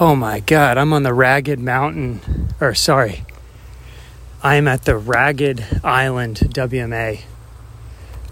Oh 0.00 0.16
my 0.16 0.40
God, 0.40 0.78
I'm 0.78 0.94
on 0.94 1.02
the 1.02 1.12
Ragged 1.12 1.60
Mountain, 1.60 2.54
or 2.62 2.74
sorry, 2.74 3.26
I'm 4.42 4.66
at 4.66 4.86
the 4.86 4.96
Ragged 4.96 5.66
Island 5.84 6.38
WMA. 6.38 7.20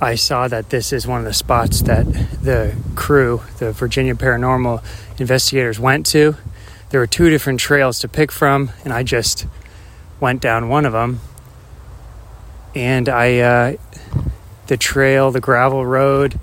I 0.00 0.14
saw 0.14 0.48
that 0.48 0.70
this 0.70 0.90
is 0.90 1.06
one 1.06 1.18
of 1.18 1.26
the 1.26 1.34
spots 1.34 1.82
that 1.82 2.06
the 2.42 2.74
crew, 2.94 3.42
the 3.58 3.72
Virginia 3.72 4.14
Paranormal 4.14 4.82
investigators, 5.18 5.78
went 5.78 6.06
to. 6.06 6.34
There 6.88 6.98
were 6.98 7.06
two 7.06 7.28
different 7.28 7.60
trails 7.60 7.98
to 8.00 8.08
pick 8.08 8.32
from, 8.32 8.70
and 8.82 8.90
I 8.90 9.02
just 9.02 9.46
went 10.18 10.40
down 10.40 10.70
one 10.70 10.86
of 10.86 10.94
them. 10.94 11.20
And 12.74 13.06
I, 13.06 13.38
uh, 13.38 13.76
the 14.68 14.78
trail, 14.78 15.30
the 15.30 15.42
gravel 15.42 15.84
road, 15.84 16.40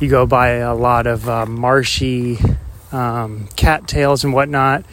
you 0.00 0.08
go 0.08 0.24
by 0.24 0.50
a 0.50 0.74
lot 0.74 1.08
of 1.08 1.28
uh, 1.28 1.46
marshy 1.46 2.38
um, 2.92 3.48
cattails 3.56 4.24
and 4.24 4.32
whatnot. 4.32 4.84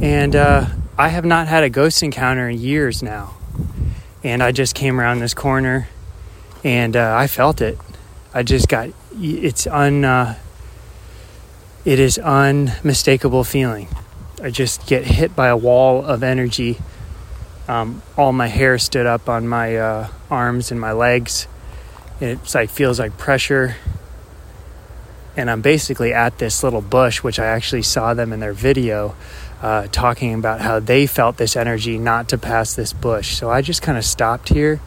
And 0.00 0.36
uh, 0.36 0.66
I 0.96 1.08
have 1.08 1.24
not 1.24 1.48
had 1.48 1.64
a 1.64 1.70
ghost 1.70 2.02
encounter 2.02 2.48
in 2.48 2.58
years 2.58 3.02
now. 3.02 3.34
And 4.22 4.42
I 4.42 4.52
just 4.52 4.74
came 4.74 5.00
around 5.00 5.20
this 5.20 5.34
corner 5.34 5.88
and 6.62 6.96
uh, 6.96 7.14
I 7.16 7.26
felt 7.26 7.60
it. 7.60 7.78
I 8.34 8.42
just 8.42 8.68
got 8.68 8.90
it's 9.18 9.66
un 9.66 10.04
uh, 10.04 10.38
it 11.84 11.98
is 11.98 12.18
unmistakable 12.18 13.44
feeling. 13.44 13.88
I 14.42 14.50
just 14.50 14.86
get 14.86 15.04
hit 15.04 15.34
by 15.34 15.48
a 15.48 15.56
wall 15.56 16.04
of 16.04 16.22
energy. 16.22 16.78
Um, 17.66 18.02
all 18.16 18.32
my 18.32 18.48
hair 18.48 18.78
stood 18.78 19.06
up 19.06 19.28
on 19.28 19.48
my 19.48 19.76
uh, 19.76 20.08
arms 20.30 20.70
and 20.70 20.80
my 20.80 20.92
legs. 20.92 21.46
It's 22.20 22.54
like 22.54 22.70
feels 22.70 22.98
like 22.98 23.16
pressure 23.16 23.76
and 25.40 25.50
I'm 25.50 25.62
basically 25.62 26.12
at 26.12 26.38
this 26.38 26.62
little 26.62 26.82
bush, 26.82 27.22
which 27.22 27.38
I 27.38 27.46
actually 27.46 27.82
saw 27.82 28.12
them 28.12 28.32
in 28.32 28.40
their 28.40 28.52
video 28.52 29.16
uh, 29.62 29.88
talking 29.90 30.34
about 30.34 30.60
how 30.60 30.80
they 30.80 31.06
felt 31.06 31.38
this 31.38 31.56
energy 31.56 31.98
not 31.98 32.28
to 32.28 32.38
pass 32.38 32.74
this 32.74 32.92
bush. 32.92 33.36
So 33.36 33.50
I 33.50 33.62
just 33.62 33.80
kind 33.80 33.96
of 33.96 34.04
stopped 34.04 34.50
here 34.50 34.80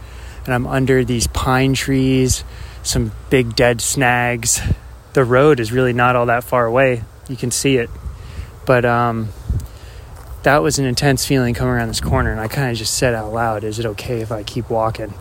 and 0.45 0.53
I'm 0.53 0.67
under 0.67 1.03
these 1.03 1.25
pine 1.27 1.73
trees, 1.73 2.43
some 2.83 3.11
big 3.29 3.55
dead 3.55 3.81
snags. 3.81 4.61
The 5.13 5.23
road 5.23 5.59
is 5.59 5.71
really 5.71 5.93
not 5.93 6.15
all 6.15 6.27
that 6.27 6.43
far 6.43 6.65
away. 6.65 7.03
You 7.27 7.35
can 7.35 7.49
see 7.49 7.77
it. 7.77 7.89
But 8.65 8.85
um, 8.85 9.29
that 10.43 10.59
was 10.59 10.77
an 10.77 10.85
intense 10.85 11.25
feeling 11.25 11.53
coming 11.53 11.73
around 11.73 11.87
this 11.87 12.01
corner, 12.01 12.31
and 12.31 12.39
I 12.39 12.47
kind 12.47 12.71
of 12.71 12.77
just 12.77 12.95
said 12.95 13.13
out 13.13 13.33
loud, 13.33 13.63
Is 13.63 13.79
it 13.79 13.85
okay 13.85 14.21
if 14.21 14.31
I 14.31 14.43
keep 14.43 14.69
walking? 14.69 15.13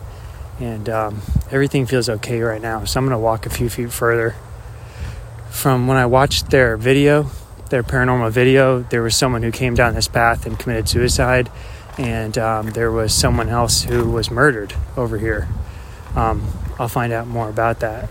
And 0.59 0.87
um, 0.89 1.21
everything 1.51 1.85
feels 1.85 2.07
okay 2.07 2.41
right 2.41 2.61
now. 2.61 2.85
So 2.85 2.99
I'm 2.99 3.05
going 3.05 3.15
to 3.15 3.19
walk 3.19 3.45
a 3.45 3.49
few 3.49 3.69
feet 3.69 3.91
further 3.91 4.35
from 5.53 5.87
when 5.87 5.97
I 5.97 6.07
watched 6.07 6.49
their 6.49 6.75
video, 6.75 7.29
their 7.69 7.83
paranormal 7.83 8.31
video, 8.31 8.81
there 8.81 9.03
was 9.03 9.15
someone 9.15 9.43
who 9.43 9.51
came 9.51 9.75
down 9.75 9.93
this 9.93 10.07
path 10.07 10.47
and 10.47 10.57
committed 10.57 10.89
suicide, 10.89 11.49
and 11.97 12.37
um, 12.39 12.71
there 12.71 12.91
was 12.91 13.13
someone 13.13 13.49
else 13.49 13.83
who 13.83 14.09
was 14.09 14.31
murdered 14.31 14.73
over 14.97 15.19
here. 15.19 15.47
Um, 16.15 16.45
I'll 16.79 16.89
find 16.89 17.13
out 17.13 17.27
more 17.27 17.49
about 17.49 17.79
that. 17.81 18.09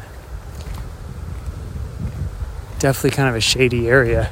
Definitely 2.79 3.11
kind 3.11 3.29
of 3.29 3.35
a 3.35 3.41
shady 3.41 3.89
area. 3.89 4.31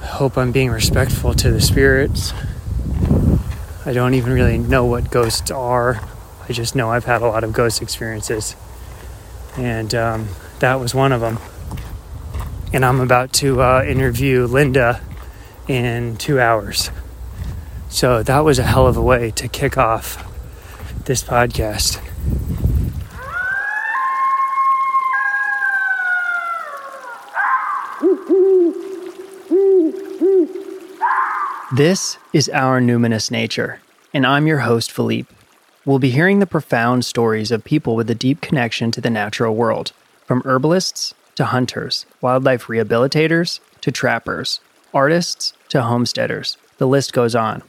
I 0.00 0.06
hope 0.06 0.38
I'm 0.38 0.52
being 0.52 0.70
respectful 0.70 1.34
to 1.34 1.50
the 1.50 1.60
spirits. 1.60 2.32
I 3.84 3.92
don't 3.92 4.14
even 4.14 4.32
really 4.32 4.58
know 4.58 4.86
what 4.86 5.10
ghosts 5.10 5.50
are. 5.50 6.00
I 6.48 6.52
just 6.54 6.74
know 6.74 6.90
I've 6.90 7.04
had 7.04 7.20
a 7.20 7.26
lot 7.26 7.44
of 7.44 7.52
ghost 7.52 7.82
experiences. 7.82 8.56
And 9.56 9.94
um, 9.94 10.28
that 10.60 10.80
was 10.80 10.94
one 10.94 11.12
of 11.12 11.20
them. 11.20 11.38
And 12.72 12.84
I'm 12.84 13.00
about 13.00 13.32
to 13.34 13.62
uh, 13.62 13.84
interview 13.86 14.46
Linda 14.46 15.00
in 15.68 16.16
two 16.16 16.40
hours. 16.40 16.90
So 17.88 18.22
that 18.22 18.40
was 18.40 18.58
a 18.58 18.64
hell 18.64 18.86
of 18.86 18.96
a 18.96 19.02
way 19.02 19.30
to 19.32 19.48
kick 19.48 19.78
off 19.78 20.22
this 21.04 21.22
podcast. 21.22 22.00
This 31.76 32.18
is 32.32 32.48
Our 32.50 32.80
Numinous 32.80 33.30
Nature, 33.30 33.80
and 34.12 34.24
I'm 34.24 34.46
your 34.46 34.60
host, 34.60 34.92
Philippe. 34.92 35.32
We'll 35.84 35.98
be 35.98 36.10
hearing 36.10 36.38
the 36.38 36.46
profound 36.46 37.04
stories 37.04 37.50
of 37.50 37.64
people 37.64 37.96
with 37.96 38.08
a 38.08 38.14
deep 38.14 38.40
connection 38.40 38.90
to 38.92 39.00
the 39.00 39.10
natural 39.10 39.54
world 39.54 39.92
from 40.26 40.42
herbalists 40.44 41.14
to 41.34 41.44
hunters, 41.44 42.06
wildlife 42.20 42.66
rehabilitators 42.66 43.60
to 43.80 43.90
trappers, 43.90 44.60
artists 44.92 45.52
to 45.68 45.82
homesteaders, 45.82 46.56
the 46.78 46.86
list 46.86 47.12
goes 47.12 47.34
on. 47.34 47.62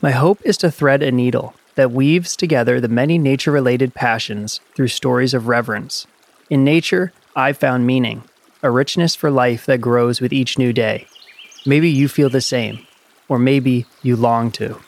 My 0.00 0.10
hope 0.10 0.40
is 0.44 0.56
to 0.58 0.70
thread 0.70 1.02
a 1.02 1.12
needle 1.12 1.54
that 1.74 1.92
weaves 1.92 2.36
together 2.36 2.80
the 2.80 2.88
many 2.88 3.18
nature 3.18 3.52
related 3.52 3.94
passions 3.94 4.60
through 4.74 4.88
stories 4.88 5.34
of 5.34 5.48
reverence. 5.48 6.06
In 6.48 6.64
nature, 6.64 7.12
I 7.36 7.52
found 7.52 7.86
meaning, 7.86 8.24
a 8.62 8.70
richness 8.70 9.14
for 9.14 9.30
life 9.30 9.66
that 9.66 9.80
grows 9.80 10.20
with 10.20 10.32
each 10.32 10.58
new 10.58 10.72
day. 10.72 11.06
Maybe 11.64 11.88
you 11.88 12.08
feel 12.08 12.28
the 12.28 12.40
same, 12.40 12.86
or 13.28 13.38
maybe 13.38 13.86
you 14.02 14.16
long 14.16 14.50
to. 14.52 14.80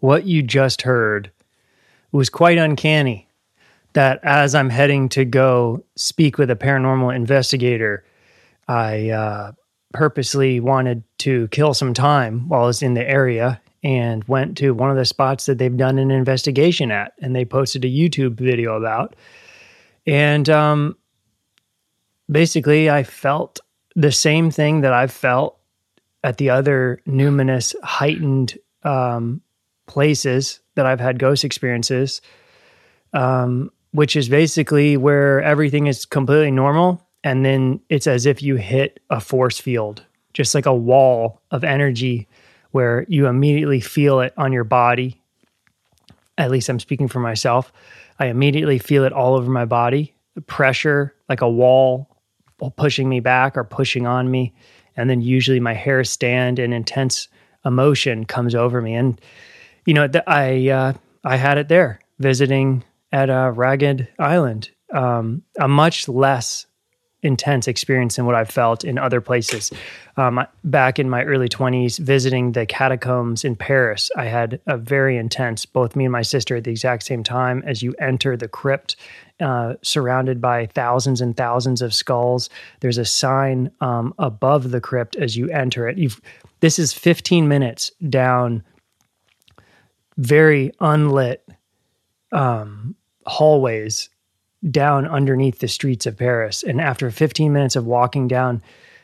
What 0.00 0.24
you 0.24 0.42
just 0.42 0.82
heard 0.82 1.30
was 2.12 2.30
quite 2.30 2.58
uncanny. 2.58 3.26
That 3.94 4.20
as 4.22 4.54
I'm 4.54 4.70
heading 4.70 5.08
to 5.10 5.24
go 5.24 5.84
speak 5.96 6.38
with 6.38 6.50
a 6.50 6.56
paranormal 6.56 7.14
investigator, 7.14 8.04
I 8.68 9.10
uh, 9.10 9.52
purposely 9.92 10.60
wanted 10.60 11.02
to 11.18 11.48
kill 11.48 11.74
some 11.74 11.94
time 11.94 12.48
while 12.48 12.64
I 12.64 12.66
was 12.66 12.82
in 12.82 12.94
the 12.94 13.08
area 13.08 13.60
and 13.82 14.24
went 14.24 14.58
to 14.58 14.72
one 14.72 14.90
of 14.90 14.96
the 14.96 15.04
spots 15.04 15.46
that 15.46 15.58
they've 15.58 15.76
done 15.76 15.98
an 15.98 16.10
investigation 16.10 16.90
at, 16.90 17.12
and 17.20 17.34
they 17.34 17.44
posted 17.44 17.84
a 17.84 17.88
YouTube 17.88 18.34
video 18.34 18.76
about. 18.76 19.16
And 20.06 20.48
um, 20.48 20.96
basically, 22.30 22.90
I 22.90 23.04
felt 23.04 23.60
the 23.94 24.12
same 24.12 24.50
thing 24.50 24.82
that 24.82 24.92
I've 24.92 25.12
felt 25.12 25.58
at 26.22 26.36
the 26.36 26.50
other 26.50 27.00
numinous, 27.06 27.74
heightened 27.82 28.58
um, 28.82 29.40
places 29.88 30.60
that 30.76 30.86
I've 30.86 31.00
had 31.00 31.18
ghost 31.18 31.44
experiences, 31.44 32.20
um, 33.12 33.72
which 33.90 34.14
is 34.14 34.28
basically 34.28 34.96
where 34.96 35.42
everything 35.42 35.88
is 35.88 36.06
completely 36.06 36.52
normal. 36.52 37.04
And 37.24 37.44
then 37.44 37.80
it's 37.88 38.06
as 38.06 38.26
if 38.26 38.42
you 38.42 38.56
hit 38.56 39.00
a 39.10 39.20
force 39.20 39.58
field, 39.58 40.04
just 40.34 40.54
like 40.54 40.66
a 40.66 40.74
wall 40.74 41.42
of 41.50 41.64
energy 41.64 42.28
where 42.70 43.04
you 43.08 43.26
immediately 43.26 43.80
feel 43.80 44.20
it 44.20 44.32
on 44.36 44.52
your 44.52 44.62
body. 44.62 45.20
At 46.36 46.50
least 46.50 46.68
I'm 46.68 46.78
speaking 46.78 47.08
for 47.08 47.18
myself. 47.18 47.72
I 48.20 48.26
immediately 48.26 48.78
feel 48.78 49.04
it 49.04 49.12
all 49.12 49.34
over 49.34 49.50
my 49.50 49.64
body, 49.64 50.14
the 50.34 50.40
pressure, 50.40 51.14
like 51.28 51.40
a 51.40 51.50
wall 51.50 52.08
pushing 52.76 53.08
me 53.08 53.20
back 53.20 53.56
or 53.56 53.64
pushing 53.64 54.06
on 54.06 54.30
me. 54.30 54.54
And 54.96 55.08
then 55.08 55.20
usually 55.20 55.60
my 55.60 55.74
hair 55.74 56.04
stand 56.04 56.58
and 56.58 56.74
intense 56.74 57.28
emotion 57.64 58.24
comes 58.24 58.54
over 58.54 58.82
me. 58.82 58.94
And 58.94 59.20
you 59.88 59.94
know, 59.94 60.06
I 60.26 60.68
uh, 60.68 60.92
I 61.24 61.36
had 61.36 61.56
it 61.56 61.68
there 61.68 61.98
visiting 62.18 62.84
at 63.10 63.30
a 63.30 63.50
Ragged 63.50 64.06
Island, 64.18 64.68
um, 64.92 65.42
a 65.58 65.66
much 65.66 66.08
less 66.08 66.66
intense 67.22 67.66
experience 67.66 68.16
than 68.16 68.26
what 68.26 68.34
I've 68.34 68.50
felt 68.50 68.84
in 68.84 68.98
other 68.98 69.22
places. 69.22 69.72
Um, 70.18 70.44
back 70.62 70.98
in 70.98 71.08
my 71.08 71.24
early 71.24 71.48
20s, 71.48 71.98
visiting 71.98 72.52
the 72.52 72.66
catacombs 72.66 73.44
in 73.44 73.56
Paris, 73.56 74.10
I 74.14 74.26
had 74.26 74.60
a 74.66 74.76
very 74.76 75.16
intense, 75.16 75.64
both 75.64 75.96
me 75.96 76.04
and 76.04 76.12
my 76.12 76.22
sister 76.22 76.56
at 76.56 76.64
the 76.64 76.70
exact 76.70 77.04
same 77.04 77.22
time, 77.22 77.62
as 77.66 77.82
you 77.82 77.94
enter 77.98 78.36
the 78.36 78.46
crypt, 78.46 78.94
uh, 79.40 79.74
surrounded 79.80 80.38
by 80.38 80.66
thousands 80.66 81.22
and 81.22 81.34
thousands 81.34 81.80
of 81.80 81.94
skulls. 81.94 82.50
There's 82.80 82.98
a 82.98 83.06
sign 83.06 83.70
um, 83.80 84.12
above 84.18 84.70
the 84.70 84.82
crypt 84.82 85.16
as 85.16 85.34
you 85.34 85.48
enter 85.48 85.88
it. 85.88 85.96
You've, 85.96 86.20
this 86.60 86.78
is 86.78 86.92
15 86.92 87.48
minutes 87.48 87.90
down 88.10 88.62
very 90.18 90.72
unlit 90.80 91.48
um, 92.32 92.94
hallways 93.26 94.10
down 94.70 95.06
underneath 95.06 95.60
the 95.60 95.68
streets 95.68 96.04
of 96.06 96.18
Paris. 96.18 96.62
And 96.62 96.80
after 96.80 97.10
15 97.10 97.52
minutes 97.52 97.76
of 97.76 97.86
walking 97.86 98.28
down 98.28 98.62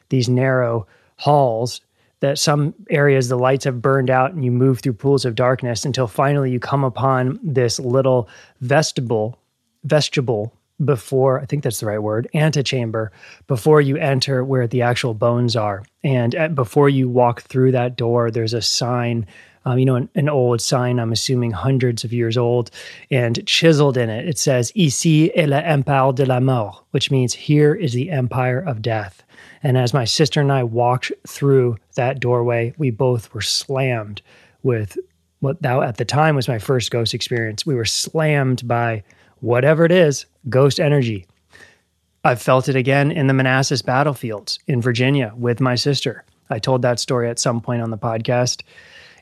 these 0.08 0.28
narrow 0.28 0.86
halls, 1.16 1.80
that 2.20 2.38
some 2.38 2.74
areas 2.88 3.28
the 3.28 3.36
lights 3.36 3.64
have 3.64 3.82
burned 3.82 4.08
out 4.08 4.32
and 4.32 4.44
you 4.44 4.50
move 4.50 4.80
through 4.80 4.94
pools 4.94 5.26
of 5.26 5.34
darkness 5.34 5.84
until 5.84 6.06
finally 6.06 6.50
you 6.50 6.58
come 6.58 6.82
upon 6.82 7.38
this 7.42 7.78
little 7.78 8.28
vestibule 8.62 9.38
vestibule 9.84 10.50
before 10.82 11.38
I 11.38 11.44
think 11.44 11.62
that's 11.62 11.80
the 11.80 11.86
right 11.86 11.98
word 11.98 12.26
antechamber 12.32 13.12
before 13.46 13.82
you 13.82 13.98
enter 13.98 14.42
where 14.42 14.66
the 14.66 14.80
actual 14.80 15.12
bones 15.12 15.54
are 15.54 15.82
and 16.02 16.34
at, 16.34 16.54
before 16.54 16.88
you 16.88 17.10
walk 17.10 17.42
through 17.42 17.72
that 17.72 17.96
door 17.96 18.30
there's 18.30 18.54
a 18.54 18.62
sign 18.62 19.26
um, 19.64 19.78
you 19.78 19.84
know, 19.84 19.96
an, 19.96 20.08
an, 20.14 20.28
old 20.28 20.60
sign, 20.60 20.98
I'm 20.98 21.12
assuming 21.12 21.50
hundreds 21.50 22.04
of 22.04 22.12
years 22.12 22.36
old, 22.36 22.70
and 23.10 23.44
chiseled 23.46 23.96
in 23.96 24.10
it, 24.10 24.28
it 24.28 24.38
says, 24.38 24.72
Ici 24.76 25.30
est 25.34 25.48
l'empire 25.48 26.12
de 26.12 26.26
la 26.26 26.40
mort, 26.40 26.84
which 26.90 27.10
means 27.10 27.32
here 27.32 27.74
is 27.74 27.92
the 27.92 28.10
empire 28.10 28.58
of 28.58 28.82
death. 28.82 29.22
And 29.62 29.78
as 29.78 29.94
my 29.94 30.04
sister 30.04 30.40
and 30.40 30.52
I 30.52 30.62
walked 30.62 31.12
through 31.26 31.78
that 31.94 32.20
doorway, 32.20 32.74
we 32.76 32.90
both 32.90 33.32
were 33.32 33.40
slammed 33.40 34.20
with 34.62 34.98
what 35.40 35.60
that 35.62 35.82
at 35.82 35.96
the 35.96 36.04
time 36.04 36.36
was 36.36 36.48
my 36.48 36.58
first 36.58 36.90
ghost 36.90 37.14
experience. 37.14 37.66
We 37.66 37.74
were 37.74 37.84
slammed 37.84 38.66
by 38.68 39.02
whatever 39.40 39.84
it 39.84 39.92
is, 39.92 40.26
ghost 40.48 40.80
energy. 40.80 41.26
I've 42.24 42.40
felt 42.40 42.68
it 42.68 42.76
again 42.76 43.10
in 43.10 43.26
the 43.26 43.34
Manassas 43.34 43.82
battlefields 43.82 44.58
in 44.66 44.80
Virginia 44.80 45.32
with 45.36 45.60
my 45.60 45.74
sister. 45.74 46.24
I 46.48 46.58
told 46.58 46.82
that 46.82 46.98
story 46.98 47.28
at 47.28 47.38
some 47.38 47.60
point 47.60 47.82
on 47.82 47.90
the 47.90 47.98
podcast. 47.98 48.62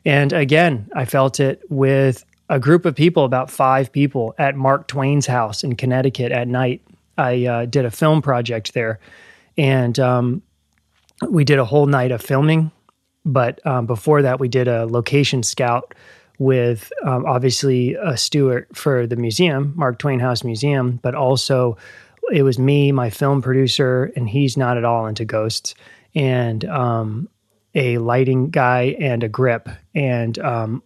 And 0.05 0.33
again, 0.33 0.89
I 0.93 1.05
felt 1.05 1.39
it 1.39 1.61
with 1.69 2.25
a 2.49 2.59
group 2.59 2.85
of 2.85 2.95
people, 2.95 3.23
about 3.25 3.49
five 3.49 3.91
people, 3.91 4.35
at 4.37 4.55
Mark 4.55 4.87
Twain's 4.87 5.25
house 5.25 5.63
in 5.63 5.75
Connecticut 5.75 6.31
at 6.31 6.47
night. 6.47 6.81
I 7.17 7.45
uh, 7.45 7.65
did 7.65 7.85
a 7.85 7.91
film 7.91 8.21
project 8.21 8.73
there, 8.73 8.99
and 9.57 9.97
um, 9.99 10.41
we 11.27 11.45
did 11.45 11.59
a 11.59 11.65
whole 11.65 11.85
night 11.85 12.11
of 12.11 12.21
filming. 12.21 12.71
But 13.25 13.65
um, 13.65 13.85
before 13.85 14.23
that, 14.23 14.39
we 14.39 14.49
did 14.49 14.67
a 14.67 14.85
location 14.85 15.43
scout 15.43 15.93
with 16.39 16.91
um, 17.05 17.25
obviously 17.25 17.93
a 17.93 18.17
steward 18.17 18.67
for 18.73 19.07
the 19.07 19.15
museum, 19.15 19.73
Mark 19.75 19.99
Twain 19.99 20.19
House 20.19 20.43
Museum, 20.43 20.99
but 21.01 21.15
also 21.15 21.77
it 22.31 22.43
was 22.43 22.59
me, 22.59 22.91
my 22.91 23.09
film 23.09 23.41
producer, 23.41 24.11
and 24.15 24.27
he's 24.27 24.57
not 24.57 24.77
at 24.77 24.83
all 24.83 25.05
into 25.05 25.23
ghosts, 25.25 25.75
and 26.15 26.65
um, 26.65 27.29
a 27.75 27.97
lighting 27.97 28.49
guy 28.49 28.95
and 28.99 29.23
a 29.23 29.29
grip, 29.29 29.69
and 29.95 30.37
um, 30.39 30.83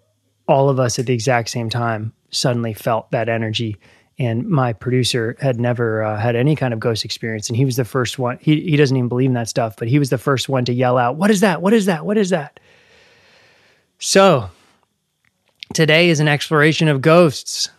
all 0.47 0.69
of 0.69 0.79
us 0.79 0.99
at 0.99 1.05
the 1.05 1.13
exact 1.13 1.49
same 1.49 1.69
time 1.69 2.13
suddenly 2.31 2.73
felt 2.73 3.11
that 3.11 3.29
energy. 3.29 3.77
And 4.19 4.47
my 4.47 4.73
producer 4.73 5.35
had 5.39 5.59
never 5.59 6.03
uh, 6.03 6.17
had 6.17 6.35
any 6.35 6.55
kind 6.55 6.73
of 6.73 6.79
ghost 6.79 7.05
experience, 7.05 7.49
and 7.49 7.57
he 7.57 7.65
was 7.65 7.75
the 7.75 7.85
first 7.85 8.17
one. 8.17 8.39
He 8.41 8.61
he 8.61 8.75
doesn't 8.75 8.95
even 8.97 9.09
believe 9.09 9.29
in 9.29 9.35
that 9.35 9.49
stuff, 9.49 9.75
but 9.77 9.87
he 9.87 9.99
was 9.99 10.09
the 10.09 10.17
first 10.17 10.49
one 10.49 10.65
to 10.65 10.73
yell 10.73 10.97
out, 10.97 11.17
"What 11.17 11.29
is 11.29 11.41
that? 11.41 11.61
What 11.61 11.73
is 11.73 11.85
that? 11.85 12.05
What 12.05 12.17
is 12.17 12.31
that?" 12.31 12.59
So 13.99 14.49
today 15.73 16.09
is 16.09 16.19
an 16.19 16.27
exploration 16.27 16.87
of 16.87 17.01
ghosts 17.01 17.69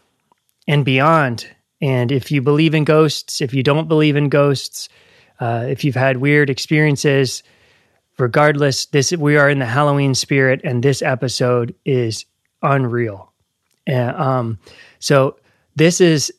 and 0.68 0.84
beyond 0.84 1.48
and 1.80 2.10
if 2.10 2.30
you 2.30 2.42
believe 2.42 2.74
in 2.74 2.84
ghosts, 2.84 3.40
if 3.40 3.54
you 3.54 3.62
don't 3.62 3.88
believe 3.88 4.16
in 4.16 4.28
ghosts, 4.28 4.88
uh, 5.40 5.66
if 5.68 5.84
you've 5.84 5.94
had 5.94 6.16
weird 6.16 6.50
experiences, 6.50 7.42
regardless, 8.18 8.86
this 8.86 9.12
we 9.12 9.36
are 9.36 9.48
in 9.48 9.58
the 9.58 9.66
Halloween 9.66 10.14
spirit, 10.14 10.60
and 10.64 10.82
this 10.82 11.02
episode 11.02 11.74
is 11.84 12.24
unreal. 12.62 13.32
And, 13.86 14.16
um, 14.16 14.58
so 14.98 15.36
this 15.76 16.00
is 16.00 16.32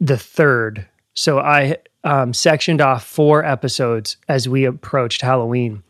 the 0.00 0.18
third. 0.18 0.86
So 1.14 1.38
I 1.38 1.78
um, 2.04 2.34
sectioned 2.34 2.80
off 2.80 3.04
four 3.04 3.44
episodes 3.44 4.16
as 4.28 4.48
we 4.48 4.64
approached 4.64 5.22
Halloween. 5.22 5.82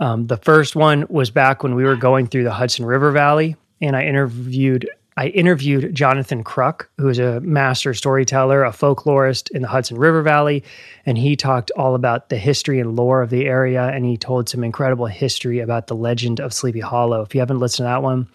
Um, 0.00 0.26
the 0.26 0.36
first 0.36 0.76
one 0.76 1.06
was 1.08 1.30
back 1.30 1.62
when 1.62 1.74
we 1.74 1.84
were 1.84 1.96
going 1.96 2.26
through 2.26 2.44
the 2.44 2.52
Hudson 2.52 2.84
River 2.84 3.10
Valley, 3.10 3.56
and 3.80 3.96
I 3.96 4.04
interviewed 4.04 4.88
I 5.18 5.30
interviewed 5.30 5.96
Jonathan 5.96 6.44
Kruk, 6.44 6.86
who 6.96 7.08
is 7.08 7.18
a 7.18 7.40
master 7.40 7.92
storyteller, 7.92 8.62
a 8.62 8.70
folklorist 8.70 9.50
in 9.50 9.62
the 9.62 9.68
Hudson 9.68 9.98
River 9.98 10.22
Valley, 10.22 10.62
and 11.06 11.18
he 11.18 11.34
talked 11.34 11.72
all 11.72 11.96
about 11.96 12.28
the 12.28 12.36
history 12.36 12.78
and 12.78 12.94
lore 12.94 13.20
of 13.20 13.30
the 13.30 13.46
area, 13.46 13.88
and 13.88 14.04
he 14.04 14.16
told 14.16 14.48
some 14.48 14.62
incredible 14.62 15.06
history 15.06 15.58
about 15.58 15.88
the 15.88 15.96
legend 15.96 16.38
of 16.38 16.54
Sleepy 16.54 16.78
Hollow. 16.78 17.20
If 17.22 17.34
you 17.34 17.40
haven't 17.40 17.58
listened 17.58 17.78
to 17.78 17.88
that 17.88 18.04
one, 18.04 18.28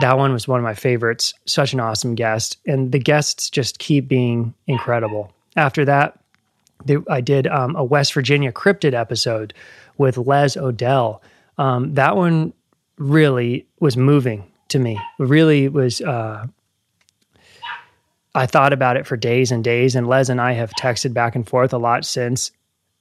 that 0.00 0.18
one 0.18 0.32
was 0.32 0.48
one 0.48 0.58
of 0.58 0.64
my 0.64 0.74
favorites. 0.74 1.32
Such 1.46 1.74
an 1.74 1.78
awesome 1.78 2.16
guest, 2.16 2.56
and 2.66 2.90
the 2.90 2.98
guests 2.98 3.48
just 3.48 3.78
keep 3.78 4.08
being 4.08 4.52
incredible. 4.66 5.32
After 5.54 5.84
that, 5.84 6.18
I 7.08 7.20
did 7.20 7.46
um, 7.46 7.76
a 7.76 7.84
West 7.84 8.14
Virginia 8.14 8.50
cryptid 8.50 8.94
episode 8.94 9.54
with 9.96 10.18
Les 10.18 10.56
Odell. 10.56 11.22
Um, 11.56 11.94
that 11.94 12.16
one 12.16 12.52
really 12.98 13.68
was 13.78 13.96
moving 13.96 14.49
to 14.70 14.78
me. 14.78 14.98
It 15.18 15.24
really 15.24 15.68
was. 15.68 16.00
Uh, 16.00 16.46
I 18.34 18.46
thought 18.46 18.72
about 18.72 18.96
it 18.96 19.06
for 19.06 19.16
days 19.16 19.50
and 19.50 19.64
days, 19.64 19.96
and 19.96 20.06
Les 20.06 20.28
and 20.28 20.40
I 20.40 20.52
have 20.52 20.70
texted 20.78 21.12
back 21.12 21.34
and 21.34 21.48
forth 21.48 21.72
a 21.72 21.78
lot 21.78 22.04
since. 22.04 22.52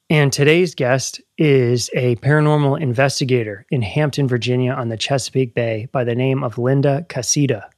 And 0.10 0.34
today's 0.34 0.74
guest 0.74 1.22
is 1.38 1.92
a 1.94 2.16
paranormal 2.16 2.82
investigator 2.82 3.68
in 3.70 3.84
Hampton, 3.84 4.28
Virginia, 4.28 4.74
on 4.74 4.90
the 4.90 4.98
Chesapeake 4.98 5.54
Bay 5.54 5.88
by 5.92 6.04
the 6.04 6.16
name 6.16 6.44
of 6.44 6.58
Linda 6.58 7.06
Casita. 7.10 7.70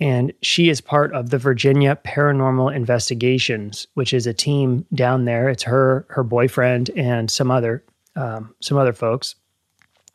And 0.00 0.32
she 0.42 0.70
is 0.70 0.80
part 0.80 1.12
of 1.12 1.30
the 1.30 1.38
Virginia 1.38 1.96
Paranormal 2.04 2.74
Investigations, 2.74 3.86
which 3.94 4.12
is 4.12 4.26
a 4.26 4.34
team 4.34 4.86
down 4.92 5.24
there. 5.24 5.48
It's 5.48 5.62
her, 5.64 6.04
her 6.08 6.24
boyfriend, 6.24 6.90
and 6.96 7.30
some 7.30 7.50
other 7.50 7.84
um, 8.16 8.54
some 8.60 8.76
other 8.76 8.92
folks. 8.92 9.36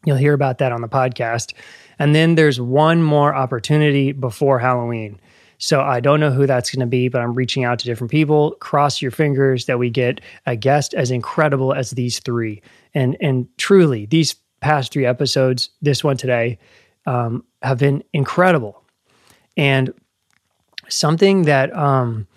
You'll 0.06 0.18
hear 0.18 0.34
about 0.34 0.58
that 0.58 0.74
on 0.74 0.82
the 0.82 0.90
podcast. 0.90 1.54
And 2.04 2.14
then 2.14 2.36
there's 2.36 2.60
one 2.60 3.02
more 3.02 3.34
opportunity 3.34 4.12
before 4.12 4.60
Halloween. 4.60 5.22
So 5.58 5.80
I 5.80 6.02
don't 6.02 6.20
know 6.20 6.32
who 6.32 6.46
that's 6.46 6.70
going 6.70 6.82
to 6.82 6.86
be, 6.86 7.08
but 7.08 7.22
I'm 7.22 7.34
reaching 7.34 7.64
out 7.64 7.80
to 7.80 7.86
different 7.86 8.12
people. 8.12 8.58
Cross 8.60 9.02
your 9.02 9.10
fingers 9.10 9.68
that 9.68 9.80
we 9.80 9.90
get 9.90 10.20
a 10.46 10.58
guest 10.58 10.94
as 10.94 11.12
incredible 11.12 11.74
as 11.74 11.92
these 11.92 12.20
three. 12.20 12.62
And 12.94 13.16
and 13.22 13.48
truly, 13.58 14.06
these 14.06 14.36
past 14.60 14.92
three 14.92 15.06
episodes, 15.06 15.70
this 15.82 16.04
one 16.04 16.18
today, 16.18 16.60
um, 17.06 17.46
have 17.62 17.78
been 17.78 18.04
incredible. 18.12 18.84
And 19.56 19.94
something 20.90 21.44
that 21.44 21.74
um, 21.74 22.28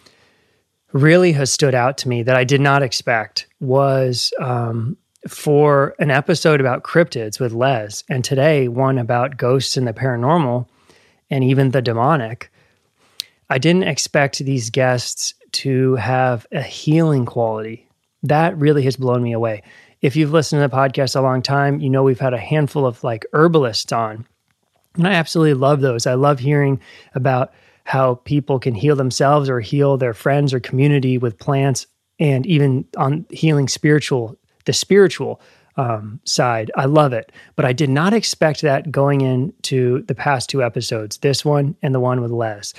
really 0.93 1.33
has 1.33 1.53
stood 1.53 1.75
out 1.75 1.99
to 1.99 2.09
me 2.09 2.23
that 2.23 2.37
I 2.37 2.45
did 2.45 2.61
not 2.61 2.85
expect 2.85 3.49
was 3.59 4.33
um, 4.41 4.97
for 5.29 5.95
an 5.99 6.11
episode 6.11 6.61
about 6.61 6.85
cryptids 6.85 7.41
with 7.41 7.53
Les, 7.53 8.05
and 8.09 8.25
today 8.25 8.69
one 8.69 8.99
about 8.99 9.37
ghosts 9.37 9.77
and 9.77 9.87
the 9.87 9.93
paranormal 9.93 10.67
and 11.31 11.45
even 11.45 11.71
the 11.71 11.83
demonic. 11.83 12.51
I 13.49 13.59
didn't 13.59 13.85
expect 13.85 14.39
these 14.39 14.71
guests 14.71 15.35
to 15.53 15.95
have 15.97 16.47
a 16.53 16.63
healing 16.63 17.27
quality. 17.27 17.89
That 18.23 18.57
really 18.59 18.83
has 18.83 18.97
blown 18.97 19.23
me 19.23 19.33
away. 19.33 19.63
If 20.03 20.17
you've 20.17 20.33
listened 20.33 20.63
to 20.63 20.69
the 20.69 20.77
podcast 20.77 21.17
a 21.17 21.21
long 21.21 21.43
time, 21.43 21.81
you 21.81 21.89
know 21.89 22.03
we've 22.03 22.21
had 22.21 22.35
a 22.35 22.39
handful 22.39 22.87
of 22.87 23.03
like 23.03 23.25
herbalists 23.33 23.93
on. 23.93 24.27
And 24.97 25.07
I 25.07 25.13
absolutely 25.13 25.55
love 25.55 25.81
those. 25.81 26.07
I 26.07 26.15
love 26.15 26.39
hearing 26.39 26.81
about 27.15 27.53
how 27.85 28.17
people 28.25 28.59
can 28.59 28.75
heal 28.75 28.97
themselves 28.97 29.49
or 29.49 29.61
heal 29.61 29.97
their 29.97 30.15
friends 30.15 30.53
or 30.53 30.61
community 30.61 31.19
with 31.19 31.39
plants 31.39 31.87
and 32.19 32.45
even 32.47 32.85
on 32.97 33.27
healing 33.31 33.69
spiritual 33.69 34.37
the 34.67 34.73
spiritual 34.73 35.41
um, 35.77 36.21
side. 36.25 36.71
I 36.77 36.87
love 36.87 37.13
it, 37.13 37.33
but 37.55 37.65
I 37.65 37.73
did 37.73 37.91
not 37.91 38.15
expect 38.15 38.63
that 38.63 38.91
going 38.91 39.21
into 39.21 40.03
the 40.03 40.15
past 40.15 40.49
two 40.49 40.63
episodes, 40.63 41.19
this 41.19 41.45
one 41.45 41.77
and 41.83 41.95
the 41.95 42.01
one 42.01 42.21
with 42.21 42.31
Les. 42.31 42.73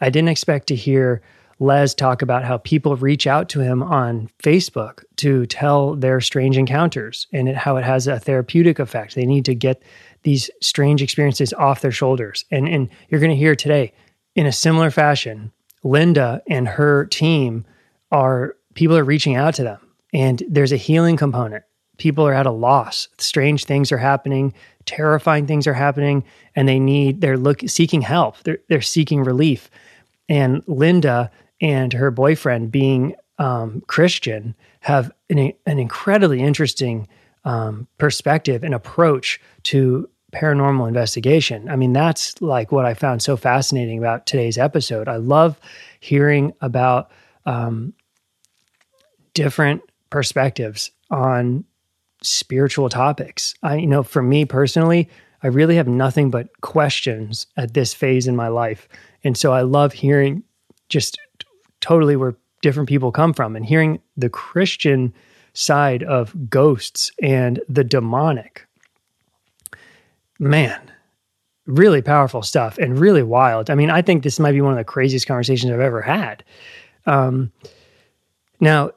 I 0.00 0.10
didn't 0.10 0.28
expect 0.28 0.66
to 0.68 0.76
hear 0.76 1.22
Les 1.60 1.94
talk 1.94 2.22
about 2.22 2.44
how 2.44 2.58
people 2.58 2.96
reach 2.96 3.26
out 3.26 3.48
to 3.50 3.60
him 3.60 3.82
on 3.82 4.28
Facebook 4.42 5.04
to 5.16 5.46
tell 5.46 5.94
their 5.94 6.20
strange 6.20 6.58
encounters 6.58 7.26
and 7.32 7.48
it, 7.48 7.56
how 7.56 7.76
it 7.76 7.84
has 7.84 8.06
a 8.06 8.18
therapeutic 8.18 8.78
effect. 8.78 9.14
They 9.14 9.26
need 9.26 9.44
to 9.44 9.54
get 9.54 9.82
these 10.22 10.50
strange 10.60 11.02
experiences 11.02 11.52
off 11.52 11.80
their 11.80 11.92
shoulders. 11.92 12.44
And, 12.50 12.68
and 12.68 12.88
you're 13.08 13.20
going 13.20 13.30
to 13.30 13.36
hear 13.36 13.54
today, 13.54 13.92
in 14.34 14.46
a 14.46 14.52
similar 14.52 14.90
fashion, 14.90 15.52
Linda 15.84 16.42
and 16.48 16.66
her 16.66 17.06
team 17.06 17.64
are 18.10 18.56
people 18.74 18.96
are 18.96 19.04
reaching 19.04 19.36
out 19.36 19.54
to 19.54 19.62
them 19.62 19.83
and 20.14 20.42
there's 20.48 20.72
a 20.72 20.76
healing 20.76 21.16
component. 21.18 21.64
People 21.98 22.26
are 22.26 22.32
at 22.32 22.46
a 22.46 22.50
loss. 22.50 23.08
Strange 23.18 23.64
things 23.64 23.92
are 23.92 23.98
happening, 23.98 24.54
terrifying 24.86 25.46
things 25.46 25.66
are 25.66 25.74
happening, 25.74 26.24
and 26.56 26.66
they 26.66 26.78
need 26.78 27.20
they're 27.20 27.36
look 27.36 27.60
seeking 27.66 28.00
help. 28.00 28.38
They're 28.44 28.58
they're 28.68 28.80
seeking 28.80 29.22
relief. 29.22 29.70
And 30.28 30.62
Linda 30.66 31.30
and 31.60 31.92
her 31.92 32.10
boyfriend, 32.10 32.72
being 32.72 33.14
um, 33.38 33.82
Christian, 33.86 34.54
have 34.80 35.12
an, 35.28 35.52
an 35.66 35.78
incredibly 35.78 36.40
interesting 36.40 37.06
um, 37.44 37.86
perspective 37.98 38.64
and 38.64 38.74
approach 38.74 39.40
to 39.64 40.08
paranormal 40.32 40.88
investigation. 40.88 41.68
I 41.68 41.76
mean, 41.76 41.92
that's 41.92 42.40
like 42.40 42.72
what 42.72 42.86
I 42.86 42.94
found 42.94 43.22
so 43.22 43.36
fascinating 43.36 43.98
about 43.98 44.26
today's 44.26 44.58
episode. 44.58 45.08
I 45.08 45.16
love 45.16 45.60
hearing 46.00 46.52
about 46.60 47.10
um, 47.46 47.92
different 49.34 49.82
perspectives 50.10 50.90
on 51.10 51.64
spiritual 52.22 52.88
topics. 52.88 53.54
I, 53.62 53.76
you 53.76 53.86
know, 53.86 54.02
for 54.02 54.22
me 54.22 54.44
personally, 54.44 55.08
I 55.42 55.48
really 55.48 55.76
have 55.76 55.88
nothing 55.88 56.30
but 56.30 56.60
questions 56.62 57.46
at 57.56 57.74
this 57.74 57.92
phase 57.92 58.26
in 58.26 58.34
my 58.34 58.48
life. 58.48 58.88
And 59.24 59.36
so 59.36 59.52
I 59.52 59.62
love 59.62 59.92
hearing 59.92 60.42
just 60.88 61.18
totally 61.80 62.16
where 62.16 62.34
different 62.62 62.88
people 62.88 63.12
come 63.12 63.34
from 63.34 63.56
and 63.56 63.64
hearing 63.66 64.00
the 64.16 64.30
Christian 64.30 65.12
side 65.52 66.02
of 66.02 66.34
ghosts 66.48 67.12
and 67.22 67.60
the 67.68 67.84
demonic. 67.84 68.66
Man, 70.38 70.90
really 71.66 72.02
powerful 72.02 72.42
stuff 72.42 72.78
and 72.78 72.98
really 72.98 73.22
wild. 73.22 73.70
I 73.70 73.74
mean, 73.74 73.90
I 73.90 74.02
think 74.02 74.22
this 74.22 74.40
might 74.40 74.52
be 74.52 74.60
one 74.60 74.72
of 74.72 74.78
the 74.78 74.84
craziest 74.84 75.26
conversations 75.26 75.72
I've 75.72 75.80
ever 75.80 76.00
had. 76.00 76.42
Um, 77.06 77.52
now, 78.60 78.92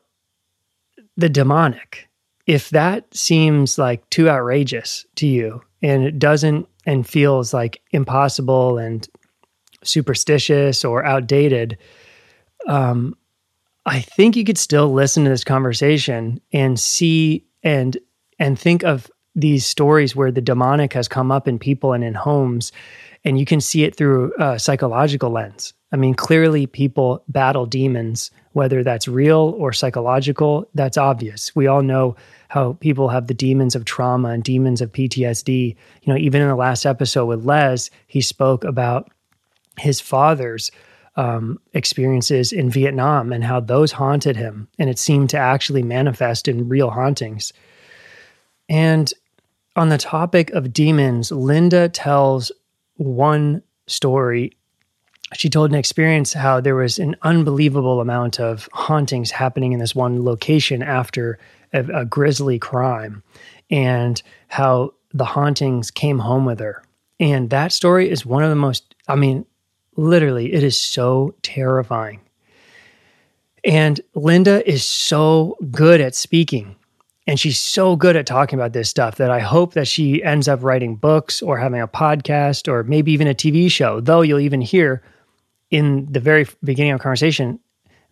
the 1.17 1.29
demonic, 1.29 2.07
if 2.45 2.69
that 2.69 3.13
seems 3.13 3.77
like 3.77 4.07
too 4.09 4.29
outrageous 4.29 5.05
to 5.15 5.27
you 5.27 5.61
and 5.81 6.03
it 6.03 6.19
doesn't 6.19 6.67
and 6.85 7.07
feels 7.07 7.53
like 7.53 7.81
impossible 7.91 8.77
and 8.77 9.07
superstitious 9.83 10.85
or 10.85 11.03
outdated, 11.03 11.77
um, 12.67 13.15
I 13.85 13.99
think 13.99 14.35
you 14.35 14.43
could 14.43 14.57
still 14.57 14.93
listen 14.93 15.23
to 15.23 15.29
this 15.29 15.43
conversation 15.43 16.39
and 16.53 16.79
see 16.79 17.45
and 17.63 17.97
and 18.39 18.59
think 18.59 18.83
of 18.83 19.09
these 19.35 19.65
stories 19.65 20.15
where 20.15 20.31
the 20.31 20.41
demonic 20.41 20.93
has 20.93 21.07
come 21.07 21.31
up 21.31 21.47
in 21.47 21.57
people 21.59 21.93
and 21.93 22.03
in 22.03 22.13
homes, 22.13 22.71
and 23.23 23.39
you 23.39 23.45
can 23.45 23.61
see 23.61 23.83
it 23.83 23.95
through 23.95 24.33
a 24.39 24.59
psychological 24.59 25.29
lens. 25.29 25.73
I 25.91 25.95
mean, 25.95 26.15
clearly 26.15 26.67
people 26.67 27.23
battle 27.29 27.65
demons, 27.65 28.29
whether 28.51 28.83
that's 28.83 29.07
real 29.07 29.55
or 29.57 29.71
psychological, 29.71 30.69
that's 30.73 30.97
obvious. 30.97 31.55
We 31.55 31.67
all 31.67 31.81
know 31.81 32.15
how 32.49 32.73
people 32.73 33.07
have 33.09 33.27
the 33.27 33.33
demons 33.33 33.75
of 33.75 33.85
trauma 33.85 34.29
and 34.29 34.43
demons 34.43 34.81
of 34.81 34.91
PTSD. 34.91 35.75
You 36.03 36.13
know, 36.13 36.19
even 36.19 36.41
in 36.41 36.49
the 36.49 36.55
last 36.55 36.85
episode 36.85 37.25
with 37.25 37.45
Les, 37.45 37.89
he 38.07 38.21
spoke 38.21 38.63
about 38.63 39.09
his 39.77 40.01
father's 40.01 40.71
um, 41.15 41.59
experiences 41.73 42.51
in 42.51 42.69
Vietnam 42.69 43.31
and 43.33 43.43
how 43.43 43.59
those 43.59 43.91
haunted 43.91 44.35
him. 44.35 44.67
And 44.77 44.89
it 44.89 44.99
seemed 44.99 45.29
to 45.31 45.37
actually 45.37 45.83
manifest 45.83 46.47
in 46.47 46.69
real 46.69 46.89
hauntings. 46.89 47.53
And 48.69 49.11
on 49.75 49.89
the 49.89 49.97
topic 49.97 50.51
of 50.51 50.73
demons, 50.73 51.31
Linda 51.31 51.89
tells 51.89 52.51
one 52.95 53.63
story. 53.87 54.56
She 55.33 55.49
told 55.49 55.71
an 55.71 55.75
experience 55.75 56.33
how 56.33 56.61
there 56.61 56.75
was 56.75 56.99
an 56.99 57.15
unbelievable 57.21 57.99
amount 57.99 58.39
of 58.39 58.69
hauntings 58.71 59.31
happening 59.31 59.73
in 59.73 59.79
this 59.79 59.93
one 59.93 60.23
location 60.23 60.81
after 60.81 61.37
a, 61.73 61.83
a 62.01 62.05
grisly 62.05 62.57
crime, 62.57 63.23
and 63.69 64.21
how 64.47 64.93
the 65.13 65.25
hauntings 65.25 65.91
came 65.91 66.19
home 66.19 66.45
with 66.45 66.59
her. 66.59 66.81
And 67.19 67.49
that 67.49 67.71
story 67.71 68.09
is 68.09 68.25
one 68.25 68.43
of 68.43 68.49
the 68.49 68.55
most, 68.55 68.95
I 69.07 69.15
mean, 69.15 69.45
literally, 69.97 70.53
it 70.53 70.63
is 70.63 70.77
so 70.77 71.35
terrifying. 71.41 72.21
And 73.65 73.99
Linda 74.15 74.67
is 74.69 74.85
so 74.85 75.57
good 75.71 75.99
at 75.99 76.15
speaking 76.15 76.77
and 77.27 77.37
she's 77.37 77.59
so 77.59 77.97
good 77.97 78.15
at 78.15 78.25
talking 78.25 78.57
about 78.57 78.71
this 78.71 78.89
stuff 78.89 79.17
that 79.17 79.29
I 79.29 79.39
hope 79.39 79.73
that 79.73 79.87
she 79.87 80.23
ends 80.23 80.47
up 80.47 80.63
writing 80.63 80.95
books 80.95 81.41
or 81.41 81.57
having 81.57 81.81
a 81.81 81.87
podcast 81.87 82.71
or 82.71 82.83
maybe 82.83 83.11
even 83.11 83.27
a 83.27 83.35
TV 83.35 83.69
show. 83.69 83.99
Though 83.99 84.21
you'll 84.21 84.39
even 84.39 84.61
hear 84.61 85.03
in 85.69 86.07
the 86.11 86.19
very 86.19 86.47
beginning 86.63 86.93
of 86.93 87.01
conversation 87.01 87.59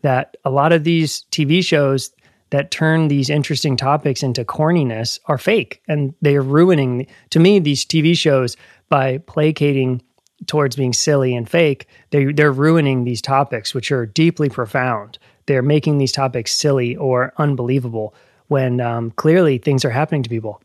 that 0.01 0.37
a 0.45 0.49
lot 0.49 0.71
of 0.71 0.83
these 0.83 1.25
TV 1.31 1.63
shows 1.63 2.11
that 2.51 2.71
turn 2.71 3.07
these 3.07 3.29
interesting 3.29 3.75
topics 3.75 4.21
into 4.21 4.45
corniness 4.45 5.19
are 5.25 5.37
fake 5.37 5.81
and 5.87 6.13
they 6.21 6.35
are 6.35 6.41
ruining 6.41 7.07
to 7.31 7.39
me 7.39 7.59
these 7.59 7.85
TV 7.85 8.15
shows 8.15 8.55
by 8.87 9.17
placating 9.19 10.01
towards 10.47 10.75
being 10.75 10.93
silly 10.93 11.35
and 11.35 11.49
fake. 11.49 11.87
They 12.11 12.25
they're 12.25 12.51
ruining 12.51 13.03
these 13.03 13.21
topics 13.21 13.73
which 13.73 13.91
are 13.91 14.05
deeply 14.05 14.49
profound. 14.49 15.17
They're 15.47 15.61
making 15.61 15.97
these 15.97 16.11
topics 16.11 16.51
silly 16.51 16.95
or 16.95 17.33
unbelievable 17.37 18.13
when 18.47 18.79
um, 18.81 19.11
clearly 19.11 19.57
things 19.57 19.83
are 19.85 19.89
happening 19.89 20.23
to 20.23 20.29
people. 20.29 20.61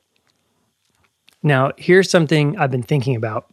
Now, 1.42 1.72
here's 1.78 2.10
something 2.10 2.58
I've 2.58 2.70
been 2.70 2.82
thinking 2.82 3.16
about 3.16 3.50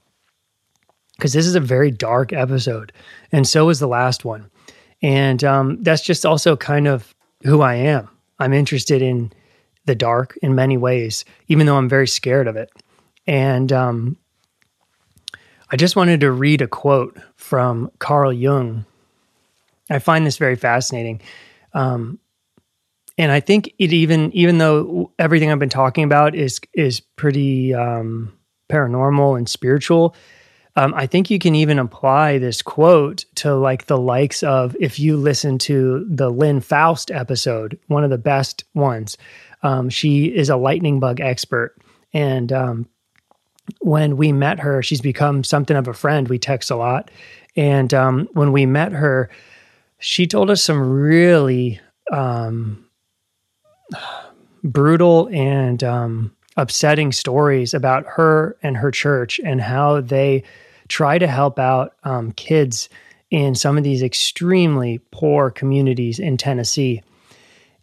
because 1.18 1.34
this 1.34 1.46
is 1.48 1.56
a 1.56 1.60
very 1.60 1.92
dark 1.92 2.32
episode, 2.32 2.92
and 3.32 3.48
so 3.48 3.70
is 3.70 3.80
the 3.80 3.88
last 3.88 4.24
one. 4.24 4.50
And 5.02 5.44
um, 5.44 5.84
that's 5.84 6.02
just 6.02 6.26
also 6.26 6.56
kind 6.56 6.88
of 6.88 7.14
who 7.44 7.62
I 7.62 7.76
am. 7.76 8.10
I'm 8.40 8.54
interested 8.54 9.02
in 9.02 9.32
the 9.86 9.96
dark 9.96 10.38
in 10.42 10.56
many 10.56 10.78
ways, 10.78 11.26
even 11.48 11.66
though 11.66 11.78
I'm 11.78 11.90
very 11.90 12.08
scared 12.08 12.48
of 12.48 12.56
it. 12.56 12.72
And 13.26 13.72
um, 13.72 14.18
I 15.72 15.76
just 15.76 15.96
wanted 15.96 16.22
to 16.22 16.32
read 16.32 16.62
a 16.62 16.68
quote 16.68 17.18
from 17.36 17.92
Carl 18.00 18.32
Jung. 18.32 18.86
I 19.90 20.00
find 20.00 20.26
this 20.26 20.38
very 20.38 20.56
fascinating. 20.56 21.22
Um, 21.74 22.20
and 23.18 23.32
I 23.32 23.40
think 23.40 23.74
it 23.80 23.92
even 23.94 24.32
even 24.34 24.60
though 24.60 25.12
everything 25.18 25.52
I've 25.52 25.60
been 25.60 25.70
talking 25.70 26.04
about 26.04 26.36
is 26.36 26.60
is 26.74 27.00
pretty 27.00 27.74
um, 27.74 28.38
paranormal 28.70 29.38
and 29.38 29.50
spiritual, 29.50 30.16
um, 30.78 30.94
I 30.94 31.08
think 31.08 31.32
you 31.32 31.40
can 31.40 31.56
even 31.56 31.80
apply 31.80 32.38
this 32.38 32.62
quote 32.62 33.26
to 33.36 33.56
like 33.56 33.88
the 33.88 33.98
likes 33.98 34.44
of 34.44 34.76
if 34.80 35.00
you 35.00 35.18
listen 35.18 35.58
to 35.60 36.06
the 36.08 36.30
Lynn 36.30 36.62
Faust 36.62 37.10
episode, 37.10 37.80
one 37.88 38.04
of 38.04 38.12
the 38.12 38.20
best 38.20 38.64
ones. 38.76 39.18
Um, 39.64 39.90
she 39.90 40.26
is 40.26 40.50
a 40.50 40.56
lightning 40.56 41.00
bug 41.00 41.20
expert, 41.20 41.76
and 42.14 42.54
um, 42.54 42.88
when 43.82 44.18
we 44.18 44.32
met 44.32 44.60
her, 44.60 44.84
she's 44.84 45.02
become 45.02 45.44
something 45.44 45.76
of 45.76 45.88
a 45.88 45.96
friend. 45.96 46.28
We 46.28 46.38
text 46.38 46.70
a 46.70 46.76
lot, 46.76 47.10
and 47.56 47.92
um, 47.96 48.30
when 48.34 48.52
we 48.52 48.68
met 48.68 48.92
her, 48.92 49.32
she 49.98 50.28
told 50.28 50.52
us 50.52 50.62
some 50.62 50.80
really 50.80 51.82
um, 52.14 52.86
brutal 54.64 55.28
and 55.32 55.84
um, 55.84 56.36
upsetting 56.56 57.12
stories 57.12 57.74
about 57.74 58.06
her 58.06 58.56
and 58.62 58.78
her 58.78 58.92
church 58.92 59.40
and 59.44 59.60
how 59.60 60.02
they 60.02 60.44
try 60.88 61.18
to 61.18 61.28
help 61.28 61.60
out 61.60 61.94
um, 62.04 62.32
kids 62.34 62.90
in 63.30 63.56
some 63.56 63.78
of 63.78 63.84
these 63.84 64.02
extremely 64.02 65.00
poor 65.12 65.52
communities 65.52 66.20
in 66.20 66.38
Tennessee. 66.38 67.04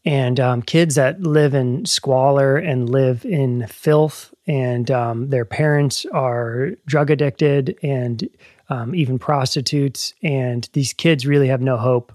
And 0.07 0.39
um, 0.39 0.63
kids 0.63 0.97
that 0.97 1.23
live 1.23 1.55
in 1.55 1.87
squalor 1.87 2.57
and 2.57 2.91
live 2.91 3.25
in 3.25 3.67
filth, 3.67 4.35
and 4.47 4.91
um, 4.91 5.31
their 5.31 5.47
parents 5.47 6.05
are 6.13 6.73
drug 6.87 7.11
addicted 7.11 7.79
and 7.83 8.29
um, 8.69 8.95
even 8.95 9.19
prostitutes. 9.19 10.13
And 10.23 10.69
these 10.75 10.93
kids 10.93 11.27
really 11.27 11.49
have 11.49 11.63
no 11.63 11.79
hope. 11.79 12.13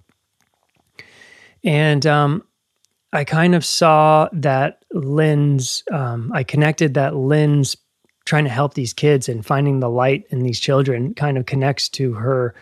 And 1.64 2.06
um, 2.06 2.44
I 3.12 3.24
kind 3.24 3.56
of 3.56 3.66
saw 3.66 4.30
that 4.34 4.84
lens. 4.92 5.84
Um, 5.92 6.32
I 6.34 6.44
connected 6.44 6.94
that 6.94 7.16
lens 7.16 7.76
trying 8.30 8.44
to 8.44 8.50
help 8.52 8.76
these 8.76 8.94
kids 8.94 9.28
and 9.28 9.44
finding 9.44 9.80
the 9.80 9.90
light 9.90 10.24
in 10.30 10.44
these 10.44 10.60
children 10.60 11.16
kind 11.16 11.36
of 11.36 11.48
connects 11.48 11.90
to 11.90 12.14
her 12.14 12.54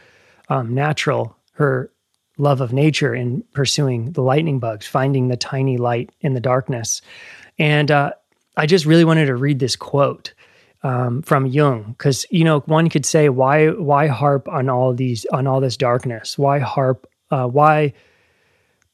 um, 0.48 0.74
natural, 0.74 1.36
her 1.52 1.92
love 2.38 2.62
of 2.62 2.72
nature 2.72 3.14
in 3.14 3.44
pursuing 3.52 4.14
the 4.14 4.22
lightning 4.22 4.60
bugs, 4.60 4.88
finding 4.88 5.28
the 5.28 5.36
tiny 5.36 5.76
light 5.76 6.10
in 6.22 6.34
the 6.34 6.40
darkness. 6.40 7.02
And 7.60 7.92
uh, 7.92 8.12
I 8.56 8.66
just 8.66 8.86
really 8.86 9.04
wanted 9.04 9.26
to 9.26 9.36
read 9.36 9.60
this 9.60 9.76
quote 9.76 10.34
um, 10.84 11.22
from 11.22 11.46
Jung 11.46 11.96
because 11.98 12.26
you 12.30 12.46
know 12.46 12.62
one 12.62 12.90
could 12.90 13.06
say 13.06 13.28
why 13.28 13.68
why 13.68 14.08
harp 14.08 14.48
on 14.48 14.70
all 14.70 14.94
these 14.94 15.26
on 15.34 15.48
all 15.48 15.60
this 15.60 15.76
darkness? 15.76 16.38
Why 16.38 16.60
harp? 16.60 17.08
Uh, 17.30 17.48
why 17.48 17.92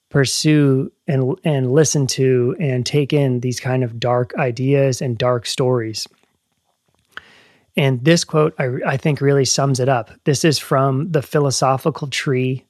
pursue 0.09 0.91
and 1.07 1.37
and 1.43 1.71
listen 1.71 2.07
to 2.07 2.55
and 2.59 2.83
take 2.83 3.13
in 3.13 3.41
these 3.41 3.59
kind 3.59 3.83
of 3.83 3.99
dark 3.99 4.33
ideas 4.39 5.03
and 5.03 5.19
dark 5.19 5.45
stories. 5.45 6.07
And 7.75 8.03
this 8.03 8.23
quote, 8.23 8.53
I, 8.59 8.69
I 8.85 8.97
think, 8.97 9.19
really 9.19 9.45
sums 9.45 9.79
it 9.79 9.89
up. 9.89 10.11
This 10.25 10.45
is 10.45 10.59
from 10.59 11.11
the 11.11 11.21
Philosophical 11.21 12.07
Tree 12.07 12.65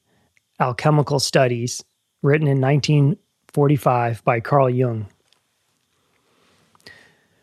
Alchemical 0.60 1.20
Studies, 1.20 1.84
written 2.22 2.46
in 2.46 2.60
1945 2.60 4.24
by 4.24 4.40
Carl 4.40 4.70
Jung. 4.70 5.06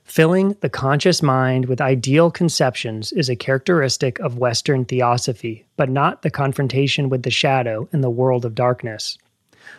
Filling 0.04 0.58
the 0.60 0.70
conscious 0.70 1.22
mind 1.22 1.68
with 1.68 1.80
ideal 1.80 2.32
conceptions 2.32 3.14
is 3.14 3.30
a 3.30 3.36
characteristic 3.36 4.20
of 4.20 4.38
Western 4.38 4.84
theosophy, 4.84 5.66
but 5.78 5.90
not 5.90 6.22
the 6.22 6.30
confrontation 6.30 7.08
with 7.08 7.24
the 7.24 7.32
shadow 7.32 7.88
in 7.94 8.02
the 8.02 8.10
world 8.10 8.44
of 8.44 8.54
darkness. 8.56 9.18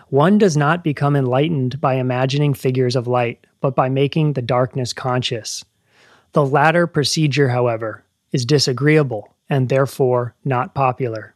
One 0.09 0.39
does 0.39 0.57
not 0.57 0.85
become 0.85 1.17
enlightened 1.17 1.81
by 1.81 1.97
imagining 1.97 2.55
figures 2.55 2.97
of 2.97 3.07
light, 3.07 3.47
but 3.61 3.75
by 3.75 3.91
making 3.91 4.33
the 4.33 4.41
darkness 4.41 4.95
conscious. 4.95 5.65
The 6.33 6.45
latter 6.45 6.87
procedure, 6.87 7.49
however, 7.49 8.05
is 8.33 8.45
disagreeable 8.45 9.35
and 9.49 9.69
therefore 9.69 10.35
not 10.45 10.75
popular. 10.75 11.35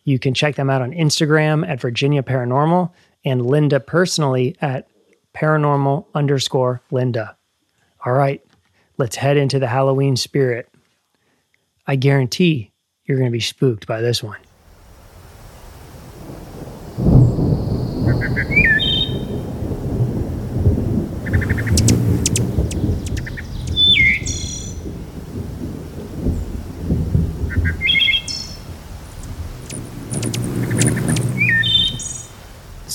You 0.04 0.18
can 0.18 0.34
check 0.34 0.56
them 0.56 0.68
out 0.70 0.82
on 0.82 0.92
Instagram 0.92 1.68
at 1.68 1.80
Virginia 1.80 2.22
Paranormal 2.22 2.90
and 3.24 3.46
Linda 3.46 3.78
personally 3.78 4.56
at 4.62 4.88
paranormal 5.34 6.06
underscore 6.14 6.80
Linda. 6.90 7.36
All 8.04 8.14
right, 8.14 8.42
let's 8.96 9.16
head 9.16 9.36
into 9.36 9.58
the 9.58 9.68
Halloween 9.68 10.16
spirit. 10.16 10.70
I 11.86 11.96
guarantee 11.96 12.72
you're 13.04 13.18
going 13.18 13.30
to 13.30 13.32
be 13.32 13.40
spooked 13.40 13.86
by 13.86 14.00
this 14.00 14.22
one. 14.22 14.38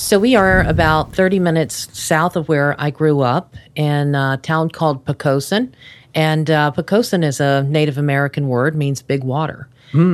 So 0.08 0.18
we 0.18 0.36
are 0.36 0.62
about 0.62 1.14
30 1.14 1.38
minutes 1.38 1.86
south 1.92 2.34
of 2.34 2.48
where 2.48 2.74
I 2.80 2.88
grew 2.88 3.20
up 3.20 3.54
in 3.74 4.14
a 4.14 4.40
town 4.42 4.70
called 4.70 5.04
Poquoson. 5.04 5.70
And 6.14 6.50
uh, 6.50 6.72
Poquoson 6.74 7.22
is 7.22 7.40
a 7.40 7.64
Native 7.64 7.98
American 7.98 8.48
word, 8.48 8.74
means 8.74 9.02
big 9.02 9.22
water. 9.22 9.68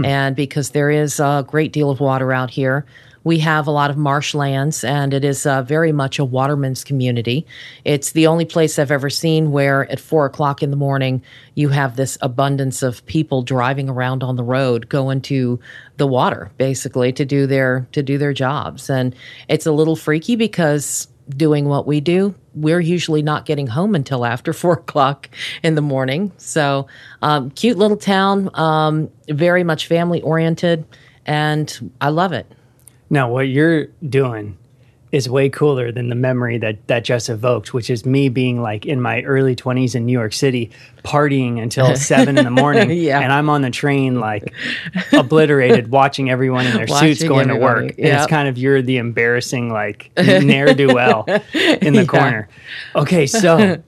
And 0.04 0.34
because 0.34 0.70
there 0.70 0.90
is 0.90 1.20
a 1.20 1.44
great 1.46 1.72
deal 1.72 1.90
of 1.90 2.00
water 2.00 2.32
out 2.32 2.50
here, 2.50 2.84
we 3.24 3.38
have 3.38 3.66
a 3.66 3.70
lot 3.70 3.90
of 3.90 3.96
marshlands, 3.96 4.84
and 4.84 5.12
it 5.14 5.24
is 5.24 5.46
uh, 5.46 5.62
very 5.62 5.92
much 5.92 6.18
a 6.18 6.24
waterman's 6.24 6.84
community. 6.84 7.46
It's 7.84 8.12
the 8.12 8.26
only 8.26 8.44
place 8.44 8.78
I've 8.78 8.90
ever 8.90 9.10
seen 9.10 9.50
where 9.50 9.90
at 9.90 9.98
four 9.98 10.26
o'clock 10.26 10.62
in 10.62 10.70
the 10.70 10.76
morning 10.76 11.22
you 11.54 11.70
have 11.70 11.96
this 11.96 12.18
abundance 12.20 12.82
of 12.82 13.04
people 13.06 13.42
driving 13.42 13.88
around 13.88 14.22
on 14.22 14.36
the 14.36 14.44
road, 14.44 14.88
going 14.88 15.22
to 15.22 15.58
the 15.96 16.06
water 16.06 16.50
basically 16.58 17.12
to 17.12 17.24
do 17.24 17.46
their 17.46 17.86
to 17.92 18.02
do 18.02 18.18
their 18.18 18.32
jobs, 18.32 18.90
and 18.90 19.14
it's 19.48 19.66
a 19.66 19.72
little 19.72 19.96
freaky 19.96 20.36
because 20.36 21.08
doing 21.30 21.66
what 21.66 21.86
we 21.86 22.00
do, 22.00 22.34
we're 22.54 22.80
usually 22.80 23.22
not 23.22 23.46
getting 23.46 23.66
home 23.66 23.94
until 23.94 24.24
after 24.26 24.52
four 24.62 24.74
o'clock 24.74 25.30
in 25.62 25.74
the 25.74 25.82
morning. 25.82 26.32
So, 26.36 26.86
um, 27.22 27.50
cute 27.50 27.78
little 27.78 27.96
town, 27.96 28.50
um, 28.54 29.10
very 29.28 29.64
much 29.64 29.86
family 29.86 30.20
oriented, 30.20 30.84
and 31.24 31.92
I 32.00 32.10
love 32.10 32.32
it. 32.32 32.46
Now, 33.14 33.30
what 33.30 33.42
you're 33.46 33.86
doing 34.08 34.58
is 35.12 35.28
way 35.28 35.48
cooler 35.48 35.92
than 35.92 36.08
the 36.08 36.16
memory 36.16 36.58
that 36.58 36.84
that 36.88 37.04
just 37.04 37.28
evoked, 37.28 37.72
which 37.72 37.88
is 37.88 38.04
me 38.04 38.28
being 38.28 38.60
like 38.60 38.84
in 38.84 39.00
my 39.00 39.22
early 39.22 39.54
20s 39.54 39.94
in 39.94 40.04
New 40.04 40.12
York 40.12 40.32
City, 40.32 40.72
partying 41.04 41.62
until 41.62 41.94
seven 42.10 42.36
in 42.36 42.44
the 42.44 42.50
morning, 42.50 42.90
Yeah. 42.90 43.20
and 43.20 43.32
I'm 43.32 43.48
on 43.48 43.62
the 43.62 43.70
train 43.70 44.18
like 44.18 44.52
obliterated, 45.12 45.88
watching 46.00 46.28
everyone 46.30 46.66
in 46.66 46.76
their 46.76 46.88
suits 46.88 47.20
Watching 47.20 47.28
going 47.28 47.48
to 47.48 47.54
work. 47.56 47.76
everybody, 47.84 48.02
And 48.02 48.12
it's 48.18 48.26
kind 48.26 48.48
of 48.48 48.58
you're 48.58 48.82
the 48.82 48.96
embarrassing 48.96 49.72
like 49.72 50.10
ne'er 50.16 50.74
do 50.74 50.92
well 50.92 51.24
in 51.54 51.92
the 51.94 52.00
Yeah. 52.00 52.04
corner. 52.06 52.48
Okay, 52.96 53.28
so 53.28 53.80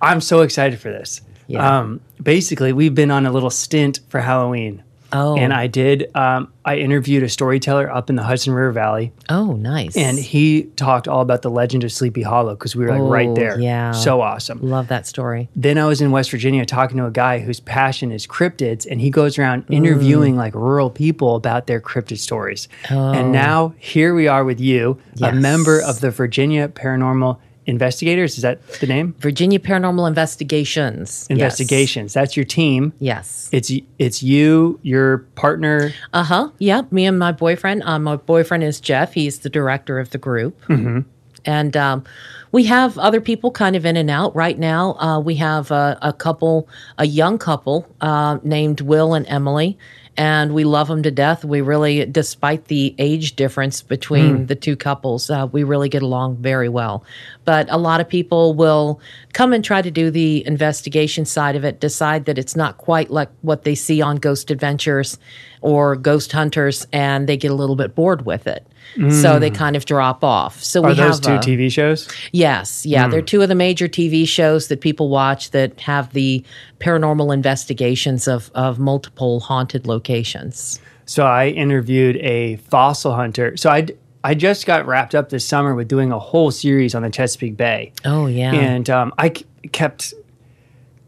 I'm 0.00 0.20
so 0.20 0.42
excited 0.42 0.78
for 0.78 0.90
this. 0.92 1.20
Yeah. 1.48 1.80
Um, 1.80 2.00
basically, 2.22 2.72
we've 2.72 2.94
been 2.94 3.10
on 3.10 3.26
a 3.26 3.32
little 3.32 3.50
stint 3.50 3.98
for 4.08 4.20
Halloween. 4.20 4.84
Oh. 5.12 5.36
And 5.36 5.52
I 5.52 5.66
did. 5.66 6.14
Um, 6.14 6.52
I 6.64 6.76
interviewed 6.76 7.22
a 7.22 7.28
storyteller 7.28 7.90
up 7.90 8.10
in 8.10 8.16
the 8.16 8.22
Hudson 8.22 8.52
River 8.52 8.70
Valley, 8.72 9.12
Oh, 9.28 9.52
nice. 9.54 9.96
and 9.96 10.18
he 10.18 10.64
talked 10.76 11.08
all 11.08 11.20
about 11.20 11.42
the 11.42 11.50
legend 11.50 11.82
of 11.84 11.90
Sleepy 11.90 12.22
Hollow 12.22 12.54
because 12.54 12.76
we 12.76 12.84
were 12.84 12.92
like 12.92 13.10
right 13.10 13.28
Oh, 13.28 13.34
there. 13.34 13.58
yeah. 13.58 13.92
So 13.92 14.20
awesome. 14.20 14.60
love 14.62 14.88
that 14.88 15.06
story. 15.06 15.48
Then 15.56 15.78
I 15.78 15.86
was 15.86 16.00
in 16.00 16.10
West 16.10 16.30
Virginia 16.30 16.64
talking 16.66 16.98
to 16.98 17.06
a 17.06 17.10
guy 17.10 17.38
whose 17.40 17.60
passion 17.60 18.12
is 18.12 18.26
cryptids, 18.26 18.86
and 18.88 19.00
he 19.00 19.10
goes 19.10 19.38
around 19.38 19.64
interviewing 19.68 20.36
like 20.36 20.54
rural 20.54 20.90
people 20.90 21.34
about 21.34 21.66
their 21.66 21.80
cryptid 21.80 22.18
stories. 22.18 22.68
And 22.88 23.32
now 23.32 23.74
here 23.78 24.14
we 24.14 24.28
are 24.28 24.44
with 24.44 24.60
you, 24.60 24.98
a 25.22 25.32
member 25.32 25.80
of 25.80 26.00
the 26.00 26.10
Virginia 26.10 26.68
Paranormal 26.68 27.38
Investigators. 27.66 28.36
Is 28.36 28.42
that 28.42 28.66
the 28.80 28.86
name? 28.86 29.14
Virginia 29.18 29.58
Paranormal 29.58 30.08
Investigations. 30.08 31.26
Yes. 31.28 31.30
Investigations. 31.30 32.12
That's 32.12 32.36
your 32.36 32.46
team. 32.46 32.92
Yes. 32.98 33.48
It's 33.52 33.70
it's 33.98 34.22
you, 34.22 34.80
your 34.82 35.18
partner. 35.36 35.92
Uh 36.12 36.24
huh. 36.24 36.50
Yeah. 36.58 36.82
Me 36.90 37.06
and 37.06 37.18
my 37.18 37.32
boyfriend. 37.32 37.82
Um, 37.84 38.04
my 38.04 38.16
boyfriend 38.16 38.64
is 38.64 38.80
Jeff. 38.80 39.12
He's 39.12 39.40
the 39.40 39.50
director 39.50 39.98
of 39.98 40.10
the 40.10 40.18
group. 40.18 40.60
Mm-hmm. 40.66 41.00
And 41.44 41.76
um, 41.76 42.04
we 42.52 42.64
have 42.64 42.98
other 42.98 43.20
people 43.20 43.50
kind 43.50 43.76
of 43.76 43.86
in 43.86 43.96
and 43.96 44.10
out 44.10 44.34
right 44.34 44.58
now. 44.58 44.94
Uh, 44.94 45.20
we 45.20 45.36
have 45.36 45.70
a, 45.70 45.98
a 46.02 46.12
couple, 46.12 46.68
a 46.98 47.06
young 47.06 47.38
couple 47.38 47.86
uh, 48.00 48.38
named 48.42 48.80
Will 48.80 49.14
and 49.14 49.26
Emily. 49.28 49.78
And 50.16 50.52
we 50.52 50.64
love 50.64 50.88
them 50.88 51.02
to 51.04 51.10
death. 51.10 51.44
We 51.44 51.60
really, 51.60 52.04
despite 52.04 52.66
the 52.66 52.94
age 52.98 53.36
difference 53.36 53.80
between 53.80 54.46
the 54.46 54.54
two 54.54 54.76
couples, 54.76 55.30
uh, 55.30 55.48
we 55.50 55.62
really 55.62 55.88
get 55.88 56.02
along 56.02 56.36
very 56.36 56.68
well. 56.68 57.04
But 57.44 57.70
a 57.70 57.78
lot 57.78 58.00
of 58.00 58.08
people 58.08 58.52
will 58.54 59.00
come 59.32 59.52
and 59.52 59.64
try 59.64 59.80
to 59.80 59.90
do 59.90 60.10
the 60.10 60.46
investigation 60.46 61.24
side 61.24 61.56
of 61.56 61.64
it, 61.64 61.80
decide 61.80 62.26
that 62.26 62.38
it's 62.38 62.56
not 62.56 62.76
quite 62.76 63.10
like 63.10 63.30
what 63.42 63.64
they 63.64 63.74
see 63.74 64.02
on 64.02 64.16
Ghost 64.16 64.50
Adventures 64.50 65.18
or 65.62 65.96
Ghost 65.96 66.32
Hunters, 66.32 66.86
and 66.92 67.28
they 67.28 67.36
get 67.36 67.50
a 67.50 67.54
little 67.54 67.76
bit 67.76 67.94
bored 67.94 68.26
with 68.26 68.46
it. 68.46 68.66
So 69.10 69.38
they 69.38 69.50
kind 69.50 69.76
of 69.76 69.84
drop 69.84 70.24
off. 70.24 70.62
So 70.62 70.82
Are 70.84 70.88
we 70.88 70.94
those 70.94 71.24
have 71.24 71.42
two 71.42 71.52
a- 71.52 71.56
TV 71.56 71.70
shows? 71.70 72.08
Yes, 72.32 72.84
yeah, 72.84 73.06
they're 73.08 73.22
two 73.22 73.40
of 73.42 73.48
the 73.48 73.54
major 73.54 73.86
TV 73.88 74.26
shows 74.26 74.68
that 74.68 74.80
people 74.80 75.08
watch 75.08 75.50
that 75.52 75.78
have 75.80 76.12
the 76.12 76.44
paranormal 76.80 77.32
investigations 77.32 78.26
of 78.26 78.50
of 78.54 78.78
multiple 78.78 79.40
haunted 79.40 79.86
locations. 79.86 80.80
So 81.06 81.24
I 81.26 81.48
interviewed 81.48 82.16
a 82.18 82.56
fossil 82.56 83.14
hunter. 83.14 83.56
So 83.56 83.70
I 83.70 83.86
I 84.22 84.34
just 84.34 84.66
got 84.66 84.86
wrapped 84.86 85.14
up 85.14 85.28
this 85.30 85.46
summer 85.46 85.74
with 85.74 85.88
doing 85.88 86.12
a 86.12 86.18
whole 86.18 86.50
series 86.50 86.94
on 86.94 87.02
the 87.02 87.10
Chesapeake 87.10 87.56
Bay, 87.56 87.92
Oh 88.04 88.26
yeah, 88.26 88.52
and 88.52 88.90
um, 88.90 89.12
I 89.18 89.30
kept. 89.72 90.14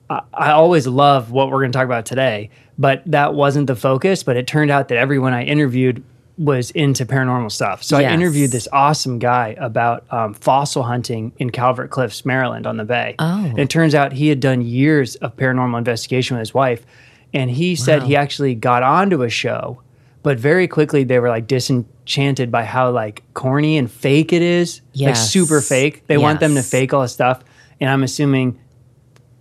I, 0.09 0.21
I 0.33 0.51
always 0.53 0.87
love 0.87 1.31
what 1.31 1.51
we're 1.51 1.61
going 1.61 1.73
to 1.73 1.77
talk 1.79 1.85
about 1.87 2.07
today, 2.07 2.51
but 2.79 3.03
that 3.07 3.35
wasn't 3.35 3.67
the 3.67 3.77
focus. 3.77 4.23
But 4.23 4.37
it 4.37 4.47
turned 4.47 4.71
out 4.71 4.89
that 4.89 4.99
everyone 4.99 5.33
I 5.33 5.45
interviewed 5.45 6.03
was 6.39 6.71
into 6.71 7.05
paranormal 7.05 7.53
stuff. 7.53 7.83
So 7.83 7.99
I 7.99 8.11
interviewed 8.11 8.51
this 8.51 8.67
awesome 8.73 9.19
guy 9.19 9.55
about 9.59 10.05
um, 10.11 10.35
fossil 10.35 10.83
hunting 10.83 11.33
in 11.39 11.51
Calvert 11.51 11.91
Cliffs, 11.91 12.25
Maryland, 12.25 12.67
on 12.67 12.79
the 12.79 12.85
bay. 12.85 13.15
Oh. 13.19 13.45
And 13.45 13.59
it 13.59 13.69
turns 13.69 13.95
out 13.95 14.13
he 14.13 14.29
had 14.29 14.41
done 14.41 14.63
years 14.63 15.15
of 15.17 15.37
paranormal 15.37 15.77
investigation 15.77 16.37
with 16.37 16.41
his 16.41 16.55
wife, 16.55 16.87
and 17.35 17.51
he 17.51 17.77
said 17.77 18.03
he 18.03 18.17
actually 18.17 18.55
got 18.55 18.83
onto 18.83 19.23
a 19.23 19.29
show, 19.29 19.83
but 20.23 20.39
very 20.39 20.67
quickly 20.69 21.05
they 21.05 21.19
were 21.19 21.29
like 21.29 21.47
disenchanted 21.47 22.51
by 22.51 22.65
how 22.65 22.91
like 22.91 23.23
corny 23.35 23.77
and 23.77 23.91
fake 23.91 24.33
it 24.33 24.43
is, 24.43 24.81
like 24.97 25.17
super 25.17 25.61
fake. 25.61 26.07
They 26.07 26.17
want 26.19 26.41
them 26.41 26.55
to 26.55 26.63
fake 26.63 26.95
all 26.95 27.03
the 27.03 27.09
stuff, 27.09 27.43
and 27.81 27.91
I'm 27.91 28.03
assuming 28.03 28.59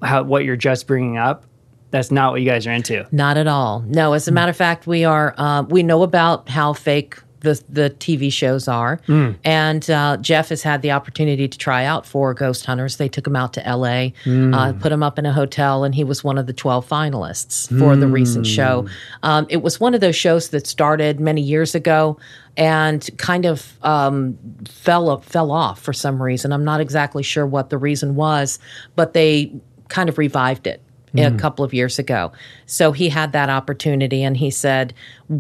how 0.01 0.23
what 0.23 0.43
you're 0.43 0.56
just 0.56 0.88
bringing 0.88 1.17
up. 1.17 1.45
That's 1.91 2.10
not 2.12 2.32
what 2.32 2.41
you 2.41 2.47
guys 2.47 2.65
are 2.65 2.71
into. 2.71 3.06
not 3.12 3.38
at 3.38 3.47
all. 3.47 3.82
No, 3.88 4.13
as 4.13 4.27
a 4.27 4.32
matter 4.32 4.49
of 4.49 4.58
fact, 4.58 4.88
we 4.88 5.04
are. 5.06 5.36
Uh, 5.38 5.63
we 5.63 5.84
know 5.84 6.04
about 6.04 6.49
how 6.49 6.73
fake 6.73 7.17
the 7.41 7.62
the 7.69 7.89
TV 7.89 8.32
shows 8.32 8.67
are, 8.67 9.01
and 9.43 9.89
uh, 9.89 10.17
Jeff 10.21 10.49
has 10.49 10.62
had 10.63 10.82
the 10.84 10.91
opportunity 10.91 11.47
to 11.47 11.58
try 11.58 11.86
out 11.86 12.06
for 12.06 12.34
Ghost 12.34 12.65
Hunters. 12.65 12.97
They 12.97 13.10
took 13.10 13.25
him 13.27 13.36
out 13.36 13.54
to 13.54 13.65
L.A., 13.67 14.13
uh, 14.27 14.73
put 14.73 14.91
him 14.91 15.04
up 15.04 15.17
in 15.19 15.25
a 15.25 15.34
hotel, 15.34 15.84
and 15.84 15.93
he 15.93 16.04
was 16.04 16.23
one 16.23 16.38
of 16.38 16.45
the 16.47 16.54
twelve 16.54 16.88
finalists 16.88 17.67
for 17.80 17.95
the 17.95 18.08
recent 18.08 18.45
show. 18.47 18.88
Um, 19.23 19.47
it 19.49 19.62
was 19.63 19.80
one 19.80 19.93
of 19.93 20.01
those 20.01 20.15
shows 20.15 20.49
that 20.49 20.67
started 20.67 21.19
many 21.19 21.41
years 21.41 21.75
ago 21.75 22.17
and 22.58 23.10
kind 23.17 23.45
of 23.45 23.77
um, 23.84 24.38
fell 24.67 25.19
fell 25.21 25.51
off 25.51 25.82
for 25.82 25.93
some 25.93 26.21
reason. 26.21 26.54
I'm 26.54 26.63
not 26.63 26.80
exactly 26.80 27.23
sure 27.23 27.45
what 27.45 27.69
the 27.69 27.77
reason 27.77 28.15
was, 28.15 28.60
but 28.95 29.13
they 29.13 29.51
kind 29.89 30.10
of 30.10 30.17
revived 30.17 30.67
it 30.67 30.82
a 31.13 31.17
mm. 31.17 31.39
couple 31.39 31.65
of 31.65 31.74
years 31.74 32.00
ago. 32.00 32.32
So 32.71 32.93
he 32.93 33.10
had 33.10 33.34
that 33.34 33.49
opportunity, 33.49 34.23
and 34.23 34.38
he 34.38 34.49
said 34.49 34.93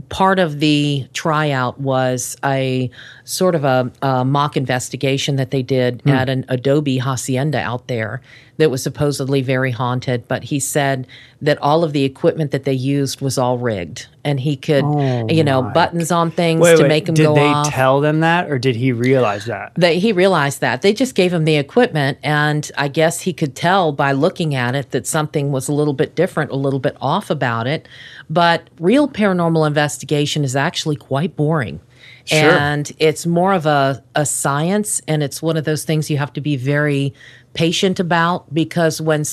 part 0.09 0.37
of 0.37 0.59
the 0.59 1.07
tryout 1.13 1.79
was 1.79 2.35
a 2.43 2.89
sort 3.23 3.55
of 3.55 3.63
a, 3.63 3.91
a 4.01 4.25
mock 4.25 4.55
investigation 4.55 5.35
that 5.35 5.51
they 5.51 5.61
did 5.61 6.01
hmm. 6.01 6.09
at 6.09 6.29
an 6.29 6.45
Adobe 6.49 6.97
hacienda 6.97 7.59
out 7.59 7.87
there 7.87 8.21
that 8.57 8.69
was 8.69 8.83
supposedly 8.83 9.41
very 9.41 9.71
haunted. 9.71 10.27
But 10.27 10.43
he 10.43 10.59
said 10.59 11.07
that 11.41 11.57
all 11.61 11.83
of 11.83 11.93
the 11.93 12.03
equipment 12.03 12.51
that 12.51 12.63
they 12.63 12.73
used 12.73 13.21
was 13.21 13.37
all 13.37 13.57
rigged, 13.57 14.07
and 14.23 14.39
he 14.39 14.55
could, 14.55 14.83
oh 14.83 15.27
you 15.29 15.43
know, 15.43 15.61
buttons 15.61 16.11
on 16.11 16.31
things 16.31 16.61
Wait, 16.61 16.77
to 16.77 16.83
wait, 16.83 16.89
make 16.89 17.05
them 17.05 17.15
go. 17.15 17.23
did 17.23 17.27
go 17.27 17.35
they 17.35 17.47
off. 17.47 17.69
tell 17.69 18.01
them 18.01 18.19
that, 18.19 18.49
or 18.49 18.59
did 18.59 18.75
he 18.75 18.91
realize 18.91 19.45
that? 19.45 19.73
They, 19.75 19.99
he 19.99 20.11
realized 20.11 20.61
that 20.61 20.81
they 20.81 20.93
just 20.93 21.15
gave 21.15 21.33
him 21.33 21.45
the 21.45 21.55
equipment, 21.55 22.17
and 22.23 22.69
I 22.77 22.87
guess 22.87 23.21
he 23.21 23.33
could 23.33 23.55
tell 23.55 23.91
by 23.91 24.11
looking 24.11 24.53
at 24.55 24.75
it 24.75 24.91
that 24.91 25.07
something 25.07 25.51
was 25.51 25.67
a 25.67 25.73
little 25.73 25.93
bit 25.93 26.15
different, 26.15 26.51
a 26.51 26.55
little 26.55 26.79
bit 26.79 26.95
off 27.01 27.20
about 27.29 27.67
it. 27.67 27.87
But 28.29 28.69
real 28.79 29.07
paranormal 29.07 29.67
investigation 29.67 30.43
is 30.43 30.55
actually 30.55 30.95
quite 30.95 31.35
boring. 31.35 31.79
Sure. 32.25 32.51
And 32.51 32.91
it's 32.99 33.25
more 33.25 33.53
of 33.53 33.65
a, 33.65 34.03
a 34.15 34.25
science, 34.25 35.01
and 35.07 35.23
it's 35.23 35.41
one 35.41 35.57
of 35.57 35.65
those 35.65 35.83
things 35.83 36.09
you 36.09 36.17
have 36.17 36.33
to 36.33 36.41
be 36.41 36.55
very 36.55 37.13
patient 37.53 37.99
about 37.99 38.51
because 38.53 39.01
when, 39.01 39.23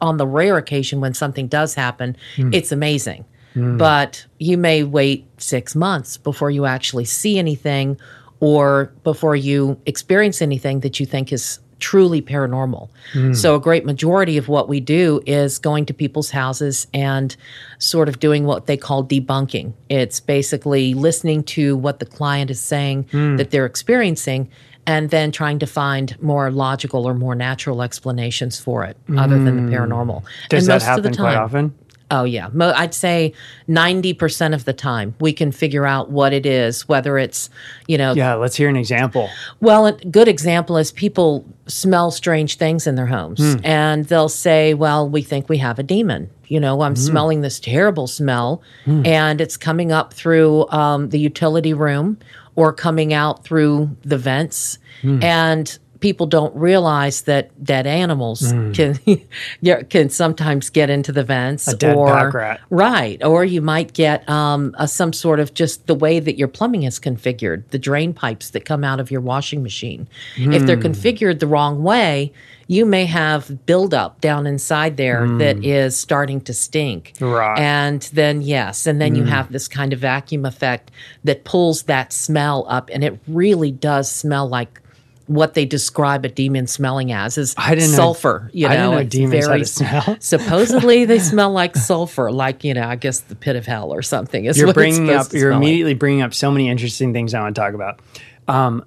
on 0.00 0.16
the 0.16 0.26
rare 0.26 0.58
occasion 0.58 1.00
when 1.00 1.14
something 1.14 1.48
does 1.48 1.74
happen, 1.74 2.16
hmm. 2.36 2.52
it's 2.52 2.72
amazing. 2.72 3.24
Hmm. 3.54 3.78
But 3.78 4.26
you 4.38 4.58
may 4.58 4.82
wait 4.82 5.26
six 5.40 5.74
months 5.74 6.16
before 6.16 6.50
you 6.50 6.66
actually 6.66 7.04
see 7.04 7.38
anything 7.38 7.98
or 8.40 8.92
before 9.02 9.36
you 9.36 9.80
experience 9.86 10.42
anything 10.42 10.80
that 10.80 11.00
you 11.00 11.06
think 11.06 11.32
is 11.32 11.58
truly 11.78 12.22
paranormal. 12.22 12.88
Mm. 13.12 13.36
So, 13.36 13.54
a 13.54 13.60
great 13.60 13.84
majority 13.84 14.36
of 14.36 14.48
what 14.48 14.68
we 14.68 14.80
do 14.80 15.20
is 15.26 15.58
going 15.58 15.86
to 15.86 15.94
people's 15.94 16.30
houses 16.30 16.86
and 16.94 17.36
sort 17.78 18.08
of 18.08 18.18
doing 18.18 18.44
what 18.44 18.66
they 18.66 18.76
call 18.76 19.04
debunking. 19.04 19.72
It's 19.88 20.20
basically 20.20 20.94
listening 20.94 21.44
to 21.44 21.76
what 21.76 21.98
the 21.98 22.06
client 22.06 22.50
is 22.50 22.60
saying 22.60 23.04
mm. 23.04 23.36
that 23.36 23.50
they're 23.50 23.66
experiencing 23.66 24.50
and 24.86 25.10
then 25.10 25.32
trying 25.32 25.58
to 25.58 25.66
find 25.66 26.20
more 26.22 26.50
logical 26.50 27.06
or 27.06 27.14
more 27.14 27.34
natural 27.34 27.82
explanations 27.82 28.58
for 28.60 28.84
it 28.84 28.96
other 29.16 29.36
than 29.42 29.56
the 29.56 29.72
mm. 29.72 29.74
paranormal. 29.74 30.22
Does 30.48 30.68
and 30.68 30.80
that 30.80 30.84
happen 30.84 31.10
the 31.12 31.18
quite 31.18 31.36
often? 31.36 31.74
Oh 32.10 32.22
yeah, 32.22 32.48
Mo- 32.52 32.72
I'd 32.76 32.94
say 32.94 33.32
ninety 33.66 34.14
percent 34.14 34.54
of 34.54 34.64
the 34.64 34.72
time 34.72 35.14
we 35.20 35.32
can 35.32 35.50
figure 35.50 35.86
out 35.86 36.10
what 36.10 36.32
it 36.32 36.46
is. 36.46 36.88
Whether 36.88 37.18
it's, 37.18 37.50
you 37.88 37.98
know, 37.98 38.12
Yeah, 38.12 38.34
let's 38.34 38.54
hear 38.54 38.68
an 38.68 38.76
example. 38.76 39.28
well, 39.60 39.86
a 39.86 39.92
good 39.92 40.28
example 40.28 40.76
is 40.76 40.92
people 40.92 41.44
smell 41.66 42.12
strange 42.12 42.58
things 42.58 42.86
in 42.86 42.94
their 42.94 43.06
homes, 43.06 43.40
hmm. 43.40 43.64
and 43.64 44.04
they'll 44.04 44.28
say, 44.28 44.72
"Well, 44.72 45.08
we 45.08 45.22
think 45.22 45.48
we 45.48 45.58
have 45.58 45.80
a 45.80 45.82
demon." 45.82 46.30
You 46.46 46.60
know, 46.60 46.82
I'm 46.82 46.92
hmm. 46.92 47.00
smelling 47.00 47.40
this 47.40 47.58
terrible 47.58 48.06
smell, 48.06 48.62
hmm. 48.84 49.04
and 49.04 49.40
it's 49.40 49.56
coming 49.56 49.90
up 49.90 50.14
through 50.14 50.68
um, 50.68 51.08
the 51.08 51.18
utility 51.18 51.74
room 51.74 52.18
or 52.54 52.72
coming 52.72 53.12
out 53.12 53.42
through 53.44 53.96
the 54.02 54.16
vents, 54.16 54.78
and 55.02 55.78
people 56.00 56.26
don't 56.26 56.54
realize 56.54 57.22
that 57.22 57.64
dead 57.64 57.86
animals 57.86 58.52
can 58.72 58.98
can 59.90 60.08
sometimes 60.10 60.70
get 60.70 60.90
into 60.90 61.12
the 61.12 61.24
vents 61.24 61.68
or 61.96 62.30
right. 62.70 63.22
Or 63.24 63.44
you 63.44 63.62
might 63.62 63.92
get 63.92 64.28
um, 64.28 64.74
a, 64.78 64.88
some 64.88 65.12
sort 65.12 65.40
of 65.40 65.54
just 65.54 65.86
the 65.86 65.94
way 65.94 66.20
that 66.20 66.36
your 66.36 66.48
plumbing 66.48 66.82
is 66.82 66.98
configured 66.98 67.64
the 67.70 67.78
drain 67.78 68.12
pipes 68.12 68.50
that 68.50 68.64
come 68.64 68.84
out 68.84 69.00
of 69.00 69.10
your 69.10 69.20
washing 69.20 69.62
machine. 69.62 70.08
If 70.54 70.66
they're 70.66 70.76
configured 70.76 71.40
the 71.40 71.46
wrong 71.46 71.82
way 71.82 72.32
you 72.68 72.84
may 72.84 73.06
have 73.06 73.64
buildup 73.66 74.20
down 74.20 74.46
inside 74.46 74.96
there 74.96 75.26
that 75.38 75.64
is 75.64 75.96
starting 75.96 76.40
to 76.40 76.52
stink. 76.52 77.12
Right. 77.20 77.58
and 77.58 78.02
then 78.12 78.42
yes 78.42 78.86
and 78.86 79.00
then 79.00 79.14
you 79.14 79.24
have 79.24 79.52
this 79.52 79.68
kind 79.68 79.92
of 79.92 80.00
vacuum 80.00 80.44
effect 80.44 80.90
that 81.24 81.44
pulls 81.44 81.84
that 81.84 82.12
smell 82.12 82.66
up 82.68 82.90
and 82.92 83.04
it 83.04 83.18
really 83.28 83.70
does 83.70 84.10
smell 84.10 84.48
like 84.48 84.80
what 85.26 85.54
they 85.54 85.64
describe 85.64 86.24
a 86.24 86.28
demon 86.28 86.66
smelling 86.68 87.10
as 87.12 87.36
is 87.36 87.54
I 87.58 87.74
didn't 87.74 87.90
know- 87.90 87.96
sulfur. 87.96 88.50
you 88.52 88.68
know, 88.68 88.72
I 88.72 88.76
didn't 88.76 88.90
know 88.92 88.98
It's 88.98 89.10
demons 89.10 89.46
had 89.46 89.60
a 89.60 89.64
smell. 89.64 90.16
Supposedly 90.20 91.04
they 91.04 91.18
smell 91.18 91.50
like 91.50 91.74
sulfur, 91.76 92.30
like 92.30 92.62
you 92.62 92.74
know, 92.74 92.86
I 92.86 92.96
guess 92.96 93.20
the 93.20 93.34
pit 93.34 93.56
of 93.56 93.66
hell 93.66 93.92
or 93.92 94.02
something. 94.02 94.44
Is 94.44 94.56
You're 94.58 94.72
bringing 94.72 95.10
up. 95.10 95.32
You're 95.32 95.40
smell 95.50 95.50
like. 95.52 95.56
immediately 95.56 95.94
bringing 95.94 96.22
up 96.22 96.32
so 96.32 96.50
many 96.50 96.68
interesting 96.68 97.12
things 97.12 97.34
I 97.34 97.40
want 97.40 97.54
to 97.56 97.60
talk 97.60 97.74
about. 97.74 98.00
Um, 98.48 98.84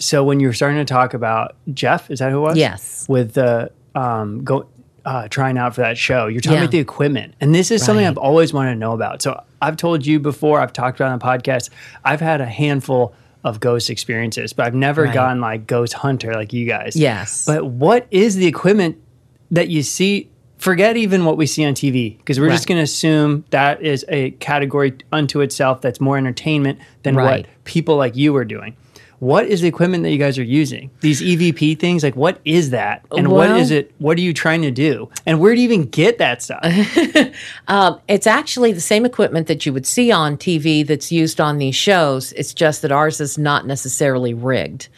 so 0.00 0.24
when 0.24 0.40
you 0.40 0.48
were 0.48 0.52
starting 0.52 0.78
to 0.78 0.84
talk 0.84 1.14
about 1.14 1.56
Jeff, 1.72 2.10
is 2.10 2.18
that 2.20 2.30
who 2.32 2.38
it 2.38 2.40
was? 2.42 2.56
Yes. 2.58 3.06
With 3.08 3.34
the 3.34 3.70
um, 3.94 4.44
go 4.44 4.68
uh, 5.04 5.28
trying 5.28 5.56
out 5.58 5.74
for 5.74 5.80
that 5.82 5.96
show, 5.96 6.26
you're 6.26 6.40
talking 6.40 6.56
Yeah. 6.58 6.62
about 6.64 6.70
the 6.72 6.78
equipment, 6.78 7.34
and 7.40 7.54
this 7.54 7.70
is 7.70 7.84
something 7.84 8.04
I've 8.04 8.18
always 8.18 8.52
wanted 8.52 8.70
to 8.70 8.76
know 8.76 8.92
about. 8.92 9.22
So 9.22 9.42
I've 9.62 9.76
told 9.76 10.04
you 10.04 10.18
before. 10.20 10.60
I've 10.60 10.72
talked 10.72 11.00
about 11.00 11.12
on 11.12 11.18
the 11.18 11.24
podcast. 11.24 11.70
I've 12.04 12.20
had 12.20 12.40
a 12.40 12.46
handful 12.46 13.14
of 13.44 13.60
ghost 13.60 13.88
experiences, 13.90 14.52
but 14.52 14.66
I've 14.66 14.74
never 14.74 15.04
Right. 15.04 15.14
gotten 15.14 15.40
like 15.40 15.66
ghost 15.66 15.92
hunter 15.92 16.34
like 16.34 16.52
you 16.52 16.66
guys. 16.66 16.96
Yes. 16.96 17.44
But 17.46 17.66
what 17.66 18.06
is 18.10 18.36
the 18.36 18.46
equipment 18.46 18.96
that 19.50 19.68
you 19.68 19.82
see? 19.82 20.28
Forget 20.58 20.96
even 20.96 21.24
what 21.24 21.36
we 21.36 21.46
see 21.46 21.64
on 21.64 21.74
TV 21.74 22.16
because 22.18 22.40
we're 22.40 22.50
just 22.50 22.66
going 22.66 22.78
to 22.78 22.82
assume 22.82 23.44
that 23.50 23.80
is 23.80 24.04
a 24.08 24.32
category 24.32 24.92
unto 25.12 25.40
itself 25.40 25.80
that's 25.80 26.00
more 26.00 26.18
entertainment 26.18 26.80
than 27.04 27.14
Right. 27.14 27.46
what 27.46 27.64
people 27.64 27.96
like 27.96 28.16
you 28.16 28.34
are 28.34 28.44
doing. 28.44 28.74
What 29.20 29.46
is 29.46 29.60
the 29.62 29.68
equipment 29.68 30.04
that 30.04 30.10
you 30.10 30.18
guys 30.18 30.38
are 30.38 30.44
using? 30.44 30.90
These 31.00 31.20
EVP 31.22 31.78
things, 31.78 32.02
like 32.02 32.14
what 32.16 32.40
is 32.44 32.70
that? 32.70 33.04
And 33.16 33.28
what 33.28 33.48
Well- 33.48 33.56
is 33.58 33.70
it? 33.70 33.92
What 33.98 34.16
are 34.18 34.20
you 34.20 34.32
trying 34.32 34.62
to 34.62 34.70
do? 34.70 35.08
And 35.26 35.40
where 35.40 35.54
do 35.54 35.60
you 35.60 35.64
even 35.64 35.84
get 35.86 36.18
that 36.18 36.42
stuff? 36.42 36.60
It's 38.08 38.26
actually 38.26 38.72
the 38.72 38.80
same 38.80 39.04
equipment 39.04 39.46
that 39.48 39.66
you 39.66 39.72
would 39.72 39.86
see 39.86 40.10
on 40.10 40.36
TV 40.36 40.86
that's 40.86 41.12
used 41.12 41.40
on 41.40 41.58
these 41.58 41.74
shows. 41.74 42.32
It's 42.32 42.54
just 42.54 42.82
that 42.82 42.92
ours 42.92 43.20
is 43.20 43.38
not 43.38 43.66
necessarily 43.66 44.34
rigged. 44.34 44.88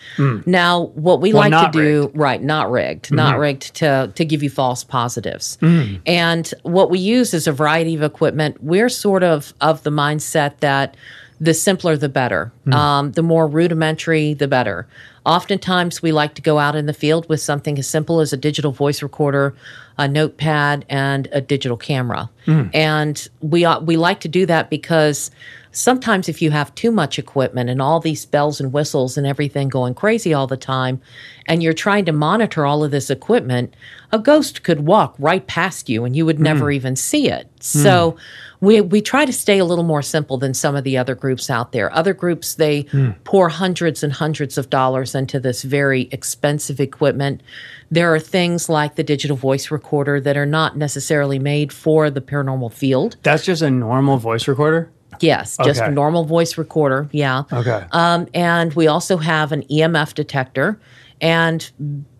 Now, 0.46 0.86
what 0.94 1.20
we. 1.20 1.32
Well, 1.32 1.50
like 1.50 1.72
to 1.72 1.78
do, 1.78 2.00
rigged. 2.02 2.08
Mm-hmm. 2.10 2.20
right, 2.20 2.42
not 2.42 2.70
rigged, 2.70 3.12
not 3.12 3.38
rigged 3.38 3.74
to 3.76 4.12
to 4.14 4.24
give 4.24 4.42
you 4.42 4.50
false 4.50 4.84
positives. 4.84 5.58
Mm. 5.60 6.00
And 6.06 6.54
what 6.62 6.90
we 6.90 6.98
use 6.98 7.34
is 7.34 7.46
a 7.46 7.52
variety 7.52 7.94
of 7.94 8.02
equipment. 8.02 8.62
We're 8.62 8.88
sort 8.88 9.22
of 9.22 9.52
of 9.60 9.82
the 9.82 9.90
mindset 9.90 10.58
that 10.60 10.96
the 11.40 11.54
simpler 11.54 11.96
the 11.96 12.08
better. 12.08 12.52
Mm. 12.66 12.74
Um, 12.74 13.12
the 13.12 13.22
more 13.22 13.48
rudimentary, 13.48 14.34
the 14.34 14.46
better. 14.46 14.86
Oftentimes, 15.24 16.02
we 16.02 16.12
like 16.12 16.34
to 16.34 16.42
go 16.42 16.58
out 16.58 16.76
in 16.76 16.86
the 16.86 16.92
field 16.92 17.28
with 17.28 17.40
something 17.40 17.78
as 17.78 17.86
simple 17.86 18.20
as 18.20 18.32
a 18.32 18.36
digital 18.36 18.72
voice 18.72 19.02
recorder, 19.02 19.54
a 19.98 20.06
notepad, 20.06 20.84
and 20.88 21.28
a 21.32 21.40
digital 21.40 21.76
camera. 21.76 22.30
And 22.74 23.28
we 23.40 23.64
uh, 23.64 23.80
we 23.80 23.96
like 23.96 24.20
to 24.20 24.28
do 24.28 24.46
that 24.46 24.70
because 24.70 25.30
sometimes 25.72 26.28
if 26.28 26.42
you 26.42 26.50
have 26.50 26.74
too 26.74 26.90
much 26.90 27.18
equipment 27.18 27.70
and 27.70 27.80
all 27.80 28.00
these 28.00 28.26
bells 28.26 28.60
and 28.60 28.72
whistles 28.72 29.16
and 29.16 29.26
everything 29.26 29.68
going 29.68 29.94
crazy 29.94 30.34
all 30.34 30.46
the 30.46 30.56
time, 30.56 31.00
and 31.46 31.62
you're 31.62 31.72
trying 31.72 32.06
to 32.06 32.12
monitor 32.12 32.64
all 32.66 32.82
of 32.82 32.90
this 32.90 33.10
equipment, 33.10 33.74
a 34.12 34.18
ghost 34.18 34.62
could 34.62 34.86
walk 34.86 35.14
right 35.18 35.46
past 35.46 35.88
you 35.88 36.04
and 36.04 36.16
you 36.16 36.26
would 36.26 36.40
never 36.40 36.70
even 36.70 36.96
see 36.96 37.30
it. 37.30 37.48
So 37.60 38.16
we 38.60 38.80
we 38.80 39.00
try 39.00 39.24
to 39.24 39.32
stay 39.32 39.58
a 39.58 39.64
little 39.64 39.84
more 39.84 40.02
simple 40.02 40.36
than 40.36 40.52
some 40.54 40.76
of 40.76 40.84
the 40.84 40.98
other 40.98 41.14
groups 41.14 41.48
out 41.50 41.72
there. 41.72 41.92
Other 41.94 42.12
groups 42.14 42.54
they 42.54 42.84
pour 43.24 43.48
hundreds 43.48 44.02
and 44.02 44.12
hundreds 44.12 44.58
of 44.58 44.68
dollars 44.70 45.14
into 45.14 45.40
this 45.40 45.62
very 45.62 46.08
expensive 46.12 46.80
equipment. 46.80 47.42
There 47.90 48.14
are 48.14 48.20
things 48.20 48.68
like 48.68 48.96
the 48.96 49.02
digital 49.02 49.36
voice 49.36 49.70
recorder 49.70 50.20
that 50.20 50.36
are 50.36 50.46
not 50.46 50.76
necessarily 50.76 51.38
made 51.38 51.72
for 51.72 52.10
the 52.10 52.20
paranormal 52.20 52.72
field. 52.72 53.16
That's 53.22 53.44
just 53.44 53.62
a 53.62 53.70
normal 53.70 54.18
voice 54.18 54.46
recorder. 54.46 54.90
Yes, 55.20 55.56
just 55.64 55.80
Okay. 55.80 55.90
a 55.90 55.92
normal 55.92 56.24
voice 56.24 56.56
recorder. 56.56 57.08
Yeah. 57.12 57.42
Okay. 57.52 57.84
Um, 57.92 58.28
and 58.32 58.72
we 58.74 58.86
also 58.86 59.16
have 59.16 59.52
an 59.52 59.64
EMF 59.64 60.14
detector. 60.14 60.78
And 61.22 61.70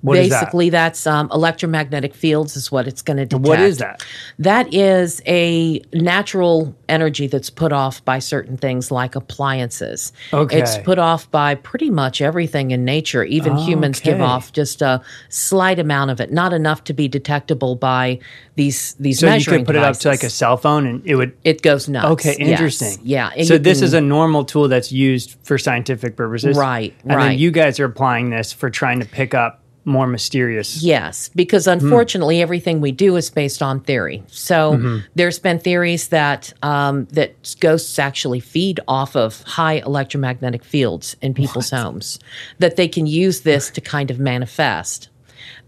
What 0.03 0.17
is 0.17 0.31
that? 0.31 0.41
basically, 0.41 0.71
that's 0.71 1.07
um, 1.07 1.29
electromagnetic 1.33 2.15
fields, 2.15 2.57
is 2.57 2.73
what 2.73 2.87
it's 2.87 3.03
going 3.03 3.19
to 3.19 3.27
detect. 3.27 3.47
what 3.47 3.61
is 3.61 3.79
that? 3.79 4.05
That 4.39 4.73
is 4.73 5.21
a 5.27 5.83
natural 5.93 6.75
energy 6.89 7.27
that's 7.27 7.51
put 7.51 7.73
off 7.73 8.05
by 8.05 8.19
certain 8.19 8.57
things 8.57 8.91
like 8.91 9.15
appliances. 9.15 10.13
Okay. 10.33 10.61
It's 10.61 10.79
put 10.79 10.99
off 10.99 11.31
by 11.31 11.55
pretty 11.55 11.91
much 11.91 12.21
everything 12.21 12.71
in 12.71 12.85
nature. 12.85 13.25
Even 13.25 13.57
humans 13.57 14.01
give 14.01 14.21
off 14.21 14.53
just 14.53 14.81
a 14.83 15.03
slight 15.29 15.79
amount 15.79 16.11
of 16.11 16.21
it, 16.21 16.33
not 16.33 16.53
enough 16.53 16.85
to 16.85 16.93
be 16.93 17.09
detectable 17.09 17.77
by 17.77 18.19
these 18.57 18.95
these 18.95 19.21
So 19.21 19.33
you 19.33 19.45
could 19.45 19.67
put 19.67 19.77
it 19.77 19.83
up 19.83 19.97
to 19.99 20.09
like 20.09 20.23
a 20.23 20.31
cell 20.31 20.57
phone, 20.57 20.87
and 20.87 21.03
it 21.07 21.17
would. 21.17 21.37
It 21.45 21.63
goes 21.63 21.89
nuts. 21.89 22.07
Okay, 22.07 22.37
Yes. 22.39 22.49
interesting. 22.49 22.99
Yeah. 23.03 23.31
So 23.43 23.59
this 23.59 23.79
can- 23.79 23.85
is 23.85 23.95
a 23.95 24.01
normal 24.01 24.45
tool 24.45 24.69
that's 24.69 24.93
used 24.93 25.37
for 25.43 25.59
scientific 25.59 26.17
purposes, 26.17 26.57
Right, 26.57 26.95
And 27.05 27.21
then 27.21 27.39
you 27.39 27.51
guys 27.51 27.81
are 27.81 27.85
applying 27.85 28.31
this 28.31 28.53
for 28.53 28.71
trying 28.71 29.01
to 29.01 29.07
pick 29.07 29.35
up 29.35 29.61
more 29.85 30.07
mysterious. 30.07 30.83
Yes, 30.83 31.31
because 31.35 31.65
Hmm. 31.65 31.71
unfortunately, 31.73 32.43
everything 32.43 32.81
we 32.81 32.93
do 32.93 33.17
is 33.17 33.31
based 33.31 33.63
on 33.63 33.81
theory. 33.81 34.23
So 34.29 34.75
Mm-hmm. 34.75 34.99
there's 35.15 35.39
been 35.39 35.59
theories 35.59 36.09
that 36.09 36.53
um, 36.63 37.07
that 37.13 37.57
ghosts 37.61 37.99
actually 37.99 38.41
feed 38.41 38.79
off 38.87 39.17
of 39.17 39.43
high 39.43 39.79
electromagnetic 39.87 40.65
fields 40.65 41.17
in 41.23 41.33
people's 41.35 41.71
homes, 41.71 42.19
that 42.59 42.77
they 42.77 42.89
can 42.89 43.07
use 43.07 43.41
this 43.41 43.71
to 43.71 43.81
kind 43.81 44.11
of 44.11 44.19
manifest. 44.19 45.09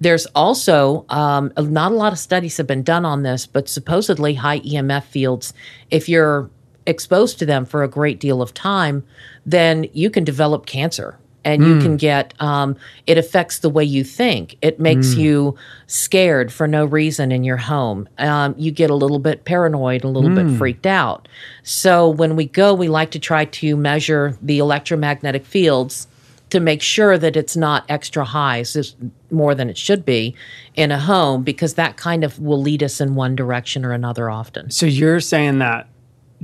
There's 0.00 0.26
also 0.34 1.04
um, 1.08 1.52
not 1.58 1.92
a 1.92 1.94
lot 1.94 2.12
of 2.12 2.18
studies 2.18 2.56
have 2.58 2.66
been 2.66 2.82
done 2.82 3.04
on 3.04 3.22
this, 3.22 3.46
but 3.46 3.68
supposedly 3.68 4.34
high 4.34 4.60
EMF 4.60 5.04
fields, 5.04 5.54
if 5.90 6.08
you're 6.08 6.50
exposed 6.86 7.38
to 7.38 7.46
them 7.46 7.64
for 7.64 7.82
a 7.82 7.88
great 7.88 8.18
deal 8.20 8.42
of 8.42 8.52
time, 8.52 9.04
then 9.46 9.86
you 9.92 10.10
can 10.10 10.24
develop 10.24 10.66
cancer 10.66 11.16
and 11.44 11.64
you 11.64 11.78
can 11.80 11.96
get 11.96 12.34
um, 12.40 12.76
it 13.06 13.18
affects 13.18 13.58
the 13.58 13.68
way 13.68 13.84
you 13.84 14.04
think. 14.04 14.56
It 14.62 14.78
makes 14.78 15.14
you 15.14 15.56
scared 15.86 16.52
for 16.52 16.68
no 16.68 16.84
reason 16.84 17.32
in 17.32 17.44
your 17.44 17.56
home. 17.56 18.08
Um, 18.18 18.54
you 18.56 18.70
get 18.70 18.90
a 18.90 18.94
little 18.94 19.18
bit 19.18 19.44
paranoid, 19.44 20.04
a 20.04 20.08
little 20.08 20.30
bit 20.30 20.56
freaked 20.56 20.86
out. 20.86 21.28
So 21.62 22.08
when 22.08 22.36
we 22.36 22.46
go, 22.46 22.74
we 22.74 22.88
like 22.88 23.10
to 23.12 23.18
try 23.18 23.44
to 23.44 23.76
measure 23.76 24.38
the 24.42 24.58
electromagnetic 24.58 25.44
fields 25.44 26.06
to 26.50 26.60
make 26.60 26.82
sure 26.82 27.16
that 27.16 27.34
it's 27.34 27.56
not 27.56 27.82
extra 27.88 28.26
high, 28.26 28.62
so 28.62 28.80
it's 28.80 28.94
more 29.30 29.54
than 29.54 29.70
it 29.70 29.78
should 29.78 30.04
be 30.04 30.34
in 30.74 30.92
a 30.92 30.98
home, 30.98 31.42
because 31.42 31.74
that 31.74 31.96
kind 31.96 32.24
of 32.24 32.38
will 32.38 32.60
lead 32.60 32.82
us 32.82 33.00
in 33.00 33.14
one 33.14 33.34
direction 33.34 33.86
or 33.86 33.92
another 33.92 34.28
often. 34.28 34.70
So 34.70 34.84
you're 34.84 35.20
saying 35.20 35.60
that 35.60 35.88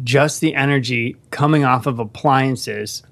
just 0.02 0.40
the 0.40 0.54
energy 0.54 1.14
coming 1.30 1.64
off 1.64 1.86
of 1.86 1.98
appliances 1.98 3.02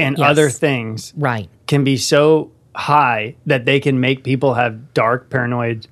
and 0.00 0.18
Yes. 0.18 0.28
other 0.30 0.50
things 0.50 1.12
Right. 1.16 1.48
can 1.66 1.84
be 1.84 1.96
so 1.96 2.50
high 2.74 3.34
that 3.46 3.64
they 3.64 3.80
can 3.80 4.00
make 4.00 4.22
people 4.24 4.54
have 4.54 4.94
dark 4.94 5.28
paranoid 5.30 5.86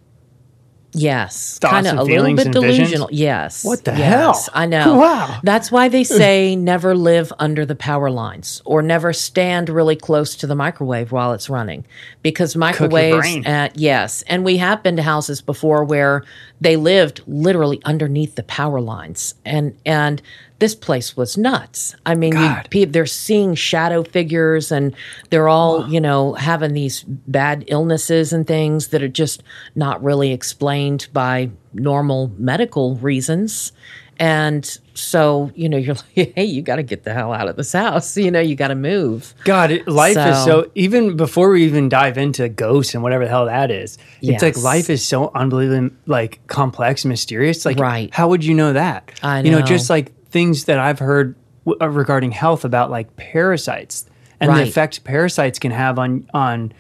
Yes, 0.93 1.59
kind 1.59 1.87
of 1.87 1.99
a 1.99 2.03
little 2.03 2.35
bit 2.35 2.47
visions? 2.47 2.55
delusional. 2.55 3.09
Yes. 3.13 3.63
What 3.63 3.85
the 3.85 3.93
yes, 3.93 4.47
hell? 4.47 4.55
I 4.55 4.67
know. 4.67 4.97
Wow. 5.09 5.39
That's 5.43 5.71
why 5.71 5.89
they 5.89 6.03
say 6.21 6.57
never 6.57 6.95
live 6.95 7.33
under 7.39 7.65
the 7.67 7.77
power 7.77 8.11
lines 8.11 8.63
or 8.65 8.83
never 8.83 9.13
stand 9.13 9.69
really 9.69 9.97
close 9.97 10.35
to 10.37 10.47
the 10.47 10.55
microwave 10.55 11.13
while 11.13 11.33
it's 11.33 11.49
running 11.49 11.85
because 12.23 12.57
microwaves. 12.57 13.19
brain. 13.19 13.47
Uh, 13.47 13.69
yes, 13.75 14.23
and 14.23 14.45
we 14.45 14.57
have 14.57 14.83
been 14.83 14.97
to 14.97 15.03
houses 15.03 15.41
before 15.41 15.85
where 15.85 16.25
they 16.61 16.77
lived 16.77 17.23
literally 17.27 17.81
underneath 17.85 18.35
the 18.35 18.43
power 18.43 18.81
lines, 18.81 19.35
and 19.45 19.77
and 19.87 20.21
this 20.59 20.75
place 20.75 21.17
was 21.17 21.39
nuts. 21.39 21.95
I 22.05 22.17
mean, 22.17 22.35
you, 22.73 22.87
they're 22.87 23.07
seeing 23.07 23.55
shadow 23.55 24.03
figures, 24.03 24.73
and 24.73 24.95
they're 25.31 25.49
all 25.49 25.89
you 25.89 26.01
know 26.01 26.35
having 26.35 26.73
these 26.73 27.05
bad 27.05 27.65
illnesses 27.69 28.33
and 28.33 28.47
things 28.47 28.89
that 28.89 29.03
are 29.03 29.09
just 29.09 29.43
not 29.77 30.03
really 30.03 30.33
explained 30.33 30.79
by 31.13 31.51
normal 31.75 32.33
medical 32.39 32.97
reasons. 32.97 33.73
And 34.21 34.65
so, 34.95 35.53
you 35.55 35.69
know, 35.69 35.77
you're 35.85 35.95
like, 35.95 36.33
hey, 36.35 36.45
you 36.45 36.61
got 36.63 36.77
to 36.77 36.83
get 36.83 37.05
the 37.05 37.15
hell 37.15 37.33
out 37.33 37.49
of 37.49 37.55
this 37.57 37.73
house. 37.73 38.17
You 38.17 38.31
know, 38.33 38.41
you 38.41 38.57
got 38.57 38.69
to 38.69 38.75
move. 38.75 39.33
God, 39.45 39.71
it, 39.71 39.87
life 39.87 40.17
is 40.17 40.37
So- 40.45 40.63
so. 40.65 40.71
Even 40.75 41.17
before 41.17 41.51
we 41.51 41.65
even 41.65 41.89
dive 41.89 42.19
into 42.19 42.49
ghosts 42.49 42.95
and 42.95 43.03
whatever 43.03 43.25
the 43.25 43.31
hell 43.31 43.47
that 43.47 43.71
is, 43.71 43.97
it's 44.21 44.43
like 44.43 44.57
life 44.57 44.91
is 44.91 45.07
so 45.07 45.31
unbelievably 45.35 45.95
like 46.07 46.41
complex, 46.49 47.05
mysterious. 47.05 47.65
Like, 47.65 47.79
Right. 47.79 48.13
How 48.13 48.29
would 48.29 48.45
you 48.45 48.55
know 48.55 48.73
that? 48.73 49.13
I 49.23 49.41
You 49.43 49.53
know, 49.53 49.61
know. 49.61 49.67
just 49.67 49.89
like 49.89 50.13
things 50.31 50.65
that 50.65 50.79
I've 50.81 50.99
heard 50.99 51.37
w- 51.65 51.79
uh, 51.81 51.89
regarding 51.89 52.33
health 52.33 52.65
about 52.65 52.91
like 52.91 53.15
parasites 53.17 54.05
and 54.41 54.51
the 54.51 54.55
Right. 54.55 54.69
effect 54.69 55.05
parasites 55.05 55.59
can 55.61 55.71
have 55.71 55.99
on 55.99 56.29
on 56.35 56.73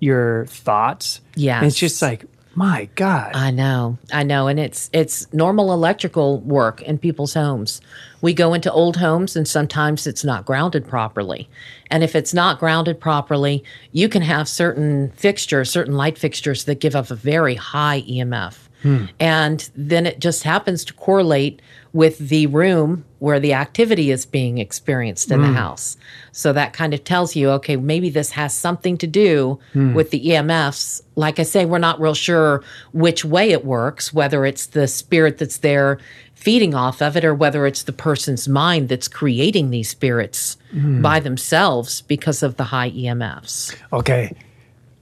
your 0.00 0.46
thoughts. 0.46 1.20
Yeah. 1.34 1.64
it's 1.64 1.76
just 1.78 2.00
like, 2.02 2.24
my 2.56 2.88
God. 2.94 3.32
I 3.34 3.50
know, 3.50 3.98
I 4.12 4.22
know, 4.22 4.46
and 4.46 4.58
it's 4.60 4.90
it's 4.92 5.32
normal 5.32 5.72
electrical 5.72 6.40
work 6.40 6.82
in 6.82 6.98
people's 6.98 7.34
homes. 7.34 7.80
We 8.20 8.32
go 8.32 8.54
into 8.54 8.72
old 8.72 8.96
homes, 8.96 9.36
and 9.36 9.46
sometimes 9.46 10.06
it's 10.06 10.24
not 10.24 10.44
grounded 10.44 10.86
properly. 10.86 11.48
And 11.90 12.02
if 12.02 12.14
it's 12.14 12.34
not 12.34 12.58
grounded 12.58 13.00
properly, 13.00 13.64
you 13.92 14.08
can 14.08 14.22
have 14.22 14.48
certain 14.48 15.10
fixtures, 15.12 15.70
certain 15.70 15.96
light 15.96 16.18
fixtures 16.18 16.64
that 16.64 16.80
give 16.80 16.96
off 16.96 17.10
a 17.10 17.16
very 17.16 17.54
high 17.54 18.02
EMF, 18.02 18.56
hmm. 18.82 19.04
and 19.20 19.68
then 19.74 20.06
it 20.06 20.20
just 20.20 20.42
happens 20.42 20.84
to 20.86 20.94
correlate 20.94 21.60
with 21.92 22.18
the 22.18 22.46
room 22.48 23.04
where 23.24 23.40
the 23.40 23.54
activity 23.54 24.10
is 24.10 24.26
being 24.26 24.58
experienced 24.58 25.30
in 25.30 25.40
the 25.40 25.48
mm. 25.48 25.54
house. 25.54 25.96
So 26.32 26.52
that 26.52 26.74
kind 26.74 26.92
of 26.92 27.04
tells 27.04 27.34
you, 27.34 27.48
okay, 27.52 27.74
maybe 27.74 28.10
this 28.10 28.32
has 28.32 28.52
something 28.52 28.98
to 28.98 29.06
do 29.06 29.58
hmm. 29.72 29.94
with 29.94 30.10
the 30.10 30.22
EMFs. 30.26 31.00
Like 31.16 31.38
I 31.38 31.44
say, 31.44 31.64
we're 31.64 31.78
not 31.78 31.98
real 31.98 32.12
sure 32.12 32.62
which 32.92 33.24
way 33.24 33.50
it 33.50 33.64
works, 33.64 34.12
whether 34.12 34.44
it's 34.44 34.66
the 34.66 34.86
spirit 34.86 35.38
that's 35.38 35.56
there 35.56 35.98
feeding 36.34 36.74
off 36.74 37.00
of 37.00 37.16
it 37.16 37.24
or 37.24 37.34
whether 37.34 37.66
it's 37.66 37.84
the 37.84 37.94
person's 37.94 38.46
mind 38.46 38.90
that's 38.90 39.08
creating 39.08 39.70
these 39.70 39.88
spirits 39.88 40.58
hmm. 40.72 41.00
by 41.00 41.18
themselves 41.18 42.02
because 42.02 42.42
of 42.42 42.58
the 42.58 42.64
high 42.64 42.90
EMFs. 42.90 43.74
Okay. 43.90 44.36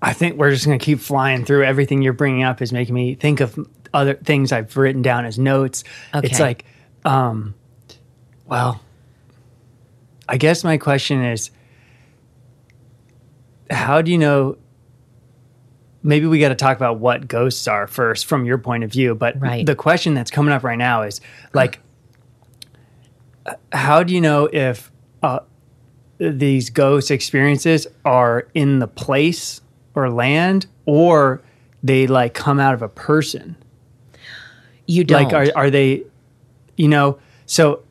I 0.01 0.13
think 0.13 0.37
we're 0.37 0.53
just 0.53 0.65
going 0.65 0.79
to 0.79 0.85
keep 0.85 1.01
flying 1.01 1.45
through. 1.45 1.65
Everything 1.65 2.03
you're 2.03 2.13
bringing 2.13 2.45
up 2.45 2.63
is 2.63 2.73
making 2.73 2.95
me 2.95 3.17
think 3.17 3.41
of 3.41 3.59
other 3.93 4.15
things 4.15 4.53
I've 4.53 4.77
written 4.77 5.03
down 5.03 5.25
as 5.25 5.41
notes. 5.41 5.83
It's 6.15 6.39
like, 6.39 6.65
um, 7.05 7.57
well, 8.53 8.83
I 10.29 10.37
guess 10.37 10.63
my 10.63 10.77
question 10.77 11.25
is 11.25 11.51
how 13.71 14.03
do 14.03 14.11
you 14.13 14.19
know? 14.19 14.59
Maybe 16.03 16.27
we 16.27 16.39
got 16.39 16.51
to 16.51 16.55
talk 16.55 16.77
about 16.77 16.99
what 16.99 17.29
ghosts 17.29 17.67
are 17.67 17.87
first 17.87 18.27
from 18.27 18.45
your 18.45 18.59
point 18.59 18.85
of 18.85 18.93
view. 18.93 19.15
But 19.15 19.41
Right. 19.41 19.65
the 19.65 19.75
question 19.75 20.13
that's 20.13 20.31
coming 20.31 20.53
up 20.53 20.65
right 20.65 20.77
now 20.77 21.01
is 21.03 21.23
like, 21.55 21.79
how 23.73 24.03
do 24.03 24.13
you 24.13 24.21
know 24.21 24.51
if 24.53 24.93
uh, 25.23 25.39
these 26.19 26.69
ghost 26.69 27.11
experiences 27.11 27.87
are 28.05 28.49
in 28.53 28.81
the 28.81 28.87
place 28.89 29.63
or 29.95 30.11
land 30.11 30.67
or 30.85 31.41
they 31.83 32.07
like 32.07 32.35
come 32.35 32.61
out 32.61 32.75
of 32.75 32.83
a 32.83 32.89
person 32.89 33.57
You 34.87 35.05
don't. 35.05 35.23
like 35.23 35.33
are, 35.33 35.57
are 35.57 35.71
they 35.71 36.03
you 36.77 36.89
know 36.89 37.19
so 37.47 37.82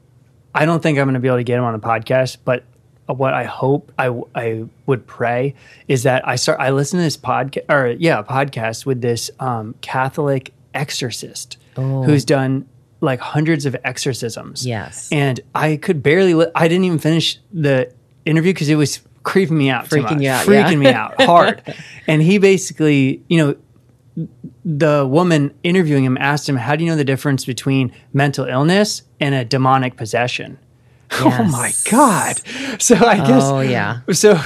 i 0.56 0.66
don't 0.66 0.82
think 0.84 0.98
i'm 0.98 1.06
going 1.06 1.14
to 1.14 1.20
be 1.20 1.28
able 1.28 1.38
to 1.38 1.44
get 1.44 1.58
him 1.58 1.64
on 1.64 1.74
the 1.74 1.80
podcast 1.80 2.38
but 2.46 2.64
what 3.08 3.34
i 3.34 3.44
hope 3.44 3.92
i, 3.98 4.08
I 4.36 4.64
would 4.86 5.06
pray 5.08 5.56
is 5.88 6.04
that 6.04 6.28
i 6.28 6.36
start 6.36 6.60
i 6.60 6.70
listen 6.72 6.98
to 7.00 7.04
this 7.04 7.18
podcast 7.18 7.70
or 7.70 7.88
yeah 8.00 8.20
a 8.20 8.24
podcast 8.24 8.86
with 8.86 9.02
this 9.02 9.30
um, 9.40 9.76
catholic 9.82 10.54
exorcist 10.74 11.58
who's 11.76 12.26
done 12.26 12.68
like 13.02 13.20
hundreds 13.20 13.66
of 13.66 13.76
exorcisms 13.84 14.66
Yes. 14.66 15.10
and 15.12 15.40
i 15.56 15.76
could 15.78 16.02
barely 16.04 16.34
li- 16.34 16.52
i 16.56 16.68
didn't 16.68 16.86
even 16.86 17.00
finish 17.00 17.40
the 17.52 17.92
interview 18.26 18.54
because 18.54 18.70
it 18.70 18.76
was 18.76 19.00
creeping 19.24 19.58
me 19.58 19.70
out 19.70 19.86
Freaking 19.86 20.22
you 20.24 20.30
out, 20.30 20.46
freaking 20.46 20.72
yeah. 20.84 20.92
me 20.92 20.94
out 20.94 21.22
hard 21.22 21.62
and 22.08 22.22
he 22.22 22.38
basically 22.38 23.22
you 23.28 23.38
know 23.38 23.56
the 24.65 25.08
woman 25.08 25.54
interviewing 25.63 26.04
him 26.04 26.17
asked 26.17 26.47
him, 26.47 26.58
How 26.58 26.76
do 26.76 26.84
you 26.84 26.89
know 26.89 26.97
the 26.97 27.04
difference 27.04 27.45
between 27.45 27.93
mental 28.13 28.45
illness 28.45 29.04
and 29.19 29.34
a 29.36 29.45
demonic 29.45 29.95
possession? 29.97 30.60
Oh 31.13 31.43
my 31.43 31.74
God. 31.91 32.39
So 32.82 32.95
I 32.95 33.17
guess. 33.17 33.43
Oh, 33.43 33.60
yeah. 33.60 34.00
So 34.13 34.39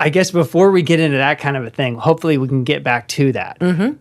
I 0.00 0.08
guess 0.08 0.30
before 0.30 0.70
we 0.70 0.80
get 0.80 0.98
into 0.98 1.18
that 1.18 1.38
kind 1.38 1.58
of 1.58 1.64
a 1.64 1.70
thing, 1.70 1.96
hopefully 1.96 2.38
we 2.38 2.48
can 2.48 2.64
get 2.64 2.82
back 2.82 3.06
to 3.08 3.32
that. 3.32 3.58
Mm-hmm. 3.60 3.96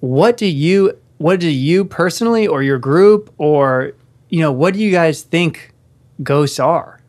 What 0.00 0.36
do 0.36 0.44
you, 0.44 0.98
what 1.16 1.40
do 1.40 1.48
you 1.48 1.86
personally 1.86 2.46
or 2.46 2.62
your 2.62 2.78
group 2.78 3.32
or, 3.38 3.92
you 4.28 4.40
know, 4.40 4.52
what 4.52 4.74
do 4.74 4.80
you 4.80 4.90
guys 4.92 5.22
think 5.22 5.72
ghosts 6.22 6.60
are? 6.60 7.00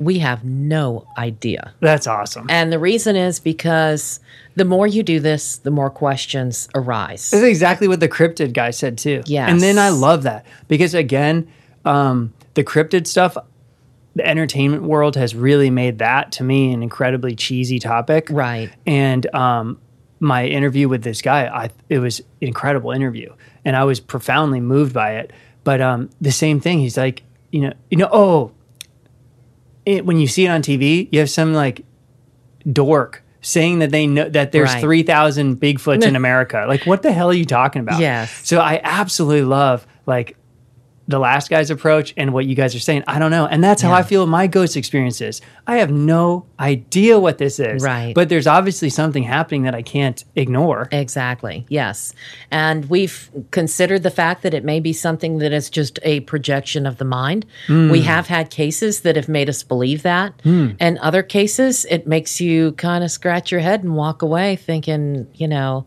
We 0.00 0.18
have 0.18 0.44
no 0.44 1.06
idea. 1.18 1.74
That's 1.80 2.06
awesome. 2.06 2.46
And 2.48 2.72
the 2.72 2.78
reason 2.78 3.16
is 3.16 3.38
because 3.38 4.18
the 4.56 4.64
more 4.64 4.86
you 4.86 5.02
do 5.02 5.20
this, 5.20 5.58
the 5.58 5.70
more 5.70 5.90
questions 5.90 6.68
arise. 6.74 7.30
That's 7.30 7.44
exactly 7.44 7.86
what 7.86 8.00
the 8.00 8.08
cryptid 8.08 8.54
guy 8.54 8.70
said 8.70 8.96
too. 8.96 9.22
Yeah. 9.26 9.46
And 9.48 9.60
then 9.60 9.78
I 9.78 9.90
love 9.90 10.22
that 10.22 10.46
because 10.68 10.94
again, 10.94 11.48
um, 11.84 12.32
the 12.54 12.64
cryptid 12.64 13.06
stuff, 13.06 13.36
the 14.14 14.26
entertainment 14.26 14.84
world 14.84 15.16
has 15.16 15.34
really 15.34 15.70
made 15.70 15.98
that 15.98 16.32
to 16.32 16.44
me 16.44 16.72
an 16.72 16.82
incredibly 16.82 17.36
cheesy 17.36 17.78
topic. 17.78 18.26
Right. 18.30 18.70
And 18.86 19.32
um, 19.34 19.78
my 20.18 20.46
interview 20.46 20.88
with 20.88 21.02
this 21.02 21.20
guy, 21.20 21.46
I 21.46 21.70
it 21.90 21.98
was 21.98 22.20
an 22.20 22.48
incredible 22.48 22.90
interview, 22.90 23.32
and 23.64 23.76
I 23.76 23.84
was 23.84 24.00
profoundly 24.00 24.60
moved 24.60 24.94
by 24.94 25.16
it. 25.16 25.30
But 25.62 25.80
um, 25.80 26.08
the 26.20 26.32
same 26.32 26.58
thing, 26.58 26.78
he's 26.78 26.96
like, 26.96 27.22
you 27.52 27.60
know, 27.60 27.72
you 27.90 27.98
know, 27.98 28.08
oh, 28.10 28.52
it, 29.86 30.04
when 30.06 30.18
you 30.18 30.26
see 30.26 30.46
it 30.46 30.48
on 30.48 30.62
TV, 30.62 31.08
you 31.10 31.18
have 31.20 31.30
some 31.30 31.54
like 31.54 31.84
dork 32.70 33.22
saying 33.42 33.78
that 33.78 33.90
they 33.90 34.06
know 34.06 34.28
that 34.28 34.52
there's 34.52 34.72
Right. 34.74 34.80
3,000 34.82 35.58
Bigfoots 35.58 36.04
in 36.04 36.14
America. 36.24 36.64
Like, 36.68 36.84
what 36.84 37.02
the 37.02 37.10
hell 37.12 37.30
are 37.30 37.34
you 37.34 37.46
talking 37.46 37.80
about? 37.80 37.98
Yes. 38.00 38.46
So 38.46 38.58
I 38.60 38.80
absolutely 38.84 39.42
love 39.44 39.86
like 40.06 40.36
the 41.10 41.18
last 41.18 41.50
guy's 41.50 41.70
approach 41.70 42.14
and 42.16 42.32
what 42.32 42.46
you 42.46 42.54
guys 42.54 42.74
are 42.74 42.80
saying. 42.80 43.04
I 43.06 43.18
don't 43.18 43.30
know. 43.30 43.46
And 43.46 43.62
that's 43.62 43.82
how 43.82 43.92
I 43.92 44.02
feel 44.02 44.26
my 44.26 44.46
ghost 44.46 44.76
experiences. 44.76 45.42
I 45.66 45.76
have 45.76 45.90
no 45.90 46.46
idea 46.58 47.18
what 47.18 47.38
this 47.38 47.58
is. 47.58 47.82
Right. 47.82 48.14
But 48.14 48.28
there's 48.28 48.46
obviously 48.46 48.90
something 48.90 49.22
happening 49.22 49.62
that 49.64 49.74
I 49.74 49.82
can't 49.82 50.24
ignore. 50.36 50.88
Exactly. 50.92 51.66
Yes. 51.68 52.14
And 52.50 52.88
we've 52.88 53.30
considered 53.50 54.02
the 54.02 54.10
fact 54.10 54.42
that 54.42 54.54
it 54.54 54.64
may 54.64 54.80
be 54.80 54.92
something 54.92 55.38
that 55.38 55.52
is 55.52 55.68
just 55.68 55.98
a 56.02 56.20
projection 56.20 56.86
of 56.86 56.98
the 56.98 57.04
mind. 57.04 57.44
We 57.68 57.74
hmm. 57.74 58.06
have 58.06 58.28
had 58.28 58.50
cases 58.50 59.00
that 59.00 59.16
have 59.16 59.28
made 59.28 59.48
us 59.48 59.62
believe 59.62 60.02
that. 60.02 60.32
Hmm. 60.42 60.70
And 60.78 60.98
other 60.98 61.22
cases, 61.22 61.84
it 61.90 62.06
makes 62.06 62.40
you 62.40 62.72
kind 62.72 63.04
of 63.04 63.10
scratch 63.10 63.50
your 63.50 63.60
head 63.60 63.82
and 63.82 63.94
walk 63.94 64.22
away 64.22 64.56
thinking, 64.56 65.26
you 65.34 65.48
know, 65.48 65.86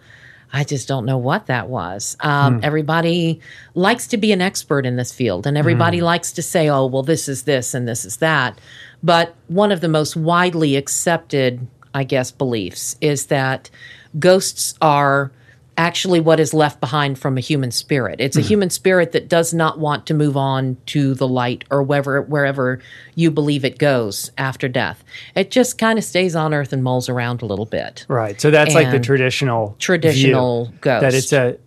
I 0.55 0.63
just 0.63 0.87
don't 0.87 1.05
know 1.05 1.17
what 1.17 1.47
that 1.47 1.67
was. 1.67 2.15
Um, 2.19 2.59
Everybody 2.61 3.39
likes 3.73 4.05
to 4.07 4.17
be 4.17 4.31
an 4.31 4.41
expert 4.41 4.85
in 4.85 4.97
this 4.97 5.11
field, 5.11 5.47
and 5.47 5.57
everybody 5.57 5.99
likes 6.01 6.31
to 6.33 6.43
say, 6.43 6.69
oh, 6.69 6.85
well, 6.85 7.01
this 7.01 7.27
is 7.27 7.43
this 7.43 7.73
and 7.73 7.87
this 7.87 8.05
is 8.05 8.17
that. 8.17 8.59
But 9.01 9.35
one 9.47 9.71
of 9.71 9.81
the 9.81 9.89
most 9.89 10.15
widely 10.15 10.75
accepted, 10.75 11.65
I 11.95 12.03
guess, 12.03 12.29
beliefs 12.29 12.95
is 13.01 13.25
that 13.25 13.71
ghosts 14.19 14.75
are 14.79 15.31
actually 15.77 16.19
what 16.19 16.39
is 16.39 16.53
left 16.53 16.79
behind 16.79 17.17
from 17.17 17.37
a 17.37 17.41
human 17.41 17.71
spirit. 17.71 18.19
It's 18.19 18.37
a 18.37 18.41
hmm. 18.41 18.47
human 18.47 18.69
spirit 18.69 19.11
that 19.13 19.27
does 19.27 19.53
not 19.53 19.79
want 19.79 20.05
to 20.07 20.13
move 20.13 20.37
on 20.37 20.77
to 20.87 21.13
the 21.15 21.27
light 21.27 21.63
or 21.71 21.81
wherever 21.81 22.21
wherever 22.21 22.79
you 23.15 23.31
believe 23.31 23.65
it 23.65 23.79
goes 23.79 24.31
after 24.37 24.67
death. 24.67 25.03
It 25.35 25.51
just 25.51 25.77
kind 25.77 25.97
of 25.97 26.05
stays 26.05 26.35
on 26.35 26.53
earth 26.53 26.73
and 26.73 26.83
mulls 26.83 27.09
around 27.09 27.41
a 27.41 27.45
little 27.45 27.65
bit. 27.65 28.05
Right. 28.07 28.39
So 28.39 28.51
that's 28.51 28.75
like 28.75 28.91
the 28.91 28.99
traditional 28.99 29.75
traditional 29.79 30.71
ghost. 30.81 31.01
that 31.01 31.13
it's 31.13 31.33
a 31.33 31.57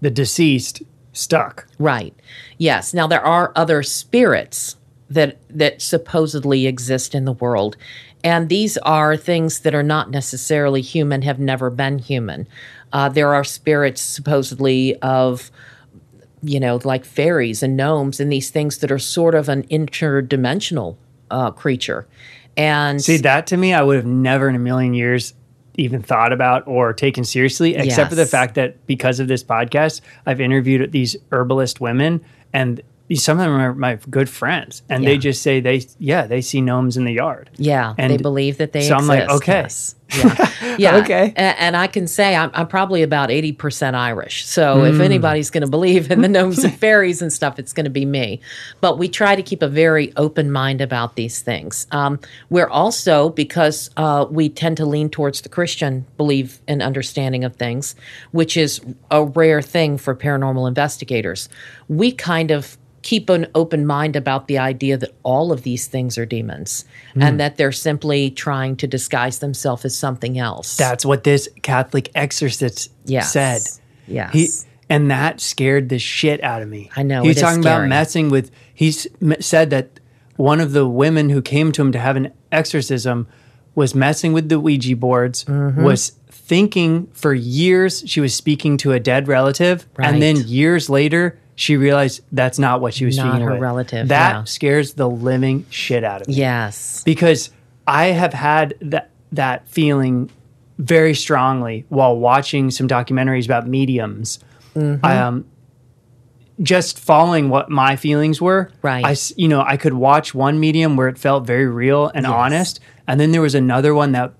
the 0.00 0.10
deceased 0.10 0.82
stuck. 1.12 1.66
Right. 1.78 2.14
Yes. 2.58 2.94
Now 2.94 3.06
there 3.06 3.24
are 3.24 3.52
other 3.54 3.82
spirits 3.82 4.76
that 5.08 5.38
that 5.50 5.80
supposedly 5.80 6.66
exist 6.66 7.14
in 7.14 7.24
the 7.24 7.32
world. 7.32 7.76
And 8.24 8.48
these 8.48 8.78
are 8.78 9.18
things 9.18 9.60
that 9.60 9.74
are 9.74 9.82
not 9.82 10.10
necessarily 10.10 10.80
human, 10.80 11.20
have 11.22 11.38
never 11.38 11.68
been 11.68 11.98
human. 11.98 12.48
Uh, 12.94 13.08
there 13.10 13.34
are 13.34 13.44
spirits 13.44 14.00
supposedly 14.00 14.96
of, 15.02 15.50
you 16.42 16.60
know, 16.60 16.80
like 16.84 17.04
fairies 17.04 17.62
and 17.62 17.76
gnomes 17.76 18.20
and 18.20 18.32
these 18.32 18.50
things 18.50 18.78
that 18.78 18.90
are 18.90 19.00
sort 19.00 19.34
of 19.34 19.48
an 19.48 19.64
interdimensional 19.64 20.96
uh, 21.30 21.50
creature. 21.50 22.06
And 22.56 23.02
See 23.02 23.16
that 23.18 23.48
to 23.48 23.56
me, 23.56 23.74
I 23.74 23.82
would 23.82 23.96
have 23.96 24.06
never 24.06 24.48
in 24.48 24.54
a 24.54 24.60
million 24.60 24.94
years 24.94 25.34
even 25.76 26.02
thought 26.02 26.32
about 26.32 26.66
or 26.68 26.92
taken 26.92 27.24
seriously, 27.24 27.74
except 27.74 28.10
for 28.10 28.14
the 28.14 28.26
fact 28.26 28.54
that 28.54 28.86
because 28.86 29.18
of 29.18 29.26
this 29.26 29.42
podcast, 29.42 30.00
I've 30.24 30.40
interviewed 30.40 30.92
these 30.92 31.16
herbalist 31.32 31.80
women, 31.80 32.24
and 32.52 32.80
some 33.12 33.38
of 33.38 33.44
them 33.44 33.52
are 33.60 33.74
my 33.74 33.98
good 34.08 34.30
friends, 34.30 34.82
and 34.88 35.06
they 35.06 35.18
just 35.18 35.42
say 35.42 35.60
they, 35.60 35.82
yeah, 35.98 36.26
they 36.26 36.40
see 36.40 36.60
gnomes 36.62 36.96
in 36.96 37.04
the 37.04 37.12
yard. 37.12 37.50
Yeah, 37.56 37.94
and 37.98 38.10
they 38.12 38.16
believe 38.16 38.56
that 38.58 38.72
they 38.72 38.82
so 38.88 38.94
I'm 38.96 39.06
like, 39.06 39.28
okay. 39.28 39.52
yes. 39.62 39.94
Yeah, 40.16 40.50
yeah. 40.78 40.96
Okay. 40.98 41.32
A- 41.36 41.40
And, 41.60 41.76
I 41.76 41.86
can 41.86 42.06
say 42.06 42.36
I'm, 42.36 42.50
I'm 42.54 42.68
probably 42.68 43.02
about 43.02 43.30
eighty 43.30 43.52
percent 43.52 43.96
Irish. 43.96 44.46
So 44.46 44.76
Mm. 44.76 44.94
if 44.94 45.00
anybody's 45.00 45.50
going 45.50 45.62
to 45.62 45.70
believe 45.70 46.10
in 46.10 46.20
the 46.22 46.28
gnomes 46.28 46.62
and 46.62 46.72
fairies 46.78 47.20
and 47.20 47.32
stuff, 47.32 47.58
it's 47.58 47.72
going 47.72 47.84
to 47.84 47.90
be 47.90 48.04
me. 48.06 48.40
But 48.80 48.96
we 48.98 49.08
try 49.08 49.34
to 49.34 49.42
keep 49.42 49.60
a 49.62 49.68
very 49.68 50.12
open 50.16 50.50
mind 50.52 50.80
about 50.80 51.16
these 51.16 51.40
things. 51.42 51.86
Um, 51.90 52.20
we're 52.48 52.68
also 52.68 53.30
because 53.30 53.90
uh, 53.96 54.26
we 54.30 54.48
tend 54.48 54.76
to 54.76 54.86
lean 54.86 55.08
towards 55.10 55.40
the 55.40 55.48
Christian 55.48 56.06
belief 56.16 56.60
and 56.68 56.80
understanding 56.82 57.42
of 57.44 57.56
things, 57.56 57.96
which 58.30 58.56
is 58.56 58.80
a 59.10 59.24
rare 59.24 59.60
thing 59.62 59.98
for 59.98 60.14
paranormal 60.14 60.68
investigators. 60.68 61.48
We 61.88 62.12
kind 62.12 62.50
of 62.50 62.78
keep 63.04 63.28
an 63.30 63.46
open 63.54 63.86
mind 63.86 64.16
about 64.16 64.48
the 64.48 64.58
idea 64.58 64.96
that 64.96 65.10
all 65.22 65.52
of 65.52 65.62
these 65.62 65.86
things 65.86 66.18
are 66.18 66.26
demons 66.26 66.84
Hmm. 67.12 67.22
and 67.22 67.38
that 67.38 67.56
they're 67.58 67.70
simply 67.70 68.30
trying 68.30 68.74
to 68.76 68.86
disguise 68.88 69.38
themselves 69.38 69.84
as 69.84 69.94
something 69.96 70.38
else. 70.38 70.76
That's 70.76 71.04
what 71.06 71.22
this 71.22 71.48
Catholic 71.62 72.10
exorcist 72.16 72.90
Yes. 73.04 73.30
said. 73.32 73.60
Yes. 74.08 74.32
He 74.32 74.48
and 74.90 75.10
that 75.10 75.40
scared 75.40 75.88
the 75.90 75.98
shit 75.98 76.42
out 76.42 76.60
of 76.62 76.68
me. 76.68 76.90
I 76.96 77.02
know, 77.04 77.22
He's 77.22 77.40
talking 77.40 77.60
about 77.60 77.86
messing 77.88 78.28
with. 78.30 78.50
he 78.74 78.90
said 78.90 79.70
that 79.70 80.00
one 80.36 80.60
of 80.60 80.72
the 80.72 80.86
women 80.88 81.30
who 81.30 81.40
came 81.40 81.70
to 81.72 81.82
him 81.82 81.92
to 81.92 81.98
have 81.98 82.16
an 82.16 82.32
exorcism 82.50 83.26
was 83.74 83.94
messing 83.94 84.32
with 84.32 84.48
the 84.48 84.58
Ouija 84.58 84.96
boards. 84.96 85.44
Mm-hmm. 85.44 85.82
Was 85.84 86.12
thinking 86.30 87.08
for 87.12 87.32
years 87.34 88.02
she 88.06 88.20
was 88.20 88.34
speaking 88.34 88.76
to 88.78 88.92
a 88.92 89.00
dead 89.00 89.28
relative, 89.28 89.86
and 89.98 90.20
then 90.20 90.36
years 90.46 90.88
later 90.90 91.38
she 91.56 91.76
realized 91.76 92.20
that's 92.32 92.58
not 92.58 92.80
what 92.80 92.94
she 92.94 93.04
was 93.04 93.16
Not 93.16 93.40
her 93.40 93.52
with. 93.52 93.60
relative, 93.60 94.08
That 94.08 94.32
yeah. 94.32 94.44
scares 94.44 94.94
the 94.94 95.08
living 95.08 95.66
shit 95.70 96.02
out 96.04 96.20
of 96.22 96.28
me 96.28 96.34
yes. 96.34 97.02
because 97.04 97.50
I 97.86 98.06
have 98.06 98.32
had 98.32 98.74
that 98.80 99.10
that 99.32 99.68
feeling 99.68 100.30
very 100.78 101.14
strongly 101.14 101.84
while 101.88 102.16
watching 102.16 102.70
some 102.70 102.88
documentaries 102.88 103.44
about 103.44 103.66
mediums. 103.68 104.38
Mm-hmm. 104.76 105.04
Um, 105.04 105.44
just 106.62 107.00
following 107.00 107.48
what 107.48 107.68
my 107.68 107.96
feelings 107.96 108.40
were, 108.40 108.70
Right. 108.80 109.04
I, 109.04 109.16
you 109.36 109.48
know, 109.48 109.62
I 109.66 109.76
could 109.76 109.94
watch 109.94 110.34
one 110.34 110.60
medium 110.60 110.96
where 110.96 111.08
it 111.08 111.18
felt 111.18 111.44
very 111.46 111.66
real 111.66 112.12
and 112.14 112.26
honest, 112.26 112.78
and 113.08 113.18
then 113.18 113.32
there 113.32 113.42
was 113.42 113.56
another 113.56 113.92
one 113.92 114.12
that 114.12 114.34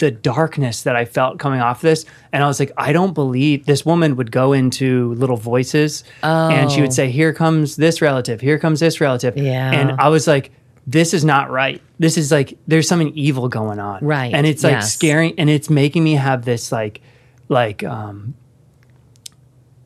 the 0.00 0.10
darkness 0.10 0.82
that 0.82 0.96
I 0.96 1.04
felt 1.04 1.38
coming 1.38 1.60
off 1.60 1.80
this, 1.80 2.04
and 2.32 2.42
I 2.42 2.46
was 2.48 2.58
like, 2.58 2.72
I 2.76 2.92
don't 2.92 3.14
believe 3.14 3.64
this 3.66 3.86
woman 3.86 4.16
would 4.16 4.32
go 4.32 4.52
into 4.52 5.14
little 5.14 5.36
voices, 5.36 6.02
and 6.22 6.70
she 6.70 6.80
would 6.80 6.90
Oh. 6.90 6.92
say, 6.92 7.10
"Here 7.10 7.32
comes 7.32 7.76
this 7.76 8.02
relative, 8.02 8.40
here 8.40 8.58
comes 8.58 8.80
this 8.80 9.00
relative," 9.00 9.36
Yeah. 9.36 9.70
and 9.70 9.92
I 10.00 10.08
was 10.08 10.26
like, 10.26 10.50
this 10.86 11.14
is 11.14 11.24
not 11.24 11.50
right. 11.50 11.80
This 12.00 12.16
is 12.18 12.32
like 12.32 12.58
there's 12.66 12.88
something 12.88 13.12
evil 13.14 13.48
going 13.48 13.78
on. 13.78 14.04
Right, 14.04 14.34
And 14.34 14.46
it's 14.46 14.64
like 14.64 14.72
yes. 14.72 14.92
scaring 14.92 15.34
and 15.38 15.48
it's 15.48 15.70
making 15.70 16.02
me 16.02 16.14
have 16.14 16.44
this 16.44 16.72
like 16.72 17.00
like 17.48 17.84
um 17.84 18.34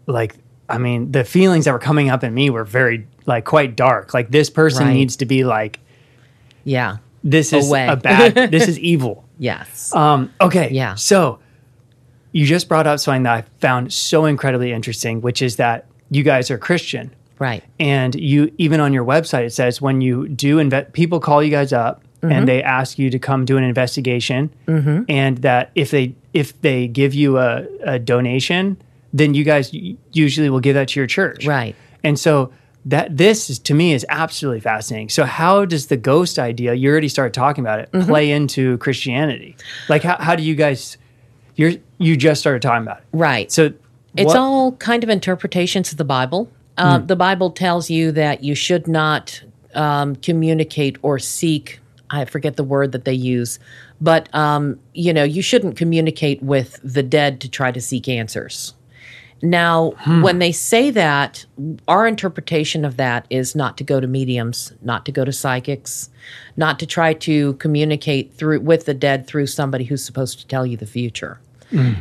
like 0.07 0.37
I 0.69 0.79
mean, 0.79 1.13
the 1.13 1.25
feelings 1.25 1.67
that 1.67 1.73
were 1.73 1.79
coming 1.79 2.09
up 2.09 2.25
in 2.25 2.33
me 2.33 2.49
were 2.49 2.65
very 2.65 3.07
like 3.27 3.45
quite 3.45 3.77
dark. 3.77 4.15
Like 4.15 4.31
this 4.31 4.49
person 4.49 4.87
Right. 4.87 4.95
needs 4.95 5.17
to 5.17 5.27
be 5.27 5.45
like 5.45 5.81
Yeah. 6.65 6.99
this 7.23 7.53
is 7.53 7.69
Away. 7.69 7.87
a 7.89 7.97
bad 7.97 8.35
this 8.51 8.69
is 8.73 8.79
evil. 8.79 9.24
Yes. 9.45 9.95
Um, 9.95 10.33
okay. 10.41 10.69
Yeah. 10.71 10.95
So 10.97 11.39
you 12.33 12.47
just 12.47 12.69
brought 12.69 12.87
up 12.87 12.99
something 12.99 13.23
that 13.25 13.35
I 13.35 13.43
found 13.61 13.93
so 13.93 14.25
incredibly 14.25 14.73
interesting, 14.73 15.21
which 15.21 15.41
is 15.43 15.57
that 15.57 15.87
you 16.11 16.23
guys 16.23 16.51
are 16.51 16.59
Christian. 16.59 17.15
right. 17.39 17.63
And 17.79 18.15
you 18.15 18.53
even 18.59 18.81
on 18.81 18.93
your 18.93 19.05
website 19.05 19.45
it 19.47 19.53
says 19.53 19.81
when 19.83 20.01
you 20.01 20.29
do 20.29 20.59
invest, 20.59 20.93
people 20.93 21.21
call 21.21 21.43
you 21.43 21.51
guys 21.51 21.73
up 21.73 22.01
Mm-hmm. 22.23 22.33
and 22.33 22.49
they 22.49 22.63
ask 22.63 22.99
you 22.99 23.11
to 23.11 23.19
come 23.19 23.45
do 23.45 23.59
an 23.59 23.65
investigation, 23.65 24.49
and 24.67 25.37
that 25.43 25.71
if 25.75 25.91
they 25.91 26.15
if 26.33 26.59
they 26.63 26.89
give 26.89 27.13
you 27.13 27.37
a, 27.37 27.67
a 27.85 27.99
donation, 27.99 28.79
then 29.13 29.35
you 29.35 29.45
guys 29.45 29.71
usually 30.13 30.49
will 30.49 30.61
give 30.61 30.73
that 30.75 30.89
to 30.89 31.01
your 31.01 31.07
church, 31.07 31.45
Right. 31.47 31.77
And 32.03 32.19
so 32.19 32.51
that 32.87 33.17
this 33.17 33.49
is, 33.49 33.59
to 33.61 33.75
me 33.75 33.95
is 33.95 34.05
absolutely 34.09 34.61
fascinating. 34.61 35.09
So 35.09 35.25
how 35.25 35.65
does 35.65 35.87
the 35.87 35.97
ghost 35.97 36.39
idea 36.39 36.75
you 36.75 36.91
already 36.91 37.09
started 37.09 37.33
talking 37.35 37.65
about 37.65 37.81
it 37.81 37.91
Mm-hmm. 37.93 38.09
play 38.09 38.31
into 38.31 38.77
Christianity? 38.79 39.57
Like 39.89 40.03
how 40.03 40.17
how 40.19 40.37
do 40.37 40.43
you 40.43 40.55
guys 40.55 40.99
you're 41.57 41.73
you 41.99 42.17
just 42.17 42.41
started 42.41 42.61
talking 42.63 42.83
about 42.83 42.99
it, 42.99 43.05
Right. 43.13 43.51
So 43.53 43.73
It's 44.17 44.27
what- 44.27 44.37
all 44.37 44.73
kind 44.73 45.03
of 45.05 45.11
interpretations 45.11 45.93
of 45.93 45.99
the 45.99 46.05
Bible. 46.05 46.49
Uh, 46.77 46.99
The 46.99 47.17
Bible 47.17 47.51
tells 47.53 47.89
you 47.89 48.11
that 48.13 48.43
you 48.43 48.55
should 48.57 48.89
not 48.89 49.43
um, 49.75 50.17
communicate 50.17 50.99
or 51.03 51.19
seek. 51.21 51.81
I 52.11 52.25
forget 52.27 52.57
the 52.57 52.65
word 52.65 52.93
that 52.93 53.05
they 53.05 53.15
use, 53.15 53.59
but 54.01 54.29
um, 54.35 54.79
you 54.93 55.13
know 55.13 55.25
you 55.25 55.41
shouldn't 55.43 55.77
communicate 55.77 56.43
with 56.43 56.79
the 56.85 57.03
dead 57.03 57.41
to 57.43 57.49
try 57.49 57.73
to 57.73 57.81
seek 57.81 58.09
answers. 58.09 58.75
Now, 59.45 59.91
when 60.23 60.39
they 60.39 60.53
say 60.53 60.91
that, 60.91 61.45
our 61.87 62.07
interpretation 62.07 62.85
of 62.85 62.97
that 62.97 63.27
is 63.29 63.55
not 63.55 63.77
to 63.77 63.85
go 63.85 64.01
to 64.01 64.07
mediums, 64.07 64.73
not 64.81 65.05
to 65.05 65.13
go 65.13 65.23
to 65.25 65.33
psychics, 65.33 66.09
not 66.57 66.79
to 66.79 66.87
try 66.87 67.13
to 67.15 67.53
communicate 67.55 68.33
through 68.35 68.61
with 68.61 68.87
the 68.87 68.95
dead 68.95 69.27
through 69.27 69.47
somebody 69.49 69.85
who's 69.85 70.03
supposed 70.03 70.39
to 70.41 70.47
tell 70.47 70.65
you 70.65 70.79
the 70.79 70.87
future. 70.87 71.39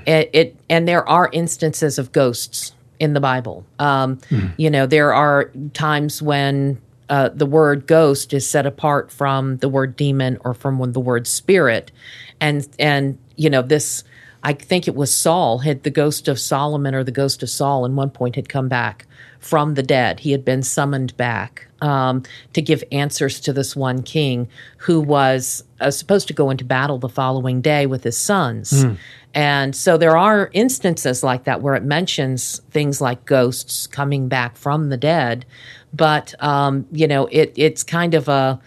It, 0.05 0.29
it 0.33 0.55
and 0.69 0.87
there 0.87 1.07
are 1.09 1.29
instances 1.33 1.99
of 1.99 2.11
ghosts 2.11 2.73
in 2.99 3.13
the 3.13 3.19
Bible. 3.19 3.65
Um, 3.77 4.19
You 4.57 4.69
know, 4.69 4.85
there 4.85 5.13
are 5.13 5.51
times 5.73 6.21
when 6.21 6.79
uh, 7.09 7.29
the 7.33 7.45
word 7.45 7.87
ghost 7.87 8.33
is 8.33 8.49
set 8.49 8.65
apart 8.65 9.11
from 9.11 9.57
the 9.57 9.67
word 9.67 9.95
demon 9.97 10.37
or 10.45 10.53
from 10.53 10.91
the 10.93 10.99
word 10.99 11.27
spirit, 11.27 11.91
and 12.39 12.67
and 12.79 13.17
you 13.35 13.49
know 13.49 13.61
this. 13.61 14.03
I 14.43 14.53
think 14.53 14.87
it 14.87 14.95
was 14.95 15.13
Saul 15.13 15.59
had 15.59 15.83
the 15.83 15.89
ghost 15.89 16.27
of 16.27 16.37
Solomon 16.39 16.93
or 16.93 17.03
the 17.03 17.11
ghost 17.11 17.41
of 17.43 17.49
Saul, 17.49 17.85
in 17.85 17.95
one 17.95 18.09
point 18.09 18.35
had 18.35 18.49
come 18.49 18.67
back 18.67 19.05
from 19.39 19.73
the 19.75 19.83
dead. 19.83 20.19
He 20.19 20.31
had 20.31 20.43
been 20.45 20.63
summoned 20.63 21.15
back 21.17 21.67
um, 21.81 22.23
to 22.53 22.61
give 22.61 22.83
answers 22.91 23.39
to 23.41 23.53
this 23.53 23.75
one 23.75 24.03
king 24.03 24.47
who 24.77 24.99
was 25.01 25.63
uh, 25.79 25.91
supposed 25.91 26.27
to 26.27 26.33
go 26.33 26.49
into 26.49 26.65
battle 26.65 26.97
the 26.97 27.09
following 27.09 27.61
day 27.61 27.85
with 27.85 28.03
his 28.03 28.17
sons. 28.17 28.85
And 29.33 29.75
so 29.75 29.97
there 29.97 30.15
are 30.15 30.49
instances 30.53 31.23
like 31.23 31.45
that 31.45 31.61
where 31.61 31.75
it 31.75 31.83
mentions 31.83 32.59
things 32.69 33.01
like 33.01 33.25
ghosts 33.25 33.87
coming 33.87 34.27
back 34.27 34.55
from 34.57 34.89
the 34.89 34.97
dead, 34.97 35.45
but 35.93 36.33
um, 36.43 36.85
you 36.91 37.07
know 37.07 37.25
it 37.31 37.51
it's 37.55 37.83
kind 37.83 38.13
of 38.13 38.27
a 38.29 38.59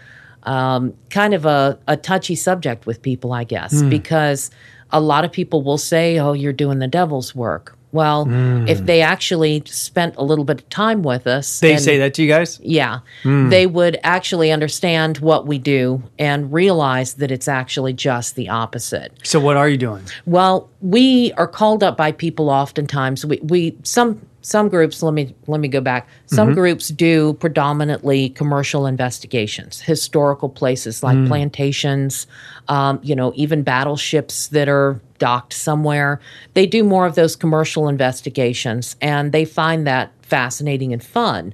um, 0.42 0.94
kind 1.10 1.34
of 1.34 1.44
a, 1.44 1.78
a 1.88 1.96
touchy 1.96 2.34
subject 2.36 2.86
with 2.86 3.02
people, 3.02 3.32
I 3.32 3.44
guess, 3.44 3.80
Hmm. 3.80 3.88
because 3.88 4.50
a 4.92 5.00
lot 5.00 5.24
of 5.24 5.32
people 5.32 5.62
will 5.62 5.78
say, 5.78 6.18
"Oh, 6.18 6.32
you're 6.32 6.52
doing 6.52 6.78
the 6.78 6.88
devil's 6.88 7.34
work." 7.34 7.72
Well, 7.92 8.26
if 8.68 8.84
they 8.84 9.00
actually 9.00 9.62
spent 9.64 10.16
a 10.18 10.22
little 10.24 10.44
bit 10.44 10.60
of 10.60 10.68
time 10.68 11.02
with 11.02 11.26
us, 11.26 11.60
they 11.60 11.74
and- 11.74 11.80
say 11.82 11.96
that 11.98 12.12
to 12.14 12.22
you 12.22 12.28
guys? 12.28 12.60
yeah, 12.62 12.98
Hmm. 13.22 13.48
they 13.48 13.66
would 13.66 13.98
actually 14.02 14.52
understand 14.52 15.18
what 15.18 15.46
we 15.46 15.56
do 15.56 16.02
and 16.18 16.52
realize 16.52 17.14
that 17.14 17.30
it's 17.30 17.48
actually 17.48 17.94
just 17.94 18.34
the 18.34 18.50
opposite. 18.50 19.12
So 19.22 19.40
what 19.40 19.56
are 19.56 19.68
you 19.68 19.78
doing? 19.78 20.02
Well, 20.26 20.68
we 20.82 21.32
are 21.38 21.46
called 21.46 21.82
up 21.82 21.96
by 21.96 22.12
people 22.12 22.50
oftentimes. 22.50 23.24
We, 23.24 23.38
we 23.42 23.76
some 23.82 24.20
some 24.46 24.68
groups. 24.68 25.02
Let 25.02 25.12
me 25.12 25.34
let 25.48 25.60
me 25.60 25.66
go 25.66 25.80
back. 25.80 26.08
Some 26.26 26.54
groups 26.54 26.90
do 26.90 27.32
predominantly 27.34 28.28
commercial 28.28 28.86
investigations, 28.86 29.80
historical 29.80 30.48
places 30.48 31.02
like 31.02 31.26
plantations. 31.26 32.28
Um, 32.68 33.00
you 33.02 33.16
know, 33.16 33.32
even 33.34 33.64
battleships 33.64 34.48
that 34.48 34.68
are 34.68 35.00
docked 35.18 35.52
somewhere. 35.52 36.20
They 36.54 36.64
do 36.66 36.84
more 36.84 37.06
of 37.06 37.16
those 37.16 37.34
commercial 37.34 37.88
investigations, 37.88 38.94
and 39.00 39.32
they 39.32 39.44
find 39.44 39.84
that 39.86 40.12
fascinating 40.22 40.92
and 40.92 41.02
fun. 41.02 41.52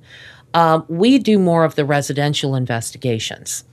Um, 0.53 0.85
we 0.89 1.19
do 1.19 1.39
more 1.39 1.65
of 1.65 1.77
the 1.77 1.87
residential 1.87 2.55
investigations. 2.55 3.65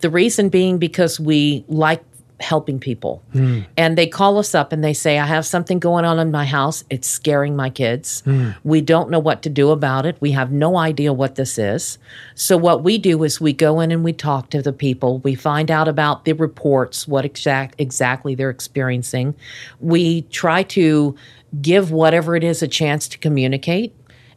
The 0.00 0.08
reason 0.08 0.48
being 0.48 0.78
because 0.78 1.18
we 1.18 1.64
like 1.68 2.02
helping 2.40 2.78
people. 2.78 3.22
Hmm. 3.32 3.60
And 3.76 3.98
they 3.98 4.06
call 4.06 4.38
us 4.38 4.54
up 4.54 4.72
and 4.72 4.84
they 4.84 4.94
say, 4.94 5.18
I 5.18 5.26
have 5.26 5.44
something 5.44 5.78
going 5.78 6.04
on 6.04 6.18
in 6.18 6.30
my 6.30 6.44
house. 6.44 6.84
It's 6.88 7.08
scaring 7.08 7.56
my 7.56 7.70
kids. 7.70 8.20
Hmm. 8.20 8.50
We 8.64 8.80
don't 8.80 9.10
know 9.10 9.18
what 9.18 9.42
to 9.42 9.50
do 9.50 9.70
about 9.70 10.06
it. 10.06 10.16
We 10.20 10.30
have 10.32 10.52
no 10.52 10.76
idea 10.76 11.12
what 11.12 11.34
this 11.34 11.58
is. 11.58 11.98
So, 12.34 12.56
what 12.56 12.84
we 12.84 12.98
do 12.98 13.24
is 13.24 13.40
we 13.40 13.52
go 13.52 13.80
in 13.80 13.90
and 13.90 14.04
we 14.04 14.12
talk 14.12 14.50
to 14.50 14.62
the 14.62 14.72
people. 14.72 15.18
We 15.18 15.34
find 15.34 15.70
out 15.70 15.88
about 15.88 16.24
the 16.24 16.34
reports, 16.34 17.08
what 17.08 17.24
exact, 17.24 17.74
exactly 17.78 18.34
they're 18.34 18.50
experiencing. 18.50 19.34
We 19.80 20.22
try 20.22 20.62
to 20.64 21.16
give 21.60 21.90
whatever 21.90 22.36
it 22.36 22.44
is 22.44 22.62
a 22.62 22.68
chance 22.68 23.08
to 23.08 23.18
communicate 23.18 23.94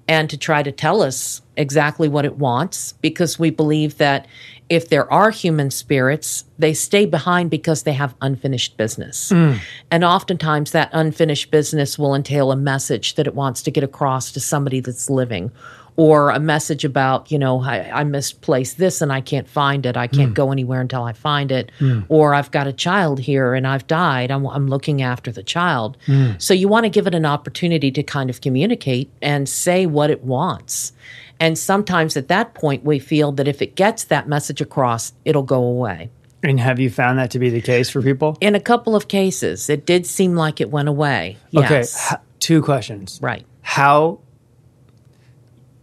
and 0.08 0.30
to 0.30 0.38
try 0.38 0.64
to 0.64 0.72
tell 0.72 1.02
us 1.02 1.42
exactly 1.58 2.08
what 2.08 2.26
it 2.26 2.38
wants 2.38 2.94
because 3.02 3.38
we 3.38 3.50
believe 3.50 3.98
that 3.98 4.28
if 4.72 4.88
there 4.88 5.12
are 5.12 5.32
human 5.32 5.70
spirits, 5.70 6.46
they 6.58 6.74
stay 6.74 7.06
behind 7.06 7.52
because 7.52 7.84
they 7.84 7.92
have 7.92 8.16
unfinished 8.22 8.78
business. 8.78 9.30
Mm. 9.30 9.60
And 9.92 10.06
oftentimes 10.06 10.72
that 10.72 10.90
unfinished 10.94 11.52
business 11.52 12.00
will 12.00 12.16
entail 12.16 12.54
a 12.54 12.56
message 12.56 13.16
that 13.16 13.28
it 13.28 13.36
wants 13.36 13.62
to 13.64 13.72
get 13.72 13.84
across 13.84 14.32
to 14.32 14.40
somebody 14.40 14.80
that's 14.80 15.10
living. 15.10 15.52
Or 15.98 16.30
a 16.30 16.40
message 16.40 16.86
about, 16.86 17.30
you 17.30 17.38
know, 17.38 17.62
I, 17.62 18.00
I 18.00 18.06
misplaced 18.06 18.78
this 18.78 19.02
and 19.02 19.12
I 19.12 19.20
can't 19.20 19.48
find 19.48 19.86
it. 19.86 19.98
I 19.98 20.08
can't 20.08 20.32
mm. 20.32 20.36
go 20.36 20.54
anywhere 20.54 20.80
until 20.80 21.04
I 21.04 21.12
find 21.12 21.52
it. 21.52 21.70
Mm. 21.80 22.06
Or 22.08 22.34
I've 22.34 22.50
got 22.52 22.66
a 22.66 22.72
child 22.72 23.20
here 23.20 23.54
and 23.54 23.68
I've 23.68 23.86
died. 23.88 24.32
I'm, 24.32 24.46
I'm 24.48 24.70
looking 24.70 25.02
after 25.02 25.34
the 25.34 25.44
child. 25.44 25.98
So 26.38 26.54
you 26.54 26.70
want 26.70 26.86
to 26.86 26.90
give 26.90 27.08
it 27.08 27.14
an 27.14 27.26
opportunity 27.26 27.92
to 27.92 28.04
kind 28.04 28.30
of 28.30 28.40
communicate 28.40 29.12
and 29.22 29.50
say 29.50 29.86
what 29.86 30.10
it 30.10 30.24
wants. 30.24 30.94
And 31.42 31.58
sometimes 31.58 32.16
at 32.16 32.28
that 32.28 32.54
point, 32.54 32.84
we 32.84 33.00
feel 33.00 33.32
that 33.34 33.48
if 33.48 33.64
it 33.64 33.76
gets 33.76 34.04
that 34.06 34.30
message 34.30 34.62
across, 34.62 35.12
it'll 35.26 35.42
go 35.42 35.64
away. 35.64 36.12
And 36.44 36.60
have 36.60 36.80
you 36.80 36.92
found 36.92 37.18
that 37.18 37.32
to 37.32 37.40
be 37.40 37.50
the 37.50 37.62
case 37.62 37.90
for 37.90 38.00
people? 38.02 38.38
In 38.42 38.54
a 38.54 38.60
couple 38.60 38.96
of 38.96 39.08
cases, 39.08 39.68
it 39.68 39.86
did 39.88 40.06
seem 40.06 40.36
like 40.36 40.62
it 40.62 40.70
went 40.70 40.88
away. 40.88 41.38
Okay, 41.56 41.68
Yes. 41.80 42.12
h- 42.12 42.20
two 42.40 42.62
questions. 42.62 43.20
Right. 43.24 43.44
How 43.64 44.20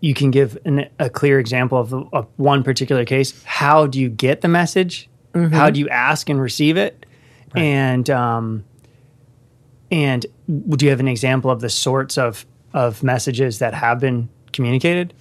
you 0.00 0.14
can 0.14 0.30
give 0.30 0.56
an, 0.64 0.88
a 1.00 1.10
clear 1.10 1.40
example 1.40 1.76
of, 1.78 1.92
of 2.12 2.28
one 2.36 2.62
particular 2.62 3.04
case. 3.04 3.42
How 3.42 3.88
do 3.88 3.98
you 4.00 4.08
get 4.08 4.42
the 4.42 4.48
message? 4.48 5.08
Mm-hmm. 5.34 5.52
How 5.54 5.70
do 5.70 5.80
you 5.80 5.88
ask 5.88 6.28
and 6.30 6.40
receive 6.40 6.76
it? 6.76 7.04
And 7.56 8.08
um, 8.10 8.64
and 9.90 10.24
do 10.76 10.84
you 10.84 10.90
have 10.90 11.00
an 11.00 11.08
example 11.08 11.50
of 11.50 11.60
the 11.60 11.70
sorts 11.70 12.16
of 12.16 12.46
of 12.72 13.02
messages 13.02 13.58
that 13.58 13.74
have 13.74 13.98
been 14.00 14.28
communicated? 14.58 15.14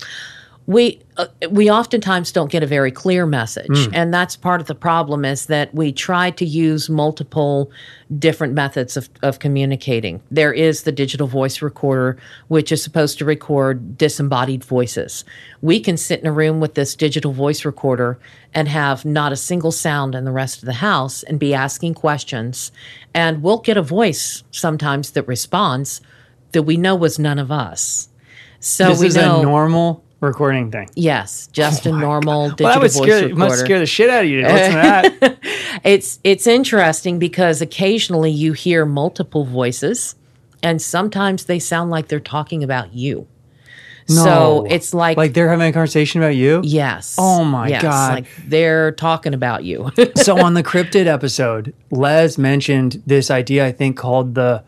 we 0.68 1.00
uh, 1.16 1.26
we 1.50 1.72
oftentimes 1.72 2.32
don't 2.32 2.52
get 2.52 2.62
a 2.62 2.68
very 2.68 2.92
clear 2.92 3.26
message. 3.26 3.88
And 3.94 4.14
that's 4.14 4.36
part 4.36 4.60
of 4.60 4.68
the 4.68 4.76
problem 4.76 5.24
is 5.24 5.46
that 5.46 5.74
we 5.74 5.94
try 5.94 6.30
to 6.32 6.46
use 6.46 6.90
multiple 6.90 7.72
different 8.20 8.54
methods 8.54 8.98
of, 8.98 9.10
of 9.24 9.40
communicating. 9.40 10.22
There 10.30 10.54
is 10.54 10.84
the 10.84 10.92
digital 10.92 11.26
voice 11.26 11.62
recorder 11.62 12.18
which 12.50 12.72
is 12.72 12.84
supposed 12.84 13.18
to 13.18 13.26
record 13.26 13.98
disembodied 13.98 14.64
voices. 14.64 15.24
We 15.62 15.80
can 15.80 15.96
sit 15.96 16.20
in 16.20 16.28
a 16.28 16.34
room 16.34 16.60
with 16.60 16.76
this 16.76 16.96
digital 16.96 17.32
voice 17.32 17.64
recorder 17.64 18.20
and 18.54 18.68
have 18.68 19.06
not 19.06 19.32
a 19.32 19.38
single 19.38 19.72
sound 19.72 20.16
in 20.16 20.26
the 20.26 20.32
rest 20.32 20.60
of 20.60 20.66
the 20.66 20.74
house 20.74 21.24
and 21.24 21.40
be 21.40 21.54
asking 21.54 21.94
questions. 21.94 22.74
And 23.14 23.42
we'll 23.42 23.60
get 23.60 23.78
a 23.78 23.82
voice 23.82 24.44
sometimes 24.52 25.12
that 25.12 25.28
responds 25.28 26.02
that 26.52 26.64
we 26.64 26.76
know 26.76 26.96
was 26.96 27.18
none 27.18 27.40
of 27.40 27.52
us 27.52 28.10
so 28.60 28.90
This 28.90 29.00
we 29.00 29.08
is 29.08 29.16
know 29.16 29.40
a 29.40 29.44
normal 29.44 30.04
recording 30.20 30.72
thing. 30.72 30.90
Yes, 30.96 31.48
just 31.52 31.86
oh 31.88 31.94
a 31.94 32.00
normal 32.00 32.50
digital 32.50 32.66
Well, 32.66 32.74
that 32.74 32.82
would 32.82 32.92
voice 32.92 33.04
scare, 33.04 33.16
recorder. 33.24 33.36
must 33.36 33.60
scare 33.60 33.80
the 33.80 33.86
shit 33.86 34.10
out 34.10 34.24
of 34.24 34.30
you 34.30 34.42
to 34.42 34.48
listen 34.48 34.72
to 34.72 35.20
that. 35.20 35.38
It's 35.84 36.20
it's 36.24 36.48
interesting 36.48 37.20
because 37.20 37.62
occasionally 37.62 38.32
you 38.32 38.54
hear 38.54 38.84
multiple 38.86 39.46
voices, 39.46 40.16
and 40.64 40.82
sometimes 40.82 41.46
they 41.46 41.60
sound 41.60 41.92
like 41.92 42.08
they're 42.08 42.20
talking 42.20 42.64
about 42.64 42.94
you. 42.96 43.28
No. 44.10 44.24
So 44.24 44.68
it's 44.70 44.94
like, 44.94 45.18
like 45.18 45.34
they're 45.34 45.50
having 45.50 45.68
a 45.68 45.74
conversation 45.74 46.22
about 46.22 46.36
you. 46.36 46.62
yes, 46.64 47.16
Oh 47.20 47.44
my 47.44 47.68
yes, 47.68 47.82
God. 47.84 48.14
like 48.16 48.28
they're 48.48 48.94
talking 48.94 49.34
about 49.36 49.66
you. 49.66 49.92
so 50.16 50.40
on 50.44 50.54
the 50.56 50.64
cryptid 50.72 51.06
episode, 51.08 51.74
Les 51.92 52.38
mentioned 52.38 53.04
this 53.06 53.30
idea 53.30 53.66
I 53.68 53.72
think 53.74 53.98
called 53.98 54.34
the 54.34 54.64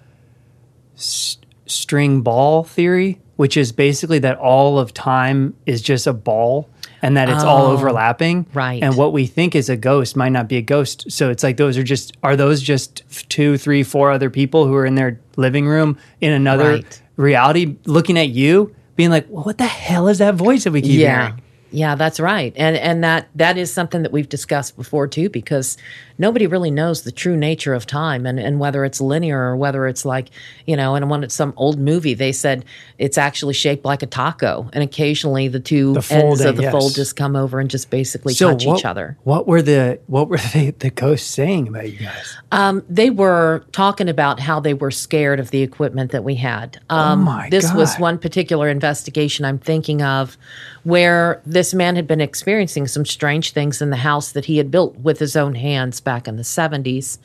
s- 0.98 1.38
string 1.66 2.22
ball 2.22 2.64
theory, 2.64 3.20
which 3.40 3.56
is 3.56 3.72
basically 3.72 4.20
that 4.20 4.38
all 4.38 4.78
of 4.78 4.94
time 4.94 5.56
is 5.66 5.82
just 5.82 6.06
a 6.06 6.12
ball 6.12 6.70
and 7.02 7.16
that 7.16 7.30
it's 7.30 7.42
all 7.42 7.68
oh, 7.68 7.72
overlapping. 7.72 8.46
Oh, 8.50 8.54
right. 8.54 8.84
And 8.84 8.98
what 8.98 9.14
we 9.14 9.28
think 9.28 9.56
is 9.56 9.70
a 9.70 9.78
ghost 9.78 10.18
might 10.18 10.34
not 10.34 10.50
be 10.50 10.58
a 10.58 10.62
ghost. 10.62 11.10
So 11.10 11.30
it's 11.30 11.42
like 11.42 11.56
those 11.56 11.78
are 11.78 11.84
just 11.84 12.18
are 12.22 12.36
those 12.36 12.62
just 12.62 13.02
two, 13.30 13.58
three, 13.58 13.82
four 13.82 14.12
other 14.12 14.30
people 14.30 14.68
who 14.68 14.76
are 14.76 14.86
in 14.86 14.96
their 14.96 15.22
living 15.38 15.70
room 15.70 15.98
in 16.20 16.34
another 16.34 16.70
Right. 16.70 17.02
reality 17.16 17.78
looking 17.86 18.20
at 18.20 18.28
you, 18.28 18.76
being 18.98 19.10
like, 19.10 19.26
well, 19.30 19.46
what 19.46 19.58
the 19.58 19.68
hell 19.68 20.10
is 20.10 20.18
that 20.18 20.36
voice 20.36 20.66
that 20.66 20.74
we 20.74 20.82
keep 20.82 21.00
yeah. 21.00 21.28
hearing? 21.28 21.42
Yeah, 21.72 21.96
that's 21.96 22.20
right. 22.20 22.54
And 22.56 22.76
and 22.78 23.04
that 23.04 23.30
that 23.36 23.58
is 23.58 23.72
something 23.72 24.04
that 24.04 24.12
we've 24.12 24.30
discussed 24.30 24.76
before 24.76 25.08
too 25.08 25.30
because 25.30 25.78
nobody 26.18 26.48
really 26.48 26.72
knows 26.72 27.04
the 27.04 27.12
true 27.12 27.38
nature 27.38 27.74
of 27.74 27.86
time 27.86 28.26
and, 28.26 28.40
and 28.40 28.60
whether 28.60 28.84
it's 28.84 29.00
linear 29.00 29.40
or 29.40 29.56
whether 29.56 29.88
it's 29.88 30.04
like, 30.04 30.30
you 30.66 30.76
know, 30.76 30.96
and 30.96 31.10
when 31.10 31.24
it's 31.24 31.34
some 31.34 31.54
old 31.56 31.80
movie 31.80 32.14
they 32.14 32.32
said 32.32 32.66
it's 32.98 33.18
actually 33.18 33.54
shaped 33.54 33.86
like 33.86 34.04
a 34.04 34.06
taco 34.06 34.70
and 34.74 34.84
occasionally 34.84 35.48
the 35.48 35.60
two 35.60 35.96
ends 36.10 36.42
of 36.42 36.58
the 36.58 36.64
yes. 36.64 36.72
fold 36.72 36.94
just 36.94 37.16
come 37.16 37.36
over 37.36 37.60
and 37.60 37.70
just 37.70 37.90
basically 37.90 38.34
touch 38.34 38.66
what, 38.66 38.80
each 38.80 38.86
other. 38.86 39.18
What 39.24 39.48
were 39.48 39.62
the 39.62 40.00
what 40.08 40.28
were 40.28 40.38
the, 40.54 40.72
the 40.80 40.90
ghosts 40.90 41.30
saying 41.30 41.68
about 41.68 41.92
you 41.92 42.00
guys? 42.00 42.38
Um, 42.52 42.84
they 42.90 43.10
were 43.10 43.64
talking 43.72 44.10
about 44.10 44.40
how 44.40 44.60
they 44.60 44.74
were 44.74 44.92
scared 44.92 45.40
of 45.40 45.52
the 45.52 45.62
equipment 45.62 46.12
that 46.12 46.24
we 46.24 46.36
had. 46.36 46.80
Um, 46.90 47.22
Oh 47.22 47.24
my 47.24 47.50
this 47.50 47.74
was 47.74 47.96
one 47.98 48.18
particular 48.18 48.70
investigation 48.70 49.46
I'm 49.46 49.60
thinking 49.60 50.02
of 50.02 50.38
where 50.84 51.42
this 51.46 51.74
man 51.74 51.96
had 51.96 52.08
been 52.08 52.22
experiencing 52.22 52.88
some 52.88 53.06
strange 53.06 53.52
things 53.52 53.82
in 53.82 53.90
the 53.90 53.98
house 53.98 54.32
that 54.32 54.46
he 54.46 54.58
had 54.58 54.72
built 54.72 54.98
with 54.98 55.20
his 55.20 55.36
own 55.36 55.56
hands 55.56 56.00
back 56.00 56.28
in 56.28 56.38
the 56.38 56.44
70s. 56.44 57.18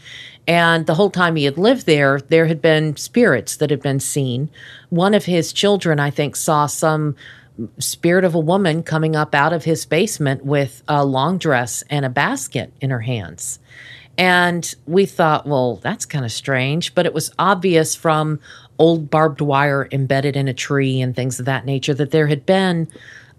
And 0.46 0.86
the 0.86 0.94
whole 0.94 1.10
time 1.10 1.36
he 1.36 1.44
had 1.44 1.58
lived 1.58 1.86
there, 1.86 2.20
there 2.20 2.46
had 2.46 2.60
been 2.60 2.96
spirits 2.96 3.56
that 3.56 3.70
had 3.70 3.82
been 3.82 4.00
seen. 4.00 4.50
One 4.90 5.14
of 5.14 5.24
his 5.24 5.52
children, 5.52 6.00
I 6.00 6.10
think, 6.10 6.36
saw 6.36 6.66
some 6.66 7.16
spirit 7.78 8.24
of 8.24 8.34
a 8.34 8.40
woman 8.40 8.82
coming 8.82 9.14
up 9.14 9.34
out 9.34 9.52
of 9.52 9.64
his 9.64 9.86
basement 9.86 10.44
with 10.44 10.82
a 10.88 11.04
long 11.04 11.38
dress 11.38 11.84
and 11.88 12.04
a 12.04 12.10
basket 12.10 12.72
in 12.80 12.90
her 12.90 13.00
hands. 13.00 13.58
And 14.16 14.72
we 14.86 15.06
thought, 15.06 15.46
well, 15.46 15.76
that's 15.76 16.06
kind 16.06 16.24
of 16.24 16.32
strange, 16.32 16.94
but 16.94 17.06
it 17.06 17.14
was 17.14 17.32
obvious 17.38 17.94
from 17.94 18.40
old 18.78 19.10
barbed 19.10 19.40
wire 19.40 19.88
embedded 19.92 20.36
in 20.36 20.48
a 20.48 20.54
tree 20.54 21.00
and 21.00 21.14
things 21.14 21.38
of 21.38 21.46
that 21.46 21.64
nature 21.64 21.94
that 21.94 22.10
there 22.10 22.26
had 22.26 22.44
been 22.44 22.88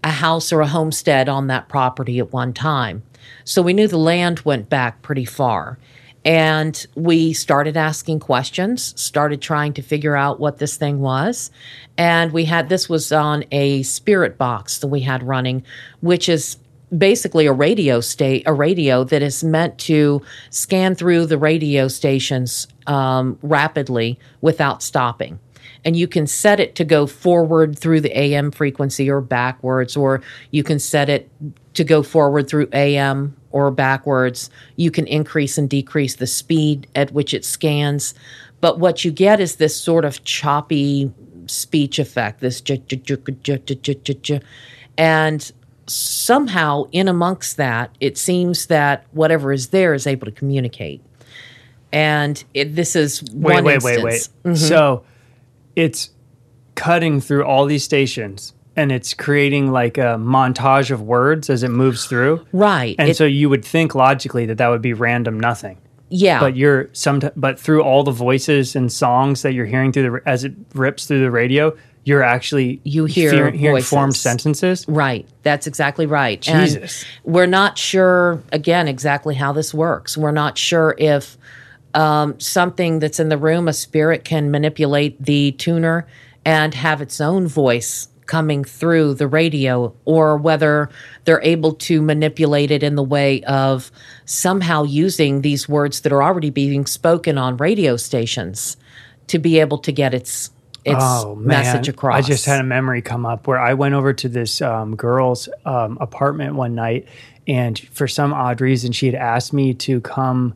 a 0.06 0.10
house 0.10 0.52
or 0.52 0.60
a 0.60 0.68
homestead 0.68 1.28
on 1.28 1.48
that 1.48 1.68
property 1.68 2.20
at 2.20 2.32
one 2.32 2.52
time. 2.52 3.02
So 3.44 3.60
we 3.60 3.74
knew 3.74 3.88
the 3.88 3.98
land 3.98 4.40
went 4.40 4.70
back 4.70 5.02
pretty 5.02 5.24
far. 5.24 5.78
And 6.24 6.86
we 6.94 7.32
started 7.32 7.76
asking 7.76 8.20
questions, 8.20 8.94
started 9.00 9.42
trying 9.42 9.72
to 9.74 9.82
figure 9.82 10.16
out 10.16 10.38
what 10.38 10.58
this 10.58 10.76
thing 10.76 11.00
was. 11.00 11.50
And 11.98 12.32
we 12.32 12.44
had 12.44 12.68
this 12.68 12.88
was 12.88 13.10
on 13.10 13.44
a 13.50 13.82
spirit 13.82 14.38
box 14.38 14.78
that 14.78 14.88
we 14.88 15.00
had 15.00 15.24
running, 15.24 15.64
which 16.00 16.28
is 16.28 16.56
basically 16.96 17.46
a 17.46 17.52
radio 17.52 18.00
state 18.00 18.44
a 18.46 18.54
radio 18.54 19.02
that 19.02 19.20
is 19.20 19.42
meant 19.42 19.76
to 19.76 20.22
scan 20.50 20.94
through 20.94 21.26
the 21.26 21.36
radio 21.36 21.88
stations 21.88 22.68
um, 22.86 23.36
rapidly 23.42 24.20
without 24.40 24.84
stopping 24.84 25.40
and 25.86 25.96
you 25.96 26.08
can 26.08 26.26
set 26.26 26.58
it 26.58 26.74
to 26.74 26.84
go 26.84 27.06
forward 27.06 27.78
through 27.78 28.00
the 28.00 28.18
AM 28.18 28.50
frequency 28.50 29.08
or 29.08 29.20
backwards, 29.20 29.96
or 29.96 30.20
you 30.50 30.64
can 30.64 30.80
set 30.80 31.08
it 31.08 31.30
to 31.74 31.84
go 31.84 32.02
forward 32.02 32.48
through 32.48 32.68
AM 32.72 33.36
or 33.52 33.70
backwards. 33.70 34.50
You 34.74 34.90
can 34.90 35.06
increase 35.06 35.56
and 35.56 35.70
decrease 35.70 36.16
the 36.16 36.26
speed 36.26 36.88
at 36.96 37.12
which 37.12 37.32
it 37.32 37.44
scans. 37.44 38.14
But 38.60 38.80
what 38.80 39.04
you 39.04 39.12
get 39.12 39.38
is 39.38 39.56
this 39.56 39.80
sort 39.80 40.04
of 40.04 40.24
choppy 40.24 41.12
speech 41.46 42.00
effect, 42.00 42.40
this. 42.40 42.60
And 44.98 45.52
somehow, 45.86 46.88
in 46.90 47.06
amongst 47.06 47.58
that, 47.58 47.94
it 48.00 48.18
seems 48.18 48.66
that 48.66 49.06
whatever 49.12 49.52
is 49.52 49.68
there 49.68 49.94
is 49.94 50.08
able 50.08 50.24
to 50.24 50.32
communicate. 50.32 51.00
And 51.92 52.42
it, 52.54 52.74
this 52.74 52.96
is 52.96 53.22
wait, 53.32 53.54
one 53.54 53.64
wait, 53.64 53.74
instance. 53.74 53.84
wait, 53.84 54.04
wait, 54.04 54.04
wait. 54.04 54.28
Mm-hmm. 54.44 54.54
So 54.56 55.04
it's 55.76 56.10
cutting 56.74 57.20
through 57.20 57.44
all 57.44 57.64
these 57.66 57.84
stations 57.84 58.52
and 58.76 58.92
it's 58.92 59.14
creating 59.14 59.70
like 59.72 59.96
a 59.96 60.16
montage 60.18 60.90
of 60.90 61.00
words 61.00 61.48
as 61.48 61.62
it 61.62 61.70
moves 61.70 62.04
through. 62.06 62.44
right 62.52 62.94
And 62.98 63.08
It- 63.10 63.16
so 63.16 63.24
you 63.24 63.48
would 63.48 63.64
think 63.64 63.94
logically 63.94 64.44
that 64.46 64.58
that 64.58 64.68
would 64.68 64.82
be 64.82 64.92
random 64.92 65.38
nothing. 65.40 65.78
Yeah. 66.08 66.38
But 66.40 66.56
you're 66.56 66.88
some, 66.92 67.20
but 67.36 67.58
through 67.58 67.82
all 67.82 68.04
the 68.04 68.10
voices 68.12 68.76
and 68.76 68.92
songs 68.92 69.42
that 69.42 69.54
you're 69.54 69.66
hearing 69.66 69.92
through 69.92 70.10
the 70.10 70.28
as 70.28 70.44
it 70.44 70.52
rips 70.74 71.06
through 71.06 71.20
the 71.20 71.30
radio, 71.30 71.74
you're 72.04 72.22
actually 72.22 72.80
You 72.84 73.06
hear 73.06 73.50
hearing 73.50 73.82
formed 73.82 74.14
sentences. 74.14 74.84
Right. 74.86 75.26
That's 75.42 75.66
exactly 75.66 76.06
right. 76.06 76.40
Jesus. 76.40 77.04
And 77.24 77.34
we're 77.34 77.46
not 77.46 77.76
sure, 77.78 78.40
again, 78.52 78.86
exactly 78.86 79.34
how 79.34 79.52
this 79.52 79.74
works. 79.74 80.16
We're 80.16 80.30
not 80.30 80.56
sure 80.58 80.94
if 80.98 81.36
um, 81.96 82.38
something 82.38 82.98
that's 82.98 83.18
in 83.18 83.30
the 83.30 83.38
room, 83.38 83.68
a 83.68 83.72
spirit, 83.72 84.22
can 84.24 84.50
manipulate 84.50 85.20
the 85.20 85.52
tuner 85.52 86.06
and 86.44 86.74
have 86.74 87.00
its 87.00 87.20
own 87.20 87.48
voice 87.48 88.08
coming 88.26 88.64
through 88.64 89.14
the 89.14 89.26
radio, 89.26 89.94
or 90.04 90.36
whether 90.36 90.90
they're 91.24 91.42
able 91.42 91.72
to 91.72 92.02
manipulate 92.02 92.70
it 92.70 92.82
in 92.82 92.96
the 92.96 93.02
way 93.02 93.42
of 93.44 93.90
somehow 94.24 94.82
using 94.82 95.40
these 95.40 95.68
words 95.68 96.00
that 96.00 96.12
are 96.12 96.22
already 96.22 96.50
being 96.50 96.84
spoken 96.86 97.38
on 97.38 97.56
radio 97.56 97.96
stations 97.96 98.76
to 99.28 99.38
be 99.38 99.58
able 99.58 99.78
to 99.78 99.92
get 99.92 100.12
its 100.12 100.50
its 100.84 100.98
Oh 101.00 101.34
message 101.34 101.88
across. 101.88 102.16
I 102.16 102.20
just 102.20 102.44
had 102.46 102.60
a 102.60 102.64
memory 102.64 103.00
come 103.02 103.26
up 103.26 103.48
where 103.48 103.58
I 103.58 103.74
went 103.74 103.94
over 103.94 104.12
to 104.12 104.28
this 104.28 104.60
um, 104.60 104.94
girl's 104.96 105.48
um, 105.64 105.96
apartment 106.00 106.56
one 106.56 106.74
night, 106.74 107.08
and 107.46 107.78
for 107.78 108.06
some 108.06 108.34
odd 108.34 108.60
reason, 108.60 108.92
she 108.92 109.06
had 109.06 109.14
asked 109.14 109.52
me 109.52 109.72
to 109.74 110.00
come 110.00 110.54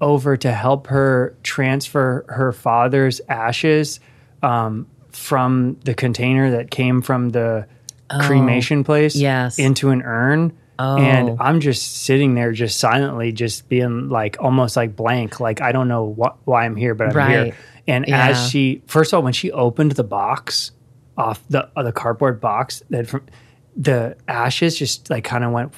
over 0.00 0.36
to 0.36 0.52
help 0.52 0.86
her 0.88 1.36
transfer 1.42 2.24
her 2.28 2.52
father's 2.52 3.20
ashes 3.28 4.00
um, 4.42 4.86
from 5.10 5.78
the 5.84 5.94
container 5.94 6.52
that 6.52 6.70
came 6.70 7.02
from 7.02 7.30
the 7.30 7.66
cremation 8.22 8.82
place 8.84 9.14
yes. 9.14 9.58
into 9.58 9.90
an 9.90 10.02
urn. 10.02 10.56
Oh. 10.78 10.96
And 10.96 11.36
I'm 11.40 11.60
just 11.60 12.04
sitting 12.04 12.34
there, 12.34 12.52
just 12.52 12.80
silently, 12.80 13.32
just 13.32 13.68
being 13.68 14.08
like 14.08 14.38
almost 14.40 14.76
like 14.76 14.96
blank. 14.96 15.38
Like 15.38 15.60
I 15.60 15.72
don't 15.72 15.88
know 15.88 16.04
what, 16.04 16.38
why 16.46 16.64
I'm 16.64 16.74
here, 16.74 16.94
but 16.94 17.08
I'm 17.08 17.16
Right. 17.16 17.44
here. 17.46 17.54
And 17.86 18.06
Yeah. 18.08 18.28
as 18.28 18.50
she, 18.50 18.82
first 18.86 19.12
of 19.12 19.18
all, 19.18 19.22
when 19.22 19.34
she 19.34 19.52
opened 19.52 19.92
the 19.92 20.04
box 20.04 20.70
off 21.18 21.42
the 21.50 21.68
uh, 21.76 21.82
the 21.82 21.92
cardboard 21.92 22.40
box, 22.40 22.82
that 22.88 23.06
from 23.06 23.22
the 23.76 24.16
ashes 24.26 24.78
just 24.78 25.10
like 25.10 25.22
kind 25.24 25.44
of 25.44 25.52
went, 25.52 25.72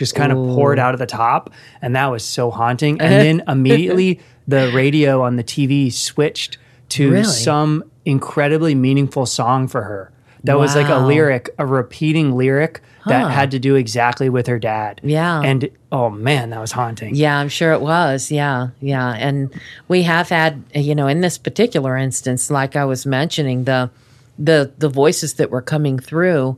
just 0.00 0.14
kind 0.14 0.32
of 0.32 0.38
poured 0.38 0.78
out 0.78 0.94
of 0.94 0.98
the 0.98 1.04
top, 1.06 1.52
and 1.82 1.94
that 1.94 2.06
was 2.06 2.24
so 2.24 2.50
haunting. 2.50 2.96
And 3.02 3.12
then 3.12 3.42
immediately 3.46 4.18
the 4.48 4.72
radio 4.74 5.22
on 5.22 5.36
the 5.36 5.44
TV 5.44 5.92
switched 5.92 6.56
to 6.90 7.10
Really? 7.10 7.24
some 7.24 7.84
incredibly 8.06 8.74
meaningful 8.74 9.26
song 9.26 9.68
for 9.68 9.82
her. 9.82 10.10
That 10.44 10.58
was 10.58 10.74
like 10.74 10.88
a 10.88 10.96
lyric, 11.06 11.50
a 11.58 11.66
repeating 11.66 12.34
lyric 12.34 12.80
that 13.04 13.30
had 13.30 13.50
to 13.50 13.58
do 13.58 13.74
exactly 13.74 14.30
with 14.30 14.46
her 14.46 14.58
dad. 14.58 15.02
Yeah. 15.04 15.42
And 15.42 15.68
oh 15.92 16.08
man, 16.08 16.48
that 16.50 16.60
was 16.60 16.72
haunting. 16.72 17.14
Yeah, 17.14 17.38
I'm 17.38 17.50
sure 17.50 17.72
it 17.74 17.82
was. 17.82 18.30
Yeah, 18.30 18.68
yeah. 18.80 19.12
And 19.18 19.52
we 19.88 20.02
have 20.04 20.30
had, 20.30 20.62
you 20.74 20.94
know, 20.94 21.08
in 21.08 21.20
this 21.20 21.36
particular 21.36 21.94
instance, 21.94 22.50
like 22.50 22.74
I 22.74 22.86
was 22.86 23.04
mentioning, 23.04 23.64
the 23.64 23.90
the 24.38 24.72
the 24.78 24.88
voices 24.88 25.34
that 25.34 25.50
were 25.50 25.60
coming 25.62 25.98
through. 25.98 26.56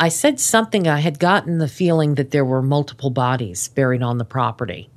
I 0.00 0.08
said 0.08 0.40
something. 0.40 0.88
I 0.88 0.98
had 1.00 1.18
gotten 1.18 1.58
the 1.58 1.68
feeling 1.68 2.14
that 2.14 2.30
there 2.30 2.44
were 2.44 2.62
multiple 2.62 3.10
bodies 3.10 3.68
buried 3.68 4.02
on 4.02 4.18
the 4.18 4.24
property, 4.24 4.88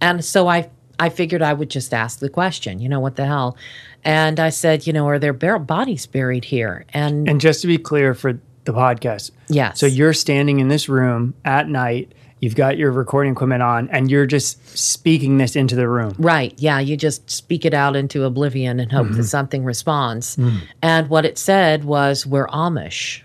and 0.00 0.24
so 0.24 0.46
I 0.46 0.70
I 0.98 1.08
figured 1.08 1.42
I 1.42 1.54
would 1.54 1.70
just 1.70 1.92
ask 1.92 2.20
the 2.20 2.28
question. 2.28 2.78
You 2.78 2.88
know 2.88 3.00
what 3.00 3.16
the 3.16 3.26
hell? 3.26 3.56
And 4.04 4.38
I 4.38 4.50
said, 4.50 4.86
you 4.86 4.92
know, 4.92 5.08
are 5.08 5.18
there 5.18 5.32
bar- 5.32 5.58
bodies 5.58 6.06
buried 6.06 6.44
here? 6.44 6.84
And, 6.92 7.28
And 7.28 7.40
just 7.40 7.60
to 7.62 7.66
be 7.66 7.78
clear 7.78 8.14
for 8.14 8.40
the 8.64 8.72
podcast, 8.72 9.30
yes, 9.48 9.80
so 9.80 9.86
you're 9.86 10.12
standing 10.12 10.60
in 10.60 10.68
this 10.68 10.88
room 10.88 11.34
at 11.44 11.68
night, 11.68 12.12
you've 12.40 12.54
got 12.54 12.76
your 12.76 12.92
recording 12.92 13.32
equipment 13.32 13.62
on, 13.62 13.88
and 13.88 14.10
you're 14.10 14.26
just 14.26 14.76
speaking 14.76 15.38
this 15.38 15.56
into 15.56 15.76
the 15.76 15.88
room. 15.88 16.14
Right. 16.18 16.54
Yeah. 16.58 16.78
You 16.78 16.96
just 16.96 17.30
speak 17.30 17.64
it 17.64 17.72
out 17.72 17.96
into 17.96 18.24
oblivion 18.24 18.80
and 18.80 18.92
hope 18.92 19.06
that 19.08 19.12
mm-hmm. 19.12 19.22
something 19.22 19.64
responds. 19.64 20.36
Mm. 20.36 20.60
And 20.82 21.08
what 21.08 21.24
it 21.24 21.38
said 21.38 21.84
was, 21.84 22.26
We're 22.26 22.48
Amish. 22.48 23.22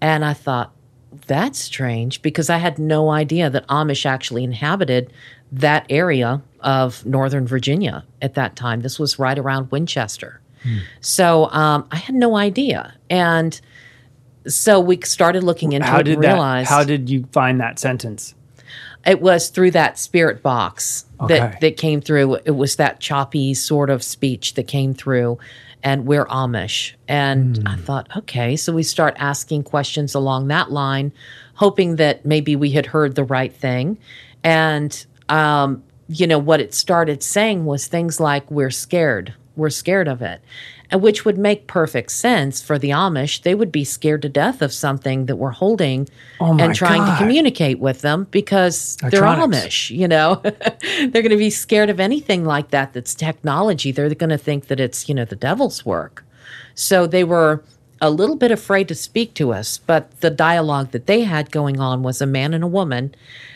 And 0.00 0.24
I 0.24 0.34
thought, 0.34 0.72
that's 1.26 1.58
strange 1.58 2.22
because 2.22 2.48
I 2.48 2.56
had 2.58 2.78
no 2.78 3.10
idea 3.10 3.50
that 3.50 3.66
Amish 3.68 4.06
actually 4.06 4.44
inhabited 4.44 5.12
that 5.52 5.84
area 5.90 6.40
of 6.60 7.04
Northern 7.04 7.46
Virginia 7.46 8.04
at 8.22 8.34
that 8.34 8.56
time. 8.56 8.80
This 8.80 8.98
was 8.98 9.18
right 9.18 9.38
around 9.38 9.70
Winchester. 9.70 10.40
So 11.00 11.50
um, 11.50 11.86
I 11.90 11.96
had 11.96 12.14
no 12.14 12.36
idea. 12.36 12.94
And 13.10 13.60
so 14.46 14.78
we 14.80 15.00
started 15.02 15.42
looking 15.42 15.72
into 15.72 15.86
How 15.86 15.98
it 15.98 16.04
did 16.04 16.14
and 16.14 16.24
that? 16.24 16.64
How 16.68 16.84
did 16.84 17.10
you 17.10 17.24
find 17.32 17.60
that 17.60 17.78
sentence? 17.78 18.34
it 19.04 19.20
was 19.20 19.48
through 19.48 19.72
that 19.72 19.98
spirit 19.98 20.42
box 20.42 21.06
Okay. 21.20 21.38
that, 21.38 21.60
that 21.60 21.76
came 21.76 22.00
through. 22.00 22.36
It 22.44 22.52
was 22.56 22.76
that 22.76 23.00
choppy 23.00 23.52
sort 23.54 23.90
of 23.90 24.02
speech 24.02 24.54
that 24.54 24.68
came 24.68 24.94
through, 24.94 25.38
and 25.82 26.06
we're 26.06 26.26
Amish. 26.26 26.92
And 27.08 27.58
Hmm. 27.58 27.68
I 27.68 27.76
thought, 27.76 28.08
okay, 28.16 28.56
so 28.56 28.72
we 28.72 28.82
start 28.82 29.14
asking 29.18 29.64
questions 29.64 30.14
along 30.14 30.48
that 30.48 30.70
line, 30.70 31.12
hoping 31.54 31.96
that 31.96 32.24
maybe 32.24 32.56
we 32.56 32.70
had 32.70 32.86
heard 32.86 33.14
the 33.14 33.24
right 33.24 33.52
thing. 33.52 33.98
And, 34.44 35.04
um, 35.28 35.82
you 36.08 36.26
know, 36.26 36.38
what 36.38 36.60
it 36.60 36.74
started 36.74 37.22
saying 37.22 37.64
was 37.64 37.86
things 37.86 38.20
like, 38.20 38.50
we're 38.50 38.70
scared. 38.70 39.34
We're 39.56 39.70
scared 39.70 40.08
of 40.08 40.22
it. 40.22 40.40
And 40.90 41.00
which 41.00 41.24
would 41.24 41.38
make 41.38 41.66
perfect 41.66 42.10
sense 42.12 42.60
for 42.60 42.78
the 42.78 42.90
Amish. 42.90 43.42
They 43.42 43.54
would 43.54 43.72
be 43.72 43.84
scared 43.84 44.22
to 44.22 44.28
death 44.28 44.60
of 44.60 44.72
something 44.72 45.26
that 45.26 45.36
we're 45.36 45.50
holding 45.50 46.08
Oh 46.40 46.56
and 46.58 46.74
trying 46.74 47.00
God. 47.00 47.12
to 47.12 47.18
communicate 47.18 47.78
with 47.78 48.02
them 48.02 48.26
because 48.30 48.96
they're 48.96 49.22
Amish, 49.22 49.90
you 49.90 50.06
know. 50.06 50.34
they're 50.42 51.22
going 51.22 51.30
to 51.30 51.36
be 51.36 51.50
scared 51.50 51.88
of 51.88 51.98
anything 51.98 52.44
like 52.44 52.70
that 52.70 52.92
that's 52.92 53.14
technology. 53.14 53.90
They're 53.90 54.14
going 54.14 54.30
to 54.30 54.38
think 54.38 54.66
that 54.66 54.80
it's, 54.80 55.08
you 55.08 55.14
know, 55.14 55.24
the 55.24 55.36
devil's 55.36 55.86
work. 55.86 56.24
So 56.74 57.06
they 57.06 57.24
were 57.24 57.62
a 58.02 58.10
little 58.10 58.36
bit 58.36 58.50
afraid 58.50 58.88
to 58.88 58.94
speak 58.96 59.32
to 59.34 59.52
us, 59.52 59.78
but 59.78 60.20
the 60.20 60.28
dialogue 60.30 60.90
that 60.90 61.06
they 61.06 61.22
had 61.22 61.52
going 61.52 61.78
on 61.78 62.02
was 62.02 62.20
a 62.20 62.26
man 62.26 62.52
and 62.52 62.64
a 62.64 62.68
woman, 62.68 63.14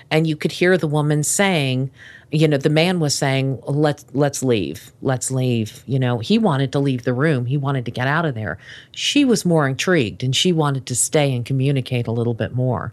and 0.08 0.26
you 0.26 0.36
could 0.36 0.52
hear 0.52 0.78
the 0.78 0.86
woman 0.86 1.24
saying, 1.24 1.90
you 2.32 2.48
know, 2.48 2.56
the 2.56 2.70
man 2.70 2.98
was 2.98 3.14
saying, 3.14 3.60
"Let's 3.66 4.04
let's 4.12 4.42
leave, 4.42 4.92
let's 5.00 5.30
leave." 5.30 5.82
You 5.86 5.98
know, 5.98 6.18
he 6.18 6.38
wanted 6.38 6.72
to 6.72 6.78
leave 6.78 7.04
the 7.04 7.12
room. 7.12 7.46
He 7.46 7.56
wanted 7.56 7.84
to 7.84 7.90
get 7.90 8.08
out 8.08 8.24
of 8.24 8.34
there. 8.34 8.58
She 8.90 9.24
was 9.24 9.44
more 9.44 9.68
intrigued, 9.68 10.24
and 10.24 10.34
she 10.34 10.52
wanted 10.52 10.86
to 10.86 10.96
stay 10.96 11.34
and 11.34 11.44
communicate 11.44 12.06
a 12.06 12.12
little 12.12 12.34
bit 12.34 12.54
more. 12.54 12.92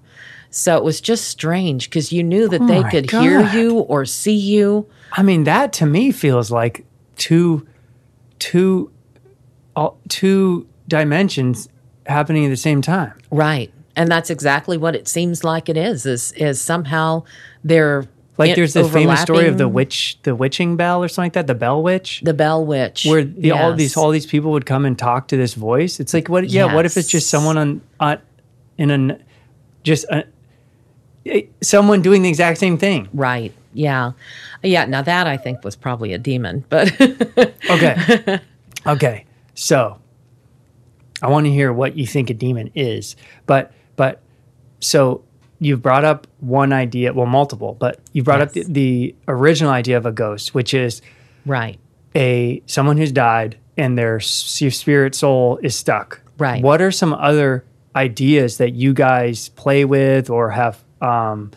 So 0.51 0.77
it 0.77 0.83
was 0.83 1.01
just 1.01 1.27
strange 1.29 1.89
because 1.89 2.11
you 2.11 2.21
knew 2.23 2.47
that 2.47 2.61
oh 2.61 2.67
they 2.67 2.77
Oh 2.77 2.81
my 2.83 2.91
could 2.91 3.09
hear 3.09 3.41
you 3.49 3.79
or 3.79 4.05
see 4.05 4.35
you. 4.35 4.87
I 5.13 5.23
mean, 5.23 5.45
that 5.45 5.73
to 5.73 5.87
me 5.87 6.11
feels 6.11 6.51
like 6.51 6.85
two, 7.15 7.67
two, 8.37 8.91
all, 9.75 9.97
two 10.09 10.67
dimensions 10.87 11.69
happening 12.05 12.45
at 12.45 12.49
the 12.49 12.57
same 12.57 12.83
time. 12.83 13.13
Right. 13.31 13.73
And 13.95 14.11
that's 14.11 14.29
exactly 14.29 14.77
what 14.77 14.95
it 14.95 15.07
seems 15.07 15.43
like 15.43 15.69
it 15.69 15.77
is, 15.77 16.05
is 16.05 16.31
is 16.33 16.61
somehow 16.61 17.23
they're 17.63 18.07
Like 18.37 18.49
in- 18.49 18.55
there's 18.55 18.73
the 18.73 18.83
famous 18.89 19.21
story 19.21 19.47
of 19.47 19.57
the 19.57 19.67
witch, 19.67 20.17
the 20.23 20.33
witching 20.35 20.75
bell 20.75 21.03
or 21.03 21.07
something 21.07 21.27
like 21.27 21.33
that, 21.33 21.47
the 21.47 21.55
bell 21.55 21.83
witch. 21.83 22.21
the 22.23 22.33
bell 22.33 22.65
witch. 22.65 23.05
where 23.05 23.23
the, 23.23 23.51
all 23.51 23.73
these 23.73 23.95
all 23.95 24.09
these 24.09 24.25
people 24.25 24.51
would 24.51 24.65
come 24.65 24.85
and 24.85 24.97
talk 24.97 25.27
to 25.27 25.37
this 25.37 25.53
voice. 25.53 25.99
It's 25.99 26.13
like 26.13 26.29
what? 26.29 26.49
Yeah, 26.49 26.73
what 26.73 26.85
if 26.85 26.97
it's 26.97 27.07
just 27.07 27.29
someone 27.29 27.57
on 27.57 27.81
on 27.99 28.19
in 28.77 28.89
an 28.89 29.23
just 29.83 30.05
a, 30.09 30.25
someone 31.61 32.01
doing 32.01 32.21
the 32.23 32.29
exact 32.29 32.57
same 32.57 32.77
thing? 32.77 33.07
Right. 33.13 33.53
Yeah. 33.73 34.11
Yeah, 34.61 34.85
now 34.85 35.01
that 35.01 35.27
I 35.27 35.37
think 35.37 35.63
was 35.63 35.75
probably 35.75 36.13
a 36.13 36.17
demon, 36.17 36.63
but 36.69 36.91
Okay, 37.69 38.39
okay. 38.87 39.25
So 39.55 39.99
I 41.21 41.27
want 41.27 41.45
to 41.45 41.51
hear 41.51 41.71
what 41.73 41.95
you 41.97 42.05
think 42.07 42.29
a 42.29 42.33
demon 42.33 42.71
is, 42.75 43.15
but 43.45 43.71
but 43.95 44.21
so 44.79 45.23
you've 45.63 45.81
brought 45.81 46.03
up 46.03 46.27
one 46.39 46.73
idea, 46.73 47.13
well, 47.13 47.25
multiple, 47.25 47.75
but 47.79 47.99
you 48.11 48.23
brought 48.23 48.41
up 48.41 48.51
the, 48.51 48.63
the 48.67 49.15
original 49.27 49.71
idea 49.71 49.97
of 49.97 50.05
a 50.05 50.11
ghost, 50.11 50.53
which 50.53 50.73
is 50.73 51.01
right. 51.45 51.79
a 52.15 52.61
someone 52.65 52.97
who's 52.97 53.11
died 53.11 53.57
and 53.77 53.97
their 53.97 54.19
spirit 54.19 55.15
soul 55.15 55.59
is 55.63 55.75
stuck. 55.75 56.21
Right. 56.37 56.61
What 56.61 56.81
are 56.81 56.91
some 56.91 57.13
other 57.13 57.63
ideas 57.95 58.57
that 58.57 58.73
you 58.73 58.93
guys 58.93 59.49
play 59.49 59.85
with 59.85 60.29
or 60.29 60.49
have 60.51 60.83
um, 61.01 61.51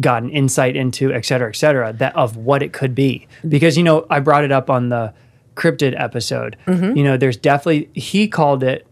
gotten 0.00 0.30
insight 0.30 0.76
into, 0.76 1.12
et 1.12 1.24
cetera, 1.24 1.48
et 1.48 1.56
cetera, 1.56 1.92
that 1.94 2.14
of 2.16 2.36
what 2.36 2.62
it 2.62 2.72
could 2.72 2.94
be? 2.94 3.26
Because 3.48 3.76
you 3.76 3.82
know, 3.82 4.06
I 4.10 4.20
brought 4.20 4.44
it 4.44 4.52
up 4.52 4.70
on 4.70 4.88
the 4.88 5.14
cryptid 5.54 6.00
episode. 6.00 6.56
Mm-hmm. 6.66 6.96
You 6.96 7.04
know, 7.04 7.16
there's 7.16 7.36
definitely 7.36 7.90
he 7.94 8.28
called 8.28 8.62
it 8.62 8.86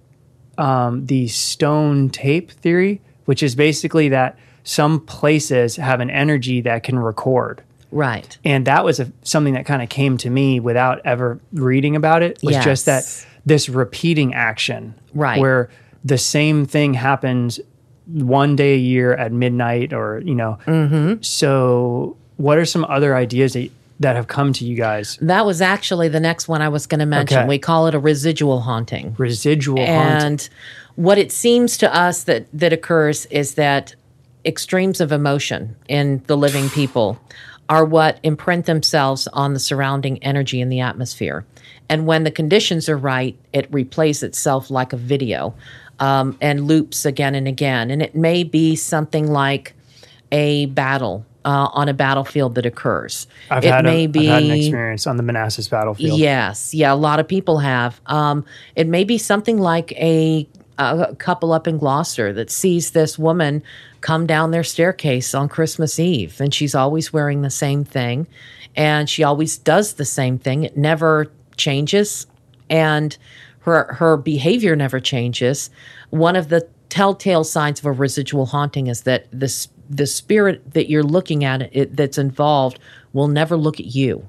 um, 0.59 1.07
the 1.07 1.28
stone 1.28 2.11
tape 2.11 2.51
theory, 2.51 3.01
which 3.31 3.43
is 3.43 3.55
basically 3.55 4.09
that 4.09 4.37
some 4.64 4.99
places 5.16 5.76
have 5.76 6.01
an 6.01 6.11
energy 6.11 6.61
that 6.61 6.83
can 6.83 6.99
record 6.99 7.62
Right. 7.93 8.37
and 8.45 8.66
that 8.66 8.85
was 8.85 8.99
a, 9.01 9.07
something 9.22 9.55
that 9.55 9.66
kind 9.66 9.83
of 9.83 9.89
came 9.89 10.16
to 10.18 10.28
me 10.31 10.61
without 10.61 11.01
ever 11.05 11.39
reading 11.53 11.95
about 11.97 12.22
it 12.22 12.33
It 12.43 12.47
was 12.47 12.57
just 12.70 12.87
that 12.87 13.03
this 13.47 13.68
repeating 13.68 14.35
action 14.35 14.95
Right. 15.14 15.41
where 15.41 15.70
the 16.05 16.18
same 16.18 16.66
thing 16.66 16.95
happens 16.95 17.61
one 18.07 18.57
day 18.57 18.74
a 18.74 18.78
year 18.78 19.14
at 19.14 19.31
midnight 19.33 19.93
or 19.93 20.18
you 20.31 20.35
know 20.35 20.59
Mm-hmm. 20.66 21.22
so 21.22 22.16
what 22.37 22.59
are 22.59 22.64
some 22.64 22.85
other 22.87 23.14
ideas 23.16 23.53
that, 23.53 23.70
that 24.01 24.16
have 24.16 24.26
come 24.26 24.53
to 24.55 24.64
you 24.64 24.74
guys? 24.76 25.18
That 25.20 25.45
was 25.45 25.61
actually 25.61 26.09
the 26.09 26.20
next 26.20 26.49
one 26.49 26.62
I 26.62 26.70
was 26.70 26.87
going 26.87 27.01
to 27.01 27.07
mention. 27.07 27.39
Okay. 27.41 27.47
We 27.49 27.59
call 27.59 27.87
it 27.87 27.95
a 27.95 27.99
residual 27.99 28.61
haunting. 28.61 29.14
Residual 29.18 29.85
haunting. 29.85 30.26
And 30.26 30.49
what 31.01 31.16
it 31.16 31.32
seems 31.32 31.78
to 31.78 31.94
us 31.96 32.24
that 32.24 32.46
that 32.53 32.74
occurs 32.74 33.24
is 33.26 33.55
that 33.55 33.94
extremes 34.44 35.01
of 35.01 35.12
emotion 35.12 35.74
in 35.88 36.22
the 36.26 36.36
living 36.36 36.68
people 36.68 37.18
are 37.70 37.86
what 37.86 38.20
imprint 38.22 38.66
themselves 38.66 39.26
on 39.28 39.55
the 39.55 39.61
surrounding 39.61 40.22
energy 40.22 40.61
in 40.61 40.68
the 40.68 40.80
atmosphere. 40.80 41.46
And 41.88 42.07
when 42.07 42.24
the 42.24 42.30
conditions 42.30 42.86
are 42.86 42.98
right, 42.98 43.34
it 43.55 43.70
replays 43.70 44.22
itself 44.22 44.70
like 44.70 44.92
a 44.92 44.98
video 44.98 45.55
um, 46.01 46.36
and 46.38 46.66
loops 46.66 47.07
again 47.07 47.34
and 47.34 47.48
again. 47.48 47.90
And 47.90 48.03
it 48.03 48.14
may 48.14 48.44
be 48.44 48.76
something 48.76 49.26
like 49.26 49.72
a 50.30 50.66
battle 50.66 51.24
uh, 51.46 51.68
on 51.72 51.88
a 51.88 51.94
battlefield 51.94 52.57
that 52.57 52.66
occurs. 52.66 53.26
I've, 53.51 53.64
it 53.64 53.72
had 53.72 53.84
may 53.84 54.05
a, 54.05 54.09
be 54.09 54.28
I've 54.28 54.42
had 54.42 54.51
an 54.51 54.51
experience 54.51 55.07
on 55.07 55.16
the 55.16 55.22
Manassas 55.22 55.66
battlefield. 55.66 56.18
Yes, 56.18 56.74
yeah, 56.74 56.92
a 56.92 56.94
lot 56.94 57.20
of 57.20 57.26
people 57.26 57.59
have. 57.59 57.98
Um, 58.05 58.44
it 58.76 58.86
may 58.86 59.05
be 59.05 59.16
something 59.16 59.59
like 59.59 59.92
a, 59.92 60.46
a 60.81 61.14
couple 61.16 61.53
up 61.53 61.68
in 61.68 61.78
Gloucester 61.78 62.33
that 62.33 62.51
sees 62.51 62.91
this 62.91 63.18
woman 63.18 63.62
come 64.01 64.26
down 64.26 64.51
their 64.51 64.64
staircase 64.64 65.35
on 65.35 65.49
Christmas 65.49 65.99
Eve, 65.99 66.41
and 66.41 66.55
she's 66.55 66.74
always 66.74 67.12
wearing 67.12 67.43
the 67.43 67.51
same 67.51 67.85
thing, 67.85 68.26
and 68.74 69.09
she 69.09 69.22
always 69.22 69.59
does 69.59 69.95
the 69.95 70.05
same 70.05 70.39
thing. 70.39 70.64
It 70.64 70.76
never 70.76 71.31
changes, 71.57 72.26
and 72.70 73.16
her 73.61 73.93
her 73.95 74.16
behavior 74.16 74.74
never 74.74 75.01
changes. 75.01 75.70
One 76.09 76.35
of 76.35 76.49
the 76.49 76.66
telltale 76.89 77.45
signs 77.45 77.78
of 77.78 77.87
a 77.87 77.93
residual 77.93 78.47
haunting 78.47 78.87
is 78.87 79.03
that 79.03 79.26
the 79.31 79.68
the 79.91 80.07
spirit 80.07 80.72
that 80.72 80.89
you're 80.89 81.03
looking 81.03 81.45
at 81.45 81.62
it, 81.74 81.97
that's 81.97 82.16
involved 82.16 82.78
will 83.13 83.29
never 83.29 83.57
look 83.57 83.81
at 83.81 83.87
you 83.87 84.27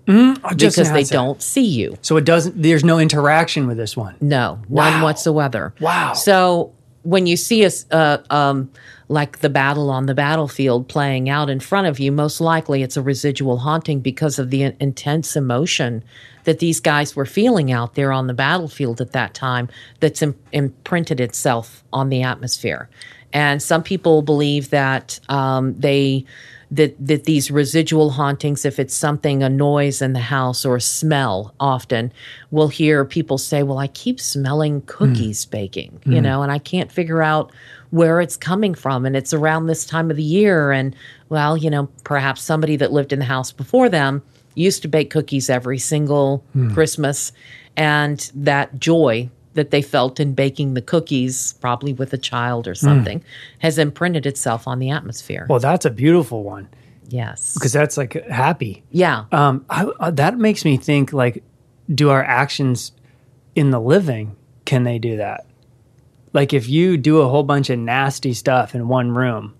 just 0.55 0.77
because 0.77 0.91
they 0.91 1.03
don't 1.03 1.41
see 1.41 1.65
you. 1.65 1.97
So 2.01 2.17
it 2.17 2.25
doesn't. 2.25 2.61
There's 2.61 2.83
no 2.83 2.97
interaction 2.99 3.67
with 3.67 3.77
this 3.77 3.95
one. 3.95 4.15
No, 4.21 4.59
Wow. 4.69 4.89
none 4.89 5.01
whatsoever. 5.01 5.73
Wow. 5.79 6.13
So 6.13 6.71
when 7.03 7.27
you 7.27 7.35
see 7.37 7.65
us, 7.65 7.85
uh, 7.91 8.17
um, 8.29 8.71
like 9.07 9.39
the 9.39 9.49
battle 9.49 9.89
on 9.89 10.05
the 10.05 10.13
battlefield 10.13 10.87
playing 10.87 11.29
out 11.29 11.49
in 11.49 11.59
front 11.59 11.87
of 11.87 11.99
you, 11.99 12.11
most 12.11 12.39
likely 12.39 12.81
it's 12.83 12.95
a 12.95 13.01
residual 13.01 13.57
haunting 13.57 13.99
because 13.99 14.39
of 14.39 14.49
the 14.51 14.63
in- 14.63 14.75
intense 14.79 15.35
emotion 15.35 16.03
that 16.45 16.59
these 16.59 16.79
guys 16.79 17.15
were 17.15 17.25
feeling 17.25 17.71
out 17.71 17.95
there 17.95 18.11
on 18.11 18.27
the 18.27 18.33
battlefield 18.33 19.01
at 19.01 19.11
that 19.11 19.33
time 19.33 19.67
that's 19.99 20.21
im- 20.21 20.35
imprinted 20.53 21.19
itself 21.19 21.83
on 21.91 22.09
the 22.09 22.23
atmosphere. 22.23 22.89
And 23.33 23.61
some 23.61 23.83
people 23.83 24.21
believe 24.21 24.69
that 24.71 25.19
um, 25.29 25.75
they 25.79 26.25
that 26.71 26.95
that 27.05 27.25
these 27.25 27.51
residual 27.51 28.11
hauntings, 28.11 28.63
if 28.65 28.79
it's 28.79 28.95
something 28.95 29.43
a 29.43 29.49
noise 29.49 30.01
in 30.01 30.13
the 30.13 30.19
house 30.19 30.65
or 30.65 30.77
a 30.77 30.81
smell, 30.81 31.53
often 31.59 32.11
we'll 32.49 32.69
hear 32.69 33.03
people 33.03 33.37
say, 33.37 33.61
"Well, 33.61 33.77
I 33.77 33.87
keep 33.87 34.19
smelling 34.19 34.79
hmm. 34.79 34.85
cookies 34.87 35.45
baking," 35.45 35.99
you 36.05 36.17
hmm. 36.17 36.23
know, 36.23 36.41
and 36.41 36.51
I 36.51 36.59
can't 36.59 36.91
figure 36.91 37.21
out 37.21 37.51
where 37.89 38.21
it's 38.21 38.37
coming 38.37 38.73
from, 38.73 39.05
and 39.05 39.17
it's 39.17 39.33
around 39.33 39.67
this 39.67 39.85
time 39.85 40.09
of 40.09 40.17
the 40.17 40.23
year, 40.23 40.71
and 40.71 40.95
well, 41.29 41.57
you 41.57 41.69
know, 41.69 41.89
perhaps 42.05 42.41
somebody 42.41 42.77
that 42.77 42.93
lived 42.93 43.11
in 43.11 43.19
the 43.19 43.25
house 43.25 43.51
before 43.51 43.89
them 43.89 44.23
used 44.55 44.81
to 44.81 44.87
bake 44.87 45.09
cookies 45.09 45.49
every 45.49 45.77
single 45.77 46.43
hmm. 46.53 46.73
Christmas, 46.73 47.33
and 47.75 48.31
that 48.33 48.79
joy 48.79 49.29
that 49.53 49.71
they 49.71 49.81
felt 49.81 50.19
in 50.19 50.33
baking 50.33 50.73
the 50.73 50.81
cookies, 50.81 51.53
probably 51.53 51.93
with 51.93 52.13
a 52.13 52.17
child 52.17 52.67
or 52.67 52.75
something, 52.75 53.23
has 53.59 53.77
imprinted 53.77 54.25
itself 54.25 54.67
on 54.67 54.79
the 54.79 54.89
atmosphere. 54.89 55.45
Well, 55.49 55.59
that's 55.59 55.85
a 55.85 55.89
beautiful 55.89 56.43
one 56.43 56.69
yes. 57.09 57.53
because 57.53 57.73
that's 57.73 57.97
like 57.97 58.13
happy. 58.27 58.83
Yeah. 58.91 59.25
Um, 59.31 59.65
I, 59.69 59.83
uh, 59.99 60.11
that 60.11 60.37
makes 60.37 60.65
me 60.65 60.77
think 60.77 61.13
like, 61.13 61.43
do 61.93 62.09
our 62.09 62.23
actions 62.23 62.93
in 63.55 63.71
the 63.71 63.79
living 63.79 64.35
can 64.65 64.83
they 64.83 64.99
do 64.99 65.17
that? 65.17 65.45
Like, 66.33 66.53
if 66.53 66.69
you 66.69 66.95
do 66.95 67.19
a 67.19 67.27
whole 67.27 67.43
bunch 67.43 67.69
of 67.69 67.77
nasty 67.77 68.33
stuff 68.33 68.73
in 68.73 68.87
one 68.87 69.11
room, 69.11 69.53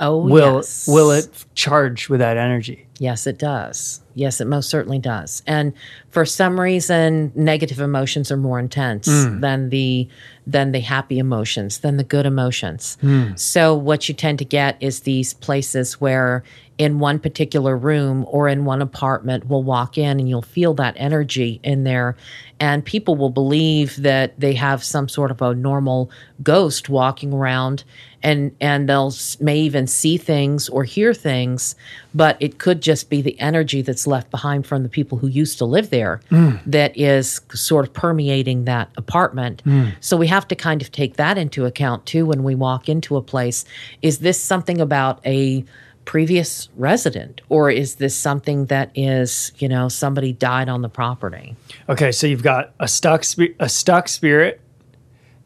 oh, 0.00 0.18
will 0.18 0.56
yes. 0.56 0.88
will 0.88 1.12
it 1.12 1.28
charge 1.54 2.08
with 2.08 2.18
that 2.18 2.36
energy? 2.36 2.88
Yes, 2.98 3.26
it 3.26 3.38
does. 3.38 4.00
Yes, 4.14 4.40
it 4.40 4.46
most 4.46 4.70
certainly 4.70 5.00
does. 5.00 5.42
And 5.46 5.72
for 6.10 6.24
some 6.24 6.60
reason, 6.60 7.32
negative 7.34 7.80
emotions 7.80 8.30
are 8.30 8.36
more 8.36 8.60
intense 8.60 9.08
hmm. 9.08 9.40
than 9.40 9.70
the 9.70 10.08
than 10.46 10.72
the 10.72 10.80
happy 10.80 11.18
emotions, 11.18 11.78
than 11.78 11.96
the 11.96 12.04
good 12.04 12.26
emotions. 12.26 12.96
Hmm. 13.00 13.34
So 13.34 13.74
what 13.74 14.08
you 14.08 14.14
tend 14.14 14.38
to 14.38 14.44
get 14.44 14.76
is 14.80 15.00
these 15.00 15.34
places 15.34 16.00
where 16.00 16.44
in 16.76 16.98
one 16.98 17.18
particular 17.18 17.76
room 17.76 18.24
or 18.28 18.48
in 18.48 18.64
one 18.64 18.82
apartment 18.82 19.46
we'll 19.46 19.62
walk 19.62 19.96
in 19.96 20.18
and 20.18 20.28
you'll 20.28 20.42
feel 20.42 20.74
that 20.74 20.94
energy 20.96 21.60
in 21.62 21.84
there 21.84 22.16
and 22.58 22.84
people 22.84 23.14
will 23.14 23.30
believe 23.30 23.96
that 24.02 24.38
they 24.38 24.54
have 24.54 24.82
some 24.82 25.08
sort 25.08 25.30
of 25.30 25.40
a 25.40 25.54
normal 25.54 26.10
ghost 26.42 26.88
walking 26.88 27.32
around 27.32 27.84
and 28.24 28.54
and 28.60 28.88
they'll 28.88 29.14
may 29.38 29.58
even 29.58 29.86
see 29.86 30.16
things 30.16 30.68
or 30.68 30.82
hear 30.82 31.14
things 31.14 31.76
but 32.12 32.36
it 32.40 32.58
could 32.58 32.82
just 32.84 33.08
be 33.08 33.22
the 33.22 33.38
energy 33.40 33.80
that's 33.80 34.06
left 34.06 34.30
behind 34.30 34.66
from 34.66 34.82
the 34.82 34.90
people 34.90 35.16
who 35.16 35.26
used 35.26 35.56
to 35.56 35.64
live 35.64 35.88
there 35.88 36.20
mm. 36.30 36.60
that 36.66 36.94
is 36.96 37.40
sort 37.54 37.86
of 37.86 37.92
permeating 37.94 38.66
that 38.66 38.90
apartment. 38.98 39.62
Mm. 39.64 39.94
So 40.00 40.18
we 40.18 40.26
have 40.26 40.46
to 40.48 40.54
kind 40.54 40.82
of 40.82 40.92
take 40.92 41.16
that 41.16 41.38
into 41.38 41.64
account 41.64 42.04
too 42.04 42.26
when 42.26 42.44
we 42.44 42.54
walk 42.54 42.90
into 42.90 43.16
a 43.16 43.22
place. 43.22 43.64
Is 44.02 44.18
this 44.18 44.40
something 44.40 44.82
about 44.82 45.26
a 45.26 45.64
previous 46.04 46.68
resident 46.76 47.40
or 47.48 47.70
is 47.70 47.94
this 47.94 48.14
something 48.14 48.66
that 48.66 48.90
is 48.94 49.52
you 49.56 49.66
know 49.66 49.88
somebody 49.88 50.34
died 50.34 50.68
on 50.68 50.82
the 50.82 50.90
property? 50.90 51.56
Okay, 51.88 52.12
so 52.12 52.26
you've 52.26 52.42
got 52.42 52.74
a 52.78 52.86
stuck 52.86 53.24
spi- 53.24 53.54
a 53.58 53.68
stuck 53.70 54.08
spirit, 54.08 54.60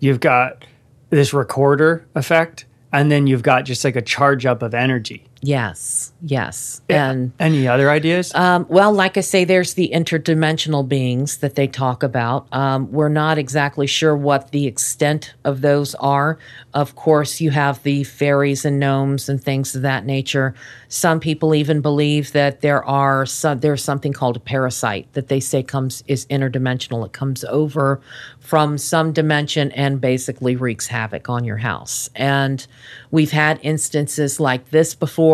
you've 0.01 0.18
got 0.18 0.64
this 1.11 1.32
recorder 1.32 2.05
effect, 2.16 2.66
and 2.93 3.12
then 3.12 3.28
you've 3.28 3.45
got 3.45 3.64
just 3.64 3.84
like 3.84 3.95
a 3.95 4.03
charge 4.03 4.45
up 4.45 4.61
of 4.61 4.74
energy. 4.74 5.28
Yes 5.41 6.12
yes 6.22 6.82
and 6.89 7.32
Any 7.39 7.68
other 7.68 7.91
ideas? 7.91 8.34
Um, 8.34 8.66
well, 8.68 8.93
like 8.93 9.16
I 9.16 9.20
say, 9.20 9.45
there's 9.45 9.74
the 9.74 9.91
interdimensional 9.95 10.86
beings 10.89 11.39
that 11.39 11.55
they 11.55 11.66
talk 11.66 12.03
about. 12.03 12.47
Um, 12.53 12.91
we're 12.91 13.09
not 13.09 13.39
exactly 13.39 13.86
sure 13.86 14.16
what 14.16 14.51
the 14.51 14.66
extent 14.66 15.34
of 15.45 15.61
those 15.61 15.95
are. 15.97 16.39
Of 16.74 16.97
course, 16.97 17.41
you 17.41 17.51
have 17.51 17.82
the 17.82 18.05
fairies 18.05 18.64
and 18.64 18.80
gnomes 18.80 19.28
and 19.28 19.43
things 19.43 19.74
of 19.76 19.82
that 19.82 20.05
nature. 20.05 20.55
Some 20.89 21.20
people 21.20 21.55
even 21.55 21.80
believe 21.80 22.32
that 22.32 22.61
there 22.61 22.84
are 22.84 23.26
some, 23.26 23.61
there's 23.61 23.84
something 23.84 24.12
called 24.12 24.36
a 24.36 24.41
parasite 24.41 25.12
that 25.12 25.28
they 25.28 25.41
say 25.41 25.62
comes 25.62 26.03
is 26.07 26.26
interdimensional. 26.26 27.05
It 27.05 27.12
comes 27.12 27.45
over 27.45 28.01
from 28.41 28.78
some 28.78 29.12
dimension 29.12 29.70
and 29.72 30.01
basically 30.01 30.57
wreaks 30.57 30.86
havoc 30.86 31.28
on 31.28 31.45
your 31.45 31.59
house. 31.59 32.09
And 32.14 32.66
we've 33.11 33.30
had 33.30 33.61
instances 33.62 34.41
like 34.41 34.70
this 34.70 34.95
before 34.95 35.28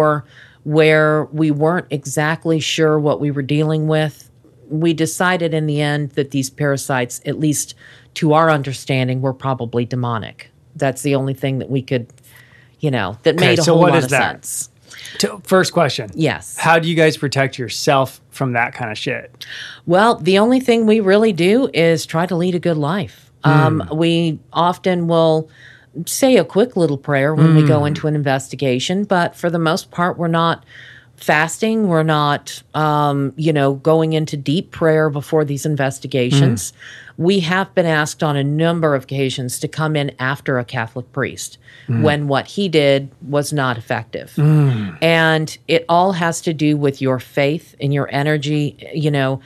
where 0.65 1.25
we 1.33 1.51
weren't 1.51 1.87
exactly 1.91 2.59
sure 2.61 2.99
what 2.99 3.21
we 3.21 3.31
were 3.31 3.43
dealing 3.43 3.87
with. 3.87 4.31
We 4.69 4.95
decided 4.95 5.53
in 5.55 5.67
the 5.67 5.81
end 5.81 6.11
that 6.13 6.31
these 6.31 6.51
parasites, 6.51 7.21
at 7.27 7.39
least 7.39 7.75
to 8.15 8.33
our 8.33 8.51
understanding, 8.51 9.21
were 9.21 9.35
probably 9.35 9.85
demonic. 9.85 10.51
That's 10.77 11.03
the 11.03 11.15
only 11.15 11.35
thing 11.35 11.59
that 11.59 11.71
we 11.71 11.83
could, 11.83 12.07
you 12.81 12.91
know, 12.91 13.19
that 13.25 13.37
made 13.37 13.59
a 13.59 13.63
so 13.63 13.73
whole 13.75 13.83
what 13.83 13.91
lot 13.93 13.99
is 13.99 14.05
of 14.05 14.11
that? 14.11 14.45
sense. 14.45 14.71
To- 15.19 15.41
First 15.45 15.73
question. 15.73 16.11
Yes. 16.15 16.57
How 16.57 16.79
do 16.79 16.89
you 16.89 16.95
guys 16.95 17.17
protect 17.17 17.59
yourself 17.59 18.21
from 18.31 18.53
that 18.53 18.73
kind 18.75 18.91
of 18.91 18.97
shit? 18.97 19.47
Well, 19.87 20.17
the 20.17 20.39
only 20.39 20.61
thing 20.61 20.87
we 20.87 21.01
really 21.01 21.33
do 21.33 21.69
is 21.75 22.07
try 22.07 22.27
to 22.27 22.35
lead 22.37 22.55
a 22.55 22.59
good 22.59 22.77
life. 22.79 23.31
Um, 23.45 23.87
we 23.93 24.39
often 24.55 25.07
will 25.07 25.51
say 26.07 26.37
a 26.37 26.45
quick 26.45 26.77
little 26.77 26.99
prayer 26.99 27.35
when 27.35 27.55
we 27.55 27.67
go 27.67 27.81
hmm. 27.81 27.87
into 27.87 28.07
an 28.07 28.15
investigation, 28.15 29.05
but 29.05 29.35
for 29.35 29.51
the 29.51 29.59
most 29.59 29.91
part, 29.91 30.19
we're 30.19 30.29
not 30.29 30.65
fasting. 31.17 31.89
We're 31.89 32.03
not, 32.03 32.63
um, 32.75 33.33
you 33.37 33.53
know, 33.53 33.75
going 33.75 34.13
into 34.13 34.37
deep 34.37 34.71
prayer 34.73 35.11
before 35.11 35.45
these 35.45 35.65
investigations. 35.65 36.71
Hmm. 36.71 36.77
We 37.17 37.41
have 37.41 37.73
been 37.75 37.87
asked 37.87 38.23
on 38.23 38.37
a 38.37 38.43
number 38.43 38.95
of 38.95 39.05
occasions 39.05 39.61
to 39.61 39.69
come 39.69 39.95
in 39.95 40.15
after 40.19 40.59
a 40.59 40.65
Catholic 40.65 41.11
priest 41.13 41.59
hmm. 41.87 42.03
when 42.03 42.29
what 42.29 42.47
he 42.47 42.69
did 42.69 43.11
was 43.23 43.53
not 43.53 43.79
effective. 43.79 44.35
And 45.01 45.57
it 45.69 45.85
all 45.89 46.13
has 46.13 46.41
to 46.43 46.53
do 46.53 46.77
with 46.77 47.01
your 47.01 47.21
faith 47.21 47.75
and 47.81 47.95
your 47.95 48.09
energy, 48.13 48.77
you 48.93 49.11
know, 49.11 49.41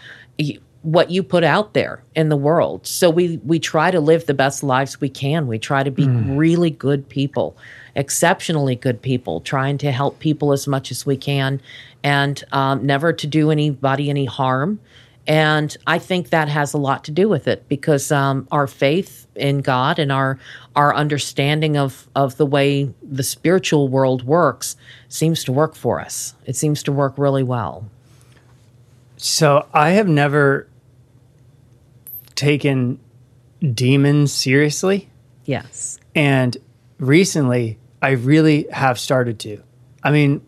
what 0.83 1.11
you 1.11 1.23
put 1.23 1.45
out 1.45 1.75
there 1.75 2.03
in 2.15 2.29
the 2.29 2.37
world. 2.37 2.87
So 2.87 3.11
we 3.11 3.39
we 3.39 3.59
try 3.59 3.91
to 3.91 4.01
live 4.01 4.27
the 4.27 4.35
best 4.35 4.63
lives 4.63 5.01
we 5.01 5.09
can. 5.09 5.47
We 5.47 5.59
try 5.59 5.83
to 5.83 5.91
be 5.91 6.07
really 6.09 6.71
good 6.71 7.09
people, 7.09 7.57
exceptionally 7.95 8.77
good 8.77 9.03
people, 9.03 9.41
trying 9.41 9.79
to 9.79 9.91
help 9.91 10.19
people 10.19 10.53
as 10.53 10.67
much 10.67 10.91
as 10.91 11.05
we 11.05 11.17
can, 11.17 11.61
and 12.03 12.43
um, 12.53 12.87
never 12.87 13.13
to 13.13 13.27
do 13.27 13.51
anybody 13.51 14.09
any 14.09 14.25
harm. 14.25 14.81
And 15.27 15.77
I 15.87 15.99
think 15.99 16.31
that 16.31 16.49
has 16.49 16.73
a 16.73 16.79
lot 16.79 17.05
to 17.05 17.11
do 17.11 17.29
with 17.29 17.49
it 17.49 17.69
because 17.69 18.11
um, 18.11 18.49
our 18.51 18.67
faith 18.67 19.27
in 19.35 19.61
God 19.61 19.99
and 19.99 20.13
our 20.13 20.39
our 20.77 20.95
understanding 20.95 21.77
of 21.77 22.09
of 22.15 22.37
the 22.37 22.47
way 22.47 22.95
the 23.03 23.23
spiritual 23.23 23.89
world 23.89 24.23
works 24.25 24.77
seems 25.09 25.43
to 25.45 25.53
work 25.53 25.75
for 25.75 26.01
us. 26.01 26.35
It 26.47 26.57
seems 26.57 26.83
to 26.85 26.93
work 26.93 27.19
really 27.19 27.43
well. 27.43 27.85
So 29.19 29.67
I 29.75 29.91
have 29.91 30.09
never 30.09 30.68
taken 32.39 33.01
demons 33.75 34.33
seriously. 34.33 35.11
Yes. 35.45 35.99
And 36.15 36.57
recently, 36.99 37.79
I 38.01 38.11
really 38.11 38.69
have 38.73 38.99
started 38.99 39.41
to. 39.41 39.61
I 40.05 40.13
mean, 40.13 40.41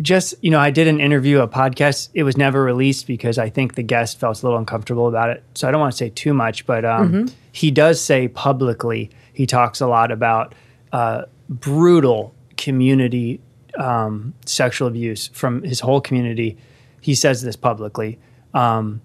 just, 0.00 0.34
you 0.42 0.50
know, 0.50 0.60
I 0.60 0.70
did 0.70 0.86
an 0.86 1.00
interview, 1.00 1.40
a 1.40 1.48
podcast. 1.48 2.10
It 2.14 2.22
was 2.22 2.36
never 2.36 2.62
released 2.62 3.08
because 3.08 3.36
I 3.36 3.50
think 3.50 3.74
the 3.74 3.82
guest 3.82 4.20
felt 4.20 4.40
a 4.42 4.46
little 4.46 4.58
uncomfortable 4.58 5.08
about 5.08 5.30
it. 5.30 5.42
So 5.54 5.66
I 5.66 5.72
don't 5.72 5.80
want 5.80 5.92
to 5.92 5.98
say 5.98 6.10
too 6.10 6.32
much, 6.32 6.64
but 6.64 6.84
um, 6.84 7.28
he 7.50 7.72
does 7.72 8.00
say 8.00 8.28
publicly, 8.28 9.10
he 9.32 9.46
talks 9.46 9.80
a 9.80 9.88
lot 9.88 10.12
about 10.12 10.54
uh, 10.92 11.22
brutal 11.48 12.32
community 12.56 13.40
um, 13.76 14.34
sexual 14.44 14.86
abuse 14.86 15.28
from 15.28 15.62
his 15.62 15.80
whole 15.80 16.00
community. 16.00 16.56
He 17.00 17.16
says 17.16 17.42
this 17.42 17.56
publicly 17.56 18.20
um, 18.54 19.00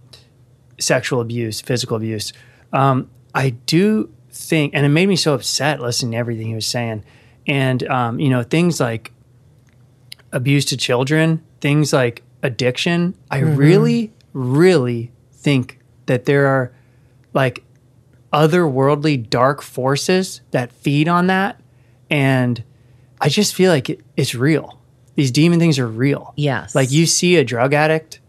sexual 0.82 1.22
abuse, 1.22 1.62
physical 1.62 1.98
abuse. 1.98 2.34
Um, 2.74 3.10
I 3.34 3.52
do 3.52 4.12
think, 4.32 4.74
and 4.74 4.86
it 4.86 4.90
made 4.90 5.08
me 5.08 5.16
so 5.16 5.34
upset 5.34 5.80
listening 5.80 6.12
to 6.14 6.18
everything 6.18 6.48
he 6.48 6.56
was 6.56 6.68
saying. 6.68 7.04
And, 7.48 7.84
um, 7.88 8.20
you 8.20 8.30
know, 8.30 8.44
things 8.44 8.80
like 8.80 9.12
abuse 10.32 10.66
to 10.66 10.78
children, 10.78 11.44
things 11.60 11.94
like 11.94 12.24
addiction. 12.44 13.16
I 13.30 13.40
really, 13.40 14.12
really 14.34 15.12
think 15.32 15.80
that 16.06 16.26
there 16.26 16.48
are 16.48 16.74
like 17.34 17.64
otherworldly 18.32 19.30
dark 19.30 19.62
forces 19.62 20.42
that 20.52 20.72
feed 20.72 21.08
on 21.08 21.28
that. 21.28 21.60
And 22.10 22.64
I 23.20 23.30
just 23.30 23.54
feel 23.54 23.72
like 23.72 23.90
it, 23.90 24.02
it's 24.18 24.36
real. 24.36 24.80
These 25.16 25.32
demon 25.32 25.60
things 25.60 25.78
are 25.78 25.88
real. 25.88 26.34
Yes. 26.36 26.74
Like 26.74 26.92
you 26.92 27.06
see 27.06 27.36
a 27.36 27.44
drug 27.44 27.74
addict, 27.74 28.20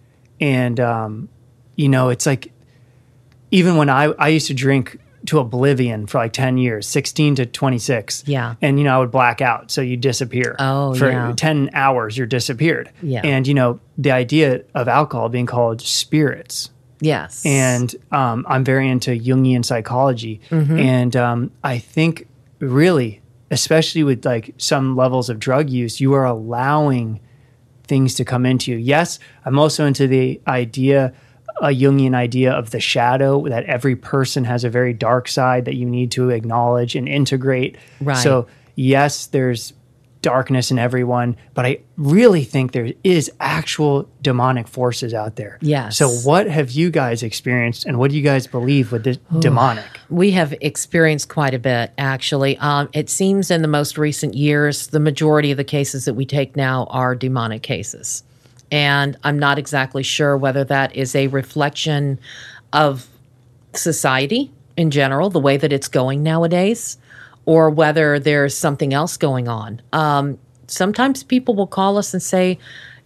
and 0.40 0.80
um, 0.80 1.28
you 1.82 1.88
know 1.88 2.08
it's 2.08 2.26
like 2.26 2.52
even 3.50 3.76
when 3.76 3.90
I 3.90 4.04
I 4.18 4.28
used 4.28 4.46
to 4.46 4.54
drink 4.54 4.98
to 5.26 5.38
oblivion 5.38 6.06
for 6.06 6.18
like 6.18 6.32
ten 6.32 6.58
years, 6.58 6.86
sixteen 6.88 7.34
to 7.36 7.46
twenty 7.46 7.78
six. 7.78 8.24
Yeah. 8.26 8.54
and 8.60 8.78
you 8.78 8.84
know 8.84 8.96
I 8.96 8.98
would 8.98 9.10
black 9.10 9.40
out, 9.40 9.70
so 9.70 9.80
you 9.80 9.96
disappear. 9.96 10.56
Oh, 10.58 10.94
for 10.94 11.10
yeah. 11.10 11.32
ten 11.36 11.70
hours, 11.74 12.16
you're 12.16 12.26
disappeared. 12.26 12.90
Yeah. 13.02 13.20
and 13.24 13.46
you 13.46 13.54
know 13.54 13.78
the 13.98 14.10
idea 14.12 14.62
of 14.74 14.88
alcohol 14.88 15.28
being 15.28 15.46
called 15.46 15.80
spirits 15.80 16.70
yes. 17.00 17.44
and 17.44 17.94
um, 18.10 18.44
I'm 18.48 18.64
very 18.64 18.88
into 18.88 19.10
Jungian 19.12 19.64
psychology, 19.64 20.40
Mm-hmm. 20.50 20.78
and 20.78 21.16
um, 21.16 21.50
I 21.62 21.78
think 21.78 22.26
really, 22.58 23.20
especially 23.50 24.02
with 24.04 24.24
like 24.24 24.54
some 24.58 24.96
levels 24.96 25.28
of 25.28 25.38
drug 25.38 25.68
use, 25.70 26.00
you 26.00 26.14
are 26.14 26.24
allowing 26.24 27.20
things 27.86 28.14
to 28.14 28.24
come 28.24 28.46
into 28.46 28.70
you. 28.72 28.78
Yes, 28.78 29.18
I'm 29.44 29.58
also 29.58 29.84
into 29.86 30.06
the 30.08 30.40
idea, 30.46 31.12
a 31.62 31.68
Jungian 31.68 32.14
idea 32.14 32.52
of 32.52 32.70
the 32.70 32.80
shadow 32.80 33.48
that 33.48 33.64
every 33.64 33.96
person 33.96 34.44
has 34.44 34.64
a 34.64 34.68
very 34.68 34.92
dark 34.92 35.28
side 35.28 35.64
that 35.64 35.76
you 35.76 35.86
need 35.86 36.10
to 36.10 36.28
acknowledge 36.30 36.96
and 36.96 37.08
integrate. 37.08 37.76
Right. 38.00 38.18
So 38.18 38.48
yes, 38.74 39.26
there's 39.28 39.72
darkness 40.22 40.70
in 40.70 40.78
everyone, 40.78 41.36
but 41.54 41.66
I 41.66 41.80
really 41.96 42.44
think 42.44 42.72
there 42.72 42.92
is 43.04 43.30
actual 43.40 44.08
demonic 44.22 44.68
forces 44.68 45.14
out 45.14 45.36
there. 45.36 45.58
Yes. 45.60 45.96
So 45.96 46.08
what 46.08 46.46
have 46.46 46.70
you 46.70 46.90
guys 46.90 47.22
experienced 47.22 47.84
and 47.84 47.98
what 47.98 48.10
do 48.10 48.16
you 48.16 48.22
guys 48.22 48.46
believe 48.46 48.92
with 48.92 49.04
this 49.04 49.18
demonic? 49.40 49.84
We 50.10 50.30
have 50.32 50.54
experienced 50.60 51.28
quite 51.28 51.54
a 51.54 51.58
bit, 51.58 51.92
actually. 51.98 52.56
Um, 52.58 52.88
it 52.92 53.10
seems 53.10 53.50
in 53.50 53.62
the 53.62 53.68
most 53.68 53.98
recent 53.98 54.34
years, 54.34 54.88
the 54.88 55.00
majority 55.00 55.50
of 55.50 55.56
the 55.56 55.64
cases 55.64 56.04
that 56.06 56.14
we 56.14 56.24
take 56.24 56.56
now 56.56 56.86
are 56.90 57.14
demonic 57.14 57.62
cases. 57.62 58.22
And 58.72 59.16
I'm 59.22 59.38
not 59.38 59.58
exactly 59.58 60.02
sure 60.02 60.36
whether 60.36 60.64
that 60.64 60.96
is 60.96 61.14
a 61.14 61.28
reflection 61.28 62.18
of 62.72 63.06
society 63.74 64.50
in 64.76 64.90
general, 64.90 65.30
the 65.30 65.38
way 65.38 65.56
that 65.58 65.72
it's 65.72 65.88
going 65.88 66.22
nowadays, 66.22 66.96
or 67.44 67.70
whether 67.70 68.18
there's 68.18 68.56
something 68.56 68.94
else 68.94 69.16
going 69.16 69.46
on. 69.46 69.80
Um, 69.92 70.38
sometimes 70.66 71.22
people 71.22 71.54
will 71.54 71.66
call 71.66 71.98
us 71.98 72.14
and 72.14 72.22
say, 72.22 72.58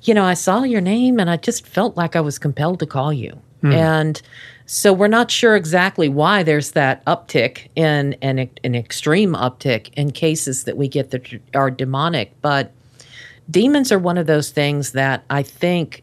you 0.03 0.14
know, 0.14 0.25
I 0.25 0.35
saw 0.35 0.62
your 0.62 0.81
name 0.81 1.19
and 1.19 1.29
I 1.29 1.37
just 1.37 1.67
felt 1.67 1.97
like 1.97 2.14
I 2.14 2.21
was 2.21 2.39
compelled 2.39 2.79
to 2.81 2.87
call 2.87 3.12
you. 3.12 3.37
And 3.73 4.23
so 4.67 4.93
we're 4.93 5.09
not 5.09 5.31
sure 5.31 5.57
exactly 5.57 6.09
why 6.09 6.45
there's 6.45 6.73
that 6.73 7.05
uptick 7.07 7.69
in 7.75 8.14
an, 8.23 8.49
an 8.62 8.75
extreme 8.75 9.33
uptick 9.33 9.93
in 9.95 10.12
cases 10.12 10.64
that 10.64 10.77
we 10.77 10.87
get 10.87 11.11
that 11.11 11.41
are 11.55 11.71
demonic. 11.71 12.33
But 12.43 12.73
demons 13.51 13.92
are 13.92 13.99
one 13.99 14.18
of 14.18 14.26
those 14.26 14.51
things 14.51 14.92
that 14.92 15.24
I 15.30 15.42
think 15.42 16.03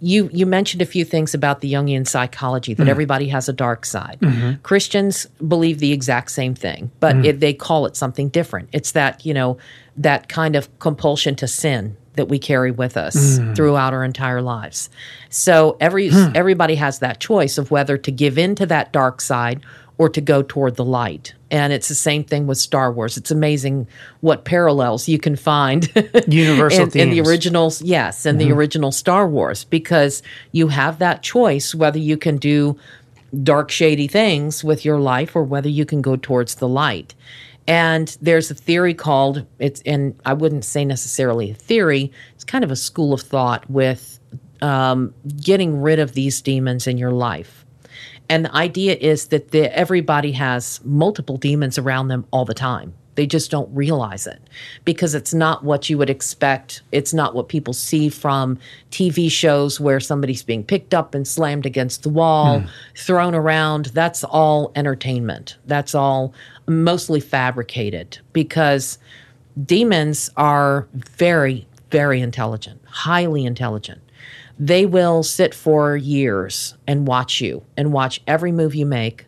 you 0.00 0.30
you 0.32 0.46
mentioned 0.46 0.82
a 0.82 0.86
few 0.86 1.04
things 1.04 1.34
about 1.34 1.60
the 1.60 1.72
Jungian 1.72 2.06
psychology 2.06 2.74
that 2.74 2.84
mm-hmm. 2.84 2.90
everybody 2.90 3.28
has 3.28 3.48
a 3.48 3.52
dark 3.52 3.84
side. 3.84 4.18
Mm-hmm. 4.20 4.62
Christians 4.62 5.26
believe 5.46 5.78
the 5.78 5.92
exact 5.92 6.30
same 6.30 6.54
thing, 6.54 6.90
but 7.00 7.16
mm. 7.16 7.26
it, 7.26 7.40
they 7.40 7.52
call 7.52 7.86
it 7.86 7.96
something 7.96 8.30
different. 8.30 8.70
It's 8.72 8.92
that 8.92 9.24
you 9.26 9.34
know 9.34 9.58
that 9.96 10.28
kind 10.28 10.56
of 10.56 10.78
compulsion 10.78 11.36
to 11.36 11.46
sin 11.46 11.96
that 12.14 12.28
we 12.28 12.38
carry 12.38 12.70
with 12.70 12.96
us 12.96 13.38
mm. 13.38 13.54
throughout 13.54 13.92
our 13.92 14.02
entire 14.02 14.42
lives. 14.42 14.90
So 15.28 15.76
every 15.80 16.08
hmm. 16.08 16.32
everybody 16.34 16.74
has 16.74 16.98
that 16.98 17.20
choice 17.20 17.58
of 17.58 17.70
whether 17.70 17.96
to 17.98 18.10
give 18.10 18.36
in 18.38 18.54
to 18.56 18.66
that 18.66 18.92
dark 18.92 19.20
side 19.20 19.60
or 19.98 20.08
to 20.08 20.20
go 20.20 20.42
toward 20.42 20.76
the 20.76 20.84
light. 20.84 21.34
And 21.50 21.72
it's 21.72 21.88
the 21.88 21.94
same 21.94 22.22
thing 22.22 22.46
with 22.46 22.58
Star 22.58 22.92
Wars. 22.92 23.16
It's 23.16 23.30
amazing 23.30 23.88
what 24.20 24.44
parallels 24.44 25.08
you 25.08 25.18
can 25.18 25.34
find 25.34 25.92
Universal 26.28 26.90
in, 26.90 27.00
in 27.00 27.10
the 27.10 27.20
originals, 27.20 27.82
yes, 27.82 28.24
in 28.24 28.38
the 28.38 28.52
original 28.52 28.92
Star 28.92 29.28
Wars, 29.28 29.64
because 29.64 30.22
you 30.52 30.68
have 30.68 31.00
that 31.00 31.22
choice 31.22 31.74
whether 31.74 31.98
you 31.98 32.16
can 32.16 32.36
do 32.36 32.78
dark, 33.42 33.70
shady 33.70 34.06
things 34.06 34.62
with 34.62 34.84
your 34.84 34.98
life 34.98 35.34
or 35.34 35.42
whether 35.42 35.68
you 35.68 35.84
can 35.84 36.02
go 36.02 36.16
towards 36.16 36.56
the 36.56 36.68
light. 36.68 37.14
And 37.66 38.16
there's 38.20 38.50
a 38.50 38.54
theory 38.54 38.94
called 38.94 39.46
it's, 39.58 39.82
and 39.82 40.18
I 40.24 40.32
wouldn't 40.32 40.64
say 40.64 40.84
necessarily 40.84 41.50
a 41.50 41.54
theory. 41.54 42.10
It's 42.34 42.44
kind 42.44 42.64
of 42.64 42.70
a 42.70 42.76
school 42.76 43.12
of 43.12 43.22
thought 43.22 43.68
with 43.70 44.18
um, 44.62 45.14
getting 45.40 45.80
rid 45.80 45.98
of 45.98 46.12
these 46.12 46.40
demons 46.42 46.86
in 46.86 46.98
your 46.98 47.12
life. 47.12 47.59
And 48.30 48.44
the 48.44 48.54
idea 48.54 48.94
is 48.94 49.26
that 49.26 49.50
the, 49.50 49.76
everybody 49.76 50.30
has 50.32 50.80
multiple 50.84 51.36
demons 51.36 51.78
around 51.78 52.08
them 52.08 52.24
all 52.30 52.44
the 52.44 52.54
time. 52.54 52.94
They 53.16 53.26
just 53.26 53.50
don't 53.50 53.68
realize 53.74 54.24
it 54.28 54.40
because 54.84 55.16
it's 55.16 55.34
not 55.34 55.64
what 55.64 55.90
you 55.90 55.98
would 55.98 56.08
expect. 56.08 56.82
It's 56.92 57.12
not 57.12 57.34
what 57.34 57.48
people 57.48 57.74
see 57.74 58.08
from 58.08 58.56
TV 58.92 59.28
shows 59.28 59.80
where 59.80 59.98
somebody's 59.98 60.44
being 60.44 60.62
picked 60.62 60.94
up 60.94 61.12
and 61.12 61.26
slammed 61.26 61.66
against 61.66 62.04
the 62.04 62.08
wall, 62.08 62.60
hmm. 62.60 62.66
thrown 62.96 63.34
around. 63.34 63.86
That's 63.86 64.22
all 64.22 64.70
entertainment. 64.76 65.56
That's 65.66 65.92
all 65.92 66.32
mostly 66.68 67.18
fabricated 67.18 68.20
because 68.32 68.96
demons 69.66 70.30
are 70.36 70.86
very, 70.94 71.66
very 71.90 72.20
intelligent, 72.20 72.80
highly 72.86 73.44
intelligent 73.44 74.00
they 74.60 74.86
will 74.86 75.22
sit 75.22 75.54
for 75.54 75.96
years 75.96 76.74
and 76.86 77.08
watch 77.08 77.40
you 77.40 77.64
and 77.76 77.92
watch 77.92 78.20
every 78.26 78.52
move 78.52 78.74
you 78.74 78.86
make. 78.86 79.24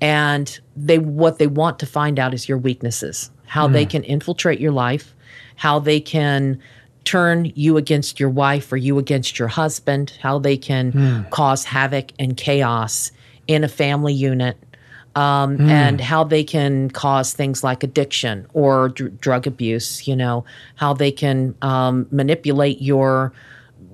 And 0.00 0.58
they 0.76 0.98
what 0.98 1.38
they 1.38 1.46
want 1.46 1.78
to 1.80 1.86
find 1.86 2.18
out 2.18 2.32
is 2.32 2.48
your 2.48 2.56
weaknesses 2.56 3.30
how 3.50 3.66
they 3.66 3.84
can 3.84 4.04
infiltrate 4.04 4.60
your 4.60 4.70
life 4.70 5.12
how 5.56 5.80
they 5.80 6.00
can 6.00 6.58
turn 7.04 7.50
you 7.56 7.76
against 7.76 8.20
your 8.20 8.30
wife 8.30 8.72
or 8.72 8.76
you 8.76 8.96
against 8.98 9.38
your 9.38 9.48
husband 9.48 10.16
how 10.22 10.38
they 10.38 10.56
can 10.56 11.26
cause 11.30 11.64
havoc 11.64 12.12
and 12.18 12.36
chaos 12.36 13.10
in 13.48 13.64
a 13.64 13.68
family 13.68 14.14
unit 14.14 14.56
um, 15.16 15.60
and 15.68 16.00
how 16.00 16.22
they 16.22 16.44
can 16.44 16.88
cause 16.90 17.32
things 17.32 17.64
like 17.64 17.82
addiction 17.82 18.46
or 18.54 18.90
dr- 18.90 19.20
drug 19.20 19.46
abuse 19.46 20.06
you 20.06 20.14
know 20.14 20.44
how 20.76 20.94
they 20.94 21.10
can 21.10 21.54
um, 21.60 22.06
manipulate 22.12 22.80
your 22.80 23.32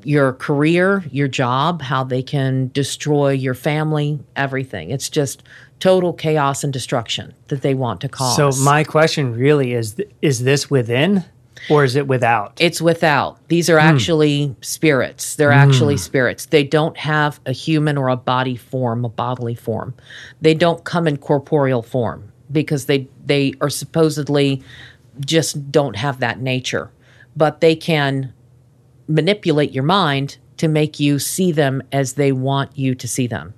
your 0.06 0.34
career, 0.34 1.04
your 1.10 1.26
job, 1.26 1.82
how 1.82 2.04
they 2.04 2.22
can 2.22 2.70
destroy 2.72 3.30
your 3.30 3.54
family, 3.54 4.20
everything. 4.36 4.90
It's 4.90 5.10
just 5.10 5.42
total 5.80 6.12
chaos 6.12 6.62
and 6.62 6.72
destruction 6.72 7.34
that 7.48 7.62
they 7.62 7.74
want 7.74 8.00
to 8.02 8.08
cause. 8.08 8.36
So 8.36 8.52
my 8.62 8.84
question 8.84 9.34
really 9.34 9.72
is: 9.72 9.94
th- 9.94 10.08
Is 10.22 10.44
this 10.44 10.70
within, 10.70 11.24
or 11.68 11.82
is 11.82 11.96
it 11.96 12.06
without? 12.06 12.56
it's 12.60 12.80
without. 12.80 13.40
These 13.48 13.68
are 13.68 13.80
hmm. 13.80 13.86
actually 13.86 14.56
spirits. 14.60 15.34
They're 15.34 15.52
hmm. 15.52 15.70
actually 15.70 15.96
spirits. 15.96 16.46
They 16.46 16.62
don't 16.62 16.96
have 16.98 17.40
a 17.44 17.52
human 17.52 17.98
or 17.98 18.08
a 18.08 18.16
body 18.16 18.56
form, 18.56 19.04
a 19.04 19.08
bodily 19.08 19.56
form. 19.56 19.92
They 20.40 20.54
don't 20.54 20.84
come 20.84 21.08
in 21.08 21.16
corporeal 21.16 21.82
form 21.82 22.30
because 22.52 22.86
they 22.86 23.08
they 23.24 23.54
are 23.60 23.70
supposedly 23.70 24.62
just 25.24 25.72
don't 25.72 25.96
have 25.96 26.20
that 26.20 26.38
nature. 26.38 26.92
But 27.34 27.60
they 27.60 27.74
can 27.74 28.32
manipulate 29.08 29.72
your 29.72 29.84
mind 29.84 30.38
to 30.56 30.68
make 30.68 30.98
you 30.98 31.18
see 31.18 31.52
them 31.52 31.82
as 31.92 32.14
they 32.14 32.32
want 32.32 32.76
you 32.76 32.94
to 32.94 33.06
see 33.06 33.26
them. 33.26 33.54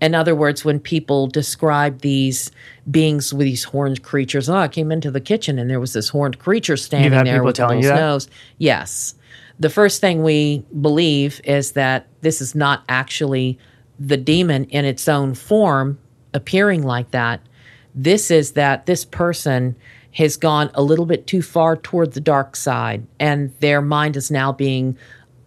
In 0.00 0.14
other 0.14 0.34
words, 0.34 0.64
when 0.64 0.78
people 0.78 1.26
describe 1.26 2.02
these 2.02 2.52
beings 2.88 3.34
with 3.34 3.46
these 3.46 3.64
horned 3.64 4.02
creatures, 4.02 4.48
oh, 4.48 4.56
I 4.56 4.68
came 4.68 4.92
into 4.92 5.10
the 5.10 5.20
kitchen 5.20 5.58
and 5.58 5.68
there 5.68 5.80
was 5.80 5.92
this 5.92 6.08
horned 6.08 6.38
creature 6.38 6.76
standing 6.76 7.12
had 7.12 7.26
there 7.26 7.34
people 7.34 7.46
with 7.46 7.56
telling 7.56 7.82
you 7.82 7.88
that? 7.88 7.96
nose. 7.96 8.28
Yes. 8.58 9.14
The 9.58 9.70
first 9.70 10.00
thing 10.00 10.22
we 10.22 10.64
believe 10.80 11.40
is 11.42 11.72
that 11.72 12.06
this 12.20 12.40
is 12.40 12.54
not 12.54 12.84
actually 12.88 13.58
the 13.98 14.16
demon 14.16 14.64
in 14.66 14.84
its 14.84 15.08
own 15.08 15.34
form 15.34 15.98
appearing 16.32 16.84
like 16.84 17.10
that. 17.10 17.40
This 17.94 18.30
is 18.30 18.52
that 18.52 18.86
this 18.86 19.04
person 19.04 19.74
has 20.12 20.36
gone 20.36 20.70
a 20.74 20.82
little 20.82 21.06
bit 21.06 21.26
too 21.26 21.42
far 21.42 21.76
toward 21.76 22.12
the 22.12 22.20
dark 22.20 22.56
side 22.56 23.06
and 23.20 23.52
their 23.60 23.80
mind 23.82 24.16
is 24.16 24.30
now 24.30 24.50
being 24.52 24.96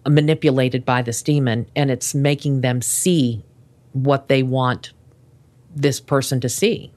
manipulated 0.07 0.85
by 0.85 1.01
this 1.01 1.21
demon 1.21 1.65
and 1.75 1.91
it's 1.91 2.13
making 2.15 2.61
them 2.61 2.81
see 2.81 3.43
what 3.93 4.27
they 4.27 4.43
want 4.43 4.93
this 5.75 5.99
person 5.99 6.39
to 6.39 6.49
see. 6.49 6.91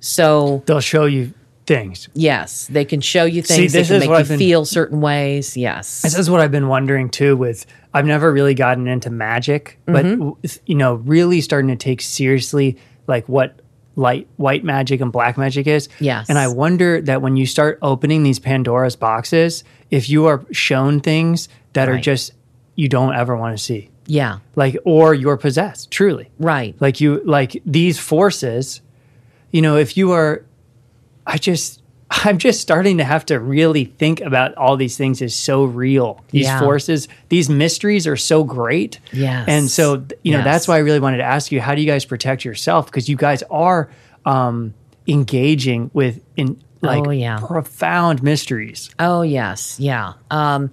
So, 0.00 0.62
They'll 0.66 0.80
show 0.80 1.06
you 1.06 1.32
things. 1.66 2.08
yes, 2.14 2.66
they 2.66 2.84
can 2.84 3.00
show 3.00 3.24
you 3.24 3.42
See, 3.42 3.54
things. 3.56 3.72
this 3.72 3.88
they 3.88 3.96
is 3.96 4.02
can 4.02 4.10
what 4.10 4.18
make 4.18 4.24
you 4.26 4.28
been- 4.30 4.38
feel 4.38 4.64
certain 4.64 5.00
ways. 5.00 5.56
Yes. 5.56 6.02
This 6.02 6.16
is 6.18 6.28
what 6.30 6.40
I've 6.40 6.50
been 6.52 6.68
wondering 6.68 7.08
too. 7.08 7.36
With 7.36 7.64
I've 7.94 8.04
never 8.06 8.32
really 8.32 8.54
gotten 8.54 8.86
into 8.86 9.10
magic, 9.10 9.78
but 9.86 10.04
Mm-hmm. 10.04 10.46
you 10.66 10.74
know, 10.74 10.94
really 10.96 11.40
starting 11.40 11.68
to 11.70 11.76
take 11.76 12.00
seriously 12.02 12.76
like 13.06 13.26
what 13.28 13.60
light 13.96 14.28
white 14.36 14.64
magic 14.64 15.00
and 15.00 15.12
black 15.12 15.38
magic 15.38 15.66
is. 15.66 15.88
Yes. 16.00 16.28
And 16.28 16.38
I 16.38 16.48
wonder 16.48 17.00
that 17.02 17.22
when 17.22 17.36
you 17.36 17.46
start 17.46 17.78
opening 17.82 18.22
these 18.22 18.38
Pandora's 18.38 18.96
boxes, 18.96 19.64
if 19.90 20.08
you 20.08 20.26
are 20.26 20.44
shown 20.50 21.00
things 21.00 21.48
that 21.72 21.88
are 21.88 21.98
just 21.98 22.32
you 22.74 22.88
don't 22.88 23.14
ever 23.14 23.36
want 23.36 23.56
to 23.56 23.62
see, 23.62 23.90
yeah. 24.06 24.38
like 24.56 24.76
or 24.84 25.14
you're 25.14 25.36
possessed, 25.36 25.90
truly. 25.90 26.30
Right. 26.38 26.74
Like 26.80 27.00
you 27.00 27.22
like 27.24 27.62
these 27.64 27.98
forces, 27.98 28.80
you 29.50 29.62
know, 29.62 29.76
if 29.76 29.96
you 29.96 30.12
are 30.12 30.44
I 31.26 31.38
just 31.38 31.82
I'm 32.22 32.38
just 32.38 32.60
starting 32.60 32.98
to 32.98 33.04
have 33.04 33.26
to 33.26 33.40
really 33.40 33.84
think 33.86 34.20
about 34.20 34.54
all 34.54 34.76
these 34.76 34.96
things 34.96 35.20
is 35.20 35.34
so 35.34 35.64
real. 35.64 36.22
These 36.30 36.44
Yeah. 36.46 36.60
forces, 36.60 37.08
these 37.28 37.48
mysteries 37.50 38.06
are 38.06 38.16
so 38.16 38.44
great. 38.44 39.00
Yes. 39.12 39.44
And 39.48 39.70
so, 39.70 40.04
you 40.22 40.32
know, 40.32 40.38
Yes. 40.38 40.44
that's 40.44 40.68
why 40.68 40.76
I 40.76 40.78
really 40.78 41.00
wanted 41.00 41.18
to 41.18 41.24
ask 41.24 41.50
you, 41.50 41.60
how 41.60 41.74
do 41.74 41.80
you 41.80 41.86
guys 41.86 42.04
protect 42.04 42.44
yourself? 42.44 42.86
Because 42.86 43.08
you 43.08 43.16
guys 43.16 43.42
are 43.50 43.88
um, 44.24 44.72
engaging 45.06 45.90
with 45.92 46.20
in 46.36 46.56
like 46.80 47.06
Oh, 47.06 47.10
yeah. 47.10 47.38
profound 47.38 48.22
mysteries. 48.22 48.90
Oh 48.98 49.22
yes, 49.22 49.76
yeah. 49.80 50.12
Um, 50.30 50.70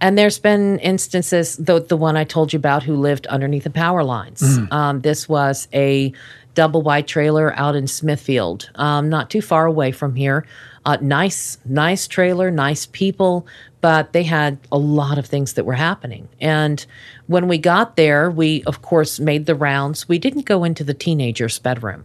and 0.00 0.18
there's 0.18 0.38
been 0.40 0.78
instances, 0.80 1.56
the 1.56 1.80
the 1.80 1.96
one 1.96 2.16
I 2.16 2.24
told 2.24 2.52
you 2.52 2.56
about, 2.58 2.82
who 2.82 2.96
lived 2.96 3.26
underneath 3.28 3.64
the 3.64 3.70
power 3.70 4.02
lines. 4.04 4.42
Um, 4.72 5.00
this 5.02 5.28
was 5.28 5.68
a 5.72 6.12
double 6.54 6.82
wide 6.82 7.06
trailer 7.06 7.54
out 7.56 7.74
in 7.76 7.86
Smithfield, 7.86 8.70
um, 8.74 9.08
not 9.08 9.30
too 9.30 9.40
far 9.40 9.66
away 9.66 9.90
from 9.92 10.14
here. 10.16 10.44
Uh, 10.84 10.98
nice, 11.00 11.58
nice 11.64 12.08
trailer, 12.08 12.50
nice 12.50 12.86
people, 12.86 13.46
but 13.80 14.12
they 14.12 14.24
had 14.24 14.58
a 14.72 14.78
lot 14.78 15.18
of 15.18 15.26
things 15.26 15.52
that 15.54 15.64
were 15.64 15.74
happening. 15.74 16.28
And 16.40 16.84
when 17.26 17.46
we 17.46 17.58
got 17.58 17.96
there, 17.96 18.30
we 18.30 18.64
of 18.64 18.82
course 18.82 19.20
made 19.20 19.46
the 19.46 19.54
rounds. 19.54 20.08
We 20.08 20.18
didn't 20.18 20.46
go 20.46 20.64
into 20.64 20.84
the 20.84 20.94
teenager's 20.94 21.58
bedroom. 21.58 22.04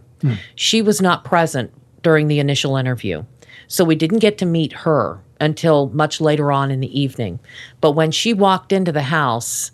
She 0.54 0.82
was 0.82 1.00
not 1.00 1.24
present 1.24 1.72
during 2.02 2.28
the 2.28 2.40
initial 2.40 2.76
interview. 2.76 3.24
So 3.68 3.84
we 3.84 3.94
didn't 3.94 4.18
get 4.20 4.38
to 4.38 4.46
meet 4.46 4.72
her 4.72 5.20
until 5.40 5.90
much 5.90 6.20
later 6.20 6.50
on 6.50 6.70
in 6.70 6.80
the 6.80 7.00
evening. 7.00 7.38
But 7.80 7.92
when 7.92 8.10
she 8.10 8.32
walked 8.32 8.72
into 8.72 8.92
the 8.92 9.02
house 9.02 9.70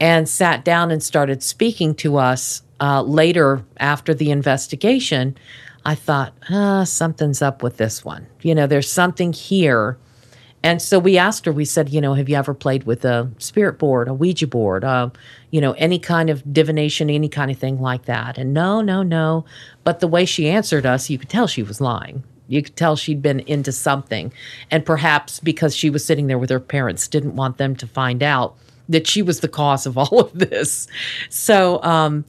and 0.00 0.28
sat 0.28 0.64
down 0.64 0.90
and 0.90 1.02
started 1.02 1.42
speaking 1.42 1.94
to 1.96 2.16
us 2.16 2.62
uh, 2.80 3.02
later 3.02 3.64
after 3.78 4.14
the 4.14 4.30
investigation, 4.30 5.36
I 5.84 5.94
thought, 5.94 6.34
ah, 6.50 6.84
something's 6.84 7.42
up 7.42 7.62
with 7.62 7.76
this 7.76 8.04
one. 8.04 8.26
You 8.42 8.54
know, 8.54 8.66
there's 8.66 8.90
something 8.90 9.32
here. 9.32 9.98
And 10.62 10.82
so 10.82 10.98
we 10.98 11.16
asked 11.16 11.46
her, 11.46 11.52
we 11.52 11.64
said, 11.64 11.88
you 11.90 12.00
know, 12.00 12.14
have 12.14 12.28
you 12.28 12.36
ever 12.36 12.52
played 12.52 12.84
with 12.84 13.04
a 13.04 13.30
spirit 13.38 13.78
board, 13.78 14.08
a 14.08 14.14
Ouija 14.14 14.46
board, 14.46 14.84
uh, 14.84 15.10
you 15.50 15.60
know, 15.60 15.72
any 15.72 15.98
kind 15.98 16.30
of 16.30 16.52
divination, 16.52 17.08
any 17.08 17.28
kind 17.28 17.50
of 17.50 17.58
thing 17.58 17.80
like 17.80 18.06
that? 18.06 18.38
And 18.38 18.52
no, 18.52 18.80
no, 18.80 19.02
no. 19.02 19.44
But 19.84 20.00
the 20.00 20.08
way 20.08 20.24
she 20.24 20.48
answered 20.48 20.84
us, 20.84 21.08
you 21.08 21.18
could 21.18 21.28
tell 21.28 21.46
she 21.46 21.62
was 21.62 21.80
lying. 21.80 22.24
You 22.48 22.62
could 22.62 22.76
tell 22.76 22.96
she'd 22.96 23.22
been 23.22 23.40
into 23.40 23.70
something. 23.70 24.32
And 24.70 24.84
perhaps 24.84 25.38
because 25.38 25.76
she 25.76 25.90
was 25.90 26.04
sitting 26.04 26.26
there 26.26 26.38
with 26.38 26.50
her 26.50 26.60
parents, 26.60 27.06
didn't 27.06 27.36
want 27.36 27.58
them 27.58 27.76
to 27.76 27.86
find 27.86 28.22
out 28.22 28.56
that 28.88 29.06
she 29.06 29.22
was 29.22 29.40
the 29.40 29.48
cause 29.48 29.86
of 29.86 29.96
all 29.96 30.18
of 30.20 30.32
this. 30.38 30.88
So, 31.28 31.80
um, 31.82 32.24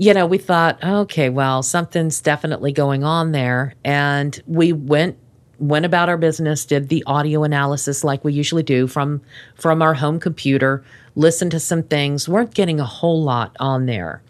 you 0.00 0.14
know, 0.14 0.24
we 0.24 0.38
thought, 0.38 0.82
okay, 0.82 1.28
well, 1.28 1.62
something's 1.62 2.22
definitely 2.22 2.72
going 2.72 3.04
on 3.04 3.32
there. 3.32 3.74
And 3.84 4.42
we 4.46 4.72
went 4.72 5.18
went 5.58 5.84
about 5.84 6.08
our 6.08 6.16
business, 6.16 6.64
did 6.64 6.88
the 6.88 7.04
audio 7.06 7.44
analysis 7.44 8.02
like 8.02 8.24
we 8.24 8.32
usually 8.32 8.62
do 8.62 8.86
from 8.86 9.20
from 9.56 9.82
our 9.82 9.92
home 9.92 10.18
computer, 10.18 10.82
listened 11.16 11.50
to 11.50 11.60
some 11.60 11.82
things, 11.82 12.26
weren't 12.30 12.54
getting 12.54 12.80
a 12.80 12.84
whole 12.86 13.22
lot 13.22 13.54
on 13.60 13.84
there. 13.84 14.22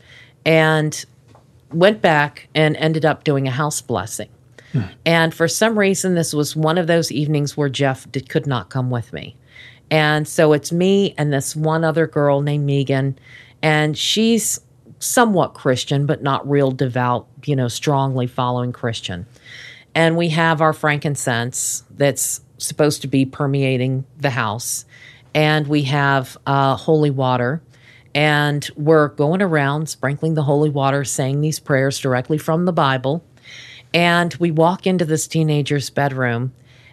And 0.45 1.05
went 1.73 2.03
back 2.03 2.49
and 2.53 2.77
ended 2.77 3.05
up 3.05 3.23
doing 3.23 3.47
a 3.47 3.53
house 3.53 3.81
blessing. 3.81 4.29
Hmm. 4.73 4.83
And 5.07 5.33
for 5.33 5.47
some 5.47 5.79
reason, 5.79 6.16
this 6.16 6.35
was 6.35 6.57
one 6.57 6.79
of 6.79 6.89
those 6.89 7.12
evenings 7.12 7.57
where 7.57 7.68
Jeff 7.68 8.11
did, 8.11 8.29
could 8.29 8.49
not 8.49 8.71
come 8.71 8.91
with 8.91 9.12
me. 9.12 9.37
And 9.89 10.27
so 10.27 10.53
it's 10.53 10.73
me 10.73 11.14
and 11.16 11.33
this 11.33 11.55
one 11.55 11.85
other 11.85 12.09
girl 12.09 12.41
named 12.41 12.66
Megan. 12.66 13.16
And 13.62 13.97
she's 13.97 14.59
somewhat 15.01 15.55
Christian, 15.55 16.07
but 16.07 16.23
not 16.23 16.49
real 16.49 16.71
devout, 16.71 17.27
you 17.45 17.57
know, 17.57 17.69
strongly 17.69 18.29
following 18.29 18.73
Christian. 18.73 19.27
And 19.95 20.17
we 20.17 20.29
have 20.29 20.61
our 20.61 20.73
frankincense 20.73 21.83
that's 21.91 22.43
supposed 22.59 23.03
to 23.03 23.09
be 23.09 23.25
permeating 23.25 24.05
the 24.19 24.31
house. 24.31 24.85
And 25.35 25.67
we 25.67 25.83
have 25.85 26.37
uh, 26.47 26.77
holy 26.77 27.11
water. 27.11 27.63
And 28.15 28.69
we're 28.77 29.09
going 29.09 29.41
around 29.41 29.89
sprinkling 29.89 30.35
the 30.35 30.43
holy 30.43 30.71
water, 30.71 31.05
saying 31.05 31.41
these 31.41 31.59
prayers 31.59 31.99
directly 31.99 32.39
from 32.39 32.65
the 32.65 32.73
Bible. 32.73 33.25
And 33.95 34.35
we 34.35 34.51
walk 34.51 34.87
into 34.87 35.05
this 35.05 35.27
teenager's 35.27 35.91
bedroom, 35.91 36.53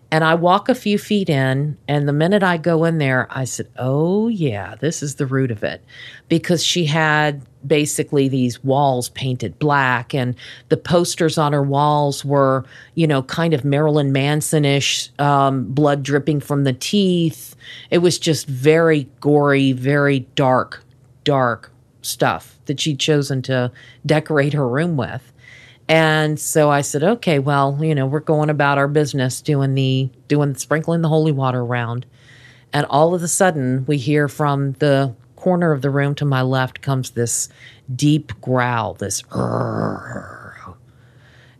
and 0.09 0.23
I 0.23 0.35
walk 0.35 0.69
a 0.69 0.75
few 0.75 0.97
feet 0.97 1.29
in. 1.29 1.77
And 1.87 2.07
the 2.07 2.13
minute 2.13 2.43
I 2.43 2.57
go 2.57 2.85
in 2.85 2.97
there, 2.97 3.27
I 3.29 3.43
said, 3.43 3.67
Oh, 3.77 4.27
yeah, 4.27 4.75
this 4.75 5.03
is 5.03 5.15
the 5.15 5.25
root 5.25 5.51
of 5.51 5.63
it. 5.63 5.83
Because 6.29 6.63
she 6.63 6.85
had 6.85 7.41
basically 7.65 8.29
these 8.29 8.63
walls 8.63 9.09
painted 9.09 9.59
black, 9.59 10.13
and 10.13 10.35
the 10.69 10.77
posters 10.77 11.37
on 11.37 11.51
her 11.51 11.63
walls 11.63 12.23
were, 12.23 12.65
you 12.95 13.07
know, 13.07 13.23
kind 13.23 13.53
of 13.53 13.65
Marilyn 13.65 14.11
Manson 14.13 14.63
ish, 14.63 15.09
um, 15.19 15.65
blood 15.65 16.03
dripping 16.03 16.39
from 16.39 16.63
the 16.63 16.73
teeth. 16.73 17.55
It 17.89 17.97
was 17.97 18.17
just 18.17 18.47
very 18.47 19.09
gory, 19.19 19.73
very 19.73 20.19
dark, 20.35 20.83
dark 21.25 21.71
stuff 22.01 22.57
that 22.65 22.79
she'd 22.79 22.99
chosen 22.99 23.41
to 23.43 23.71
decorate 24.05 24.53
her 24.53 24.67
room 24.67 24.95
with. 24.95 25.33
And 25.89 26.39
so 26.39 26.69
I 26.69 26.81
said, 26.81 27.03
okay, 27.03 27.39
well, 27.39 27.77
you 27.81 27.95
know, 27.95 28.05
we're 28.05 28.19
going 28.19 28.49
about 28.49 28.77
our 28.77 28.89
business 28.89 29.41
doing 29.41 29.73
the 29.73 30.09
doing 30.27 30.55
sprinkling 30.55 31.01
the 31.01 31.07
holy 31.07 31.31
water 31.31 31.61
around. 31.61 32.05
And 32.73 32.85
all 32.87 33.15
of 33.15 33.23
a 33.23 33.27
sudden, 33.27 33.85
we 33.87 33.97
hear 33.97 34.27
from 34.27 34.73
the 34.73 35.15
corner 35.37 35.71
of 35.71 35.81
the 35.81 35.89
room 35.89 36.13
to 36.15 36.25
my 36.25 36.41
left 36.41 36.81
comes 36.81 37.11
this 37.11 37.47
deep 37.95 38.33
growl, 38.41 38.95
this 38.95 39.21
"Rrrr." 39.23 40.27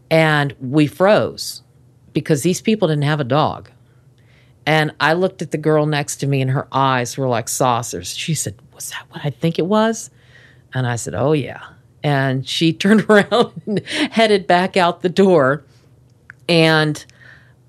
and 0.09 0.55
we 0.59 0.87
froze 0.87 1.61
because 2.13 2.43
these 2.43 2.61
people 2.61 2.87
didn't 2.87 3.03
have 3.03 3.19
a 3.19 3.25
dog. 3.25 3.69
And 4.65 4.91
I 4.99 5.13
looked 5.13 5.41
at 5.41 5.51
the 5.51 5.57
girl 5.57 5.85
next 5.85 6.17
to 6.17 6.27
me, 6.27 6.41
and 6.41 6.51
her 6.51 6.67
eyes 6.71 7.17
were 7.17 7.27
like 7.27 7.47
saucers. 7.47 8.15
She 8.15 8.33
said, 8.33 8.55
Was 8.73 8.89
that 8.89 9.05
what 9.09 9.23
I 9.23 9.29
think 9.29 9.59
it 9.59 9.65
was? 9.65 10.09
And 10.73 10.85
I 10.85 10.97
said, 10.97 11.15
Oh, 11.15 11.31
yeah. 11.31 11.63
And 12.03 12.47
she 12.47 12.73
turned 12.73 13.05
around 13.09 13.61
and 13.65 13.85
headed 13.87 14.47
back 14.47 14.77
out 14.77 15.01
the 15.01 15.09
door. 15.09 15.63
And 16.49 17.03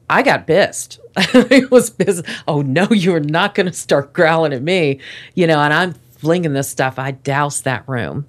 I 0.09 0.22
got 0.22 0.47
pissed. 0.47 1.01
I 1.16 1.62
was 1.70 1.91
pissed. 1.91 2.24
Oh, 2.47 2.62
no, 2.62 2.89
you're 2.91 3.20
not 3.20 3.55
going 3.55 3.66
to 3.66 3.72
start 3.72 4.12
growling 4.12 4.53
at 4.53 4.62
me. 4.62 5.01
You 5.35 5.47
know, 5.47 5.59
and 5.59 5.72
I'm 5.72 5.95
flinging 6.18 6.53
this 6.53 6.68
stuff. 6.68 6.99
I 6.99 7.12
doused 7.12 7.64
that 7.64 7.89
room. 7.89 8.26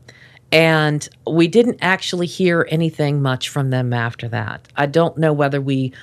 And 0.52 1.08
we 1.28 1.48
didn't 1.48 1.78
actually 1.82 2.26
hear 2.26 2.68
anything 2.72 3.22
much 3.22 3.50
from 3.50 3.70
them 3.70 3.94
after 3.94 4.28
that. 4.30 4.68
I 4.76 4.88
don't 4.88 5.18
know 5.18 5.32
whether 5.32 5.62
we 5.62 5.94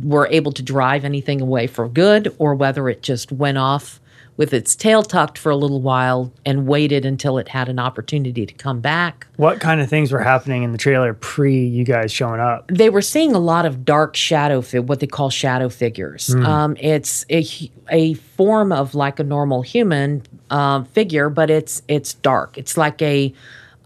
were 0.00 0.28
able 0.30 0.52
to 0.52 0.62
drive 0.62 1.04
anything 1.04 1.40
away 1.40 1.66
for 1.66 1.88
good 1.88 2.34
or 2.38 2.54
whether 2.54 2.88
it 2.88 3.02
just 3.02 3.32
went 3.32 3.58
off 3.58 4.00
with 4.36 4.52
its 4.52 4.76
tail 4.76 5.02
tucked 5.02 5.38
for 5.38 5.50
a 5.50 5.56
little 5.56 5.80
while 5.80 6.32
and 6.44 6.66
waited 6.66 7.04
until 7.04 7.38
it 7.38 7.48
had 7.48 7.68
an 7.68 7.78
opportunity 7.78 8.44
to 8.44 8.54
come 8.54 8.80
back. 8.80 9.26
What 9.36 9.60
kind 9.60 9.80
of 9.80 9.88
things 9.88 10.12
were 10.12 10.20
happening 10.20 10.62
in 10.62 10.72
the 10.72 10.78
trailer 10.78 11.14
pre 11.14 11.66
you 11.66 11.84
guys 11.84 12.12
showing 12.12 12.40
up? 12.40 12.68
They 12.68 12.90
were 12.90 13.02
seeing 13.02 13.34
a 13.34 13.38
lot 13.38 13.66
of 13.66 13.84
dark 13.84 14.16
shadow, 14.16 14.60
fi- 14.60 14.80
what 14.80 15.00
they 15.00 15.06
call 15.06 15.30
shadow 15.30 15.68
figures. 15.68 16.34
Um, 16.34 16.76
it's 16.80 17.24
a, 17.30 17.46
a 17.90 18.14
form 18.14 18.72
of 18.72 18.94
like 18.94 19.18
a 19.18 19.24
normal 19.24 19.62
human, 19.62 20.22
um, 20.50 20.84
figure, 20.84 21.28
but 21.28 21.50
it's 21.50 21.82
it's 21.88 22.14
dark. 22.14 22.56
It's 22.58 22.76
like 22.76 23.00
a 23.02 23.32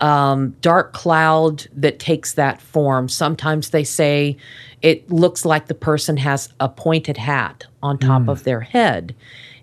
um, 0.01 0.51
dark 0.61 0.93
cloud 0.93 1.67
that 1.75 1.99
takes 1.99 2.35
that 2.35 2.61
form. 2.61 3.09
Sometimes 3.09 3.71
they 3.71 3.85
say 3.85 4.37
it 4.83 5.11
looks 5.11 5.45
like 5.45 5.67
the 5.67 5.75
person 5.75 6.17
has 6.17 6.49
a 6.59 6.69
pointed 6.69 7.17
hat 7.17 7.67
on 7.83 7.99
top 7.99 8.29
of 8.29 8.45
their 8.45 8.61
head, 8.61 9.15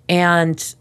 and 0.10 0.76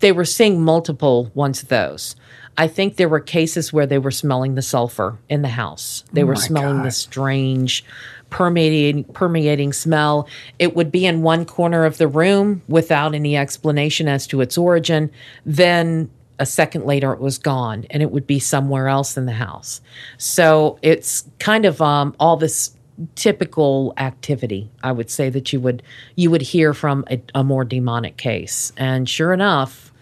they 0.00 0.12
were 0.12 0.24
seeing 0.24 0.62
multiple 0.62 1.30
ones 1.34 1.62
of 1.62 1.68
those. 1.68 2.16
I 2.56 2.66
think 2.66 2.96
there 2.96 3.08
were 3.08 3.20
cases 3.20 3.72
where 3.72 3.86
they 3.86 3.98
were 3.98 4.10
smelling 4.10 4.56
the 4.56 4.62
sulfur 4.62 5.16
in 5.28 5.42
the 5.42 5.48
house. 5.48 6.04
They 6.12 6.24
were 6.24 6.34
smelling 6.34 6.82
the 6.82 6.90
strange 6.90 7.84
permeating 8.30 9.04
permeating 9.04 9.72
smell. 9.72 10.28
It 10.58 10.74
would 10.74 10.90
be 10.90 11.06
in 11.06 11.22
one 11.22 11.44
corner 11.44 11.84
of 11.84 11.98
the 11.98 12.08
room 12.08 12.62
without 12.68 13.14
any 13.14 13.36
explanation 13.36 14.08
as 14.08 14.26
to 14.28 14.40
its 14.40 14.58
origin. 14.58 15.10
Then 15.46 16.10
a 16.40 16.46
second 16.46 16.84
later 16.84 17.12
it 17.12 17.20
was 17.20 17.38
gone 17.38 17.86
and 17.90 18.02
it 18.02 18.10
would 18.10 18.26
be 18.26 18.38
somewhere 18.38 18.88
else 18.88 19.16
in 19.16 19.26
the 19.26 19.32
house. 19.32 19.80
So 20.18 20.78
it's 20.82 21.28
kind 21.38 21.64
of 21.64 21.80
um, 21.80 22.14
all 22.20 22.36
this 22.36 22.72
typical 23.14 23.94
activity 23.96 24.70
I 24.82 24.92
would 24.92 25.10
say 25.10 25.30
that 25.30 25.52
you 25.52 25.60
would 25.60 25.82
you 26.16 26.30
would 26.30 26.42
hear 26.42 26.74
from 26.74 27.04
a, 27.10 27.20
a 27.34 27.44
more 27.44 27.64
demonic 27.64 28.16
case. 28.16 28.72
And 28.76 29.08
sure 29.08 29.32
enough, 29.32 29.92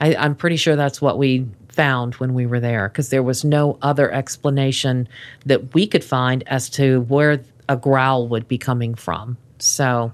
I, 0.00 0.14
I'm 0.14 0.34
pretty 0.34 0.56
sure 0.56 0.76
that's 0.76 1.00
what 1.00 1.18
we 1.18 1.46
found 1.68 2.14
when 2.16 2.34
we 2.34 2.46
were 2.46 2.60
there 2.60 2.88
because 2.88 3.10
there 3.10 3.22
was 3.22 3.44
no 3.44 3.78
other 3.82 4.10
explanation 4.12 5.08
that 5.44 5.74
we 5.74 5.86
could 5.86 6.04
find 6.04 6.44
as 6.46 6.70
to 6.70 7.00
where 7.02 7.40
a 7.68 7.76
growl 7.76 8.28
would 8.28 8.46
be 8.46 8.58
coming 8.58 8.94
from. 8.94 9.36
So 9.58 10.12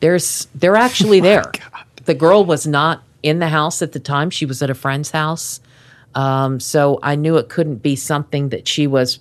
there's 0.00 0.46
they're 0.54 0.76
actually 0.76 1.20
there. 1.30 1.50
The 2.04 2.14
girl 2.14 2.44
was 2.44 2.66
not 2.66 3.02
in 3.22 3.38
the 3.38 3.48
house 3.48 3.82
at 3.82 3.92
the 3.92 4.00
time; 4.00 4.30
she 4.30 4.46
was 4.46 4.62
at 4.62 4.70
a 4.70 4.74
friend's 4.74 5.10
house. 5.10 5.60
Um, 6.14 6.60
so 6.60 6.98
I 7.02 7.16
knew 7.16 7.38
it 7.38 7.48
couldn't 7.48 7.76
be 7.76 7.96
something 7.96 8.50
that 8.50 8.68
she 8.68 8.86
was 8.86 9.18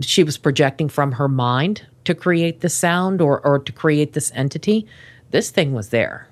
she 0.00 0.22
was 0.22 0.38
projecting 0.38 0.88
from 0.88 1.12
her 1.12 1.28
mind 1.28 1.86
to 2.04 2.14
create 2.14 2.60
the 2.60 2.68
sound 2.68 3.20
or 3.20 3.44
or 3.46 3.58
to 3.58 3.72
create 3.72 4.12
this 4.12 4.32
entity. 4.34 4.86
This 5.30 5.50
thing 5.50 5.72
was 5.72 5.90
there. 5.90 6.28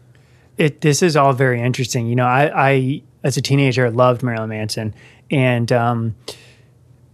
it 0.56 0.80
this 0.80 1.02
is 1.02 1.16
all 1.16 1.32
very 1.32 1.60
interesting. 1.60 2.06
You 2.06 2.16
know, 2.16 2.26
I, 2.26 2.70
I 2.70 3.02
as 3.22 3.36
a 3.36 3.42
teenager 3.42 3.90
loved 3.90 4.22
Marilyn 4.22 4.50
Manson, 4.50 4.94
and 5.30 5.70
um, 5.72 6.14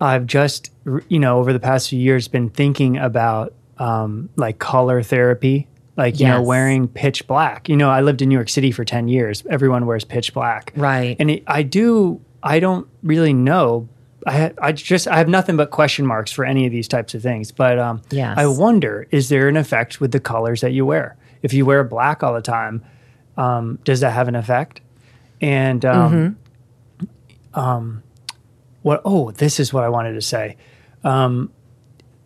I've 0.00 0.26
just 0.26 0.70
you 1.08 1.18
know 1.18 1.38
over 1.38 1.52
the 1.52 1.60
past 1.60 1.88
few 1.88 1.98
years 1.98 2.28
been 2.28 2.50
thinking 2.50 2.98
about 2.98 3.54
um, 3.78 4.28
like 4.36 4.58
color 4.58 5.02
therapy, 5.02 5.66
like 5.96 6.20
you 6.20 6.26
know 6.26 6.42
wearing 6.42 6.86
pitch 6.88 7.26
black. 7.26 7.68
You 7.68 7.76
know, 7.76 7.90
I 7.90 8.00
lived 8.00 8.22
in 8.22 8.28
New 8.28 8.34
York 8.34 8.48
City 8.48 8.70
for 8.70 8.84
ten 8.84 9.08
years. 9.08 9.42
Everyone 9.50 9.86
wears 9.86 10.04
pitch 10.04 10.32
black, 10.34 10.72
Right. 10.76 11.16
And 11.18 11.30
it, 11.30 11.42
I 11.46 11.62
do. 11.62 12.20
I 12.42 12.60
don't 12.60 12.88
really 13.02 13.32
know. 13.32 13.88
I 14.26 14.52
I 14.60 14.72
just 14.72 15.08
I 15.08 15.16
have 15.18 15.28
nothing 15.28 15.56
but 15.56 15.70
question 15.70 16.06
marks 16.06 16.30
for 16.32 16.44
any 16.44 16.66
of 16.66 16.72
these 16.72 16.88
types 16.88 17.14
of 17.14 17.22
things. 17.22 17.52
But 17.52 17.78
um, 17.78 18.02
Yes. 18.10 18.36
I 18.38 18.46
wonder: 18.46 19.06
is 19.10 19.28
there 19.28 19.48
an 19.48 19.56
effect 19.56 20.00
with 20.00 20.12
the 20.12 20.20
colors 20.20 20.60
that 20.60 20.72
you 20.72 20.86
wear? 20.86 21.16
If 21.42 21.52
you 21.52 21.66
wear 21.66 21.82
black 21.84 22.22
all 22.22 22.34
the 22.34 22.40
time, 22.42 22.84
um, 23.36 23.78
does 23.84 24.00
that 24.00 24.12
have 24.12 24.28
an 24.28 24.36
effect? 24.36 24.80
And 25.40 25.84
um, 25.84 26.36
um, 27.54 28.02
what? 28.82 29.02
Oh, 29.04 29.30
this 29.32 29.60
is 29.60 29.72
what 29.72 29.84
I 29.84 29.88
wanted 29.88 30.12
to 30.14 30.22
say. 30.22 30.56
Um, 31.04 31.52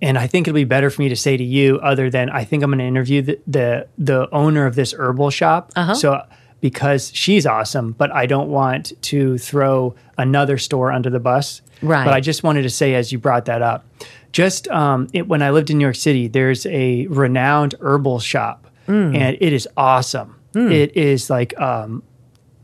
and 0.03 0.18
I 0.18 0.26
think 0.26 0.47
it'll 0.47 0.55
be 0.55 0.64
better 0.64 0.90
for 0.90 1.01
me 1.01 1.09
to 1.09 1.16
say 1.16 1.36
to 1.36 1.44
you, 1.44 1.78
other 1.78 2.11
than 2.11 2.28
I 2.28 2.44
think 2.44 2.62
I'm 2.62 2.70
going 2.70 2.78
to 2.80 2.84
interview 2.84 3.22
the, 3.22 3.40
the 3.47 3.88
the 3.97 4.28
owner 4.32 4.66
of 4.66 4.74
this 4.74 4.92
herbal 4.92 5.30
shop. 5.30 5.72
So 5.94 6.20
because 6.61 7.11
she's 7.14 7.46
awesome, 7.46 7.92
but 7.92 8.11
I 8.12 8.26
don't 8.26 8.48
want 8.48 8.92
to 9.02 9.38
throw 9.38 9.94
another 10.18 10.59
store 10.59 10.90
under 10.92 11.11
the 11.11 11.20
bus. 11.20 11.62
Right. 11.82 12.04
But 12.04 12.14
I 12.14 12.20
just 12.20 12.42
wanted 12.42 12.62
to 12.62 12.70
say, 12.70 12.94
as 12.94 13.12
you 13.12 13.18
brought 13.18 13.44
that 13.46 13.61
up, 13.62 13.84
just 14.32 14.66
um, 14.68 15.09
it, 15.12 15.28
when 15.28 15.42
I 15.42 15.50
lived 15.50 15.70
in 15.70 15.78
New 15.78 15.84
York 15.84 15.96
City, 15.96 16.28
there's 16.28 16.64
a 16.66 17.07
renowned 17.09 17.74
herbal 17.80 18.18
shop, 18.20 18.62
Mm. 18.88 19.16
and 19.16 19.36
it 19.40 19.52
is 19.52 19.68
awesome. 19.76 20.36
It 20.54 20.96
is 20.96 21.28
like 21.28 21.59
um, 21.61 22.02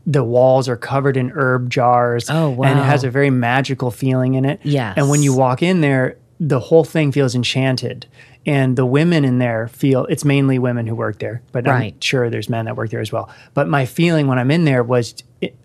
the 0.07 0.23
walls 0.23 0.67
are 0.67 0.77
covered 0.77 1.15
in 1.15 1.31
herb 1.35 1.69
jars. 1.69 2.27
Oh, 2.29 2.49
wow. 2.49 2.67
And 2.67 2.79
it 2.79 2.83
has 2.83 3.03
a 3.03 3.09
very 3.11 3.29
magical 3.29 3.91
feeling 3.91 4.33
in 4.33 4.45
it. 4.45 4.59
Yes. 4.63 4.95
And 4.97 5.09
when 5.09 5.21
you 5.21 5.35
walk 5.35 5.61
in 5.61 5.81
there, 5.81 6.17
the 6.39 6.59
whole 6.59 6.83
thing 6.85 7.11
feels 7.11 7.35
enchanted. 7.35 8.07
And 8.45 8.75
the 8.75 8.85
women 8.85 9.23
in 9.23 9.37
there 9.39 9.69
feel 9.69 10.05
it's 10.07 10.25
mainly 10.25 10.59
women 10.59 10.85
who 10.85 10.95
work 10.95 11.19
there, 11.19 11.41
but 11.53 11.65
I'm 11.67 11.73
Right. 11.73 12.03
sure 12.03 12.29
there's 12.29 12.49
men 12.49 12.65
that 12.65 12.75
work 12.75 12.89
there 12.89 12.99
as 12.99 13.11
well. 13.11 13.29
But 13.53 13.69
my 13.69 13.85
feeling 13.85 14.27
when 14.27 14.37
I'm 14.37 14.51
in 14.51 14.65
there 14.65 14.83
was 14.83 15.15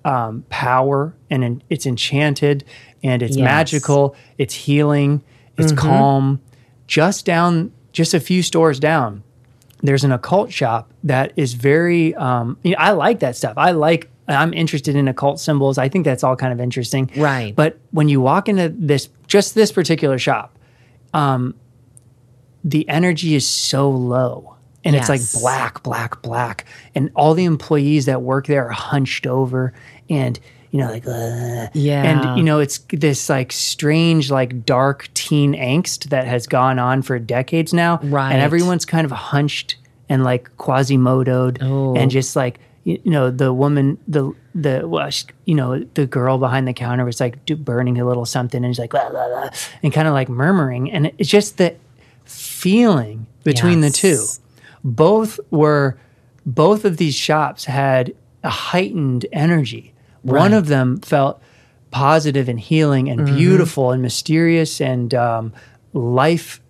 um, 0.04 0.44
power 0.48 1.14
and 1.30 1.42
en- 1.44 1.62
it's 1.70 1.86
enchanted 1.86 2.64
and 3.02 3.22
it's 3.22 3.36
Yes. 3.36 3.44
magical, 3.44 4.14
it's 4.38 4.54
healing, 4.54 5.22
it's 5.56 5.72
calm. 5.72 6.40
Just 6.86 7.24
down, 7.26 7.72
just 7.92 8.14
a 8.14 8.20
few 8.20 8.42
stores 8.42 8.78
down, 8.80 9.22
there's 9.82 10.04
an 10.04 10.12
occult 10.12 10.52
shop 10.52 10.90
that 11.04 11.32
is 11.36 11.54
very 11.54 12.14
um, 12.14 12.56
you 12.62 12.72
know, 12.72 12.76
I 12.78 12.90
like 12.92 13.20
that 13.20 13.34
stuff. 13.36 13.54
I 13.56 13.72
like 13.72 14.08
I'm 14.28 14.52
interested 14.52 14.94
in 14.94 15.08
occult 15.08 15.40
symbols. 15.40 15.78
I 15.78 15.88
think 15.88 16.04
that's 16.04 16.22
all 16.22 16.36
kind 16.36 16.52
of 16.52 16.60
interesting. 16.60 17.10
Right. 17.16 17.54
But 17.56 17.78
when 17.92 18.08
you 18.08 18.20
walk 18.20 18.48
into 18.48 18.68
this 18.68 19.08
just 19.26 19.54
this 19.54 19.72
particular 19.72 20.18
shop, 20.18 20.56
um, 21.14 21.54
the 22.64 22.88
energy 22.88 23.34
is 23.34 23.46
so 23.46 23.90
low. 23.90 24.54
And 24.84 24.96
it's 24.96 25.08
like 25.08 25.20
black, 25.42 25.82
black, 25.82 26.22
black. 26.22 26.64
And 26.94 27.10
all 27.14 27.34
the 27.34 27.44
employees 27.44 28.06
that 28.06 28.22
work 28.22 28.46
there 28.46 28.66
are 28.68 28.72
hunched 28.72 29.26
over 29.26 29.74
and 30.08 30.38
you 30.70 30.78
know, 30.80 30.90
like, 30.90 31.06
uh, 31.06 31.68
Yeah. 31.72 32.02
and 32.02 32.38
you 32.38 32.44
know, 32.44 32.58
it's 32.60 32.78
this 32.90 33.28
like 33.30 33.52
strange, 33.52 34.30
like 34.30 34.64
dark 34.66 35.08
teen 35.14 35.54
angst 35.54 36.10
that 36.10 36.26
has 36.26 36.46
gone 36.46 36.78
on 36.78 37.00
for 37.02 37.18
decades 37.18 37.72
now. 37.72 37.98
Right. 38.02 38.32
And 38.32 38.40
everyone's 38.42 38.84
kind 38.84 39.04
of 39.06 39.10
hunched 39.10 39.76
and 40.10 40.24
like 40.24 40.50
quasimodoed 40.58 41.58
Oh. 41.62 41.94
and 41.96 42.10
just 42.10 42.36
like, 42.36 42.60
you 42.84 42.98
you 43.02 43.10
know, 43.10 43.30
the 43.30 43.52
woman, 43.52 43.98
the, 44.06 44.32
the, 44.54 44.86
well, 44.86 45.08
she- 45.10 45.26
you 45.46 45.54
know, 45.54 45.80
the 45.94 46.06
girl 46.06 46.38
behind 46.38 46.68
the 46.68 46.72
counter 46.74 47.04
was 47.04 47.18
like 47.20 47.44
do, 47.46 47.56
burning 47.56 47.98
a 48.00 48.04
little 48.06 48.26
something 48.26 48.62
and 48.64 48.74
she's 48.74 48.78
like, 48.78 48.92
and 49.82 49.92
kind 49.92 50.06
of 50.08 50.14
like 50.14 50.28
murmuring. 50.28 50.90
And 50.92 51.10
it's 51.18 51.28
just 51.30 51.56
the 51.58 51.76
feeling 52.58 53.26
between 53.44 53.80
the 53.80 53.90
two. 53.90 54.24
Both 54.82 55.38
were, 55.50 55.98
both 56.44 56.84
of 56.84 56.96
these 56.96 57.14
shops 57.14 57.66
had 57.66 58.14
a 58.42 58.50
heightened 58.50 59.26
energy. 59.32 59.94
One 60.22 60.52
of 60.52 60.66
them 60.66 61.00
felt 61.00 61.40
positive 61.90 62.48
and 62.48 62.58
healing 62.58 63.08
and 63.08 63.24
beautiful 63.24 63.92
and 63.92 64.02
mysterious 64.02 64.80
and 64.80 65.14
um, 65.14 65.52
life 65.92 66.60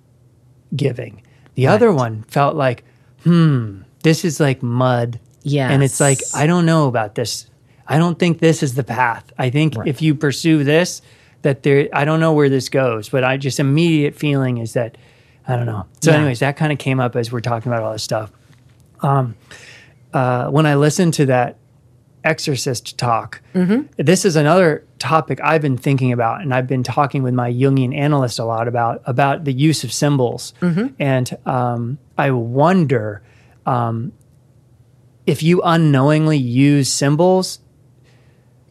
giving. 0.76 1.22
The 1.55 1.66
other 1.66 1.91
one 1.91 2.22
felt 2.24 2.55
like, 2.55 2.84
hmm, 3.24 3.80
this 4.03 4.24
is 4.24 4.39
like 4.39 4.62
mud. 4.62 5.18
Yeah. 5.43 5.70
And 5.70 5.82
it's 5.82 6.01
like, 6.01 6.20
I 6.34 6.47
don't 6.47 6.66
know 6.66 6.86
about 6.86 7.14
this. 7.14 7.49
I 7.86 7.97
don't 7.97 8.18
think 8.18 8.39
this 8.39 8.62
is 8.62 8.74
the 8.74 8.84
path. 8.84 9.32
I 9.39 9.51
think 9.51 9.74
if 9.86 10.03
you 10.03 10.14
pursue 10.14 10.62
this, 10.62 11.01
that 11.43 11.62
there, 11.62 11.89
I 11.93 12.05
don't 12.05 12.20
know 12.20 12.34
where 12.34 12.51
this 12.51 12.68
goes, 12.68 13.09
but 13.09 13.24
I 13.24 13.39
just 13.39 13.59
immediate 13.59 14.14
feeling 14.14 14.59
is 14.59 14.74
that, 14.74 14.99
I 15.49 15.57
don't 15.57 15.66
know. 15.66 15.86
So, 16.03 16.11
Yeah. 16.11 16.18
anyways, 16.18 16.40
that 16.40 16.57
kind 16.57 16.72
of 16.72 16.78
came 16.78 17.01
up 17.01 17.16
as 17.16 17.32
we're 17.32 17.40
talking 17.40 17.72
about 17.72 17.82
all 17.82 17.92
this 17.92 18.03
stuff. 18.03 18.30
Um, 19.01 19.34
uh, 20.12 20.49
when 20.51 20.66
I 20.66 20.74
listened 20.74 21.14
to 21.14 21.26
that 21.26 21.57
exorcist 22.24 22.99
talk, 22.99 23.40
this 23.96 24.24
is 24.24 24.36
another 24.36 24.84
topic 24.99 25.40
I've 25.42 25.62
been 25.62 25.78
thinking 25.78 26.12
about, 26.12 26.42
and 26.42 26.53
I've 26.53 26.66
been 26.66 26.82
talking 26.82 27.22
with 27.22 27.32
my 27.32 27.51
Jungian 27.51 27.96
analyst 27.96 28.38
a 28.38 28.44
lot 28.44 28.68
about 28.68 29.01
about 29.07 29.44
the 29.44 29.53
use 29.53 29.84
of 29.84 29.92
symbols, 29.92 30.53
and 30.99 31.36
um, 31.46 31.99
I 32.18 32.30
wonder 32.32 33.22
um, 33.64 34.12
if 35.26 35.42
you 35.42 35.62
unknowingly 35.62 36.36
use 36.38 36.92
symbols. 36.92 37.61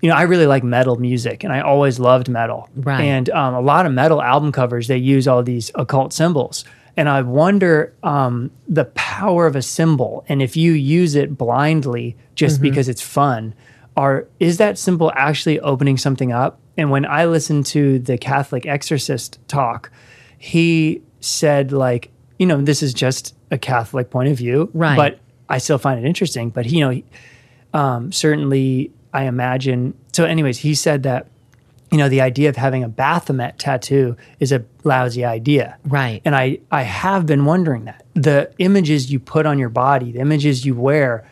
You 0.02 0.10
know, 0.10 0.16
I 0.16 0.24
really 0.24 0.45
like 0.45 0.64
metal 0.64 0.98
music, 0.98 1.43
and 1.43 1.52
I 1.52 1.62
always 1.62 2.00
loved 2.00 2.30
metal. 2.30 2.70
Right. 2.76 3.02
And 3.02 3.30
um, 3.32 3.54
a 3.56 3.62
lot 3.62 3.86
of 3.86 3.91
metal 3.91 4.22
album 4.22 4.52
covers 4.52 4.88
they 4.88 4.98
use 4.98 5.28
all 5.28 5.41
these 5.43 5.72
occult 5.76 6.14
symbols, 6.14 6.66
and 6.95 7.10
I 7.10 7.22
wonder 7.22 7.93
um, 8.04 8.52
the 8.68 8.86
power 8.86 9.48
of 9.48 9.56
a 9.56 9.62
symbol, 9.62 10.26
and 10.28 10.41
if 10.41 10.56
you 10.56 10.74
use 10.74 11.16
it 11.16 11.38
blindly 11.38 12.16
just 12.36 12.62
because 12.62 12.88
it's 12.89 13.02
fun, 13.02 13.54
or 13.95 14.28
is 14.39 14.58
that 14.58 14.78
symbol 14.78 15.12
actually 15.16 15.60
opening 15.60 15.98
something 15.98 16.32
up? 16.32 16.60
And 16.78 16.91
when 16.91 17.06
I 17.06 17.26
listened 17.26 17.66
to 17.68 17.98
the 17.98 18.18
Catholic 18.18 18.68
exorcist 18.68 19.39
talk, 19.48 19.91
he 20.38 21.02
said 21.20 21.72
like, 21.72 22.12
you 22.38 22.45
know, 22.45 22.62
this 22.62 22.84
is 22.84 22.93
just 22.93 23.36
a 23.50 23.58
Catholic 23.58 24.12
point 24.12 24.30
of 24.30 24.38
view, 24.38 24.70
Right. 24.74 24.95
But 24.95 25.20
I 25.50 25.58
still 25.58 25.78
find 25.78 26.04
it 26.04 26.08
interesting. 26.08 26.50
But 26.50 26.68
you 26.68 26.82
know, 26.82 27.02
um, 27.80 28.12
certainly 28.12 28.91
I 29.14 29.24
imagine. 29.24 29.93
So, 30.14 30.26
anyways, 30.26 30.60
he 30.60 30.76
said 30.76 31.03
that 31.03 31.28
you 31.91 31.97
know 31.97 32.10
the 32.10 32.22
idea 32.22 32.49
of 32.49 32.58
having 32.58 32.84
a 32.84 32.89
Baphomet 32.89 33.58
tattoo 33.60 34.18
is 34.39 34.51
a 34.51 34.64
lousy 34.84 35.24
idea, 35.24 35.78
Right. 35.86 36.22
And 36.26 36.36
I 36.36 36.60
I 36.72 36.84
have 36.84 37.26
been 37.26 37.45
wondering 37.45 37.86
that 37.86 38.05
the 38.14 38.51
images 38.58 39.12
you 39.12 39.20
put 39.20 39.45
on 39.45 39.60
your 39.60 39.70
body, 39.70 40.12
the 40.12 40.20
images 40.20 40.66
you 40.66 40.76
wear, 40.76 41.26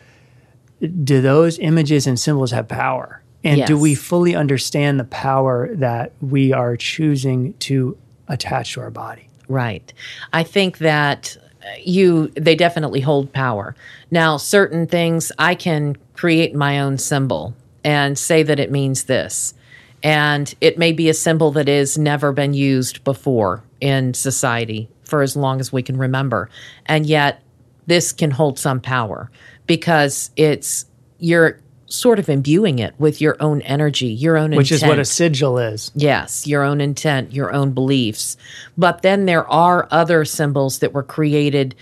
do 1.04 1.20
those 1.20 1.58
images 1.58 2.06
and 2.06 2.18
symbols 2.18 2.50
have 2.52 2.68
power? 2.68 3.22
And 3.44 3.64
do 3.64 3.78
we 3.78 3.94
fully 3.94 4.34
understand 4.34 4.98
the 4.98 5.04
power 5.04 5.72
that 5.76 6.12
we 6.20 6.52
are 6.52 6.76
choosing 6.76 7.52
to 7.58 7.96
attach 8.26 8.74
to 8.74 8.80
our 8.80 8.90
body? 8.90 9.28
Right. 9.48 9.92
I 10.32 10.42
think 10.42 10.78
that 10.78 11.36
uh, 11.62 11.68
you 11.84 12.28
they 12.28 12.56
definitely 12.56 13.00
hold 13.00 13.32
power. 13.32 13.76
Now, 14.10 14.36
certain 14.36 14.86
things 14.86 15.30
I 15.38 15.54
can 15.54 15.96
create 16.14 16.56
my 16.56 16.80
own 16.80 16.98
symbol 16.98 17.54
and 17.86 18.18
say 18.18 18.42
that 18.42 18.58
it 18.58 18.70
means 18.70 19.04
this. 19.04 19.54
And 20.02 20.52
it 20.60 20.76
may 20.76 20.92
be 20.92 21.08
a 21.08 21.14
symbol 21.14 21.52
that 21.52 21.68
has 21.68 21.96
never 21.96 22.32
been 22.32 22.52
used 22.52 23.02
before 23.04 23.62
in 23.80 24.12
society 24.12 24.88
for 25.04 25.22
as 25.22 25.36
long 25.36 25.60
as 25.60 25.72
we 25.72 25.82
can 25.82 25.96
remember. 25.96 26.50
And 26.86 27.06
yet 27.06 27.42
this 27.86 28.12
can 28.12 28.32
hold 28.32 28.58
some 28.58 28.80
power 28.80 29.30
because 29.66 30.32
it's 30.36 30.84
you're 31.18 31.60
sort 31.86 32.18
of 32.18 32.28
imbuing 32.28 32.80
it 32.80 32.92
with 32.98 33.20
your 33.20 33.36
own 33.38 33.62
energy, 33.62 34.08
your 34.08 34.36
own 34.36 34.50
Which 34.50 34.72
is 34.72 34.82
what 34.82 34.98
a 34.98 35.04
sigil 35.04 35.56
is. 35.56 35.92
Yes, 35.94 36.44
your 36.44 36.64
own 36.64 36.80
intent, 36.80 37.32
your 37.32 37.52
own 37.52 37.70
beliefs. 37.70 38.36
But 38.76 39.02
then 39.02 39.26
there 39.26 39.48
are 39.48 39.86
other 39.92 40.24
symbols 40.24 40.80
that 40.80 40.92
were 40.92 41.04
created 41.04 41.76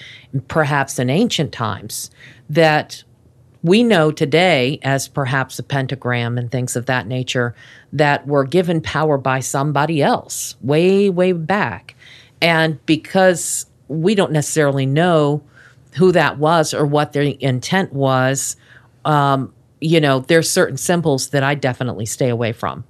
perhaps 0.48 0.98
in 0.98 1.08
ancient 1.08 1.52
times 1.52 2.10
that 2.50 3.02
we 3.64 3.82
know 3.82 4.12
today 4.12 4.78
as 4.82 5.08
perhaps 5.08 5.58
a 5.58 5.62
pentagram 5.62 6.36
and 6.36 6.52
things 6.52 6.76
of 6.76 6.84
that 6.84 7.06
nature 7.06 7.54
that 7.94 8.26
were 8.26 8.44
given 8.44 8.80
power 8.82 9.16
by 9.16 9.40
somebody 9.40 10.02
else 10.02 10.54
way, 10.60 11.08
way 11.08 11.32
back. 11.32 11.96
And 12.42 12.84
because 12.84 13.64
we 13.88 14.14
don't 14.14 14.32
necessarily 14.32 14.84
know 14.84 15.42
who 15.94 16.12
that 16.12 16.36
was 16.36 16.74
or 16.74 16.84
what 16.84 17.14
their 17.14 17.22
intent 17.22 17.94
was, 17.94 18.56
um, 19.06 19.52
you 19.80 19.98
know, 19.98 20.20
there's 20.20 20.50
certain 20.50 20.76
symbols 20.76 21.30
that 21.30 21.42
I 21.42 21.54
definitely 21.54 22.06
stay 22.06 22.28
away 22.28 22.52
from. 22.52 22.84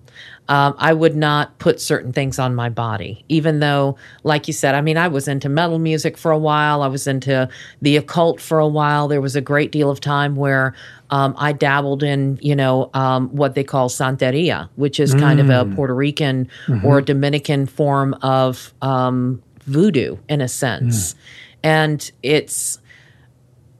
Um, 0.46 0.74
I 0.76 0.92
would 0.92 1.16
not 1.16 1.58
put 1.58 1.80
certain 1.80 2.12
things 2.12 2.38
on 2.38 2.54
my 2.54 2.68
body, 2.68 3.24
even 3.30 3.60
though, 3.60 3.96
like 4.24 4.46
you 4.46 4.52
said, 4.52 4.74
I 4.74 4.82
mean, 4.82 4.98
I 4.98 5.08
was 5.08 5.26
into 5.26 5.48
metal 5.48 5.78
music 5.78 6.18
for 6.18 6.30
a 6.30 6.38
while. 6.38 6.82
I 6.82 6.88
was 6.88 7.06
into 7.06 7.48
the 7.80 7.96
occult 7.96 8.42
for 8.42 8.58
a 8.58 8.68
while. 8.68 9.08
There 9.08 9.22
was 9.22 9.36
a 9.36 9.40
great 9.40 9.72
deal 9.72 9.88
of 9.88 10.00
time 10.00 10.36
where 10.36 10.74
um, 11.08 11.34
I 11.38 11.52
dabbled 11.52 12.02
in, 12.02 12.38
you 12.42 12.54
know, 12.54 12.90
um, 12.92 13.28
what 13.30 13.54
they 13.54 13.64
call 13.64 13.88
Santeria, 13.88 14.68
which 14.76 15.00
is 15.00 15.14
kind 15.14 15.40
of 15.40 15.48
a 15.48 15.64
Puerto 15.74 15.94
Rican 15.94 16.48
or 16.84 17.00
Dominican 17.00 17.64
form 17.64 18.12
of 18.20 18.74
um, 18.82 19.42
voodoo 19.64 20.18
in 20.28 20.42
a 20.42 20.48
sense. 20.48 21.14
And 21.62 22.10
it's, 22.22 22.78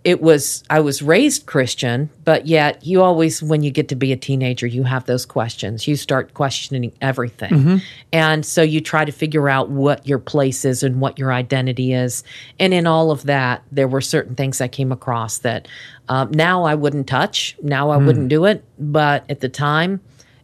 it 0.05 0.21
was 0.21 0.63
I 0.69 0.81
was 0.81 1.01
raised 1.01 1.47
Christian, 1.47 2.11
but 2.25 2.47
yet 2.47 2.85
you 2.87 3.03
always 3.03 3.43
when 3.43 3.63
you 3.63 3.71
get 3.71 3.89
to 3.89 3.97
be 3.97 4.13
a 4.13 4.17
teenager, 4.17 4.67
you 4.67 4.83
have 4.83 5.07
those 5.07 5.25
questions. 5.25 5.89
You 5.89 5.97
start 5.97 6.35
questioning 6.35 6.93
everything. 7.01 7.51
Mm-hmm. 7.51 7.77
And 8.13 8.45
so 8.45 8.61
you 8.61 8.83
try 8.83 9.07
to 9.07 9.13
figure 9.13 9.49
out 9.49 9.71
what 9.71 10.07
your 10.07 10.19
place 10.19 10.67
is 10.67 10.83
and 10.83 11.01
what 11.01 11.19
your 11.19 11.33
identity 11.33 11.95
is. 11.95 12.23
And 12.61 12.75
in 12.75 12.87
all 12.87 13.11
of 13.11 13.23
that, 13.25 13.63
there 13.73 13.89
were 13.89 14.03
certain 14.03 14.35
things 14.35 14.61
I 14.61 14.69
came 14.69 14.93
across 14.93 15.39
that 15.39 15.67
um, 16.11 16.31
now 16.33 16.65
I 16.65 16.75
wouldn't 16.75 17.07
touch, 17.07 17.57
now 17.63 17.91
I 17.91 17.97
mm. 17.97 18.07
wouldn't 18.07 18.29
do 18.29 18.45
it, 18.45 18.63
but 18.79 19.25
at 19.31 19.41
the 19.41 19.49
time 19.49 20.01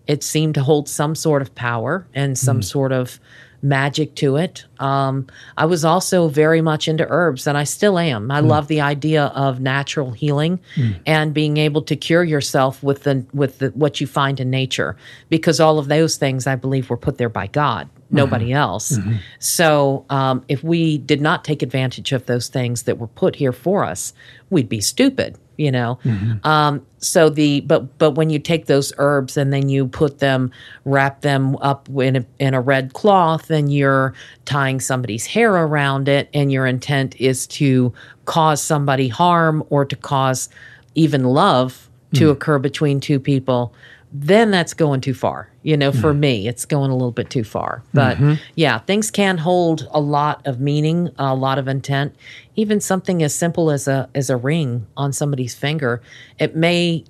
it 0.07 0.25
seemed 0.25 0.55
to 0.55 0.63
hold 0.63 0.89
some 0.89 1.15
sort 1.15 1.43
of 1.43 1.55
power 1.55 2.07
and 2.15 2.37
some 2.37 2.61
mm. 2.61 2.65
sort 2.65 2.93
of 2.93 3.21
magic 3.63 4.15
to 4.17 4.37
it. 4.37 4.65
Um, 4.79 5.27
I 5.57 5.67
was 5.67 5.85
also 5.85 6.29
very 6.29 6.61
much 6.63 6.89
into 6.89 7.07
herbs, 7.09 7.47
and 7.47 7.59
I 7.59 7.65
still 7.65 7.99
am. 7.99 8.31
I 8.31 8.41
love 8.41 8.69
the 8.69 8.81
idea 8.81 9.27
of 9.27 9.61
natural 9.61 10.13
healing 10.13 10.59
and 11.07 11.35
being 11.35 11.57
able 11.59 11.83
to 11.83 11.97
cure 11.97 12.25
yourself 12.25 12.83
with 12.83 13.03
the 13.03 13.25
with 13.35 13.59
the, 13.59 13.69
what 13.71 14.01
you 14.01 14.07
find 14.07 14.41
in 14.41 14.51
nature, 14.51 14.97
because 15.29 15.61
all 15.61 15.79
of 15.79 15.89
those 15.89 16.17
things 16.17 16.47
I 16.47 16.57
believe 16.57 16.89
were 16.91 16.97
put 16.97 17.19
there 17.19 17.29
by 17.29 17.47
God. 17.49 17.89
Nobody 18.13 18.53
else. 18.53 18.99
So, 19.39 20.05
um, 20.11 20.45
if 20.49 20.65
we 20.65 20.99
did 20.99 21.21
not 21.21 21.45
take 21.45 21.63
advantage 21.63 22.11
of 22.11 22.27
those 22.27 22.49
things 22.49 22.83
that 22.85 22.99
were 22.99 23.07
put 23.07 23.37
here 23.37 23.53
for 23.53 23.85
us, 23.85 24.13
we'd 24.51 24.69
be 24.69 24.81
stupid, 24.81 25.39
you 25.61 25.71
know. 25.71 25.99
Um, 26.45 26.85
so 26.99 27.29
the 27.29 27.61
but 27.61 27.99
but 27.99 28.13
when 28.13 28.31
you 28.31 28.39
take 28.39 28.67
those 28.67 28.93
herbs 28.97 29.37
and 29.37 29.53
then 29.53 29.69
you 29.69 29.87
put 29.87 30.19
them, 30.19 30.51
wrap 30.85 31.21
them 31.21 31.57
up 31.57 31.89
in 31.91 32.17
a, 32.17 32.25
in 32.39 32.55
a 32.55 32.61
red 32.61 32.95
cloth, 32.95 33.51
and 33.51 33.73
you're 33.73 34.15
tying 34.47 34.81
somebody's 34.81 35.27
hair 35.27 35.53
around 35.53 36.09
it, 36.09 36.31
and 36.33 36.51
your 36.51 36.67
intent 36.67 37.15
is 37.21 37.47
to 37.49 37.93
cause 38.25 38.63
somebody 38.63 39.09
harm 39.09 39.63
or 39.69 39.85
to 39.85 39.97
cause 39.97 40.49
even 40.95 41.25
love 41.25 41.89
to 42.15 42.31
occur 42.31 42.59
between 42.59 42.99
two 43.01 43.21
people, 43.21 43.73
then 44.13 44.51
that's 44.51 44.75
going 44.75 45.01
too 45.01 45.15
far. 45.15 45.51
You 45.63 45.77
know, 45.77 45.93
for 45.93 46.13
hmm. 46.13 46.21
me, 46.21 46.49
it's 46.49 46.65
going 46.65 46.91
a 46.91 46.95
little 46.95 47.13
bit 47.13 47.31
too 47.31 47.45
far. 47.45 47.83
Mm-hmm. 47.95 48.29
But 48.33 48.41
yeah, 48.55 48.79
things 48.81 49.11
can 49.11 49.39
hold 49.39 49.89
a 49.93 50.01
lot 50.01 50.47
of 50.47 50.61
meaning, 50.61 51.11
a 51.19 51.35
lot 51.35 51.59
of 51.59 51.69
intent. 51.69 52.15
Even 52.57 52.81
something 52.81 53.23
as 53.23 53.35
simple 53.35 53.71
as 53.71 53.87
a 53.87 54.09
as 54.15 54.31
a 54.31 54.37
ring 54.37 54.87
on 54.97 55.13
somebody's 55.13 55.55
finger, 55.55 56.03
it 56.39 56.57
may, 56.57 57.05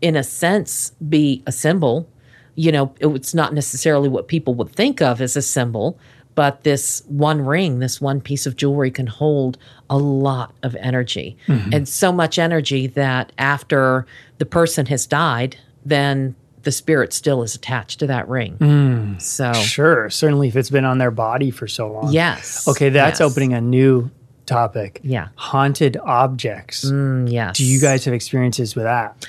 in 0.00 0.16
a 0.16 0.22
sense, 0.22 0.92
be 1.08 1.42
a 1.46 1.52
symbol. 1.52 2.08
You 2.54 2.72
know, 2.72 2.94
it's 3.00 3.34
not 3.34 3.52
necessarily 3.52 4.08
what 4.08 4.28
people 4.28 4.54
would 4.54 4.70
think 4.70 5.02
of 5.02 5.20
as 5.20 5.36
a 5.36 5.42
symbol, 5.42 5.98
but 6.34 6.62
this 6.62 7.02
one 7.08 7.42
ring, 7.42 7.80
this 7.80 8.00
one 8.00 8.20
piece 8.22 8.46
of 8.46 8.56
jewelry 8.56 8.90
can 8.90 9.06
hold 9.06 9.58
a 9.90 9.98
lot 9.98 10.54
of 10.62 10.74
energy. 10.76 11.36
Mm-hmm. 11.48 11.70
And 11.74 11.88
so 11.88 12.12
much 12.12 12.38
energy 12.38 12.86
that 12.88 13.32
after 13.36 14.06
the 14.38 14.46
person 14.46 14.86
has 14.86 15.06
died, 15.06 15.56
then 15.84 16.34
the 16.66 16.72
spirit 16.72 17.12
still 17.12 17.44
is 17.44 17.54
attached 17.54 18.00
to 18.00 18.08
that 18.08 18.28
ring. 18.28 19.16
So, 19.20 19.52
Sure, 19.52 20.10
certainly 20.10 20.48
if 20.48 20.56
it's 20.56 20.68
been 20.68 20.84
on 20.84 20.98
their 20.98 21.12
body 21.12 21.52
for 21.52 21.68
so 21.68 21.90
long. 21.92 22.12
yes. 22.12 22.66
Okay, 22.66 22.88
that's 22.90 23.20
yes. 23.20 23.30
opening 23.30 23.54
a 23.54 23.60
new 23.60 24.10
topic. 24.46 25.00
Yeah. 25.04 25.28
Haunted 25.36 25.96
objects. 26.04 26.84
Mm, 26.84 27.30
yes. 27.30 27.56
Do 27.56 27.64
you 27.64 27.80
guys 27.80 28.04
have 28.04 28.14
experiences 28.14 28.74
with 28.74 28.84
that? 28.84 29.24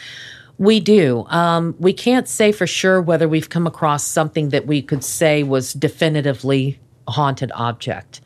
We 0.57 0.79
do. 0.79 1.27
Um, 1.29 1.75
we 1.77 1.93
can't 1.93 2.27
say 2.27 2.51
for 2.51 2.65
sure 2.65 2.99
whether 3.03 3.29
we've 3.29 3.49
come 3.49 3.67
across 3.67 4.03
something 4.03 4.49
that 4.49 4.65
we 4.65 4.81
could 4.81 5.03
say 5.03 5.43
was 5.43 5.73
definitively 5.73 6.79
a 7.07 7.11
haunted 7.11 7.51
object. 7.53 8.19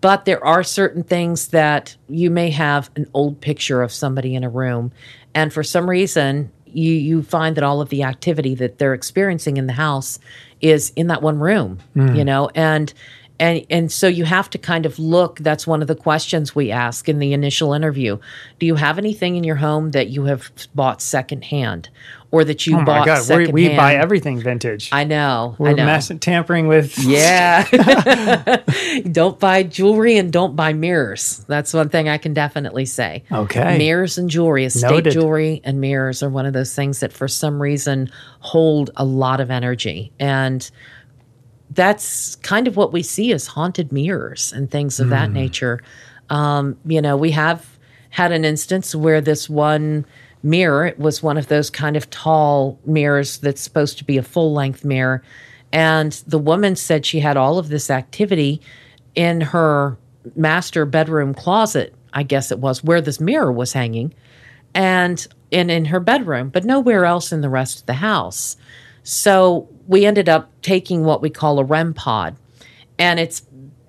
But 0.00 0.24
there 0.24 0.44
are 0.44 0.62
certain 0.62 1.02
things 1.02 1.48
that 1.48 1.96
you 2.08 2.30
may 2.30 2.50
have 2.50 2.90
an 2.94 3.06
old 3.12 3.40
picture 3.40 3.82
of 3.82 3.90
somebody 3.90 4.36
in 4.36 4.44
a 4.44 4.48
room, 4.48 4.92
and 5.34 5.52
for 5.52 5.64
some 5.64 5.90
reason, 5.90 6.52
you 6.74 6.92
you 6.92 7.22
find 7.22 7.56
that 7.56 7.64
all 7.64 7.80
of 7.80 7.88
the 7.88 8.02
activity 8.02 8.54
that 8.56 8.78
they're 8.78 8.94
experiencing 8.94 9.56
in 9.56 9.66
the 9.66 9.72
house 9.72 10.18
is 10.60 10.92
in 10.96 11.08
that 11.08 11.22
one 11.22 11.38
room. 11.38 11.78
You 11.94 12.02
mm. 12.02 12.24
know, 12.24 12.50
and 12.54 12.92
and 13.42 13.66
and 13.68 13.90
so 13.92 14.06
you 14.06 14.24
have 14.24 14.48
to 14.50 14.58
kind 14.58 14.86
of 14.86 14.98
look 14.98 15.38
that's 15.40 15.66
one 15.66 15.82
of 15.82 15.88
the 15.88 15.94
questions 15.96 16.54
we 16.54 16.70
ask 16.70 17.08
in 17.08 17.18
the 17.18 17.32
initial 17.32 17.72
interview 17.74 18.16
do 18.58 18.66
you 18.66 18.76
have 18.76 18.96
anything 18.98 19.36
in 19.36 19.44
your 19.44 19.56
home 19.56 19.90
that 19.90 20.08
you 20.08 20.24
have 20.24 20.50
bought 20.74 21.02
secondhand 21.02 21.88
or 22.30 22.44
that 22.44 22.66
you 22.66 22.74
Oh 22.76 22.78
my 22.78 22.84
bought 22.84 23.06
God, 23.06 23.28
we 23.36 23.46
we 23.48 23.76
buy 23.76 23.94
everything 23.96 24.40
vintage. 24.40 24.88
i 24.92 25.04
know 25.04 25.56
We're 25.58 25.70
i 25.70 25.72
know 25.72 25.84
mess- 25.86 26.10
tampering 26.20 26.68
with. 26.68 26.98
yeah 27.04 27.64
don't 29.12 29.38
buy 29.38 29.62
jewelry 29.64 30.16
and 30.16 30.32
don't 30.32 30.56
buy 30.56 30.72
mirrors 30.72 31.44
that's 31.48 31.74
one 31.74 31.88
thing 31.88 32.08
i 32.08 32.18
can 32.18 32.34
definitely 32.34 32.86
say 32.86 33.24
Okay. 33.32 33.76
mirrors 33.78 34.18
and 34.18 34.30
jewelry 34.30 34.64
estate 34.64 34.90
Noted. 34.90 35.12
jewelry 35.12 35.60
and 35.64 35.80
mirrors 35.80 36.22
are 36.22 36.30
one 36.30 36.46
of 36.46 36.52
those 36.52 36.74
things 36.74 37.00
that 37.00 37.12
for 37.12 37.28
some 37.28 37.60
reason 37.60 38.10
hold 38.40 38.90
a 38.96 39.04
lot 39.04 39.40
of 39.40 39.50
energy 39.50 40.12
and 40.18 40.70
that's 41.74 42.36
kind 42.36 42.68
of 42.68 42.76
what 42.76 42.92
we 42.92 43.02
see 43.02 43.32
as 43.32 43.46
haunted 43.46 43.92
mirrors 43.92 44.52
and 44.52 44.70
things 44.70 45.00
of 45.00 45.08
that 45.10 45.30
nature. 45.30 45.80
Um, 46.30 46.76
you 46.84 47.00
know, 47.00 47.16
we 47.16 47.30
have 47.32 47.78
had 48.10 48.32
an 48.32 48.44
instance 48.44 48.94
where 48.94 49.20
this 49.20 49.48
one 49.48 50.04
mirror, 50.42 50.86
it 50.86 50.98
was 50.98 51.22
one 51.22 51.38
of 51.38 51.48
those 51.48 51.70
kind 51.70 51.96
of 51.96 52.10
tall 52.10 52.78
mirrors 52.84 53.38
that's 53.38 53.60
supposed 53.60 53.98
to 53.98 54.04
be 54.04 54.18
a 54.18 54.22
full 54.22 54.52
length 54.52 54.84
mirror. 54.84 55.22
And 55.72 56.12
the 56.26 56.38
woman 56.38 56.76
said 56.76 57.06
she 57.06 57.20
had 57.20 57.36
all 57.36 57.58
of 57.58 57.68
this 57.68 57.90
activity 57.90 58.60
in 59.14 59.40
her 59.40 59.96
master 60.36 60.84
bedroom 60.84 61.32
closet, 61.32 61.94
I 62.12 62.22
guess 62.22 62.50
it 62.50 62.58
was, 62.58 62.84
where 62.84 63.00
this 63.00 63.20
mirror 63.20 63.52
was 63.52 63.72
hanging 63.72 64.14
and 64.74 65.26
and 65.50 65.70
in 65.70 65.86
her 65.86 66.00
bedroom, 66.00 66.48
but 66.48 66.64
nowhere 66.64 67.04
else 67.04 67.30
in 67.30 67.42
the 67.42 67.50
rest 67.50 67.80
of 67.80 67.86
the 67.86 67.94
house. 67.94 68.56
So 69.02 69.68
we 69.86 70.06
ended 70.06 70.28
up 70.28 70.50
taking 70.62 71.04
what 71.04 71.22
we 71.22 71.30
call 71.30 71.58
a 71.58 71.64
REM 71.64 71.94
pod, 71.94 72.36
and 72.98 73.18
it's 73.18 73.42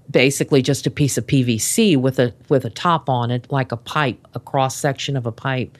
basically 0.09 0.61
just 0.61 0.85
a 0.85 0.91
piece 0.91 1.17
of 1.17 1.25
PVC 1.25 1.97
with 1.97 2.19
a 2.19 2.33
with 2.49 2.65
a 2.65 2.69
top 2.69 3.09
on 3.09 3.31
it, 3.31 3.51
like 3.51 3.71
a 3.71 3.77
pipe, 3.77 4.25
a 4.33 4.39
cross 4.39 4.75
section 4.75 5.15
of 5.15 5.25
a 5.25 5.31
pipe. 5.31 5.77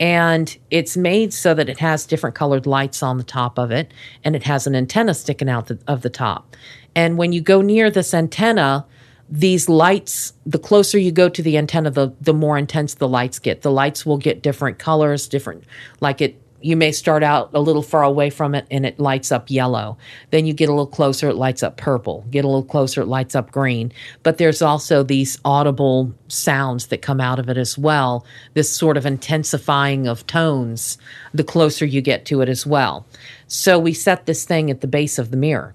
And 0.00 0.56
it's 0.70 0.96
made 0.96 1.32
so 1.32 1.54
that 1.54 1.68
it 1.68 1.78
has 1.78 2.04
different 2.04 2.34
colored 2.34 2.66
lights 2.66 3.00
on 3.02 3.16
the 3.16 3.24
top 3.24 3.58
of 3.58 3.70
it, 3.70 3.92
and 4.24 4.34
it 4.34 4.42
has 4.42 4.66
an 4.66 4.74
antenna 4.74 5.14
sticking 5.14 5.48
out 5.48 5.68
the, 5.68 5.78
of 5.86 6.02
the 6.02 6.10
top. 6.10 6.56
And 6.96 7.16
when 7.16 7.32
you 7.32 7.40
go 7.40 7.62
near 7.62 7.90
this 7.90 8.12
antenna, 8.12 8.86
these 9.30 9.68
lights, 9.68 10.32
the 10.44 10.58
closer 10.58 10.98
you 10.98 11.12
go 11.12 11.28
to 11.28 11.42
the 11.42 11.56
antenna, 11.56 11.90
the 11.90 12.12
the 12.20 12.34
more 12.34 12.58
intense 12.58 12.94
the 12.94 13.08
lights 13.08 13.38
get. 13.38 13.62
The 13.62 13.70
lights 13.70 14.04
will 14.04 14.18
get 14.18 14.42
different 14.42 14.78
colors, 14.78 15.28
different 15.28 15.64
like 16.00 16.20
it 16.20 16.40
you 16.64 16.76
may 16.76 16.90
start 16.90 17.22
out 17.22 17.50
a 17.52 17.60
little 17.60 17.82
far 17.82 18.02
away 18.02 18.30
from 18.30 18.54
it 18.54 18.66
and 18.70 18.86
it 18.86 18.98
lights 18.98 19.30
up 19.30 19.50
yellow. 19.50 19.98
Then 20.30 20.46
you 20.46 20.54
get 20.54 20.70
a 20.70 20.72
little 20.72 20.86
closer, 20.86 21.28
it 21.28 21.34
lights 21.34 21.62
up 21.62 21.76
purple. 21.76 22.24
Get 22.30 22.44
a 22.44 22.48
little 22.48 22.64
closer, 22.64 23.02
it 23.02 23.06
lights 23.06 23.34
up 23.34 23.52
green. 23.52 23.92
But 24.22 24.38
there's 24.38 24.62
also 24.62 25.02
these 25.02 25.38
audible 25.44 26.14
sounds 26.28 26.86
that 26.86 27.02
come 27.02 27.20
out 27.20 27.38
of 27.38 27.50
it 27.50 27.58
as 27.58 27.76
well, 27.76 28.24
this 28.54 28.74
sort 28.74 28.96
of 28.96 29.04
intensifying 29.04 30.06
of 30.06 30.26
tones 30.26 30.96
the 31.34 31.44
closer 31.44 31.84
you 31.84 32.00
get 32.00 32.24
to 32.26 32.40
it 32.40 32.48
as 32.48 32.66
well. 32.66 33.04
So 33.46 33.78
we 33.78 33.92
set 33.92 34.24
this 34.24 34.46
thing 34.46 34.70
at 34.70 34.80
the 34.80 34.86
base 34.86 35.18
of 35.18 35.30
the 35.30 35.36
mirror. 35.36 35.74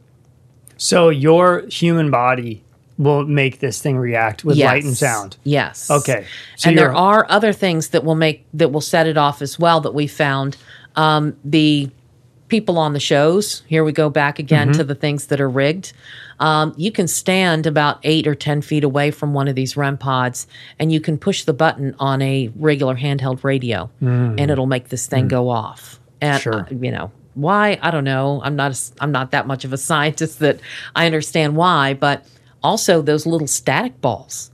So 0.77 1.09
your 1.09 1.67
human 1.67 2.09
body 2.09 2.63
will 2.99 3.25
make 3.25 3.59
this 3.59 3.81
thing 3.81 3.97
react 3.97 4.43
with 4.43 4.57
light 4.57 4.83
and 4.83 4.95
sound. 4.95 5.37
Yes. 5.45 5.89
Okay. 5.89 6.25
So 6.57 6.69
and 6.69 6.77
there 6.77 6.93
are 6.93 7.25
other 7.29 7.53
things 7.53 7.89
that 7.89 8.03
will 8.03 8.15
make 8.15 8.45
that 8.53 8.71
will 8.71 8.81
set 8.81 9.07
it 9.07 9.17
off 9.17 9.41
as 9.41 9.57
well 9.57 9.79
that 9.81 9.93
we 9.93 10.05
found. 10.05 10.57
Um, 10.99 11.35
the 11.45 11.89
people 12.49 12.77
on 12.79 12.93
the 12.93 12.99
shows. 12.99 13.61
Here 13.67 13.83
we 13.83 13.91
go 13.91 14.09
back 14.09 14.39
again 14.39 14.69
Mm-hmm. 14.69 14.77
to 14.79 14.83
the 14.83 14.95
things 14.95 15.27
that 15.27 15.39
are 15.39 15.49
rigged. 15.49 15.93
Um, 16.39 16.73
you 16.77 16.91
can 16.91 17.07
stand 17.07 17.67
about 17.67 17.99
eight 18.03 18.25
or 18.27 18.33
ten 18.35 18.61
feet 18.61 18.83
away 18.83 19.11
from 19.11 19.33
one 19.33 19.47
of 19.47 19.55
these 19.55 19.77
REM 19.77 19.97
pods, 19.97 20.47
and 20.79 20.91
you 20.91 20.99
can 20.99 21.17
push 21.17 21.43
the 21.43 21.53
button 21.53 21.95
on 21.99 22.21
a 22.21 22.49
regular 22.55 22.95
handheld 22.95 23.43
radio, 23.43 23.89
and 24.01 24.39
it'll 24.51 24.65
make 24.65 24.89
this 24.89 25.05
thing 25.07 25.27
go 25.27 25.49
off. 25.49 25.99
And 26.21 26.39
Mm. 26.39 26.41
Sure. 26.41 26.59
uh, 26.61 26.65
you 26.85 26.91
know 26.91 27.11
why? 27.35 27.77
I 27.81 27.91
don't 27.91 28.03
know. 28.03 28.41
I'm 28.43 28.55
not. 28.55 28.71
a 28.73 29.03
I'm 29.03 29.11
not 29.11 29.31
that 29.31 29.45
much 29.47 29.63
of 29.63 29.71
a 29.73 29.77
scientist 29.89 30.39
that 30.39 30.59
I 30.95 31.05
understand 31.05 31.55
why, 31.55 31.93
but 31.93 32.25
also 32.63 33.01
those 33.01 33.25
little 33.25 33.47
static 33.47 34.01
balls 34.01 34.49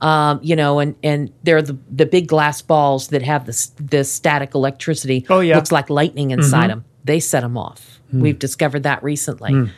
um, 0.00 0.40
you 0.42 0.56
know, 0.56 0.78
and 0.78 0.94
and 1.02 1.32
they're 1.42 1.62
the 1.62 1.76
the 1.90 2.06
big 2.06 2.28
glass 2.28 2.62
balls 2.62 3.08
that 3.08 3.22
have 3.22 3.46
this 3.46 3.68
the 3.76 4.04
static 4.04 4.54
electricity. 4.54 5.24
Oh, 5.28 5.40
yeah. 5.40 5.52
Mm-hmm. 5.52 5.58
looks 5.58 5.72
like 5.72 5.90
lightning 5.90 6.30
inside 6.30 6.70
them. 6.70 6.84
They 7.04 7.20
set 7.20 7.40
them 7.40 7.56
off. 7.56 8.00
Mm. 8.14 8.20
We've 8.20 8.38
discovered 8.38 8.82
that 8.82 9.02
recently. 9.02 9.70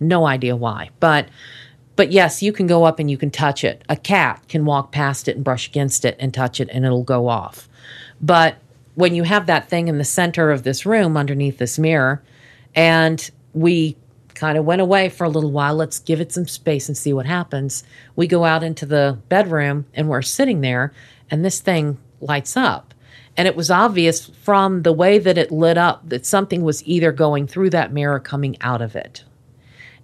No 0.00 0.26
idea 0.26 0.54
why, 0.54 0.90
but 1.00 1.28
but 1.96 2.12
yes, 2.12 2.42
you 2.42 2.52
can 2.52 2.68
go 2.68 2.84
up 2.84 3.00
and 3.00 3.10
you 3.10 3.18
can 3.18 3.30
touch 3.30 3.64
it. 3.64 3.82
A 3.88 3.96
cat 3.96 4.40
can 4.48 4.64
walk 4.64 4.92
past 4.92 5.26
it 5.26 5.34
and 5.34 5.44
brush 5.44 5.66
against 5.66 6.04
it 6.04 6.16
and 6.20 6.32
touch 6.32 6.60
it, 6.60 6.68
and 6.70 6.84
it'll 6.84 7.02
go 7.02 7.28
off. 7.28 7.68
But 8.20 8.58
when 8.94 9.14
you 9.14 9.24
have 9.24 9.46
that 9.46 9.68
thing 9.68 9.88
in 9.88 9.98
the 9.98 10.04
center 10.04 10.50
of 10.50 10.62
this 10.62 10.86
room 10.86 11.16
underneath 11.16 11.58
this 11.58 11.78
mirror, 11.78 12.22
and 12.74 13.28
we 13.52 13.96
kind 14.38 14.56
of 14.56 14.64
went 14.64 14.80
away 14.80 15.08
for 15.08 15.24
a 15.24 15.28
little 15.28 15.50
while, 15.50 15.74
let's 15.74 15.98
give 15.98 16.20
it 16.20 16.32
some 16.32 16.46
space 16.46 16.88
and 16.88 16.96
see 16.96 17.12
what 17.12 17.26
happens. 17.26 17.82
We 18.16 18.26
go 18.26 18.44
out 18.44 18.62
into 18.62 18.86
the 18.86 19.18
bedroom 19.28 19.86
and 19.94 20.08
we're 20.08 20.22
sitting 20.22 20.60
there, 20.60 20.92
and 21.30 21.44
this 21.44 21.60
thing 21.60 21.98
lights 22.20 22.56
up. 22.56 22.94
And 23.36 23.46
it 23.46 23.56
was 23.56 23.70
obvious 23.70 24.26
from 24.42 24.82
the 24.82 24.92
way 24.92 25.18
that 25.18 25.38
it 25.38 25.50
lit 25.50 25.76
up 25.76 26.08
that 26.08 26.24
something 26.24 26.62
was 26.62 26.86
either 26.86 27.12
going 27.12 27.46
through 27.46 27.70
that 27.70 27.92
mirror, 27.92 28.18
coming 28.18 28.56
out 28.60 28.80
of 28.82 28.96
it. 28.96 29.24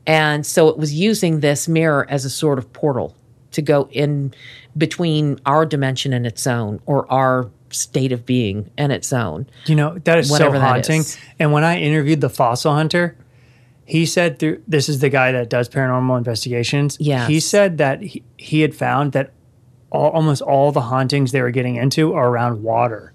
And 0.07 0.45
so 0.45 0.69
it 0.69 0.77
was 0.77 0.93
using 0.93 1.41
this 1.41 1.67
mirror 1.67 2.07
as 2.11 2.25
a 2.25 2.31
sort 2.31 2.59
of 2.59 2.73
portal 2.73 3.17
to 3.53 3.63
go 3.63 3.89
in 3.93 4.35
between 4.77 5.41
our 5.47 5.65
dimension 5.65 6.13
and 6.13 6.27
its 6.27 6.47
own, 6.47 6.81
or 6.87 7.11
our 7.11 7.51
state 7.71 8.13
of 8.13 8.27
being 8.27 8.71
and 8.77 8.93
its 8.93 9.13
own. 9.13 9.47
You 9.67 9.77
know, 9.77 9.99
that 9.99 10.19
is 10.19 10.29
so 10.29 10.53
haunting. 10.53 11.05
And 11.39 11.53
when 11.53 11.65
I 11.65 11.79
interviewed 11.79 12.21
the 12.21 12.31
fossil 12.31 12.75
hunter, 12.75 13.17
he 13.87 14.07
said 14.07 14.39
through 14.39 14.63
this 14.67 14.89
is 14.89 15.01
the 15.01 15.09
guy 15.11 15.33
that 15.33 15.51
does 15.51 15.69
paranormal 15.69 16.17
investigations. 16.19 16.97
Yeah, 17.01 17.27
He 17.27 17.41
said 17.41 17.79
that 17.79 18.01
he, 18.03 18.23
he 18.39 18.61
had 18.63 18.75
found 18.75 19.13
that 19.13 19.33
all, 19.91 20.11
almost 20.11 20.43
all 20.43 20.73
the 20.73 20.81
hauntings 20.83 21.33
they 21.33 21.43
were 21.43 21.51
getting 21.51 21.77
into 21.77 22.15
are 22.15 22.29
around 22.29 22.63
water. 22.63 23.13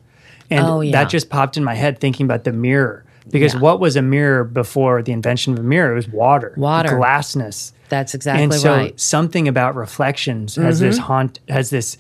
And 0.52 0.66
Oh, 0.66 0.82
yeah. 0.82 0.92
that 0.94 1.10
just 1.10 1.30
popped 1.30 1.58
in 1.58 1.64
my 1.64 1.76
head 1.76 2.00
thinking 2.00 2.26
about 2.26 2.44
the 2.44 2.52
mirror. 2.54 3.04
Because 3.30 3.54
Yeah. 3.54 3.60
what 3.62 3.80
was 3.80 3.96
a 3.96 4.02
mirror 4.02 4.44
before 4.44 5.02
the 5.04 5.12
invention 5.12 5.54
of 5.54 5.60
a 5.60 5.64
mirror? 5.64 5.92
It 5.92 5.96
was 5.96 6.08
water. 6.10 6.54
Water. 6.58 6.90
Glassness. 6.98 7.74
That's 7.90 8.14
exactly 8.16 8.42
right. 8.46 8.54
and 8.54 8.62
so 8.62 8.72
right. 8.72 8.88
Mm-hmm. 8.90 8.98
something 8.98 9.48
about 9.48 9.76
reflections 9.76 10.56
has 10.56 10.80
this 10.80 10.98
haunt 11.00 11.40
has 11.50 11.70
this 11.72 11.98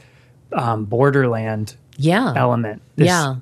um, 0.54 0.86
borderland 0.86 1.76
Yeah. 1.98 2.34
element. 2.36 2.82
This- 2.96 3.08
yeah. 3.08 3.36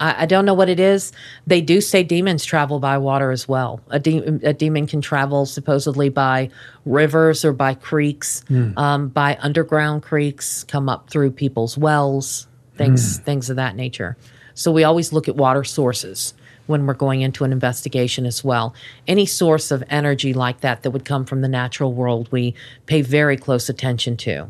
I, 0.00 0.22
I 0.22 0.26
don't 0.26 0.44
know 0.44 0.54
what 0.54 0.68
it 0.68 0.80
is. 0.80 1.12
They 1.46 1.60
do 1.60 1.80
say 1.80 2.02
demons 2.02 2.44
travel 2.44 2.78
by 2.78 2.98
water 2.98 3.30
as 3.30 3.48
well. 3.48 3.80
A, 3.88 3.98
de- 3.98 4.18
a 4.46 4.52
demon 4.52 4.86
can 4.86 5.00
travel 5.00 5.46
supposedly 5.46 6.08
by 6.08 6.50
rivers 6.84 7.44
or 7.44 7.52
by 7.52 7.74
creeks, 7.74 8.44
um, 8.76 9.08
by 9.08 9.38
underground 9.40 10.02
creeks, 10.02 10.64
come 10.64 10.88
up 10.88 11.10
through 11.10 11.32
people's 11.32 11.78
wells, 11.78 12.46
things 12.76 13.18
things 13.18 13.50
of 13.50 13.56
that 13.56 13.76
nature. 13.76 14.16
So 14.54 14.70
we 14.70 14.84
always 14.84 15.12
look 15.12 15.28
at 15.28 15.36
water 15.36 15.64
sources 15.64 16.34
when 16.66 16.86
we're 16.86 16.94
going 16.94 17.20
into 17.20 17.44
an 17.44 17.52
investigation 17.52 18.26
as 18.26 18.42
well. 18.42 18.74
Any 19.06 19.26
source 19.26 19.70
of 19.70 19.84
energy 19.88 20.34
like 20.34 20.60
that 20.60 20.82
that 20.82 20.90
would 20.90 21.04
come 21.04 21.24
from 21.24 21.40
the 21.40 21.48
natural 21.48 21.92
world, 21.92 22.28
we 22.30 22.54
pay 22.86 23.02
very 23.02 23.36
close 23.36 23.68
attention 23.68 24.16
to. 24.18 24.48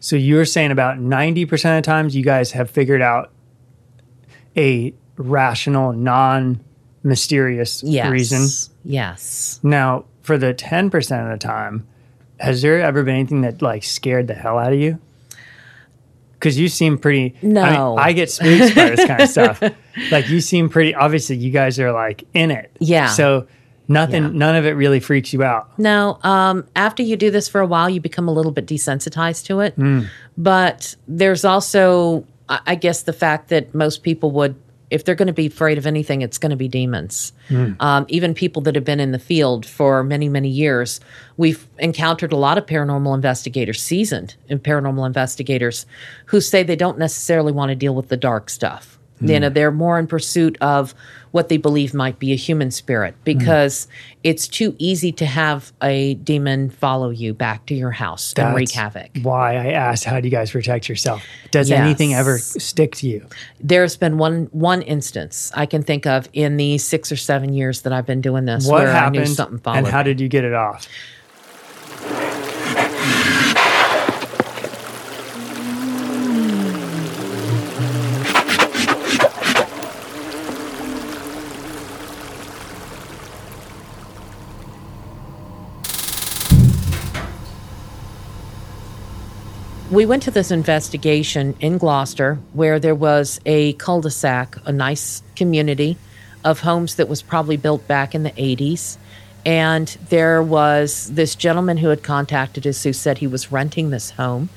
So 0.00 0.16
you're 0.16 0.46
saying 0.46 0.70
about 0.70 0.98
90% 0.98 1.52
of 1.52 1.60
the 1.60 1.86
times 1.86 2.16
you 2.16 2.24
guys 2.24 2.52
have 2.52 2.70
figured 2.70 3.02
out 3.02 3.30
a 4.60 4.92
rational, 5.16 5.92
non 5.92 6.60
mysterious 7.02 7.82
Yes. 7.82 8.10
reason. 8.10 8.46
Yes. 8.84 9.58
Now, 9.62 10.04
for 10.22 10.36
the 10.38 10.52
10% 10.54 11.24
of 11.24 11.30
the 11.30 11.38
time, 11.38 11.86
has 12.38 12.62
there 12.62 12.80
ever 12.80 13.02
been 13.02 13.14
anything 13.16 13.40
that 13.42 13.62
like 13.62 13.82
scared 13.84 14.26
the 14.28 14.34
hell 14.34 14.58
out 14.58 14.72
of 14.72 14.78
you? 14.78 14.98
Because 16.34 16.58
you 16.58 16.68
seem 16.68 16.96
pretty. 16.96 17.34
I, 17.42 17.44
mean, 17.44 17.54
No. 17.54 17.96
I 17.98 18.12
get 18.12 18.30
spooked 18.30 18.74
by 18.74 18.90
this 18.90 19.06
kind 19.06 19.22
of 19.22 19.28
stuff. 19.28 19.62
Like 20.10 20.28
you 20.30 20.40
seem 20.40 20.68
pretty. 20.70 20.94
Obviously, 20.94 21.36
you 21.36 21.50
guys 21.50 21.78
are 21.78 21.92
like 21.92 22.24
in 22.32 22.50
it. 22.50 22.70
Yeah. 22.80 23.08
So 23.08 23.46
nothing. 23.88 24.22
Yeah. 24.22 24.30
None 24.32 24.56
of 24.56 24.64
it 24.64 24.70
really 24.72 25.00
freaks 25.00 25.32
you 25.34 25.42
out. 25.42 25.78
No, 25.78 26.18
um, 26.22 26.64
after 26.76 27.02
you 27.02 27.16
do 27.16 27.30
this 27.30 27.48
for 27.48 27.60
a 27.60 27.66
while, 27.66 27.90
you 27.90 28.00
become 28.00 28.26
a 28.28 28.32
little 28.32 28.52
bit 28.52 28.66
desensitized 28.66 29.44
to 29.46 29.60
it. 29.60 29.74
But 30.38 30.94
there's 31.08 31.44
also, 31.44 32.24
I 32.50 32.60
I 32.66 32.74
guess, 32.74 33.02
the 33.04 33.14
fact 33.14 33.48
that 33.48 33.74
most 33.74 34.02
people 34.02 34.30
would, 34.32 34.54
if 34.90 35.04
they're 35.04 35.14
going 35.14 35.28
to 35.28 35.32
be 35.32 35.46
afraid 35.46 35.78
of 35.78 35.86
anything, 35.86 36.20
it's 36.20 36.36
going 36.36 36.50
to 36.50 36.56
be 36.56 36.68
demons. 36.68 37.32
Um, 37.80 38.06
even 38.08 38.34
people 38.34 38.60
that 38.62 38.74
have 38.74 38.84
been 38.84 39.00
in 39.00 39.12
the 39.12 39.18
field 39.18 39.64
for 39.64 40.04
many, 40.04 40.28
many 40.28 40.48
years, 40.48 41.00
we've 41.36 41.66
encountered 41.78 42.32
a 42.32 42.36
lot 42.36 42.58
of 42.58 42.66
paranormal 42.66 43.14
investigators, 43.14 43.80
seasoned 43.80 44.34
in 44.48 44.58
paranormal 44.58 45.06
investigators, 45.06 45.86
who 46.26 46.40
say 46.40 46.62
they 46.62 46.76
don't 46.76 46.98
necessarily 46.98 47.52
want 47.52 47.70
to 47.70 47.76
deal 47.76 47.94
with 47.94 48.08
the 48.08 48.16
dark 48.16 48.50
stuff. 48.50 48.98
Hmm. 49.20 49.30
You 49.30 49.40
know, 49.40 49.48
they're 49.48 49.70
more 49.70 49.98
in 49.98 50.06
pursuit 50.06 50.56
of 50.60 50.94
what 51.30 51.48
they 51.48 51.58
believe 51.58 51.94
might 51.94 52.18
be 52.18 52.32
a 52.32 52.36
human 52.36 52.70
spirit 52.70 53.14
hmm. 53.14 53.20
because 53.24 53.86
it's 54.24 54.48
too 54.48 54.74
easy 54.78 55.12
to 55.12 55.26
have 55.26 55.72
a 55.82 56.14
demon 56.14 56.70
follow 56.70 57.10
you 57.10 57.32
back 57.32 57.66
to 57.66 57.74
your 57.74 57.92
house 57.92 58.34
and 58.36 58.54
wreak 58.54 58.70
havoc. 58.72 59.10
Why 59.22 59.54
I 59.54 59.66
asked, 59.68 60.04
how 60.04 60.20
do 60.20 60.26
you 60.26 60.32
guys 60.32 60.50
protect 60.50 60.88
yourself? 60.88 61.24
Does 61.50 61.70
Yes. 61.70 61.80
anything 61.80 62.14
ever 62.14 62.38
stick 62.38 62.96
to 62.96 63.08
you? 63.08 63.26
There's 63.60 63.96
been 63.96 64.18
one 64.18 64.48
one 64.52 64.82
instance 64.82 65.52
I 65.54 65.66
can 65.66 65.82
think 65.82 66.06
of 66.06 66.28
in 66.32 66.56
the 66.56 66.78
six 66.78 67.12
or 67.12 67.16
seven 67.16 67.52
years 67.52 67.82
that 67.82 67.92
I've 67.92 68.06
been 68.06 68.20
doing 68.20 68.44
this 68.46 68.66
What 68.66 68.82
where 68.82 68.92
happened? 68.92 69.16
I 69.16 69.20
knew 69.20 69.26
something 69.26 69.58
followed. 69.58 69.78
and 69.78 69.86
how 69.86 70.02
did 70.02 70.20
you 70.20 70.28
get 70.28 70.44
it 70.44 70.54
off? 70.54 70.88
We 89.90 90.06
went 90.06 90.22
to 90.22 90.30
this 90.30 90.52
investigation 90.52 91.56
in 91.58 91.76
Gloucester 91.76 92.38
where 92.52 92.78
there 92.78 92.94
was 92.94 93.40
a 93.44 93.72
cul-de-sac, 93.74 94.56
a 94.64 94.72
nice 94.72 95.20
community 95.34 95.96
of 96.44 96.60
homes 96.60 96.94
that 96.94 97.08
was 97.08 97.22
probably 97.22 97.56
built 97.56 97.86
back 97.88 98.14
in 98.14 98.22
the 98.22 98.30
80s. 98.30 98.96
And 99.44 99.88
there 100.08 100.42
was 100.42 101.10
this 101.10 101.34
gentleman 101.34 101.76
who 101.76 101.88
had 101.88 102.04
contacted 102.04 102.66
us 102.68 102.84
who 102.84 102.92
said 102.92 103.18
he 103.18 103.26
was 103.26 103.50
renting 103.50 103.90
this 103.90 104.10
home 104.10 104.48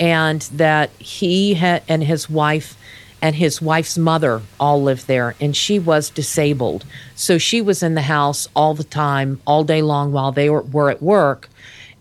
and 0.00 0.40
that 0.54 0.90
he 0.98 1.54
had, 1.54 1.84
and 1.88 2.02
his 2.02 2.28
wife 2.28 2.76
and 3.22 3.36
his 3.36 3.60
wife's 3.60 3.98
mother 3.98 4.42
all 4.58 4.82
lived 4.82 5.06
there 5.06 5.36
and 5.40 5.54
she 5.54 5.78
was 5.78 6.10
disabled. 6.10 6.84
So 7.14 7.38
she 7.38 7.60
was 7.60 7.82
in 7.82 7.94
the 7.94 8.02
house 8.02 8.48
all 8.56 8.74
the 8.74 8.82
time, 8.82 9.40
all 9.46 9.62
day 9.62 9.82
long 9.82 10.10
while 10.10 10.32
they 10.32 10.50
were, 10.50 10.62
were 10.62 10.90
at 10.90 11.02
work. 11.02 11.48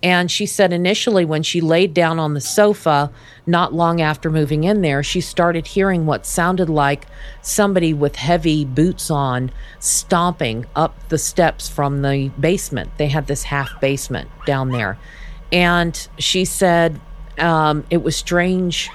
And 0.02 0.32
she 0.32 0.46
said 0.46 0.72
initially, 0.72 1.26
when 1.26 1.44
she 1.44 1.60
laid 1.60 1.94
down 1.94 2.20
on 2.20 2.34
the 2.34 2.42
sofa, 2.42 3.12
not 3.46 3.74
long 3.74 4.00
after 4.00 4.30
moving 4.30 4.64
in 4.64 4.82
there, 4.82 5.04
she 5.04 5.20
started 5.20 5.68
hearing 5.68 6.06
what 6.06 6.26
sounded 6.26 6.70
like 6.70 7.06
somebody 7.42 7.94
with 7.94 8.16
heavy 8.16 8.64
boots 8.64 9.12
on 9.12 9.52
stomping 9.80 10.66
up 10.76 11.10
the 11.10 11.18
steps 11.18 11.68
from 11.68 12.02
the 12.02 12.32
basement. 12.40 12.92
They 12.98 13.08
had 13.08 13.28
this 13.28 13.44
half 13.44 13.82
basement 13.82 14.30
down 14.46 14.70
there. 14.70 14.98
And 15.52 16.08
she 16.18 16.46
said 16.46 17.02
um, 17.38 17.84
it 17.90 18.02
was 18.02 18.16
strange 18.16 18.90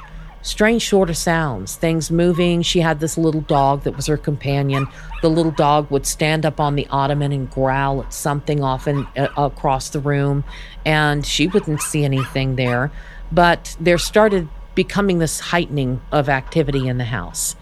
strange 0.44 0.86
sort 0.86 1.08
of 1.08 1.16
sounds, 1.16 1.74
things 1.74 2.10
moving. 2.10 2.60
She 2.62 2.80
had 2.80 3.00
this 3.00 3.18
little 3.18 3.40
dog 3.40 3.82
that 3.82 3.96
was 3.96 4.06
her 4.06 4.18
companion. 4.18 4.86
The 5.22 5.30
little 5.30 5.50
dog 5.50 5.90
would 5.90 6.06
stand 6.06 6.46
up 6.46 6.60
on 6.60 6.76
the 6.76 6.86
ottoman 6.90 7.32
and 7.32 7.50
growl 7.50 8.02
at 8.02 8.12
something 8.12 8.62
often 8.62 9.08
uh, 9.16 9.28
across 9.36 9.88
the 9.88 10.00
room, 10.00 10.44
and 10.84 11.26
she 11.26 11.48
wouldn't 11.48 11.80
see 11.80 12.04
anything 12.04 12.56
there. 12.56 12.92
But 13.32 13.74
there 13.80 13.98
started 13.98 14.48
becoming 14.74 15.18
this 15.18 15.40
heightening 15.40 16.02
of 16.12 16.28
activity 16.28 16.88
in 16.88 16.98
the 16.98 17.04
house. 17.04 17.56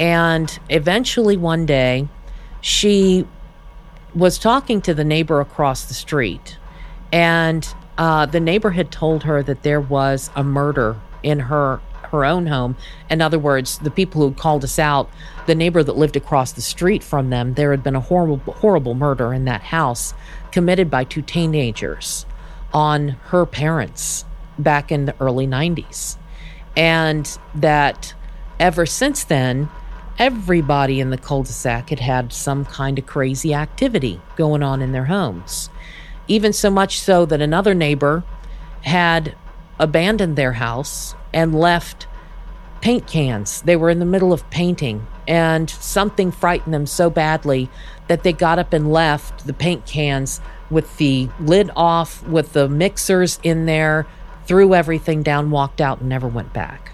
And 0.00 0.58
eventually, 0.68 1.36
one 1.36 1.66
day, 1.66 2.08
she 2.60 3.26
was 4.12 4.38
talking 4.38 4.82
to 4.82 4.92
the 4.92 5.04
neighbor 5.04 5.40
across 5.40 5.84
the 5.84 5.94
street, 5.94 6.58
and 7.12 7.72
uh, 7.96 8.26
the 8.26 8.40
neighbor 8.40 8.70
had 8.70 8.90
told 8.90 9.22
her 9.22 9.40
that 9.44 9.62
there 9.62 9.80
was 9.80 10.30
a 10.34 10.42
murder 10.42 10.96
in 11.22 11.38
her 11.38 11.80
her 12.14 12.24
own 12.24 12.46
home. 12.46 12.76
In 13.10 13.20
other 13.20 13.38
words, 13.38 13.78
the 13.78 13.90
people 13.90 14.22
who 14.22 14.34
called 14.34 14.64
us 14.64 14.78
out, 14.78 15.10
the 15.46 15.54
neighbor 15.54 15.82
that 15.82 15.96
lived 15.96 16.16
across 16.16 16.52
the 16.52 16.62
street 16.62 17.02
from 17.02 17.30
them, 17.30 17.54
there 17.54 17.70
had 17.70 17.82
been 17.82 17.96
a 17.96 18.00
horrible 18.00 18.52
horrible 18.54 18.94
murder 18.94 19.34
in 19.34 19.44
that 19.44 19.62
house 19.62 20.14
committed 20.52 20.90
by 20.90 21.04
two 21.04 21.22
teenagers 21.22 22.26
on 22.72 23.10
her 23.26 23.46
parents 23.46 24.24
back 24.58 24.90
in 24.90 25.04
the 25.04 25.14
early 25.20 25.46
90s. 25.46 26.16
And 26.76 27.38
that 27.54 28.14
ever 28.58 28.86
since 28.86 29.24
then, 29.24 29.68
everybody 30.18 31.00
in 31.00 31.10
the 31.10 31.18
cul-de-sac 31.18 31.90
had 31.90 32.00
had 32.00 32.32
some 32.32 32.64
kind 32.64 32.98
of 32.98 33.06
crazy 33.06 33.54
activity 33.54 34.20
going 34.36 34.62
on 34.62 34.82
in 34.82 34.92
their 34.92 35.06
homes. 35.06 35.70
Even 36.26 36.52
so 36.52 36.70
much 36.70 36.98
so 36.98 37.26
that 37.26 37.40
another 37.40 37.74
neighbor 37.74 38.24
had 38.82 39.36
abandoned 39.78 40.36
their 40.36 40.52
house 40.52 41.14
and 41.34 41.54
left 41.54 42.06
paint 42.80 43.06
cans. 43.06 43.60
They 43.62 43.76
were 43.76 43.90
in 43.90 43.98
the 43.98 44.06
middle 44.06 44.32
of 44.32 44.48
painting, 44.50 45.06
and 45.26 45.68
something 45.68 46.30
frightened 46.30 46.72
them 46.72 46.86
so 46.86 47.10
badly 47.10 47.68
that 48.08 48.22
they 48.22 48.32
got 48.32 48.58
up 48.58 48.72
and 48.72 48.92
left 48.92 49.46
the 49.46 49.52
paint 49.52 49.86
cans 49.86 50.40
with 50.70 50.96
the 50.98 51.28
lid 51.40 51.70
off, 51.76 52.22
with 52.26 52.52
the 52.52 52.68
mixers 52.68 53.38
in 53.42 53.66
there, 53.66 54.06
threw 54.46 54.74
everything 54.74 55.22
down, 55.22 55.50
walked 55.50 55.80
out, 55.80 56.00
and 56.00 56.08
never 56.08 56.28
went 56.28 56.52
back. 56.52 56.92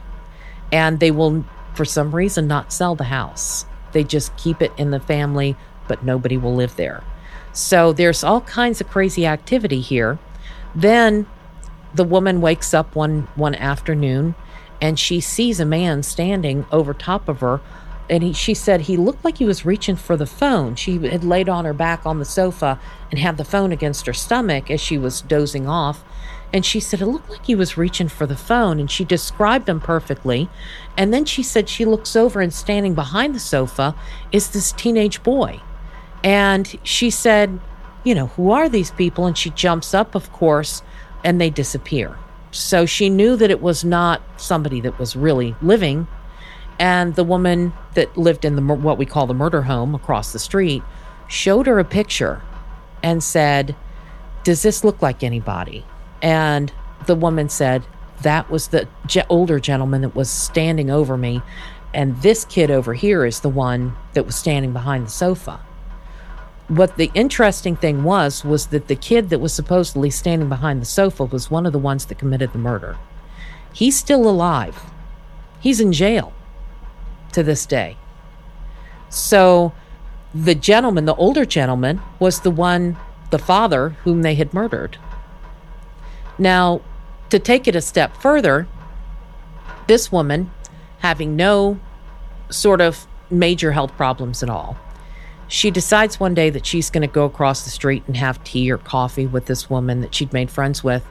And 0.73 1.01
they 1.01 1.11
will, 1.11 1.45
for 1.75 1.85
some 1.85 2.15
reason, 2.15 2.47
not 2.47 2.73
sell 2.73 2.95
the 2.95 3.05
house. 3.05 3.67
They 3.93 4.05
just 4.05 4.37
keep 4.37 4.63
it 4.63 4.73
in 4.77 4.93
the 4.93 5.01
family, 5.01 5.57
but 5.89 6.05
nobody 6.05 6.37
will 6.37 6.55
live 6.55 6.77
there. 6.77 7.03
So 7.53 7.93
there's 7.93 8.23
all 8.23 8.43
kinds 8.43 8.81
of 8.81 8.89
crazy 8.89 9.27
activity 9.27 9.81
here. 9.81 10.21
Then 10.73 11.27
the 11.95 12.05
woman 12.05 12.41
wakes 12.41 12.73
up 12.73 12.95
one 12.95 13.29
one 13.35 13.55
afternoon 13.55 14.35
and 14.81 14.99
she 14.99 15.21
sees 15.21 15.61
a 15.61 15.65
man 15.65 16.03
standing 16.03 16.65
over 16.73 16.95
top 16.95 17.29
of 17.29 17.41
her 17.41 17.61
and 18.11 18.25
he, 18.25 18.33
she 18.33 18.55
said 18.55 18.83
he 18.83 18.97
looked 18.97 19.25
like 19.25 19.39
he 19.39 19.45
was 19.45 19.65
reaching 19.65 19.95
for 19.95 20.17
the 20.17 20.27
phone. 20.27 20.75
She 20.75 20.99
had 20.99 21.23
laid 21.23 21.49
on 21.49 21.65
her 21.65 21.73
back 21.73 22.05
on 22.05 22.19
the 22.19 22.25
sofa 22.25 22.81
and 23.09 23.21
had 23.21 23.37
the 23.37 23.45
phone 23.45 23.71
against 23.71 24.05
her 24.07 24.13
stomach 24.13 24.69
as 24.69 24.81
she 24.81 24.99
was 24.99 25.21
dozing 25.21 25.69
off. 25.69 26.03
And 26.53 26.67
she 26.67 26.81
said 26.81 27.01
it 27.01 27.07
looked 27.07 27.31
like 27.31 27.47
he 27.47 27.55
was 27.55 27.77
reaching 27.77 28.09
for 28.09 28.27
the 28.27 28.37
phone, 28.37 28.81
and 28.81 28.91
she 28.91 29.05
described 29.05 29.69
him 29.69 29.79
perfectly. 29.79 30.49
And 30.97 31.15
then 31.15 31.25
she 31.25 31.45
said 31.45 31.69
she 31.69 31.85
looks 31.85 32.17
over 32.17 32.41
and 32.41 32.53
standing 32.53 32.97
behind 32.97 33.37
the 33.37 33.41
sofa 33.41 33.95
is 34.33 34.51
this 34.51 34.73
teenage 34.73 35.23
boy. 35.23 35.61
And 36.25 36.77
she 36.83 37.09
said, 37.09 37.61
You 38.03 38.17
know, 38.17 38.27
who 38.29 38.51
are 38.51 38.69
these 38.69 38.91
people? 38.91 39.27
And 39.27 39.39
she 39.39 39.51
jumps 39.51 39.95
up, 39.95 40.17
of 40.17 40.33
course, 40.33 40.83
and 41.25 41.41
they 41.41 41.51
disappear. 41.51 42.17
So 42.53 42.87
she 42.87 43.09
knew 43.11 43.37
that 43.37 43.51
it 43.51 43.63
was 43.63 43.85
not 43.85 44.23
somebody 44.37 44.81
that 44.81 44.99
was 44.99 45.15
really 45.15 45.55
living. 45.63 46.09
And 46.79 47.15
the 47.15 47.25
woman 47.25 47.73
that 47.95 48.17
lived 48.17 48.45
in 48.45 48.57
the 48.57 48.63
what 48.63 48.99
we 48.99 49.07
call 49.07 49.27
the 49.27 49.35
murder 49.35 49.63
home 49.63 49.95
across 49.95 50.33
the 50.33 50.39
street 50.39 50.83
showed 51.29 51.67
her 51.67 51.79
a 51.79 51.85
picture 51.85 52.43
and 53.03 53.23
said, 53.23 53.77
"Does 54.45 54.63
this 54.63 54.83
look 54.83 55.01
like 55.03 55.23
anybody?" 55.23 55.85
And 56.23 56.73
the 57.07 57.15
woman 57.15 57.49
said, 57.49 57.83
"That 58.23 58.51
was 58.51 58.69
the 58.69 58.89
ge- 59.07 59.25
older 59.29 59.61
gentleman 59.61 60.01
that 60.01 60.17
was 60.17 60.31
standing 60.31 60.91
over 60.91 61.17
me, 61.17 61.43
and 61.95 62.17
this 62.23 62.45
kid 62.45 62.71
over 62.71 62.95
here 62.95 63.25
is 63.25 63.41
the 63.41 63.49
one 63.49 63.95
that 64.15 64.27
was 64.27 64.35
standing 64.35 64.73
behind 64.73 65.07
the 65.07 65.11
sofa." 65.11 65.61
What 66.71 66.97
the 66.97 67.11
interesting 67.15 67.75
thing 67.75 68.05
was 68.05 68.45
was 68.45 68.69
that 68.69 68.87
the 68.87 68.95
kid 68.95 69.29
that 69.31 69.41
was 69.41 69.53
supposedly 69.53 70.09
standing 70.09 70.49
behind 70.49 70.81
the 70.81 70.87
sofa 70.87 71.25
was 71.25 71.51
one 71.51 71.67
of 71.67 71.73
the 71.73 71.81
ones 71.81 72.07
that 72.07 72.19
committed 72.19 72.53
the 72.53 72.61
murder. 72.61 72.97
He's 73.73 73.99
still 73.99 74.29
alive. 74.29 74.79
He's 75.59 75.81
in 75.81 75.93
jail 75.93 76.33
to 77.33 77.43
this 77.43 77.67
day. 77.67 77.97
So 79.09 79.73
the 80.33 80.55
gentleman, 80.55 81.07
the 81.07 81.15
older 81.17 81.45
gentleman, 81.45 82.01
was 82.21 82.43
the 82.43 82.53
one, 82.53 82.97
the 83.31 83.39
father 83.39 83.91
whom 84.05 84.23
they 84.23 84.37
had 84.37 84.55
murdered. 84.55 84.97
Now, 86.39 86.83
to 87.31 87.41
take 87.41 87.67
it 87.67 87.75
a 87.75 87.81
step 87.81 88.17
further, 88.17 88.69
this 89.89 90.13
woman, 90.13 90.53
having 91.01 91.35
no 91.35 91.81
sort 92.49 92.81
of 92.81 93.09
major 93.29 93.73
health 93.73 93.97
problems 93.97 94.41
at 94.45 94.49
all, 94.49 94.77
she 95.51 95.73
decides 95.73 96.21
one 96.21 96.33
day 96.33 96.49
that 96.49 96.65
she's 96.65 96.91
going 96.91 97.03
to 97.03 97.13
go 97.13 97.25
across 97.25 97.65
the 97.65 97.71
street 97.71 98.05
and 98.07 98.17
have 98.17 98.43
tea 98.45 98.71
or 98.71 98.79
coffee 98.79 99.27
with 99.27 99.47
this 99.47 99.69
woman 99.69 100.01
that 100.01 100.15
she'd 100.15 100.33
made 100.33 100.49
friends 100.49 100.85
with. 100.85 101.05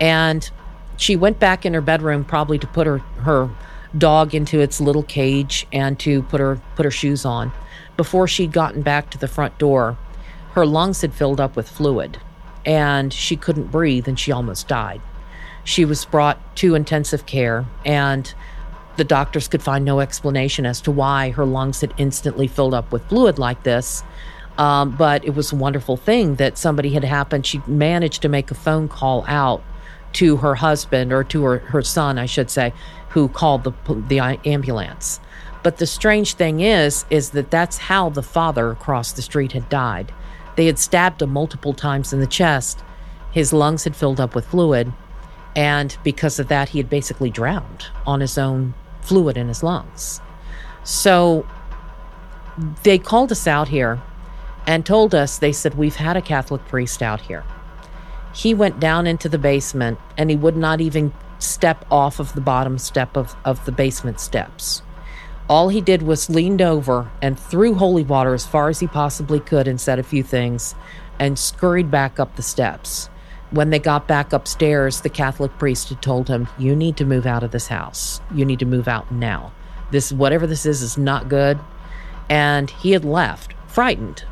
And 0.00 0.50
she 0.96 1.14
went 1.14 1.38
back 1.38 1.64
in 1.64 1.72
her 1.72 1.80
bedroom 1.80 2.24
probably 2.24 2.58
to 2.58 2.66
put 2.66 2.88
her, 2.88 2.98
her 2.98 3.48
dog 3.96 4.34
into 4.34 4.58
its 4.58 4.80
little 4.80 5.04
cage 5.04 5.68
and 5.72 6.00
to 6.00 6.22
put 6.24 6.40
her 6.40 6.60
put 6.74 6.84
her 6.84 6.90
shoes 6.90 7.24
on. 7.24 7.52
Before 7.96 8.26
she'd 8.26 8.50
gotten 8.50 8.82
back 8.82 9.08
to 9.10 9.18
the 9.18 9.28
front 9.28 9.56
door, 9.56 9.96
her 10.52 10.66
lungs 10.66 11.02
had 11.02 11.14
filled 11.14 11.40
up 11.40 11.54
with 11.54 11.68
fluid 11.68 12.18
and 12.64 13.12
she 13.12 13.36
couldn't 13.36 13.70
breathe 13.70 14.08
and 14.08 14.18
she 14.18 14.32
almost 14.32 14.66
died. 14.66 15.00
She 15.62 15.84
was 15.84 16.04
brought 16.04 16.56
to 16.56 16.74
intensive 16.74 17.24
care 17.24 17.66
and 17.84 18.34
the 18.96 19.04
doctors 19.04 19.48
could 19.48 19.62
find 19.62 19.84
no 19.84 20.00
explanation 20.00 20.66
as 20.66 20.80
to 20.82 20.90
why 20.90 21.30
her 21.30 21.44
lungs 21.44 21.80
had 21.80 21.92
instantly 21.98 22.46
filled 22.46 22.74
up 22.74 22.92
with 22.92 23.06
fluid 23.08 23.38
like 23.38 23.62
this. 23.62 24.02
Um, 24.58 24.96
but 24.96 25.24
it 25.24 25.34
was 25.34 25.52
a 25.52 25.56
wonderful 25.56 25.96
thing 25.96 26.36
that 26.36 26.56
somebody 26.56 26.90
had 26.90 27.04
happened. 27.04 27.44
She 27.44 27.60
managed 27.66 28.22
to 28.22 28.28
make 28.28 28.50
a 28.50 28.54
phone 28.54 28.88
call 28.88 29.24
out 29.28 29.62
to 30.14 30.38
her 30.38 30.54
husband 30.54 31.12
or 31.12 31.24
to 31.24 31.44
her, 31.44 31.58
her 31.58 31.82
son, 31.82 32.18
I 32.18 32.24
should 32.26 32.50
say, 32.50 32.72
who 33.10 33.28
called 33.28 33.64
the, 33.64 33.72
the 34.08 34.18
ambulance. 34.46 35.20
But 35.62 35.76
the 35.76 35.86
strange 35.86 36.34
thing 36.34 36.60
is, 36.60 37.04
is 37.10 37.30
that 37.30 37.50
that's 37.50 37.76
how 37.76 38.08
the 38.08 38.22
father 38.22 38.70
across 38.70 39.12
the 39.12 39.20
street 39.20 39.52
had 39.52 39.68
died. 39.68 40.12
They 40.56 40.66
had 40.66 40.78
stabbed 40.78 41.20
him 41.20 41.30
multiple 41.30 41.74
times 41.74 42.12
in 42.12 42.20
the 42.20 42.26
chest. 42.26 42.82
His 43.32 43.52
lungs 43.52 43.84
had 43.84 43.96
filled 43.96 44.20
up 44.20 44.34
with 44.34 44.46
fluid. 44.46 44.90
And 45.54 45.96
because 46.02 46.38
of 46.38 46.48
that, 46.48 46.70
he 46.70 46.78
had 46.78 46.88
basically 46.88 47.30
drowned 47.30 47.86
on 48.06 48.20
his 48.20 48.38
own 48.38 48.74
fluid 49.06 49.36
in 49.36 49.48
his 49.48 49.62
lungs. 49.62 50.20
So 50.84 51.46
they 52.82 52.98
called 52.98 53.32
us 53.32 53.46
out 53.46 53.68
here 53.68 54.00
and 54.66 54.84
told 54.84 55.14
us, 55.14 55.38
they 55.38 55.52
said, 55.52 55.74
We've 55.74 55.96
had 55.96 56.16
a 56.16 56.22
Catholic 56.22 56.64
priest 56.66 57.02
out 57.02 57.20
here. 57.22 57.44
He 58.34 58.52
went 58.52 58.80
down 58.80 59.06
into 59.06 59.28
the 59.28 59.38
basement 59.38 59.98
and 60.18 60.28
he 60.28 60.36
would 60.36 60.56
not 60.56 60.80
even 60.80 61.12
step 61.38 61.84
off 61.90 62.18
of 62.18 62.32
the 62.34 62.40
bottom 62.40 62.78
step 62.78 63.16
of, 63.16 63.36
of 63.44 63.64
the 63.64 63.72
basement 63.72 64.20
steps. 64.20 64.82
All 65.48 65.68
he 65.68 65.80
did 65.80 66.02
was 66.02 66.28
leaned 66.28 66.60
over 66.60 67.10
and 67.22 67.38
threw 67.38 67.74
holy 67.74 68.02
water 68.02 68.34
as 68.34 68.46
far 68.46 68.68
as 68.68 68.80
he 68.80 68.86
possibly 68.86 69.38
could 69.38 69.68
and 69.68 69.80
said 69.80 69.98
a 69.98 70.02
few 70.02 70.22
things 70.22 70.74
and 71.18 71.38
scurried 71.38 71.90
back 71.90 72.18
up 72.18 72.36
the 72.36 72.42
steps. 72.42 73.08
When 73.56 73.70
they 73.70 73.78
got 73.78 74.06
back 74.06 74.34
upstairs, 74.34 75.00
the 75.00 75.08
Catholic 75.08 75.56
priest 75.56 75.88
had 75.88 76.02
told 76.02 76.28
him, 76.28 76.46
You 76.58 76.76
need 76.76 76.98
to 76.98 77.06
move 77.06 77.24
out 77.24 77.42
of 77.42 77.52
this 77.52 77.68
house. 77.68 78.20
You 78.34 78.44
need 78.44 78.58
to 78.58 78.66
move 78.66 78.86
out 78.86 79.10
now. 79.10 79.50
This, 79.90 80.12
whatever 80.12 80.46
this 80.46 80.66
is, 80.66 80.82
is 80.82 80.98
not 80.98 81.30
good. 81.30 81.58
And 82.28 82.68
he 82.68 82.90
had 82.90 83.02
left, 83.02 83.54
frightened. 83.66 84.26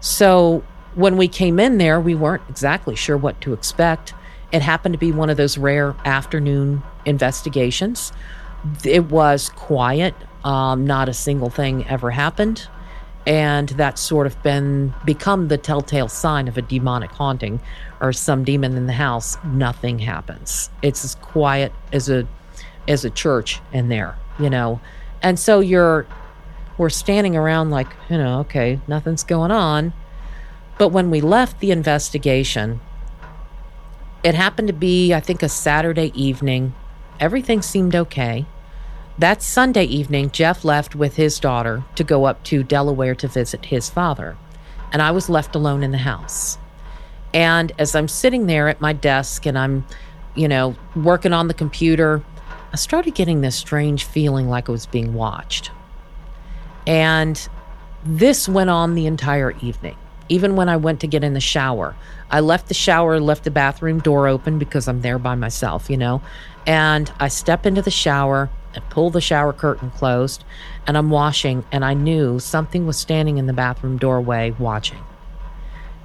So 0.00 0.64
when 0.96 1.16
we 1.16 1.28
came 1.28 1.60
in 1.60 1.78
there, 1.78 2.00
we 2.00 2.16
weren't 2.16 2.42
exactly 2.48 2.96
sure 2.96 3.16
what 3.16 3.40
to 3.42 3.52
expect. 3.52 4.12
It 4.50 4.60
happened 4.60 4.94
to 4.94 4.98
be 4.98 5.12
one 5.12 5.30
of 5.30 5.36
those 5.36 5.56
rare 5.56 5.94
afternoon 6.04 6.82
investigations. 7.06 8.12
It 8.84 9.08
was 9.08 9.50
quiet, 9.50 10.16
um, 10.42 10.84
not 10.84 11.08
a 11.08 11.14
single 11.14 11.50
thing 11.50 11.86
ever 11.86 12.10
happened 12.10 12.66
and 13.28 13.68
that's 13.70 14.00
sort 14.00 14.26
of 14.26 14.42
been 14.42 14.94
become 15.04 15.48
the 15.48 15.58
telltale 15.58 16.08
sign 16.08 16.48
of 16.48 16.56
a 16.56 16.62
demonic 16.62 17.10
haunting 17.10 17.60
or 18.00 18.12
some 18.12 18.44
demon 18.44 18.76
in 18.76 18.86
the 18.86 18.92
house 18.92 19.36
nothing 19.44 19.98
happens. 19.98 20.70
It's 20.82 21.04
as 21.04 21.14
quiet 21.16 21.72
as 21.92 22.08
a 22.08 22.26
as 22.86 23.04
a 23.04 23.10
church 23.10 23.60
in 23.72 23.88
there 23.88 24.16
you 24.38 24.50
know? 24.50 24.80
And 25.22 25.38
so 25.38 25.60
you're 25.60 26.06
we're 26.76 26.88
standing 26.88 27.36
around 27.36 27.70
like 27.70 27.88
you 28.08 28.16
know 28.16 28.40
okay 28.40 28.80
nothing's 28.86 29.24
going 29.24 29.50
on. 29.50 29.92
But 30.78 30.88
when 30.88 31.10
we 31.10 31.20
left 31.20 31.60
the 31.60 31.70
investigation 31.70 32.80
it 34.24 34.34
happened 34.34 34.66
to 34.66 34.74
be 34.74 35.14
i 35.14 35.20
think 35.20 35.42
a 35.42 35.48
saturday 35.48 36.12
evening. 36.14 36.74
Everything 37.20 37.62
seemed 37.62 37.96
okay. 37.96 38.46
That 39.18 39.42
Sunday 39.42 39.82
evening, 39.82 40.30
Jeff 40.30 40.64
left 40.64 40.94
with 40.94 41.16
his 41.16 41.40
daughter 41.40 41.82
to 41.96 42.04
go 42.04 42.26
up 42.26 42.44
to 42.44 42.62
Delaware 42.62 43.16
to 43.16 43.26
visit 43.26 43.66
his 43.66 43.90
father, 43.90 44.36
and 44.92 45.02
I 45.02 45.10
was 45.10 45.28
left 45.28 45.56
alone 45.56 45.82
in 45.82 45.90
the 45.90 45.98
house. 45.98 46.58
And 47.34 47.72
as 47.78 47.94
I'm 47.94 48.08
sitting 48.08 48.46
there 48.46 48.68
at 48.68 48.80
my 48.80 48.92
desk 48.92 49.46
and 49.46 49.58
I'm, 49.58 49.84
you 50.34 50.48
know, 50.48 50.76
working 50.96 51.32
on 51.32 51.48
the 51.48 51.54
computer, 51.54 52.22
I 52.72 52.76
started 52.76 53.14
getting 53.14 53.40
this 53.40 53.56
strange 53.56 54.04
feeling 54.04 54.48
like 54.48 54.68
I 54.68 54.72
was 54.72 54.86
being 54.86 55.14
watched. 55.14 55.70
And 56.86 57.48
this 58.04 58.48
went 58.48 58.70
on 58.70 58.94
the 58.94 59.06
entire 59.06 59.52
evening. 59.60 59.96
Even 60.30 60.56
when 60.56 60.68
I 60.68 60.76
went 60.76 61.00
to 61.00 61.06
get 61.06 61.24
in 61.24 61.32
the 61.32 61.40
shower, 61.40 61.96
I 62.30 62.40
left 62.40 62.68
the 62.68 62.74
shower, 62.74 63.18
left 63.18 63.44
the 63.44 63.50
bathroom 63.50 64.00
door 64.00 64.28
open 64.28 64.58
because 64.58 64.86
I'm 64.86 65.00
there 65.00 65.18
by 65.18 65.34
myself, 65.34 65.88
you 65.88 65.96
know. 65.96 66.20
And 66.66 67.10
I 67.18 67.28
step 67.28 67.64
into 67.64 67.80
the 67.80 67.90
shower 67.90 68.50
and 68.74 68.84
pull 68.90 69.08
the 69.08 69.22
shower 69.22 69.54
curtain 69.54 69.90
closed, 69.90 70.44
and 70.86 70.98
I'm 70.98 71.08
washing, 71.08 71.64
and 71.72 71.84
I 71.84 71.94
knew 71.94 72.38
something 72.38 72.86
was 72.86 72.98
standing 72.98 73.38
in 73.38 73.46
the 73.46 73.54
bathroom 73.54 73.96
doorway 73.96 74.50
watching. 74.58 75.02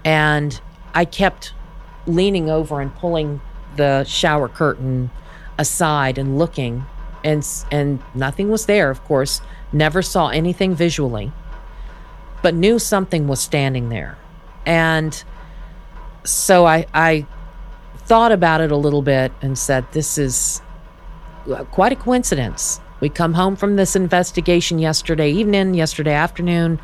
And 0.06 0.60
I 0.94 1.06
kept 1.06 1.54
leaning 2.06 2.50
over 2.50 2.82
and 2.82 2.94
pulling 2.96 3.42
the 3.76 4.04
shower 4.04 4.48
curtain 4.48 5.10
aside 5.58 6.18
and 6.18 6.38
looking, 6.38 6.86
and 7.24 7.48
and 7.72 8.02
nothing 8.14 8.50
was 8.50 8.66
there. 8.66 8.90
Of 8.90 9.04
course, 9.04 9.42
never 9.72 10.02
saw 10.02 10.30
anything 10.30 10.76
visually, 10.76 11.32
but 12.42 12.54
knew 12.54 12.80
something 12.80 13.28
was 13.28 13.40
standing 13.40 13.90
there, 13.90 14.18
and 14.66 15.24
so 16.24 16.66
I 16.66 16.86
I 16.94 17.26
thought 17.98 18.32
about 18.32 18.62
it 18.62 18.72
a 18.72 18.78
little 18.78 19.02
bit 19.02 19.32
and 19.42 19.58
said, 19.58 19.86
"This 19.92 20.18
is 20.18 20.62
uh, 21.52 21.64
quite 21.66 21.92
a 21.92 21.96
coincidence." 21.96 22.80
We 23.00 23.10
come 23.10 23.34
home 23.34 23.58
from 23.58 23.76
this 23.76 23.98
investigation 23.98 24.80
yesterday 24.80 25.30
evening, 25.30 25.74
yesterday 25.74 26.14
afternoon, 26.14 26.80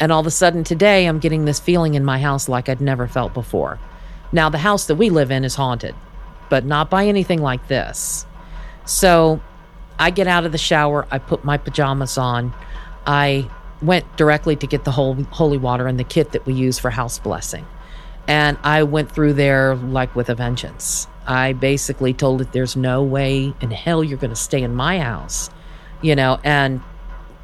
and 0.00 0.12
all 0.12 0.20
of 0.20 0.26
a 0.26 0.30
sudden 0.30 0.64
today 0.64 1.06
I'm 1.06 1.18
getting 1.18 1.44
this 1.44 1.60
feeling 1.60 1.94
in 1.94 2.04
my 2.04 2.18
house 2.18 2.48
like 2.48 2.68
I'd 2.68 2.80
never 2.80 3.06
felt 3.06 3.34
before. 3.34 3.78
Now, 4.32 4.48
the 4.48 4.58
house 4.58 4.86
that 4.86 4.96
we 4.96 5.10
live 5.10 5.30
in 5.30 5.44
is 5.44 5.54
haunted, 5.54 5.94
but 6.50 6.64
not 6.64 6.90
by 6.90 7.06
anything 7.06 7.40
like 7.40 7.68
this. 7.68 8.26
So 8.84 9.40
I 9.98 10.10
get 10.10 10.26
out 10.26 10.44
of 10.44 10.52
the 10.52 10.58
shower, 10.58 11.06
I 11.10 11.18
put 11.18 11.44
my 11.44 11.56
pajamas 11.56 12.18
on, 12.18 12.52
I 13.06 13.48
went 13.82 14.16
directly 14.16 14.56
to 14.56 14.66
get 14.66 14.84
the 14.84 14.90
holy, 14.90 15.58
water 15.58 15.86
and 15.86 15.98
the 15.98 16.04
kit 16.04 16.32
that 16.32 16.46
we 16.46 16.54
use 16.54 16.78
for 16.78 16.90
house 16.90 17.18
blessing. 17.18 17.66
And 18.28 18.58
I 18.62 18.82
went 18.82 19.12
through 19.12 19.34
there 19.34 19.76
like 19.76 20.14
with 20.16 20.28
a 20.28 20.34
vengeance. 20.34 21.06
I 21.26 21.52
basically 21.52 22.12
told 22.12 22.40
it 22.40 22.52
there's 22.52 22.76
no 22.76 23.02
way 23.02 23.54
in 23.60 23.70
hell 23.70 24.02
you're 24.02 24.18
going 24.18 24.30
to 24.30 24.36
stay 24.36 24.62
in 24.62 24.74
my 24.74 24.98
house, 25.00 25.50
you 26.02 26.16
know, 26.16 26.38
and 26.42 26.80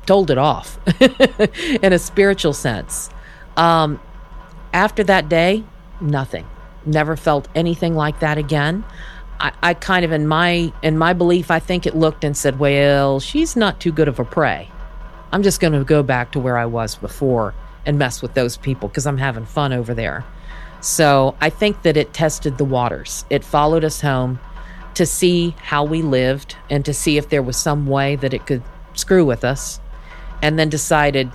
told 0.07 0.31
it 0.31 0.39
off 0.39 0.79
in 1.01 1.93
a 1.93 1.99
spiritual 1.99 2.53
sense. 2.53 3.11
Um, 3.57 4.01
after 4.73 5.05
that 5.05 5.29
day, 5.29 5.65
nothing. 6.01 6.47
Never 6.85 7.17
felt 7.17 7.49
anything 7.55 7.95
like 7.95 8.21
that 8.21 8.39
again. 8.39 8.85
I, 9.39 9.53
I 9.63 9.75
kind 9.75 10.05
of 10.05 10.13
in 10.13 10.27
my 10.27 10.73
in 10.83 10.99
my 10.99 11.13
belief, 11.13 11.51
I 11.51 11.59
think 11.59 11.87
it 11.87 11.95
looked 11.95 12.25
and 12.25 12.37
said, 12.37 12.59
"Well, 12.59 13.21
she's 13.21 13.57
not 13.57 13.81
too 13.81 13.93
good 13.93 14.09
of 14.09 14.19
a 14.19 14.25
prey. 14.25 14.69
I'm 15.31 15.43
just 15.43 15.61
going 15.61 15.73
to 15.73 15.85
go 15.85 16.03
back 16.03 16.33
to 16.33 16.41
where 16.41 16.57
I 16.57 16.67
was 16.67 16.97
before 16.97 17.55
and 17.87 17.99
mess 17.99 18.23
with 18.23 18.35
those 18.35 18.57
people 18.57 18.89
because 18.89 19.07
I'm 19.07 19.19
having 19.19 19.45
fun 19.45 19.73
over 19.73 19.95
there." 19.95 20.25
So 20.81 21.37
I 21.41 21.51
think 21.51 21.83
that 21.83 21.97
it 21.97 22.13
tested 22.13 22.59
the 22.59 22.65
waters. 22.65 23.25
It 23.31 23.45
followed 23.45 23.85
us 23.85 24.01
home 24.01 24.41
to 24.95 25.07
see 25.07 25.55
how 25.63 25.85
we 25.85 26.03
lived 26.03 26.57
and 26.69 26.85
to 26.85 26.93
see 26.93 27.17
if 27.17 27.29
there 27.29 27.43
was 27.43 27.57
some 27.57 27.87
way 27.87 28.17
that 28.17 28.35
it 28.35 28.47
could 28.47 28.63
screw 28.95 29.25
with 29.25 29.45
us 29.45 29.81
and 30.43 30.59
then 30.59 30.69
decided, 30.69 31.31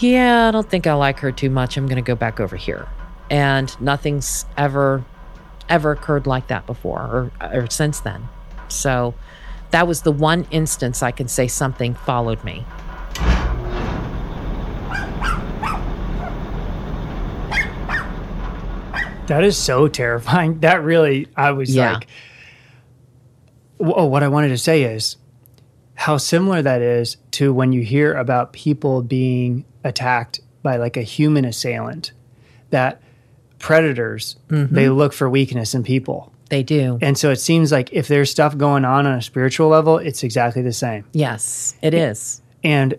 yeah, 0.00 0.48
I 0.48 0.50
don't 0.50 0.68
think 0.68 0.86
I 0.86 0.94
like 0.94 1.20
her 1.20 1.30
too 1.30 1.50
much. 1.50 1.76
I'm 1.76 1.86
going 1.86 1.96
to 1.96 2.06
go 2.06 2.14
back 2.16 2.40
over 2.40 2.56
here. 2.56 2.88
And 3.30 3.78
nothing's 3.80 4.46
ever, 4.56 5.04
ever 5.68 5.92
occurred 5.92 6.26
like 6.26 6.48
that 6.48 6.66
before 6.66 7.00
or, 7.00 7.32
or 7.52 7.70
since 7.70 8.00
then. 8.00 8.26
So 8.68 9.14
that 9.70 9.86
was 9.86 10.02
the 10.02 10.12
one 10.12 10.46
instance 10.50 11.02
I 11.02 11.10
can 11.10 11.28
say 11.28 11.46
something 11.46 11.94
followed 11.94 12.42
me. 12.42 12.64
That 19.26 19.44
is 19.44 19.58
so 19.58 19.88
terrifying. 19.88 20.60
That 20.60 20.82
really, 20.82 21.28
I 21.36 21.50
was 21.50 21.74
Yeah. 21.74 21.94
like, 21.94 22.06
oh, 23.78 24.06
what 24.06 24.22
I 24.22 24.28
wanted 24.28 24.48
to 24.48 24.58
say 24.58 24.84
is 24.84 25.16
how 25.98 26.16
similar 26.16 26.62
that 26.62 26.80
is 26.80 27.16
to 27.32 27.52
when 27.52 27.72
you 27.72 27.82
hear 27.82 28.14
about 28.14 28.52
people 28.52 29.02
being 29.02 29.64
attacked 29.82 30.38
by 30.62 30.76
like 30.76 30.96
a 30.96 31.02
human 31.02 31.44
assailant, 31.44 32.12
that 32.70 33.02
predators, 33.58 34.36
they 34.48 34.88
look 34.88 35.12
for 35.12 35.28
weakness 35.28 35.74
in 35.74 35.82
people. 35.82 36.32
They 36.50 36.62
do. 36.62 36.98
And 37.02 37.18
so 37.18 37.32
it 37.32 37.40
seems 37.40 37.72
like 37.72 37.92
if 37.92 38.06
there's 38.06 38.30
stuff 38.30 38.56
going 38.56 38.84
on 38.84 39.08
on 39.08 39.14
a 39.14 39.20
spiritual 39.22 39.68
level, 39.70 39.98
it's 39.98 40.22
exactly 40.22 40.62
the 40.62 40.72
same. 40.72 41.04
Yes, 41.12 41.74
it 41.82 41.94
is. 41.94 42.42
And 42.62 42.94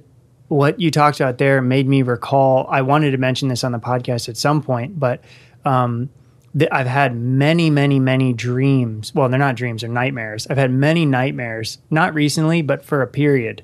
what 0.49 0.81
you 0.81 0.91
talked 0.91 1.21
about 1.21 1.37
there 1.37 1.61
made 1.61 1.87
me 1.87 2.01
recall. 2.01 2.67
I 2.69 2.81
wanted 2.81 3.11
to 3.11 3.17
mention 3.17 3.47
this 3.47 3.63
on 3.63 3.71
the 3.71 3.79
podcast 3.79 4.27
at 4.27 4.35
some 4.35 4.61
point, 4.61 4.99
but 4.99 5.23
um, 5.63 6.09
th- 6.57 6.69
I've 6.71 6.87
had 6.87 7.15
many, 7.15 7.69
many, 7.69 7.99
many 7.99 8.33
dreams. 8.33 9.13
Well, 9.13 9.29
they're 9.29 9.39
not 9.39 9.55
dreams; 9.55 9.81
they're 9.81 9.89
nightmares. 9.89 10.47
I've 10.49 10.57
had 10.57 10.71
many 10.71 11.05
nightmares, 11.05 11.77
not 11.89 12.13
recently, 12.13 12.61
but 12.61 12.83
for 12.85 13.01
a 13.01 13.07
period, 13.07 13.63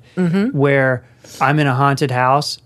where 0.52 1.04
I'm 1.40 1.58
in 1.58 1.66
a 1.66 1.74
haunted 1.74 2.10
house. 2.10 2.58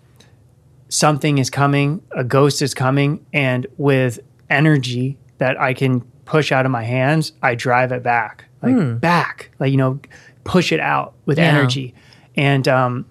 Something 0.89 1.39
is 1.39 1.51
coming, 1.51 2.03
a 2.17 2.25
ghost 2.25 2.63
is 2.63 2.75
coming, 2.75 3.25
and 3.33 3.67
with 3.77 4.19
energy 4.49 5.17
that 5.39 5.59
I 5.61 5.73
can 5.73 6.01
push 6.25 6.51
out 6.51 6.67
of 6.67 6.73
my 6.73 6.83
hands, 6.83 7.33
I 7.43 7.55
drive 7.55 7.93
it 7.93 8.03
back, 8.03 8.47
like 8.61 9.01
back, 9.01 9.51
like 9.61 9.71
you 9.71 9.77
know, 9.77 10.01
push 10.43 10.73
it 10.73 10.81
out 10.81 11.15
with 11.27 11.39
Yeah. 11.39 11.45
energy. 11.45 11.95
And 12.37 12.67
um, 12.67 13.07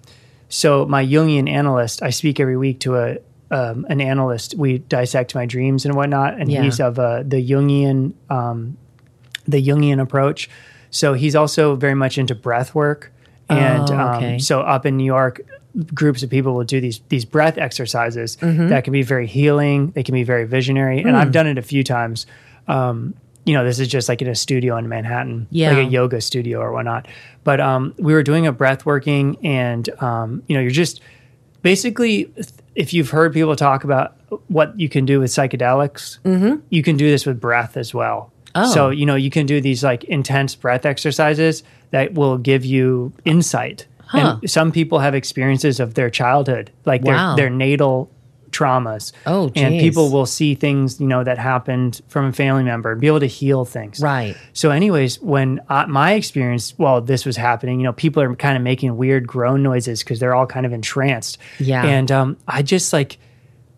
so 0.50 0.84
my 0.84 1.04
Jungian 1.06 1.48
analyst, 1.48 2.02
I 2.02 2.10
speak 2.10 2.38
every 2.38 2.56
week 2.58 2.80
to 2.80 2.96
a 2.96 3.16
um, 3.50 3.86
an 3.88 4.00
analyst. 4.00 4.54
We 4.56 4.78
dissect 4.78 5.34
my 5.34 5.46
dreams 5.46 5.84
and 5.86 5.94
whatnot, 5.94 6.40
and 6.40 6.50
Yeah. 6.50 6.62
he's 6.62 6.80
of 6.80 6.98
uh, 6.98 7.22
the 7.24 7.36
Jungian 7.50 8.12
um, 8.30 8.76
the 9.48 9.60
Jungian 9.66 10.00
approach. 10.00 10.48
So 10.90 11.14
he's 11.14 11.34
also 11.36 11.76
very 11.76 11.94
much 11.94 12.18
into 12.18 12.34
breath 12.34 12.74
work. 12.74 13.12
And 13.48 13.90
Oh, 13.90 14.14
okay. 14.16 14.34
um, 14.34 14.40
so 14.40 14.60
up 14.60 14.86
in 14.86 14.96
New 14.96 15.04
York, 15.04 15.40
groups 15.94 16.22
of 16.22 16.30
people 16.30 16.54
will 16.54 16.64
do 16.64 16.80
these 16.80 17.00
these 17.08 17.24
breath 17.24 17.58
exercises 17.58 18.36
Mm-hmm. 18.36 18.68
that 18.68 18.84
can 18.84 18.92
be 18.92 19.02
very 19.02 19.26
healing. 19.26 19.90
They 19.92 20.02
can 20.02 20.14
be 20.14 20.22
very 20.24 20.44
visionary, 20.46 20.98
and 21.00 21.10
Hmm. 21.10 21.16
I've 21.16 21.32
done 21.32 21.46
it 21.48 21.58
a 21.58 21.62
few 21.62 21.82
times. 21.82 22.26
Um, 22.68 23.14
you 23.46 23.54
know, 23.54 23.64
this 23.64 23.78
is 23.80 23.88
just 23.88 24.08
like 24.08 24.20
in 24.22 24.28
a 24.28 24.34
studio 24.34 24.76
in 24.76 24.88
Manhattan, 24.88 25.46
Yeah. 25.50 25.70
like 25.70 25.86
a 25.86 25.90
yoga 25.90 26.20
studio 26.20 26.60
or 26.60 26.72
whatnot. 26.72 27.08
But 27.42 27.58
um, 27.60 27.94
we 27.98 28.12
were 28.12 28.22
doing 28.22 28.46
a 28.46 28.52
breath 28.52 28.84
working, 28.86 29.36
and 29.42 29.88
um, 30.02 30.42
you 30.46 30.54
know, 30.54 30.60
you're 30.60 30.70
just 30.70 31.00
basically, 31.62 32.30
if 32.74 32.92
you've 32.92 33.10
heard 33.10 33.32
people 33.32 33.56
talk 33.56 33.84
about 33.84 34.16
what 34.48 34.78
you 34.78 34.88
can 34.88 35.04
do 35.04 35.20
with 35.20 35.30
psychedelics, 35.30 36.18
mm-hmm. 36.20 36.60
you 36.70 36.82
can 36.82 36.96
do 36.96 37.10
this 37.10 37.26
with 37.26 37.40
breath 37.40 37.76
as 37.76 37.92
well. 37.92 38.32
Oh. 38.54 38.72
So 38.72 38.90
you 38.90 39.06
know, 39.06 39.16
you 39.16 39.30
can 39.30 39.46
do 39.46 39.60
these 39.60 39.84
like 39.84 40.04
intense 40.04 40.54
breath 40.54 40.84
exercises 40.84 41.62
that 41.90 42.14
will 42.14 42.38
give 42.38 42.64
you 42.64 43.12
insight. 43.24 43.86
Huh. 44.06 44.38
And 44.40 44.50
some 44.50 44.72
people 44.72 44.98
have 44.98 45.14
experiences 45.14 45.78
of 45.78 45.94
their 45.94 46.10
childhood, 46.10 46.72
like 46.84 47.02
Wow. 47.02 47.36
their 47.36 47.46
their 47.46 47.50
natal 47.50 48.10
traumas. 48.50 49.12
Oh, 49.26 49.50
and 49.54 49.78
people 49.78 50.10
will 50.10 50.26
see 50.26 50.54
things 50.54 51.00
you 51.00 51.06
know 51.06 51.24
that 51.24 51.38
happened 51.38 52.00
from 52.08 52.26
a 52.26 52.32
family 52.32 52.62
member 52.62 52.92
and 52.92 53.00
be 53.00 53.06
able 53.06 53.20
to 53.20 53.26
heal 53.26 53.64
things. 53.64 54.00
Right. 54.00 54.36
So, 54.52 54.70
anyways, 54.70 55.20
when 55.20 55.60
uh, 55.68 55.86
my 55.86 56.12
experience 56.12 56.74
while 56.76 57.00
this 57.00 57.24
was 57.24 57.36
happening, 57.36 57.80
you 57.80 57.84
know, 57.84 57.92
people 57.92 58.22
are 58.22 58.34
kind 58.36 58.56
of 58.56 58.62
making 58.62 58.96
weird 58.96 59.26
groan 59.26 59.62
noises 59.62 60.00
because 60.00 60.20
they're 60.20 60.34
all 60.34 60.46
kind 60.46 60.66
of 60.66 60.72
entranced. 60.72 61.38
Yeah. 61.58 61.84
And 61.84 62.10
um, 62.10 62.36
I 62.46 62.62
just 62.62 62.92
like 62.92 63.18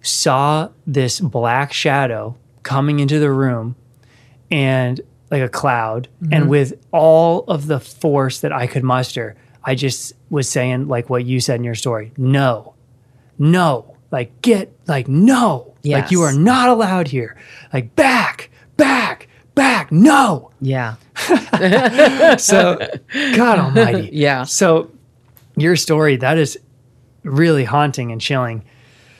saw 0.02 0.68
this 0.86 1.20
black 1.20 1.72
shadow 1.72 2.36
coming 2.62 3.00
into 3.00 3.18
the 3.18 3.30
room 3.30 3.76
and 4.50 5.00
like 5.30 5.42
a 5.42 5.48
cloud. 5.48 6.08
And 6.30 6.48
with 6.48 6.74
all 6.92 7.44
of 7.44 7.66
the 7.66 7.80
force 7.80 8.40
that 8.40 8.52
I 8.52 8.66
could 8.66 8.84
muster, 8.84 9.34
I 9.64 9.74
just 9.74 10.12
was 10.28 10.48
saying, 10.48 10.88
like 10.88 11.08
what 11.08 11.24
you 11.24 11.40
said 11.40 11.56
in 11.56 11.64
your 11.64 11.74
story 11.74 12.12
no, 12.16 12.74
no, 13.38 13.91
like 14.12 14.40
get, 14.42 14.72
like, 14.86 15.08
no, 15.08 15.74
like 15.84 16.10
you 16.12 16.22
are 16.22 16.32
not 16.32 16.68
allowed 16.68 17.08
here. 17.08 17.36
Like 17.72 17.96
back, 17.96 18.50
back, 18.76 19.26
back, 19.54 19.90
no. 19.90 20.50
Yeah. 20.60 20.94
So, 22.38 22.78
God 23.34 23.58
Almighty. 23.58 24.10
Yeah. 24.12 24.44
So, 24.44 24.90
your 25.56 25.76
story 25.76 26.16
that 26.16 26.38
is 26.38 26.58
really 27.24 27.64
haunting 27.64 28.12
and 28.12 28.20
chilling. 28.20 28.64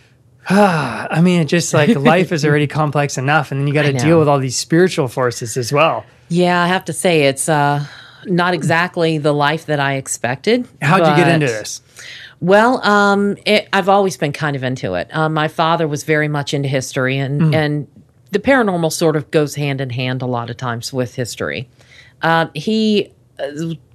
I 0.49 1.21
mean, 1.23 1.41
it 1.41 1.47
just 1.47 1.73
like 1.73 1.89
life 1.97 2.33
is 2.33 2.45
already 2.45 2.67
complex 2.67 3.19
enough, 3.19 3.51
and 3.53 3.61
then 3.61 3.67
you 3.69 3.75
got 3.75 3.83
to 3.83 3.93
deal 3.93 4.19
with 4.19 4.29
all 4.29 4.39
these 4.39 4.57
spiritual 4.57 5.09
forces 5.09 5.57
as 5.57 5.73
well. 5.73 6.05
Yeah, 6.29 6.63
I 6.63 6.67
have 6.69 6.85
to 6.87 6.93
say 6.93 7.23
it's 7.25 7.49
uh 7.49 7.85
not 8.27 8.55
exactly 8.55 9.19
the 9.19 9.33
life 9.33 9.67
that 9.67 9.81
I 9.81 9.95
expected. 9.95 10.67
How'd 10.81 11.07
you 11.07 11.25
get 11.25 11.29
into 11.33 11.47
this? 11.47 11.83
Well, 12.43 12.85
um, 12.85 13.37
it, 13.47 13.69
I've 13.73 13.89
always 13.89 14.17
been 14.17 14.33
kind 14.33 14.57
of 14.57 14.65
into 14.65 14.95
it. 14.95 15.09
Um, 15.15 15.33
my 15.33 15.47
father 15.47 15.87
was 15.87 16.03
very 16.03 16.27
much 16.27 16.53
into 16.53 16.69
history, 16.69 17.17
and 17.17 17.55
and 17.55 17.87
the 18.33 18.41
paranormal 18.41 18.91
sort 18.91 19.15
of 19.15 19.31
goes 19.31 19.55
hand 19.55 19.81
in 19.81 19.91
hand 19.91 20.23
a 20.23 20.27
lot 20.27 20.51
of 20.51 20.57
times 20.57 20.93
with 20.93 21.15
history. 21.15 21.69
Um, 22.21 22.51
he 22.53 23.07
uh, 23.07 23.11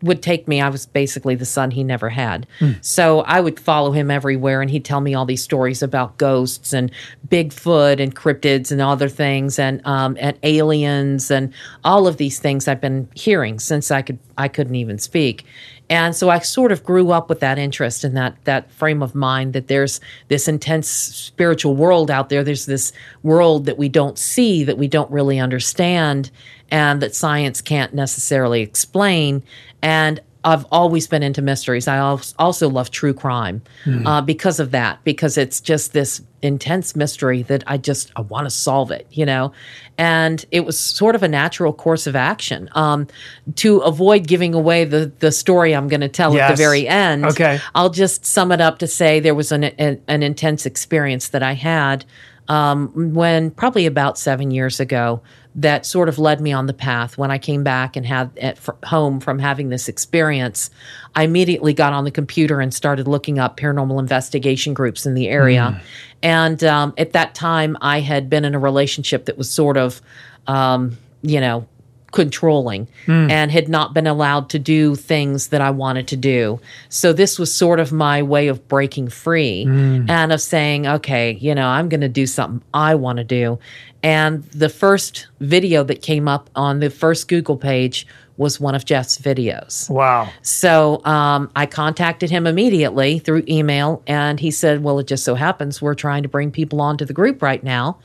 would 0.01 0.21
take 0.21 0.47
me. 0.47 0.61
I 0.61 0.69
was 0.69 0.85
basically 0.85 1.35
the 1.35 1.45
son 1.45 1.71
he 1.71 1.83
never 1.83 2.09
had, 2.09 2.45
so 2.81 3.21
I 3.21 3.39
would 3.39 3.59
follow 3.59 3.91
him 3.91 4.11
everywhere, 4.11 4.61
and 4.61 4.69
he'd 4.69 4.85
tell 4.85 5.01
me 5.01 5.13
all 5.13 5.25
these 5.25 5.43
stories 5.43 5.81
about 5.81 6.17
ghosts 6.17 6.73
and 6.73 6.91
Bigfoot 7.27 7.99
and 7.99 8.15
cryptids 8.15 8.71
and 8.71 8.81
other 8.81 9.09
things, 9.09 9.59
and 9.59 9.85
um, 9.85 10.17
and 10.19 10.37
aliens 10.43 11.31
and 11.31 11.53
all 11.83 12.07
of 12.07 12.17
these 12.17 12.39
things 12.39 12.67
I've 12.67 12.81
been 12.81 13.07
hearing 13.15 13.59
since 13.59 13.91
I 13.91 14.01
could 14.01 14.19
I 14.37 14.47
couldn't 14.47 14.75
even 14.75 14.99
speak. 14.99 15.45
And 15.89 16.13
so 16.15 16.29
I 16.29 16.39
sort 16.39 16.73
of 16.73 16.83
grew 16.83 17.11
up 17.11 17.29
with 17.29 17.39
that 17.39 17.57
interest 17.57 18.03
and 18.03 18.15
that 18.17 18.35
that 18.43 18.69
frame 18.71 19.01
of 19.01 19.15
mind 19.15 19.53
that 19.53 19.67
there's 19.67 20.01
this 20.27 20.47
intense 20.47 20.89
spiritual 20.89 21.75
world 21.75 22.11
out 22.11 22.29
there. 22.29 22.43
There's 22.43 22.65
this 22.65 22.91
world 23.23 23.65
that 23.65 23.77
we 23.77 23.87
don't 23.87 24.17
see, 24.17 24.63
that 24.65 24.77
we 24.77 24.87
don't 24.87 25.09
really 25.09 25.39
understand, 25.39 26.29
and 26.71 27.01
that 27.01 27.15
science 27.15 27.61
can't 27.61 27.93
necessarily 27.93 28.61
explain. 28.61 29.43
And 29.81 30.21
I've 30.43 30.65
always 30.71 31.07
been 31.07 31.23
into 31.23 31.41
mysteries. 31.41 31.89
I 31.89 31.97
also 32.39 32.69
love 32.69 32.89
true 32.89 33.13
crime 33.13 33.61
uh, 34.05 34.21
because 34.21 34.61
of 34.61 34.71
that, 34.71 35.03
because 35.03 35.37
it's 35.37 35.59
just 35.59 35.91
this 35.91 36.21
intense 36.41 36.95
mystery 36.95 37.41
that 37.43 37.63
I 37.67 37.77
just 37.77 38.11
I 38.15 38.21
want 38.21 38.45
to 38.45 38.49
solve 38.49 38.91
it, 38.91 39.07
you 39.11 39.25
know. 39.25 39.51
And 39.97 40.45
it 40.51 40.61
was 40.61 40.79
sort 40.79 41.15
of 41.15 41.23
a 41.23 41.27
natural 41.27 41.73
course 41.73 42.07
of 42.07 42.15
action 42.15 42.69
um, 42.73 43.07
to 43.55 43.79
avoid 43.79 44.25
giving 44.27 44.53
away 44.53 44.85
the 44.85 45.11
the 45.19 45.33
story 45.33 45.75
I'm 45.75 45.89
going 45.89 46.01
to 46.01 46.07
tell 46.07 46.37
at 46.37 46.49
the 46.49 46.55
very 46.55 46.87
end. 46.87 47.25
Okay. 47.25 47.59
I'll 47.75 47.89
just 47.89 48.25
sum 48.25 48.51
it 48.53 48.61
up 48.61 48.77
to 48.79 48.87
say 48.87 49.19
there 49.19 49.35
was 49.35 49.51
an 49.51 49.65
an, 49.65 50.01
an 50.07 50.23
intense 50.23 50.65
experience 50.65 51.29
that 51.29 51.43
I 51.43 51.53
had 51.53 52.05
um, 52.47 53.13
when 53.13 53.51
probably 53.51 53.85
about 53.85 54.17
seven 54.17 54.51
years 54.51 54.79
ago 54.79 55.21
that 55.57 55.87
sort 55.87 56.07
of 56.07 56.19
led 56.19 56.39
me 56.39 56.53
on 56.53 56.67
the 56.67 56.73
path. 56.73 57.17
When 57.17 57.31
I 57.31 57.39
came 57.39 57.63
back 57.63 57.95
and 57.95 58.05
had 58.05 58.29
at 58.37 58.59
fr- 58.59 58.71
home 58.85 59.19
from 59.19 59.39
having 59.39 59.69
this 59.69 59.87
experience, 59.87 60.69
I 61.15 61.23
immediately 61.23 61.73
got 61.73 61.93
on 61.93 62.03
the 62.03 62.11
computer 62.11 62.61
and 62.61 62.71
started 62.71 63.07
looking 63.07 63.39
up 63.39 63.57
paranormal 63.57 63.99
investigation 63.99 64.75
groups 64.75 65.07
in 65.07 65.15
the 65.15 65.27
area. 65.27 65.81
And 66.21 66.63
um, 66.63 66.93
at 66.97 67.13
that 67.13 67.33
time, 67.33 67.75
I 67.81 68.01
had 68.01 68.29
been 68.29 68.45
in 68.45 68.53
a 68.53 68.59
relationship 68.59 69.25
that 69.25 69.37
was 69.37 69.49
sort 69.49 69.77
of, 69.77 69.99
um, 70.45 70.95
you 71.23 71.41
know, 71.41 71.67
controlling 72.11 72.87
and 73.29 73.51
had 73.51 73.67
not 73.69 73.93
been 73.93 74.07
allowed 74.07 74.49
to 74.49 74.59
do 74.59 74.95
things 74.95 75.49
that 75.49 75.61
I 75.61 75.69
wanted 75.71 76.07
to 76.09 76.15
do. 76.15 76.59
So 76.89 77.13
this 77.13 77.37
was 77.37 77.53
sort 77.53 77.79
of 77.79 77.91
my 77.91 78.23
way 78.23 78.47
of 78.47 78.67
breaking 78.67 79.09
free 79.09 79.63
and 80.09 80.31
of 80.31 80.41
saying, 80.41 80.87
okay, 80.87 81.33
you 81.33 81.53
know, 81.53 81.67
I'm 81.67 81.89
going 81.89 82.01
to 82.01 82.09
do 82.09 82.25
something 82.25 82.61
I 82.73 82.95
want 82.95 83.17
to 83.17 83.23
do. 83.23 83.59
And 84.03 84.43
the 84.45 84.69
first 84.69 85.27
video 85.39 85.83
that 85.83 86.01
came 86.01 86.27
up 86.27 86.49
on 86.55 86.79
the 86.79 86.89
first 86.89 87.27
Google 87.27 87.57
page 87.57 88.07
was 88.37 88.59
one 88.59 88.75
of 88.75 88.85
Jeff's 88.85 89.17
videos. 89.17 89.89
Wow. 89.89 90.29
So 90.43 91.03
um, 91.05 91.49
I 91.55 91.65
contacted 91.65 92.29
him 92.29 92.45
immediately 92.45 93.19
through 93.19 93.43
email, 93.47 94.03
and 94.05 94.39
he 94.39 94.51
said, 94.51 94.83
"Well, 94.83 94.99
it 94.99 95.07
just 95.07 95.23
so 95.23 95.35
happens 95.35 95.81
we're 95.81 95.95
trying 95.95 96.23
to 96.23 96.29
bring 96.29 96.51
people 96.51 96.79
onto 96.79 97.03
the 97.03 97.13
group 97.13 97.41
right 97.41 97.63
now." 97.63 97.97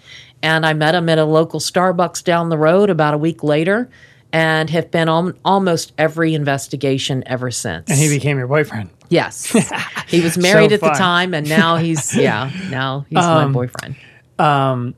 And 0.42 0.66
I 0.66 0.72
met 0.72 0.94
him 0.94 1.08
at 1.08 1.18
a 1.18 1.24
local 1.24 1.60
Starbucks 1.60 2.24
down 2.24 2.48
the 2.48 2.58
road 2.58 2.90
about 2.90 3.14
a 3.14 3.18
week 3.18 3.42
later, 3.44 3.88
and 4.32 4.70
have 4.70 4.90
been 4.90 5.08
on 5.08 5.38
almost 5.44 5.92
every 5.98 6.34
investigation 6.34 7.22
ever 7.26 7.50
since. 7.50 7.88
And 7.90 7.98
he 7.98 8.08
became 8.08 8.38
your 8.38 8.48
boyfriend. 8.48 8.90
yes, 9.08 9.46
he 10.08 10.20
was 10.20 10.38
married 10.38 10.70
So 10.70 10.74
at 10.74 10.80
the 10.80 10.90
time, 10.90 11.34
and 11.34 11.48
now 11.48 11.76
he's 11.76 12.16
yeah, 12.16 12.50
now 12.70 13.04
he's 13.08 13.18
my 13.18 13.46
boyfriend. 13.46 13.96
Um 14.38 14.94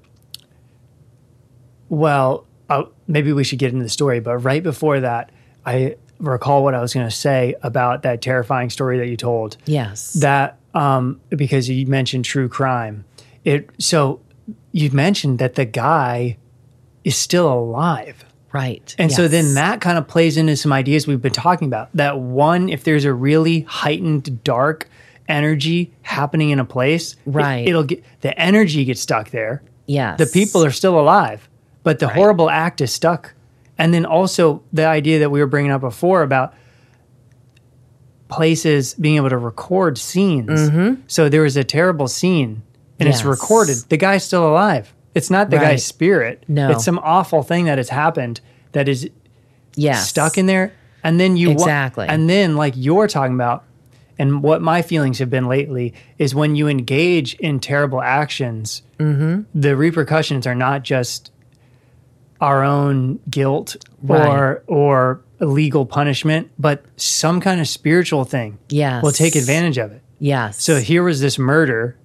Well, 1.88 2.46
uh, 2.68 2.84
maybe 3.06 3.32
we 3.32 3.44
should 3.44 3.58
get 3.58 3.72
into 3.72 3.82
the 3.82 3.90
story, 3.90 4.20
but 4.20 4.38
right 4.38 4.62
before 4.62 5.00
that, 5.00 5.30
I 5.66 5.96
recall 6.18 6.62
what 6.64 6.74
I 6.74 6.80
was 6.80 6.94
going 6.94 7.06
to 7.06 7.14
say 7.14 7.54
about 7.62 8.02
that 8.02 8.22
terrifying 8.22 8.70
story 8.70 8.98
that 8.98 9.08
you 9.08 9.16
told. 9.16 9.56
Yes, 9.66 10.14
That 10.14 10.58
um, 10.74 11.20
because 11.28 11.68
you 11.68 11.86
mentioned 11.86 12.24
true 12.24 12.48
crime, 12.48 13.04
it 13.44 13.68
so 13.78 14.20
you 14.72 14.90
mentioned 14.90 15.38
that 15.38 15.54
the 15.54 15.64
guy 15.64 16.36
is 17.04 17.16
still 17.16 17.52
alive. 17.52 18.24
right. 18.52 18.94
And 18.98 19.10
so 19.12 19.26
then 19.28 19.54
that 19.54 19.80
kind 19.80 19.98
of 19.98 20.06
plays 20.06 20.36
into 20.36 20.56
some 20.56 20.72
ideas 20.72 21.06
we've 21.06 21.20
been 21.22 21.32
talking 21.32 21.66
about. 21.68 21.90
That 21.94 22.18
one, 22.20 22.68
if 22.68 22.84
there's 22.84 23.04
a 23.04 23.12
really 23.12 23.60
heightened 23.62 24.44
dark 24.44 24.88
energy 25.28 25.92
happening 26.02 26.50
in 26.50 26.58
a 26.60 26.64
place, 26.64 27.16
Right. 27.26 27.66
it, 27.66 27.74
will 27.74 27.82
get 27.84 28.04
the 28.20 28.38
energy 28.38 28.84
gets 28.84 29.00
stuck 29.00 29.30
there. 29.30 29.62
yes, 29.86 30.18
The 30.18 30.26
people 30.26 30.64
are 30.64 30.70
still 30.70 30.98
alive, 31.00 31.48
but 31.82 31.98
the 31.98 32.06
Right. 32.06 32.14
horrible 32.16 32.48
act 32.48 32.80
is 32.80 32.92
stuck. 32.92 33.34
And 33.76 33.92
then 33.92 34.06
also 34.06 34.62
the 34.72 34.86
idea 34.86 35.18
that 35.18 35.30
we 35.30 35.40
were 35.40 35.46
bringing 35.48 35.72
up 35.72 35.80
before 35.80 36.22
about 36.22 36.54
places 38.28 38.94
being 38.94 39.16
able 39.16 39.30
to 39.30 39.38
record 39.38 39.98
scenes. 39.98 40.48
Mm-hmm. 40.70 41.02
So 41.06 41.28
there 41.28 41.42
was 41.42 41.56
a 41.56 41.64
terrible 41.64 42.08
scene 42.08 42.62
and 43.00 43.08
it's 43.08 43.20
Mm-hmm. 43.20 43.28
Recorded. 43.30 43.76
The 43.88 43.96
guy's 43.96 44.24
still 44.24 44.48
alive. 44.48 44.92
It's 45.14 45.30
not 45.30 45.50
the 45.50 45.56
Right. 45.58 45.70
guy's 45.70 45.84
spirit. 45.84 46.44
No. 46.48 46.70
It's 46.70 46.84
some 46.84 46.98
awful 47.02 47.42
thing 47.42 47.66
that 47.66 47.78
has 47.78 47.88
happened 47.88 48.40
that 48.72 48.88
is 48.88 49.08
yes. 49.76 50.08
stuck 50.08 50.36
in 50.38 50.46
there. 50.46 50.72
And 51.02 51.20
then 51.20 51.36
you 51.36 51.48
wa- 51.48 51.54
Exactly. 51.54 52.06
and 52.08 52.28
then 52.30 52.56
like 52.56 52.74
you're 52.76 53.06
talking 53.08 53.34
about 53.34 53.64
and 54.18 54.42
what 54.42 54.62
my 54.62 54.80
feelings 54.82 55.18
have 55.18 55.28
been 55.30 55.46
lately 55.48 55.92
is 56.18 56.34
when 56.34 56.54
you 56.56 56.68
engage 56.68 57.34
in 57.34 57.60
terrible 57.60 58.00
actions, 58.02 58.82
Mm-hmm. 58.98 59.42
the 59.60 59.76
repercussions 59.76 60.46
are 60.46 60.54
not 60.54 60.82
just 60.84 61.30
our 62.40 62.62
own 62.64 63.18
guilt 63.30 63.76
Right. 64.02 64.26
or 64.26 64.62
or 64.66 65.20
legal 65.40 65.84
punishment, 65.86 66.50
but 66.58 66.84
some 66.96 67.40
kind 67.40 67.60
of 67.60 67.68
spiritual 67.68 68.24
thing 68.24 68.58
Yes. 68.68 69.02
will 69.02 69.12
take 69.12 69.34
advantage 69.36 69.78
of 69.78 69.92
it. 69.92 70.00
Yes. 70.18 70.62
So 70.62 70.76
here 70.76 71.02
was 71.02 71.20
this 71.20 71.38
murder. 71.38 71.96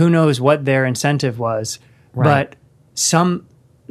Who 0.00 0.08
knows 0.08 0.40
what 0.40 0.64
their 0.64 0.86
incentive 0.86 1.38
was, 1.38 1.78
Right. 2.14 2.48
but 2.50 2.56
some 2.94 3.44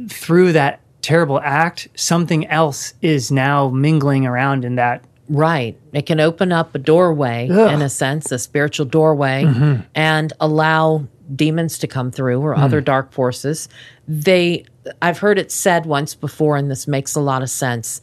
through 0.08 0.52
that 0.54 0.80
terrible 1.02 1.38
act, 1.40 1.86
something 1.94 2.46
else 2.48 2.94
is 3.00 3.30
now 3.30 3.68
mingling 3.68 4.26
around 4.26 4.64
in 4.64 4.74
that. 4.74 5.04
Right. 5.28 5.78
It 5.92 6.06
can 6.06 6.18
open 6.18 6.50
up 6.50 6.74
a 6.74 6.78
doorway, 6.80 7.46
Ugh. 7.48 7.56
Mm-hmm. 7.56 7.74
in 7.74 7.82
a 7.82 7.88
sense, 7.88 8.32
a 8.32 8.38
spiritual 8.40 8.86
doorway, 8.86 9.46
and 9.94 10.32
allow 10.40 11.04
demons 11.36 11.78
to 11.78 11.86
come 11.86 12.10
through 12.10 12.40
or 12.40 12.56
Mm. 12.56 12.62
other 12.64 12.80
dark 12.80 13.12
forces. 13.12 13.68
They, 14.08 14.64
I've 15.00 15.18
heard 15.18 15.38
it 15.38 15.52
said 15.52 15.86
once 15.86 16.16
before, 16.16 16.56
and 16.56 16.68
this 16.68 16.88
makes 16.88 17.14
a 17.14 17.20
lot 17.20 17.42
of 17.42 17.50
sense. 17.50 18.00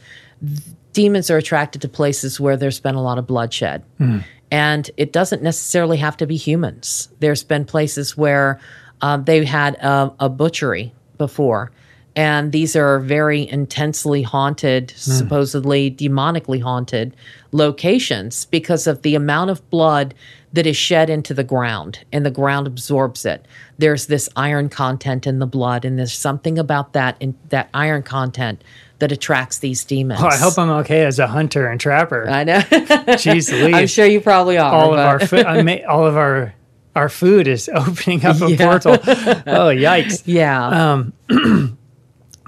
Demons 0.94 1.30
are 1.30 1.38
attracted 1.38 1.82
to 1.82 1.90
places 1.90 2.40
where 2.40 2.56
there's 2.56 2.80
been 2.80 2.96
a 2.96 3.02
lot 3.04 3.18
of 3.18 3.28
bloodshed. 3.28 3.84
Mm. 4.00 4.24
And 4.52 4.90
it 4.98 5.11
doesn't 5.11 5.44
necessarily 5.44 5.98
have 5.98 6.18
to 6.18 6.28
be 6.28 6.38
humans. 6.38 7.10
There's 7.19 7.44
been 7.44 7.65
places 7.65 8.15
where 8.15 8.60
um, 9.02 9.26
they 9.26 9.44
had 9.45 9.76
a, 9.76 10.14
a 10.19 10.30
butchery 10.30 10.94
before. 11.18 11.72
And 12.15 12.52
these 12.52 12.76
are 12.76 12.99
very 12.99 13.48
intensely 13.48 14.24
haunted, 14.24 14.91
supposedly 14.95 15.91
demonically 15.91 16.60
haunted 16.60 17.15
locations 17.52 18.45
because 18.45 18.88
of 18.88 19.03
the 19.03 19.14
amount 19.14 19.52
of 19.52 19.69
blood 19.69 20.15
that 20.52 20.65
is 20.65 20.76
shed 20.76 21.11
into 21.11 21.36
the 21.36 21.44
ground 21.44 22.03
and 22.11 22.26
the 22.26 22.32
ground 22.32 22.65
absorbs 22.65 23.24
it. 23.24 23.45
There's 23.78 24.07
this 24.07 24.30
iron 24.36 24.68
content 24.69 25.28
in 25.28 25.38
the 25.38 25.45
blood, 25.45 25.86
and 25.86 25.99
there's 25.99 26.11
something 26.11 26.57
about 26.57 26.94
that 26.94 27.18
in 27.19 27.38
that 27.49 27.69
iron 27.76 28.02
content 28.02 28.64
that 28.99 29.11
attracts 29.11 29.60
these 29.60 29.86
demons. 29.86 30.22
Oh, 30.24 30.28
I 30.28 30.38
hope 30.38 30.57
I'm 30.57 30.69
okay 30.82 31.06
as 31.06 31.19
a 31.19 31.28
hunter 31.28 31.68
and 31.68 31.80
trapper. 31.80 32.28
I 32.30 32.44
know. 32.44 32.60
Jeez 32.61 33.52
Louise. 33.52 33.76
I'm 33.76 33.88
sure 33.88 34.06
you 34.06 34.22
probably 34.22 34.57
are. 34.57 34.74
all 34.74 34.94
of 34.94 34.99
our 34.99 35.64
ma- 35.64 35.86
all 35.88 36.06
of 36.07 36.18
our 36.18 36.53
our 36.95 37.10
food 37.10 37.48
is 37.48 37.69
opening 37.74 38.26
up 38.26 38.41
a 38.41 38.49
Yeah. 38.52 38.57
portal. 38.65 38.94
Oh, 38.94 39.69
yikes! 39.69 40.24
yeah. 40.26 40.94
Um, 40.94 41.14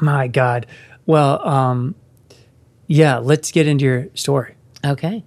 My 0.01 0.27
God. 0.27 0.65
Well, 1.05 1.45
um, 1.47 1.95
yeah. 2.87 3.17
Let's 3.17 3.51
get 3.51 3.67
into 3.67 3.85
your 3.85 4.07
story. 4.15 4.55
okay. 4.83 5.23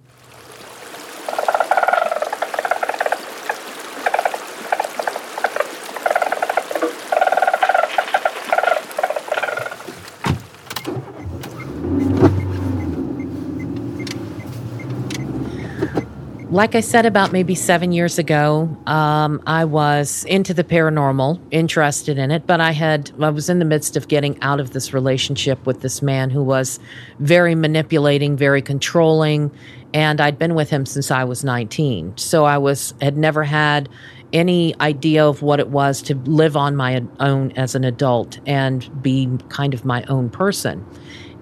Like 16.53 16.75
I 16.75 16.81
said, 16.81 17.07
about 17.07 17.33
maybe 17.33 17.55
seven 17.55 17.93
years 17.93 18.19
ago, 18.19 18.77
um, 18.87 19.43
I 19.47 19.65
was 19.65 20.25
into 20.25 20.53
the 20.53 20.63
paranormal, 20.63 21.41
interested 21.51 22.19
in 22.19 22.31
it, 22.31 22.47
but 22.47 22.61
I 22.61 22.73
had 22.73 23.11
I 23.19 23.31
was 23.31 23.49
in 23.49 23.59
the 23.59 23.65
midst 23.65 23.97
of 23.97 24.07
getting 24.07 24.39
out 24.43 24.61
of 24.61 24.73
this 24.73 24.93
relationship 24.93 25.65
with 25.65 25.81
this 25.81 26.03
man 26.03 26.29
who 26.29 26.43
was 26.43 26.79
very 27.19 27.55
manipulating, 27.55 28.37
very 28.37 28.61
controlling, 28.61 29.51
and 29.95 30.21
I'd 30.21 30.39
been 30.39 30.55
with 30.55 30.69
him 30.69 30.85
since 30.85 31.11
I 31.11 31.25
was 31.25 31.43
19. 31.43 32.19
So 32.19 32.45
I 32.45 32.59
was 32.59 32.93
had 33.01 33.17
never 33.17 33.45
had 33.45 33.89
any 34.35 34.79
idea 34.79 35.27
of 35.27 35.41
what 35.41 35.59
it 35.59 35.69
was 35.69 36.03
to 36.03 36.15
live 36.15 36.57
on 36.57 36.77
my 36.77 37.03
own 37.19 37.53
as 37.53 37.75
an 37.75 37.85
adult 37.85 38.41
and 38.47 39.03
be 39.03 39.39
kind 39.49 39.73
of 39.73 39.87
my 39.87 40.05
own 40.05 40.29
person. 40.29 40.85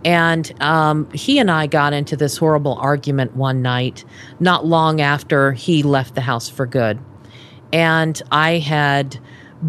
And 0.05 0.53
um, 0.63 1.11
he 1.13 1.39
and 1.39 1.51
I 1.51 1.67
got 1.67 1.93
into 1.93 2.17
this 2.17 2.37
horrible 2.37 2.75
argument 2.75 3.37
one 3.37 3.63
night, 3.63 4.05
not 4.39 4.67
long 4.67 5.01
after 5.01 5.53
he 5.53 5.83
left 5.83 6.15
the 6.15 6.21
house 6.21 6.49
for 6.49 6.67
good. 6.67 6.99
And 7.73 8.21
I 8.33 8.59
had 8.59 9.19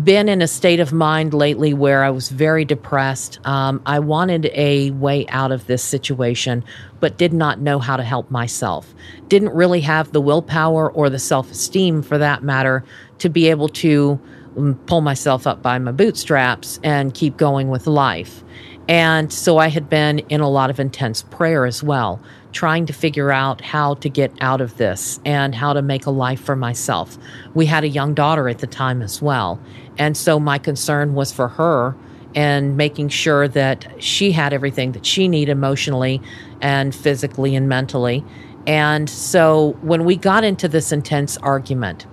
been 0.03 0.29
in 0.29 0.41
a 0.41 0.47
state 0.47 0.79
of 0.79 0.93
mind 0.93 1.33
lately 1.33 1.73
where 1.73 2.03
I 2.03 2.09
was 2.09 2.29
very 2.29 2.63
depressed. 2.63 3.45
Um, 3.45 3.81
I 3.85 3.99
wanted 3.99 4.49
a 4.53 4.91
way 4.91 5.27
out 5.27 5.51
of 5.51 5.67
this 5.67 5.83
situation, 5.83 6.63
but 7.01 7.17
did 7.17 7.33
not 7.33 7.59
know 7.59 7.79
how 7.79 7.97
to 7.97 8.03
help 8.03 8.31
myself. 8.31 8.93
Didn't 9.27 9.53
really 9.53 9.81
have 9.81 10.13
the 10.13 10.21
willpower 10.21 10.89
or 10.91 11.09
the 11.09 11.19
self 11.19 11.51
esteem, 11.51 12.01
for 12.01 12.17
that 12.17 12.41
matter, 12.41 12.85
to 13.17 13.29
be 13.29 13.49
able 13.49 13.67
to 13.69 14.19
um, 14.55 14.75
pull 14.85 15.01
myself 15.01 15.45
up 15.45 15.61
by 15.61 15.77
my 15.77 15.91
bootstraps 15.91 16.79
and 16.83 17.13
keep 17.13 17.35
going 17.35 17.69
with 17.69 17.85
life. 17.85 18.43
And 18.87 19.31
so 19.31 19.57
I 19.57 19.67
had 19.67 19.89
been 19.89 20.19
in 20.19 20.41
a 20.41 20.49
lot 20.49 20.69
of 20.69 20.79
intense 20.79 21.23
prayer 21.23 21.65
as 21.65 21.83
well, 21.83 22.21
trying 22.51 22.85
to 22.87 22.93
figure 22.93 23.31
out 23.31 23.61
how 23.61 23.93
to 23.95 24.09
get 24.09 24.31
out 24.41 24.59
of 24.59 24.77
this 24.77 25.19
and 25.23 25.55
how 25.55 25.73
to 25.73 25.81
make 25.81 26.05
a 26.05 26.11
life 26.11 26.41
for 26.41 26.55
myself. 26.55 27.17
We 27.53 27.65
had 27.65 27.83
a 27.83 27.89
young 27.89 28.13
daughter 28.13 28.49
at 28.49 28.59
the 28.59 28.67
time 28.67 29.01
as 29.01 29.21
well. 29.21 29.59
And 29.97 30.17
so 30.17 30.39
my 30.39 30.57
concern 30.57 31.13
was 31.13 31.31
for 31.31 31.47
her 31.47 31.95
and 32.33 32.77
making 32.77 33.09
sure 33.09 33.47
that 33.47 33.87
she 33.99 34.31
had 34.31 34.53
everything 34.53 34.93
that 34.93 35.05
she 35.05 35.27
needed 35.27 35.51
emotionally 35.51 36.21
and 36.61 36.95
physically 36.95 37.55
and 37.55 37.69
mentally. 37.69 38.23
And 38.67 39.09
so 39.09 39.77
when 39.81 40.05
we 40.05 40.15
got 40.15 40.43
into 40.43 40.67
this 40.67 40.91
intense 40.91 41.37
argument, 41.37 42.05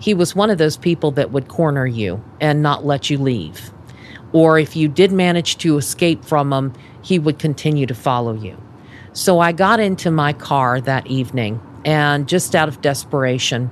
he 0.00 0.14
was 0.14 0.34
one 0.34 0.50
of 0.50 0.58
those 0.58 0.76
people 0.76 1.10
that 1.12 1.32
would 1.32 1.48
corner 1.48 1.86
you 1.86 2.22
and 2.40 2.62
not 2.62 2.84
let 2.84 3.10
you 3.10 3.18
leave 3.18 3.73
or 4.34 4.58
if 4.58 4.74
you 4.74 4.88
did 4.88 5.12
manage 5.12 5.56
to 5.58 5.78
escape 5.78 6.24
from 6.24 6.52
him, 6.52 6.74
he 7.00 7.18
would 7.18 7.38
continue 7.38 7.86
to 7.86 7.94
follow 7.94 8.34
you. 8.34 8.60
So 9.12 9.38
I 9.38 9.52
got 9.52 9.78
into 9.78 10.10
my 10.10 10.32
car 10.32 10.80
that 10.80 11.06
evening 11.06 11.60
and 11.84 12.28
just 12.28 12.54
out 12.56 12.68
of 12.68 12.80
desperation, 12.80 13.70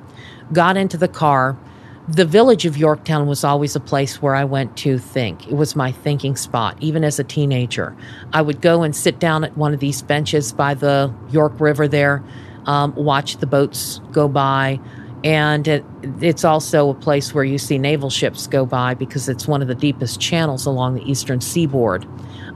got 0.52 0.76
into 0.76 0.96
the 0.96 1.08
car. 1.08 1.58
The 2.06 2.24
village 2.24 2.64
of 2.64 2.76
Yorktown 2.76 3.26
was 3.26 3.42
always 3.42 3.74
a 3.74 3.80
place 3.80 4.22
where 4.22 4.36
I 4.36 4.44
went 4.44 4.76
to 4.78 4.98
think. 4.98 5.48
It 5.48 5.54
was 5.54 5.74
my 5.74 5.90
thinking 5.90 6.36
spot, 6.36 6.76
even 6.80 7.02
as 7.02 7.18
a 7.18 7.24
teenager. 7.24 7.96
I 8.32 8.40
would 8.40 8.60
go 8.60 8.84
and 8.84 8.94
sit 8.94 9.18
down 9.18 9.42
at 9.42 9.56
one 9.56 9.74
of 9.74 9.80
these 9.80 10.00
benches 10.00 10.52
by 10.52 10.74
the 10.74 11.12
York 11.30 11.58
River 11.58 11.88
there, 11.88 12.22
um, 12.66 12.94
watch 12.94 13.38
the 13.38 13.46
boats 13.46 14.00
go 14.12 14.28
by, 14.28 14.78
and 15.24 15.68
it, 15.68 15.84
it's 16.20 16.44
also 16.44 16.90
a 16.90 16.94
place 16.94 17.32
where 17.32 17.44
you 17.44 17.58
see 17.58 17.78
naval 17.78 18.10
ships 18.10 18.46
go 18.46 18.66
by 18.66 18.94
because 18.94 19.28
it's 19.28 19.46
one 19.46 19.62
of 19.62 19.68
the 19.68 19.74
deepest 19.74 20.20
channels 20.20 20.66
along 20.66 20.94
the 20.94 21.10
eastern 21.10 21.40
seaboard. 21.40 22.06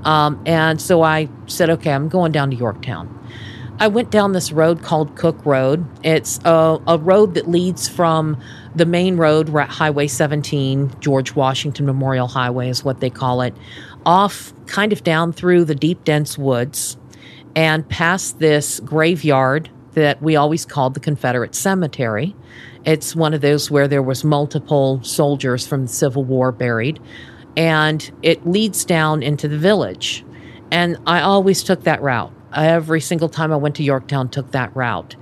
Um, 0.04 0.42
and 0.46 0.80
so 0.80 1.02
I 1.02 1.28
said, 1.46 1.70
okay, 1.70 1.92
I'm 1.92 2.08
going 2.08 2.32
down 2.32 2.50
to 2.50 2.56
Yorktown. 2.56 3.12
I 3.78 3.88
went 3.88 4.10
down 4.10 4.32
this 4.32 4.52
road 4.52 4.82
called 4.82 5.16
Cook 5.16 5.44
Road. 5.44 5.86
It's 6.02 6.40
a, 6.44 6.80
a 6.86 6.98
road 6.98 7.34
that 7.34 7.48
leads 7.48 7.88
from 7.88 8.40
the 8.74 8.86
main 8.86 9.16
road, 9.16 9.50
Highway 9.50 10.06
17, 10.06 10.92
George 11.00 11.34
Washington 11.34 11.84
Memorial 11.84 12.26
Highway 12.26 12.70
is 12.70 12.84
what 12.84 13.00
they 13.00 13.10
call 13.10 13.42
it, 13.42 13.54
off 14.06 14.52
kind 14.66 14.92
of 14.92 15.04
down 15.04 15.32
through 15.32 15.66
the 15.66 15.74
deep, 15.74 16.04
dense 16.04 16.38
woods 16.38 16.96
and 17.54 17.88
past 17.88 18.38
this 18.38 18.80
graveyard 18.80 19.70
that 19.96 20.22
we 20.22 20.36
always 20.36 20.66
called 20.66 20.92
the 20.92 21.00
Confederate 21.00 21.54
Cemetery. 21.54 22.36
It's 22.84 23.16
one 23.16 23.32
of 23.32 23.40
those 23.40 23.70
where 23.70 23.88
there 23.88 24.02
was 24.02 24.24
multiple 24.24 25.02
soldiers 25.02 25.66
from 25.66 25.82
the 25.82 25.88
Civil 25.88 26.22
War 26.22 26.52
buried, 26.52 27.00
and 27.56 28.10
it 28.22 28.46
leads 28.46 28.84
down 28.84 29.22
into 29.22 29.48
the 29.48 29.56
village. 29.56 30.22
And 30.70 30.98
I 31.06 31.22
always 31.22 31.62
took 31.62 31.84
that 31.84 32.02
route. 32.02 32.30
Every 32.54 33.00
single 33.00 33.30
time 33.30 33.52
I 33.52 33.56
went 33.56 33.74
to 33.76 33.82
Yorktown, 33.82 34.28
took 34.28 34.50
that 34.50 34.74
route. 34.76 35.16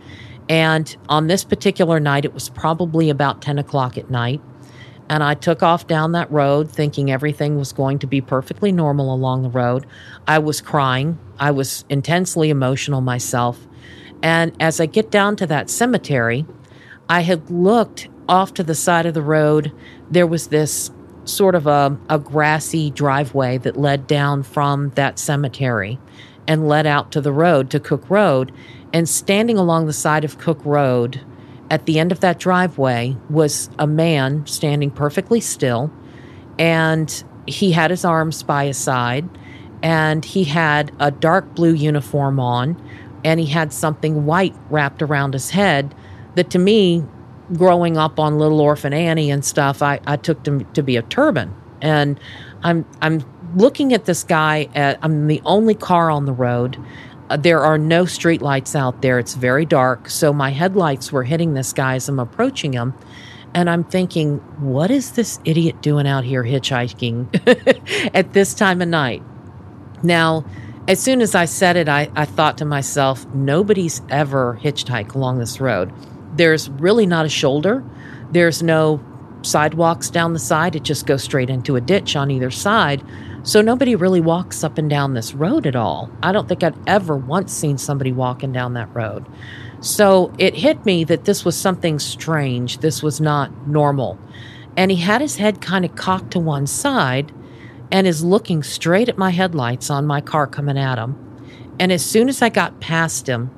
And 0.48 0.94
on 1.08 1.28
this 1.28 1.44
particular 1.44 2.00
night, 2.00 2.24
it 2.24 2.34
was 2.34 2.48
probably 2.48 3.10
about 3.10 3.42
10 3.42 3.58
o'clock 3.60 3.96
at 3.96 4.10
night. 4.10 4.40
And 5.08 5.22
I 5.22 5.34
took 5.34 5.62
off 5.62 5.86
down 5.86 6.12
that 6.12 6.30
road 6.32 6.68
thinking 6.68 7.12
everything 7.12 7.58
was 7.58 7.72
going 7.72 8.00
to 8.00 8.08
be 8.08 8.20
perfectly 8.20 8.72
normal 8.72 9.14
along 9.14 9.42
the 9.42 9.50
road. 9.50 9.86
I 10.26 10.40
was 10.40 10.60
crying. 10.60 11.18
I 11.38 11.52
was 11.52 11.84
intensely 11.88 12.50
emotional 12.50 13.00
myself. 13.02 13.68
And 14.24 14.56
as 14.58 14.80
I 14.80 14.86
get 14.86 15.10
down 15.10 15.36
to 15.36 15.46
that 15.48 15.68
cemetery, 15.68 16.46
I 17.10 17.20
had 17.20 17.50
looked 17.50 18.08
off 18.26 18.54
to 18.54 18.62
the 18.62 18.74
side 18.74 19.04
of 19.04 19.12
the 19.12 19.22
road. 19.22 19.70
There 20.10 20.26
was 20.26 20.48
this 20.48 20.90
sort 21.26 21.54
of 21.54 21.66
a, 21.66 21.96
a 22.08 22.18
grassy 22.18 22.90
driveway 22.90 23.58
that 23.58 23.76
led 23.76 24.06
down 24.06 24.42
from 24.42 24.88
that 24.90 25.18
cemetery 25.18 25.98
and 26.48 26.66
led 26.66 26.86
out 26.86 27.12
to 27.12 27.20
the 27.20 27.32
road, 27.32 27.70
to 27.70 27.78
Cook 27.78 28.08
Road. 28.08 28.50
And 28.94 29.06
standing 29.06 29.58
along 29.58 29.86
the 29.86 29.92
side 29.92 30.24
of 30.24 30.38
Cook 30.38 30.64
Road, 30.64 31.20
at 31.70 31.84
the 31.84 31.98
end 31.98 32.10
of 32.10 32.20
that 32.20 32.38
driveway, 32.38 33.18
was 33.28 33.68
a 33.78 33.86
man 33.86 34.46
standing 34.46 34.90
perfectly 34.90 35.40
still. 35.40 35.92
And 36.58 37.24
he 37.46 37.72
had 37.72 37.90
his 37.90 38.06
arms 38.06 38.42
by 38.42 38.66
his 38.66 38.78
side, 38.78 39.28
and 39.82 40.24
he 40.24 40.44
had 40.44 40.92
a 40.98 41.10
dark 41.10 41.54
blue 41.54 41.74
uniform 41.74 42.40
on 42.40 42.82
and 43.24 43.40
he 43.40 43.46
had 43.46 43.72
something 43.72 44.26
white 44.26 44.54
wrapped 44.70 45.02
around 45.02 45.32
his 45.32 45.50
head 45.50 45.94
that 46.34 46.50
to 46.50 46.58
me 46.58 47.04
growing 47.54 47.96
up 47.96 48.18
on 48.18 48.38
little 48.38 48.60
orphan 48.60 48.92
annie 48.92 49.30
and 49.30 49.44
stuff 49.44 49.82
i, 49.82 49.98
I 50.06 50.16
took 50.16 50.42
to, 50.44 50.64
to 50.74 50.82
be 50.82 50.96
a 50.96 51.02
turban. 51.02 51.54
And 51.80 52.20
i'm 52.62 52.86
i'm 53.02 53.24
looking 53.56 53.92
at 53.92 54.04
this 54.04 54.22
guy 54.24 54.68
at, 54.74 54.98
i'm 55.02 55.26
the 55.26 55.42
only 55.44 55.74
car 55.74 56.10
on 56.10 56.26
the 56.26 56.32
road. 56.32 56.78
Uh, 57.30 57.36
there 57.38 57.60
are 57.60 57.78
no 57.78 58.04
street 58.04 58.42
lights 58.42 58.76
out 58.76 59.00
there. 59.00 59.18
It's 59.18 59.34
very 59.34 59.64
dark. 59.64 60.10
So 60.10 60.30
my 60.32 60.50
headlights 60.50 61.10
were 61.10 61.22
hitting 61.22 61.54
this 61.54 61.72
guy 61.72 61.94
as 61.94 62.08
i'm 62.08 62.18
approaching 62.18 62.72
him. 62.72 62.94
And 63.54 63.70
i'm 63.70 63.84
thinking 63.84 64.38
what 64.60 64.90
is 64.90 65.12
this 65.12 65.38
idiot 65.44 65.80
doing 65.82 66.06
out 66.08 66.24
here 66.24 66.42
hitchhiking 66.42 68.10
at 68.14 68.32
this 68.32 68.54
time 68.54 68.80
of 68.80 68.88
night? 68.88 69.22
Now 70.02 70.44
as 70.86 71.00
soon 71.00 71.22
as 71.22 71.34
I 71.34 71.46
said 71.46 71.76
it, 71.76 71.88
I, 71.88 72.10
I 72.14 72.24
thought 72.24 72.58
to 72.58 72.64
myself, 72.64 73.26
nobody's 73.34 74.02
ever 74.10 74.58
hitchhiked 74.62 75.14
along 75.14 75.38
this 75.38 75.60
road. 75.60 75.92
There's 76.36 76.68
really 76.68 77.06
not 77.06 77.24
a 77.24 77.30
shoulder. 77.30 77.82
There's 78.32 78.62
no 78.62 79.02
sidewalks 79.42 80.10
down 80.10 80.32
the 80.32 80.38
side. 80.38 80.76
It 80.76 80.82
just 80.82 81.06
goes 81.06 81.22
straight 81.22 81.48
into 81.48 81.76
a 81.76 81.80
ditch 81.80 82.16
on 82.16 82.30
either 82.30 82.50
side. 82.50 83.02
So 83.44 83.60
nobody 83.60 83.94
really 83.94 84.20
walks 84.20 84.64
up 84.64 84.78
and 84.78 84.88
down 84.88 85.14
this 85.14 85.34
road 85.34 85.66
at 85.66 85.76
all. 85.76 86.10
I 86.22 86.32
don't 86.32 86.48
think 86.48 86.62
I'd 86.62 86.76
ever 86.88 87.16
once 87.16 87.52
seen 87.52 87.78
somebody 87.78 88.12
walking 88.12 88.52
down 88.52 88.74
that 88.74 88.94
road. 88.94 89.26
So 89.80 90.32
it 90.38 90.54
hit 90.54 90.84
me 90.86 91.04
that 91.04 91.24
this 91.24 91.44
was 91.44 91.56
something 91.56 91.98
strange. 91.98 92.78
This 92.78 93.02
was 93.02 93.20
not 93.20 93.66
normal. 93.66 94.18
And 94.76 94.90
he 94.90 94.96
had 94.96 95.20
his 95.20 95.36
head 95.36 95.60
kind 95.60 95.84
of 95.84 95.94
cocked 95.94 96.32
to 96.32 96.40
one 96.40 96.66
side 96.66 97.32
and 97.94 98.08
is 98.08 98.24
looking 98.24 98.60
straight 98.64 99.08
at 99.08 99.16
my 99.16 99.30
headlights 99.30 99.88
on 99.88 100.04
my 100.04 100.20
car 100.20 100.48
coming 100.48 100.76
at 100.76 100.98
him. 100.98 101.14
And 101.78 101.92
as 101.92 102.04
soon 102.04 102.28
as 102.28 102.42
I 102.42 102.48
got 102.48 102.80
past 102.80 103.28
him, 103.28 103.52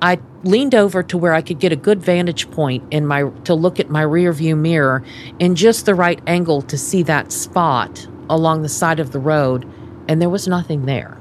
I 0.00 0.18
leaned 0.44 0.74
over 0.74 1.02
to 1.02 1.18
where 1.18 1.34
I 1.34 1.42
could 1.42 1.58
get 1.58 1.72
a 1.72 1.76
good 1.76 2.02
vantage 2.02 2.50
point 2.50 2.84
in 2.90 3.06
my 3.06 3.24
to 3.44 3.54
look 3.54 3.78
at 3.78 3.90
my 3.90 4.00
rear 4.00 4.32
view 4.32 4.56
mirror 4.56 5.04
in 5.38 5.56
just 5.56 5.84
the 5.84 5.94
right 5.94 6.22
angle 6.26 6.62
to 6.62 6.78
see 6.78 7.02
that 7.02 7.30
spot 7.30 8.08
along 8.30 8.62
the 8.62 8.70
side 8.70 8.98
of 8.98 9.12
the 9.12 9.18
road, 9.18 9.70
and 10.08 10.22
there 10.22 10.30
was 10.30 10.48
nothing 10.48 10.86
there. 10.86 11.20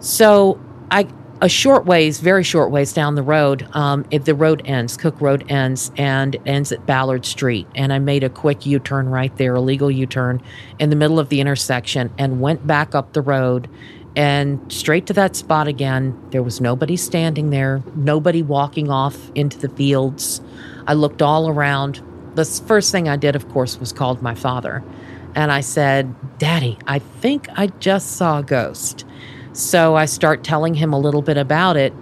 So 0.00 0.60
I 0.90 1.08
a 1.42 1.48
short 1.48 1.84
ways, 1.84 2.20
very 2.20 2.44
short 2.44 2.70
ways 2.70 2.92
down 2.92 3.16
the 3.16 3.22
road, 3.22 3.66
um, 3.72 4.06
if 4.12 4.24
the 4.24 4.34
road 4.34 4.62
ends, 4.64 4.96
Cook 4.96 5.20
Road 5.20 5.44
ends, 5.48 5.90
and 5.96 6.36
ends 6.46 6.70
at 6.70 6.86
Ballard 6.86 7.26
Street. 7.26 7.66
And 7.74 7.92
I 7.92 7.98
made 7.98 8.22
a 8.22 8.30
quick 8.30 8.64
U 8.64 8.78
turn 8.78 9.08
right 9.08 9.36
there, 9.36 9.56
a 9.56 9.60
legal 9.60 9.90
U 9.90 10.06
turn 10.06 10.40
in 10.78 10.90
the 10.90 10.96
middle 10.96 11.18
of 11.18 11.30
the 11.30 11.40
intersection, 11.40 12.12
and 12.16 12.40
went 12.40 12.64
back 12.64 12.94
up 12.94 13.12
the 13.12 13.20
road 13.20 13.68
and 14.14 14.72
straight 14.72 15.06
to 15.06 15.12
that 15.14 15.34
spot 15.34 15.66
again. 15.66 16.16
There 16.30 16.44
was 16.44 16.60
nobody 16.60 16.96
standing 16.96 17.50
there, 17.50 17.82
nobody 17.96 18.42
walking 18.42 18.88
off 18.88 19.32
into 19.34 19.58
the 19.58 19.68
fields. 19.68 20.40
I 20.86 20.94
looked 20.94 21.22
all 21.22 21.48
around. 21.48 22.00
The 22.36 22.44
first 22.44 22.92
thing 22.92 23.08
I 23.08 23.16
did, 23.16 23.34
of 23.34 23.48
course, 23.48 23.80
was 23.80 23.92
called 23.92 24.22
my 24.22 24.36
father. 24.36 24.84
And 25.34 25.50
I 25.50 25.60
said, 25.60 26.14
Daddy, 26.38 26.78
I 26.86 27.00
think 27.00 27.48
I 27.56 27.66
just 27.66 28.12
saw 28.12 28.38
a 28.38 28.42
ghost. 28.44 29.04
So 29.52 29.96
I 29.96 30.06
start 30.06 30.44
telling 30.44 30.74
him 30.74 30.92
a 30.92 30.98
little 30.98 31.22
bit 31.22 31.36
about 31.36 31.76
it. 31.76 31.92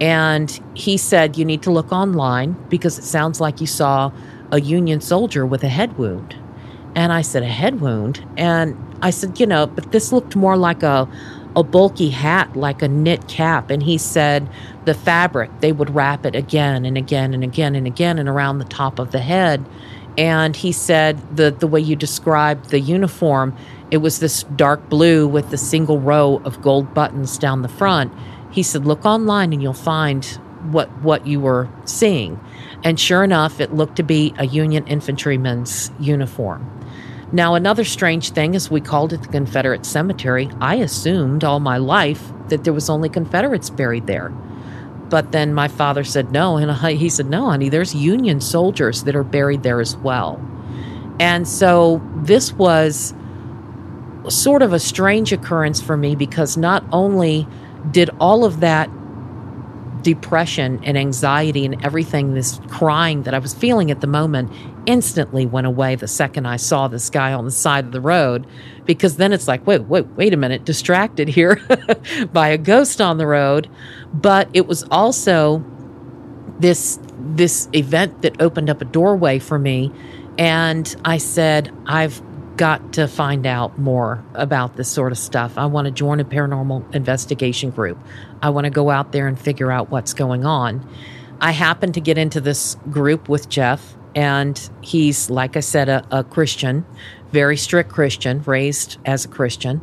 And 0.00 0.50
he 0.74 0.96
said, 0.96 1.36
You 1.36 1.44
need 1.44 1.62
to 1.62 1.70
look 1.70 1.92
online 1.92 2.52
because 2.68 2.98
it 2.98 3.04
sounds 3.04 3.40
like 3.40 3.60
you 3.60 3.66
saw 3.66 4.12
a 4.50 4.60
Union 4.60 5.00
soldier 5.00 5.46
with 5.46 5.62
a 5.62 5.68
head 5.68 5.96
wound. 5.98 6.36
And 6.94 7.12
I 7.12 7.22
said, 7.22 7.42
A 7.42 7.48
head 7.48 7.80
wound? 7.80 8.24
And 8.36 8.76
I 9.02 9.10
said, 9.10 9.38
You 9.38 9.46
know, 9.46 9.66
but 9.66 9.92
this 9.92 10.12
looked 10.12 10.36
more 10.36 10.56
like 10.56 10.82
a, 10.82 11.08
a 11.56 11.62
bulky 11.62 12.10
hat, 12.10 12.56
like 12.56 12.82
a 12.82 12.88
knit 12.88 13.28
cap. 13.28 13.70
And 13.70 13.82
he 13.82 13.98
said, 13.98 14.48
The 14.84 14.94
fabric, 14.94 15.50
they 15.60 15.72
would 15.72 15.94
wrap 15.94 16.26
it 16.26 16.34
again 16.34 16.84
and 16.84 16.96
again 16.96 17.34
and 17.34 17.44
again 17.44 17.74
and 17.74 17.86
again 17.86 18.18
and 18.18 18.28
around 18.28 18.58
the 18.58 18.64
top 18.64 18.98
of 18.98 19.12
the 19.12 19.20
head. 19.20 19.64
And 20.18 20.56
he 20.56 20.72
said, 20.72 21.36
The, 21.36 21.52
the 21.52 21.68
way 21.68 21.80
you 21.80 21.96
described 21.96 22.70
the 22.70 22.80
uniform, 22.80 23.56
it 23.90 23.98
was 23.98 24.18
this 24.18 24.42
dark 24.56 24.88
blue 24.90 25.26
with 25.26 25.50
the 25.50 25.56
single 25.56 26.00
row 26.00 26.42
of 26.44 26.60
gold 26.60 26.92
buttons 26.92 27.38
down 27.38 27.62
the 27.62 27.68
front. 27.68 28.12
He 28.50 28.64
said, 28.64 28.84
Look 28.84 29.06
online 29.06 29.52
and 29.52 29.62
you'll 29.62 29.72
find 29.72 30.26
what, 30.72 30.90
what 31.02 31.26
you 31.26 31.40
were 31.40 31.68
seeing. 31.84 32.38
And 32.82 32.98
sure 32.98 33.22
enough, 33.22 33.60
it 33.60 33.72
looked 33.72 33.96
to 33.96 34.02
be 34.02 34.34
a 34.38 34.46
Union 34.46 34.86
infantryman's 34.88 35.92
uniform. 36.00 36.68
Now, 37.30 37.54
another 37.54 37.84
strange 37.84 38.30
thing 38.30 38.54
is 38.54 38.70
we 38.70 38.80
called 38.80 39.12
it 39.12 39.22
the 39.22 39.28
Confederate 39.28 39.86
Cemetery. 39.86 40.50
I 40.60 40.76
assumed 40.76 41.44
all 41.44 41.60
my 41.60 41.76
life 41.76 42.32
that 42.48 42.64
there 42.64 42.72
was 42.72 42.90
only 42.90 43.08
Confederates 43.08 43.70
buried 43.70 44.06
there. 44.06 44.32
But 45.08 45.32
then 45.32 45.54
my 45.54 45.68
father 45.68 46.04
said 46.04 46.32
no, 46.32 46.56
and 46.56 46.70
he 46.98 47.08
said, 47.08 47.26
No, 47.26 47.50
honey, 47.50 47.68
there's 47.68 47.94
Union 47.94 48.40
soldiers 48.40 49.04
that 49.04 49.16
are 49.16 49.24
buried 49.24 49.62
there 49.62 49.80
as 49.80 49.96
well. 49.96 50.40
And 51.20 51.48
so 51.48 52.02
this 52.16 52.52
was 52.52 53.14
sort 54.28 54.62
of 54.62 54.72
a 54.72 54.78
strange 54.78 55.32
occurrence 55.32 55.80
for 55.80 55.96
me 55.96 56.14
because 56.14 56.56
not 56.56 56.84
only 56.92 57.46
did 57.90 58.10
all 58.20 58.44
of 58.44 58.60
that 58.60 58.90
depression 60.02 60.80
and 60.84 60.96
anxiety 60.96 61.64
and 61.64 61.84
everything, 61.84 62.34
this 62.34 62.60
crying 62.68 63.22
that 63.22 63.34
I 63.34 63.38
was 63.38 63.54
feeling 63.54 63.90
at 63.90 64.00
the 64.00 64.06
moment, 64.06 64.52
instantly 64.88 65.44
went 65.44 65.66
away 65.66 65.94
the 65.94 66.08
second 66.08 66.46
I 66.46 66.56
saw 66.56 66.88
this 66.88 67.10
guy 67.10 67.34
on 67.34 67.44
the 67.44 67.50
side 67.50 67.84
of 67.84 67.92
the 67.92 68.00
road. 68.00 68.46
Because 68.86 69.16
then 69.16 69.34
it's 69.34 69.46
like, 69.46 69.66
wait, 69.66 69.82
wait, 69.82 70.06
wait 70.16 70.32
a 70.32 70.36
minute, 70.38 70.64
distracted 70.64 71.28
here 71.28 71.60
by 72.32 72.48
a 72.48 72.56
ghost 72.56 73.00
on 73.00 73.18
the 73.18 73.26
road. 73.26 73.68
But 74.14 74.48
it 74.54 74.66
was 74.66 74.84
also 74.90 75.62
this 76.58 76.98
this 77.18 77.68
event 77.74 78.22
that 78.22 78.40
opened 78.40 78.70
up 78.70 78.80
a 78.80 78.86
doorway 78.86 79.38
for 79.38 79.58
me. 79.58 79.92
And 80.38 80.96
I 81.04 81.18
said, 81.18 81.70
I've 81.84 82.22
got 82.56 82.94
to 82.94 83.06
find 83.06 83.46
out 83.46 83.78
more 83.78 84.24
about 84.34 84.76
this 84.76 84.88
sort 84.88 85.12
of 85.12 85.18
stuff. 85.18 85.58
I 85.58 85.66
want 85.66 85.84
to 85.84 85.90
join 85.90 86.18
a 86.18 86.24
paranormal 86.24 86.94
investigation 86.94 87.70
group. 87.70 87.98
I 88.40 88.48
want 88.50 88.64
to 88.64 88.70
go 88.70 88.88
out 88.88 89.12
there 89.12 89.28
and 89.28 89.38
figure 89.38 89.70
out 89.70 89.90
what's 89.90 90.14
going 90.14 90.46
on. 90.46 90.88
I 91.40 91.52
happened 91.52 91.94
to 91.94 92.00
get 92.00 92.16
into 92.16 92.40
this 92.40 92.76
group 92.90 93.28
with 93.28 93.48
Jeff, 93.50 93.97
and 94.14 94.70
he's, 94.80 95.30
like 95.30 95.56
I 95.56 95.60
said, 95.60 95.88
a, 95.88 96.06
a 96.10 96.24
Christian, 96.24 96.84
very 97.32 97.56
strict 97.56 97.90
Christian, 97.90 98.42
raised 98.42 98.98
as 99.04 99.24
a 99.24 99.28
Christian. 99.28 99.80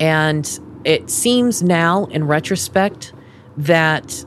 And 0.00 0.58
it 0.84 1.10
seems 1.10 1.62
now, 1.62 2.04
in 2.06 2.26
retrospect, 2.26 3.12
that 3.56 4.24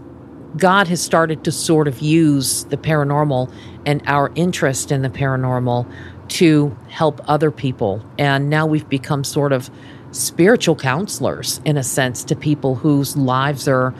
God 0.58 0.88
has 0.88 1.02
started 1.02 1.44
to 1.44 1.52
sort 1.52 1.88
of 1.88 2.00
use 2.00 2.66
the 2.66 2.78
paranormal 2.78 3.54
and 3.86 4.02
our 4.08 4.32
interest 4.36 4.92
in 4.92 5.04
the 5.04 5.10
paranormal 5.10 5.92
to 6.30 6.76
help 6.90 7.22
other 7.28 7.52
people. 7.52 8.04
And 8.18 8.50
now 8.50 8.66
we've 8.66 8.88
become 8.90 9.24
sort 9.24 9.54
of 9.54 9.70
spiritual 10.12 10.76
counselors, 10.76 11.62
in 11.66 11.78
a 11.78 11.84
sense, 11.84 12.24
to 12.26 12.36
people 12.36 12.76
whose 12.76 13.16
lives 13.16 13.68
are 13.68 13.94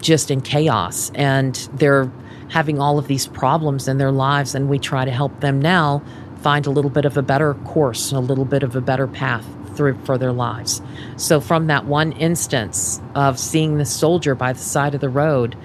just 0.00 0.30
in 0.30 0.40
chaos 0.40 1.10
and 1.14 1.54
they're 1.74 2.10
having 2.50 2.78
all 2.78 2.98
of 2.98 3.06
these 3.06 3.26
problems 3.26 3.88
in 3.88 3.98
their 3.98 4.12
lives. 4.12 4.54
And 4.54 4.68
we 4.68 4.78
try 4.78 5.04
to 5.04 5.10
help 5.10 5.40
them 5.40 5.60
now 5.60 6.02
find 6.42 6.66
a 6.66 6.70
little 6.70 6.90
bit 6.90 7.04
of 7.04 7.16
a 7.16 7.22
better 7.22 7.54
course, 7.54 8.12
a 8.12 8.20
little 8.20 8.44
bit 8.44 8.62
of 8.62 8.76
a 8.76 8.80
better 8.80 9.06
path 9.06 9.46
through 9.74 9.98
for 10.04 10.18
their 10.18 10.32
lives. 10.32 10.82
So, 11.16 11.40
from 11.40 11.66
that 11.68 11.84
one 11.86 12.12
instance 12.12 13.00
of 13.14 13.38
seeing 13.38 13.78
the 13.78 13.84
soldier 13.84 14.34
by 14.34 14.52
the 14.52 14.58
side 14.58 14.94
of 14.94 15.00
the 15.00 15.08
road 15.08 15.56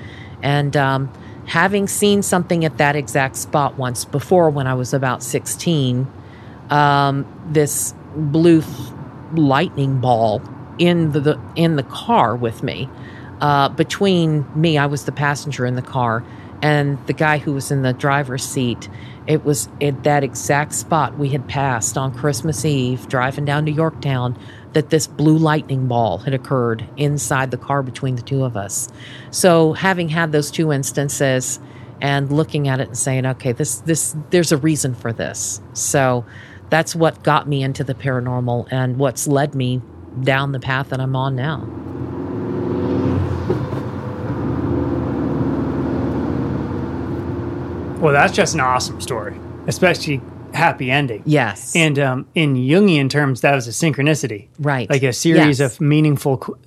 and 0.41 0.76
um, 0.78 1.12
having 1.45 1.88
seen 1.88 2.22
something 2.22 2.66
at 2.66 2.78
that 2.78 2.95
exact 2.95 3.36
spot 3.36 3.78
once 3.78 4.06
before 4.06 4.49
when 4.49 4.68
I 4.68 4.74
was 4.74 4.94
about 4.94 5.24
16, 5.24 6.07
um, 6.70 7.26
this 7.49 7.94
blue 8.16 8.64
lightning 9.34 9.99
ball 9.99 10.41
in 10.78 11.12
the, 11.12 11.20
the, 11.20 11.41
in 11.56 11.76
the 11.76 11.84
car 11.84 12.36
with 12.36 12.64
me. 12.64 12.90
Uh, 13.41 13.70
between 13.70 14.45
me, 14.60 14.78
I 14.78 14.86
was 14.86 15.06
the 15.06 15.12
passenger 15.12 15.66
in 15.66 15.76
the 15.76 15.82
car, 15.82 16.24
and 16.66 16.98
the 17.06 17.14
guy 17.14 17.38
who 17.38 17.54
was 17.54 17.70
in 17.70 17.84
the 17.84 17.94
driver's 17.94 18.44
seat. 18.44 18.90
It 19.28 19.46
was 19.46 19.70
at 19.82 20.04
that 20.04 20.24
exact 20.24 20.74
spot 20.74 21.16
we 21.16 21.30
had 21.30 21.48
passed 21.48 21.96
on 21.96 22.12
Christmas 22.12 22.66
Eve, 22.66 23.08
driving 23.08 23.46
down 23.46 23.68
to 23.68 23.72
Yorktown, 23.72 24.36
that 24.74 24.90
this 24.90 25.06
blue 25.06 25.38
lightning 25.38 25.88
ball 25.88 26.18
had 26.18 26.34
occurred 26.34 26.84
inside 26.98 27.52
the 27.52 27.58
car 27.58 27.84
between 27.84 28.16
the 28.16 28.24
two 28.24 28.44
of 28.44 28.58
us. 28.58 28.90
So, 29.30 29.74
having 29.74 30.10
had 30.10 30.32
those 30.32 30.50
two 30.50 30.72
instances 30.72 31.60
and 32.02 32.32
looking 32.32 32.68
at 32.68 32.80
it 32.80 32.88
and 32.88 32.98
saying, 32.98 33.28
okay, 33.28 33.52
this, 33.52 33.82
this, 33.82 34.16
there's 34.32 34.52
a 34.52 34.58
reason 34.58 34.96
for 34.96 35.14
this. 35.14 35.62
So, 35.74 36.26
that's 36.72 36.96
what 36.96 37.22
got 37.22 37.48
me 37.48 37.62
into 37.62 37.84
the 37.84 37.94
paranormal 37.94 38.70
and 38.72 38.98
what's 38.98 39.28
led 39.28 39.54
me 39.54 39.84
down 40.24 40.52
the 40.52 40.60
path 40.60 40.90
that 40.90 41.00
I'm 41.00 41.16
on 41.16 41.36
now. 41.36 41.60
Well, 47.99 48.13
that's 48.13 48.34
just 48.34 48.53
an 48.53 48.59
awesome 48.61 48.99
story, 49.01 49.35
especially 49.67 50.22
happy 50.53 50.89
ending. 50.91 51.23
Yes. 51.26 51.76
And 51.76 51.97
um, 51.99 52.27
in 52.35 52.55
Jungian 52.55 53.09
terms, 53.09 53.41
that 53.41 53.55
was 53.55 53.67
a 53.67 53.72
synchronicity. 53.72 54.47
Right. 54.59 54.89
Like 54.89 55.03
a 55.03 55.13
series 55.13 55.59
Yes. 55.59 55.73
of 55.76 55.81
meaningful, 55.81 56.38
qu- 56.38 56.57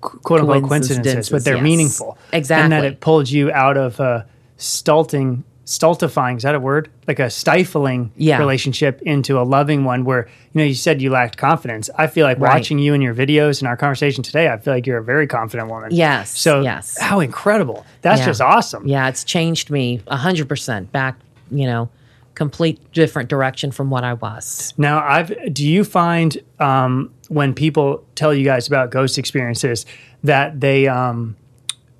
qu- 0.00 0.18
quote 0.20 0.40
unquote, 0.40 0.62
coincidences, 0.64 0.96
Coincidences, 0.96 1.30
but 1.30 1.44
they're 1.44 1.56
yes. 1.56 1.62
meaningful. 1.62 2.18
Exactly. 2.32 2.62
And 2.64 2.72
that 2.72 2.84
it 2.84 3.00
pulled 3.00 3.30
you 3.30 3.50
out 3.52 3.76
of 3.76 3.98
a 4.00 4.26
stulting, 4.56 5.44
stultifying, 5.64 6.36
is 6.36 6.42
that 6.42 6.54
a 6.54 6.60
word? 6.60 6.90
Like 7.08 7.18
a 7.18 7.30
stifling 7.30 8.12
Yeah. 8.16 8.38
relationship 8.38 9.00
into 9.02 9.38
a 9.38 9.42
loving 9.42 9.84
one 9.84 10.04
where, 10.04 10.26
you 10.52 10.58
know, 10.58 10.64
you 10.64 10.74
said 10.74 11.00
you 11.00 11.10
lacked 11.10 11.36
confidence. 11.36 11.88
I 11.96 12.06
feel 12.06 12.26
like 12.26 12.38
Right. 12.38 12.54
watching 12.54 12.78
you 12.78 12.92
in 12.94 13.00
your 13.00 13.14
videos 13.14 13.60
and 13.60 13.68
our 13.68 13.76
conversation 13.76 14.22
today, 14.22 14.48
I 14.50 14.58
feel 14.58 14.74
like 14.74 14.86
you're 14.86 14.98
a 14.98 15.02
very 15.04 15.26
confident 15.26 15.70
woman. 15.70 15.88
Yes, 15.92 16.30
So, 16.38 16.60
yes. 16.60 16.98
how 17.00 17.20
incredible. 17.20 17.84
That's 18.02 18.20
Yeah. 18.20 18.26
just 18.26 18.40
awesome. 18.40 18.86
Yeah, 18.86 19.08
it's 19.08 19.24
changed 19.24 19.70
me 19.70 20.00
100% 20.06 20.92
back, 20.92 21.16
you 21.50 21.66
know, 21.66 21.88
complete 22.34 22.78
different 22.92 23.28
direction 23.28 23.70
from 23.70 23.90
what 23.90 24.02
I 24.04 24.14
was. 24.14 24.74
Now, 24.76 25.02
I've 25.06 25.32
do 25.54 25.64
you 25.66 25.84
find 25.84 26.36
um, 26.58 27.10
when 27.28 27.54
people 27.54 28.02
tell 28.16 28.34
you 28.34 28.44
guys 28.44 28.66
about 28.66 28.90
ghost 28.90 29.18
experiences 29.18 29.86
that 30.24 30.60
they 30.60 30.88
um, 30.88 31.36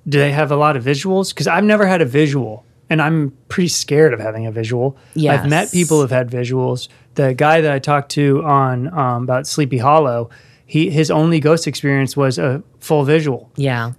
do 0.07 0.19
they 0.19 0.31
have 0.33 0.51
a 0.51 0.55
lot 0.55 0.75
of 0.77 0.83
visuals? 0.83 1.29
Because 1.33 1.47
I've 1.47 1.63
never 1.63 1.85
had 1.87 2.01
a 2.01 2.05
visual, 2.05 2.63
and 2.89 3.01
I'm 3.01 3.31
pretty 3.49 3.67
scared 3.69 4.13
of 4.13 4.19
having 4.19 4.45
a 4.45 4.51
visual. 4.51 4.95
I've 5.15 5.49
met 5.49 5.71
people 5.71 6.01
who've 6.01 6.11
had 6.11 6.29
visuals. 6.29 6.87
The 7.15 7.33
guy 7.33 7.61
that 7.61 7.71
I 7.71 7.79
talked 7.79 8.09
to 8.11 8.43
on 8.43 8.87
um, 8.93 9.23
about 9.23 9.47
Sleepy 9.47 9.77
Hollow, 9.77 10.29
he 10.65 10.89
his 10.89 11.09
only 11.09 11.39
ghost 11.39 11.67
experience 11.67 12.15
was 12.17 12.37
a 12.37 12.61
full 12.79 13.03
visual. 13.03 13.49
Yeah. 13.55 13.93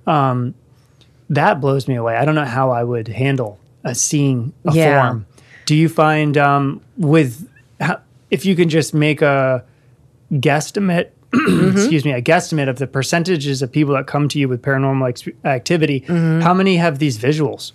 That 1.31 1.61
blows 1.61 1.89
me 1.89 1.97
away. 1.97 2.17
I 2.17 2.25
don't 2.25 2.35
know 2.37 2.45
how 2.45 2.71
I 2.71 2.85
would 2.85 3.09
handle 3.09 3.59
a 3.85 3.95
seeing 3.95 4.53
a 4.65 4.73
Yeah. 4.73 5.03
form. 5.09 5.27
Do 5.65 5.75
you 5.75 5.89
find 5.89 6.39
um, 6.39 6.81
with 6.97 7.49
how, 7.81 8.01
if 8.31 8.47
you 8.47 8.55
can 8.55 8.69
just 8.69 8.95
make 8.95 9.23
a 9.23 9.65
guesstimate, 10.33 11.09
Mm-hmm. 11.33 11.77
excuse 11.77 12.05
me, 12.05 12.13
a 12.13 12.23
guesstimate 12.23 12.69
of 12.69 12.79
the 12.79 12.87
percentages 12.87 13.61
of 13.61 13.71
people 13.71 13.93
that 13.95 14.07
come 14.07 14.27
to 14.29 14.39
you 14.39 14.49
with 14.49 14.63
paranormal 14.63 15.09
ex- 15.09 15.29
activity, 15.45 16.01
Mm-hmm. 16.03 16.41
how 16.41 16.55
many 16.55 16.77
have 16.77 16.99
these 17.01 17.19
visuals? 17.19 17.73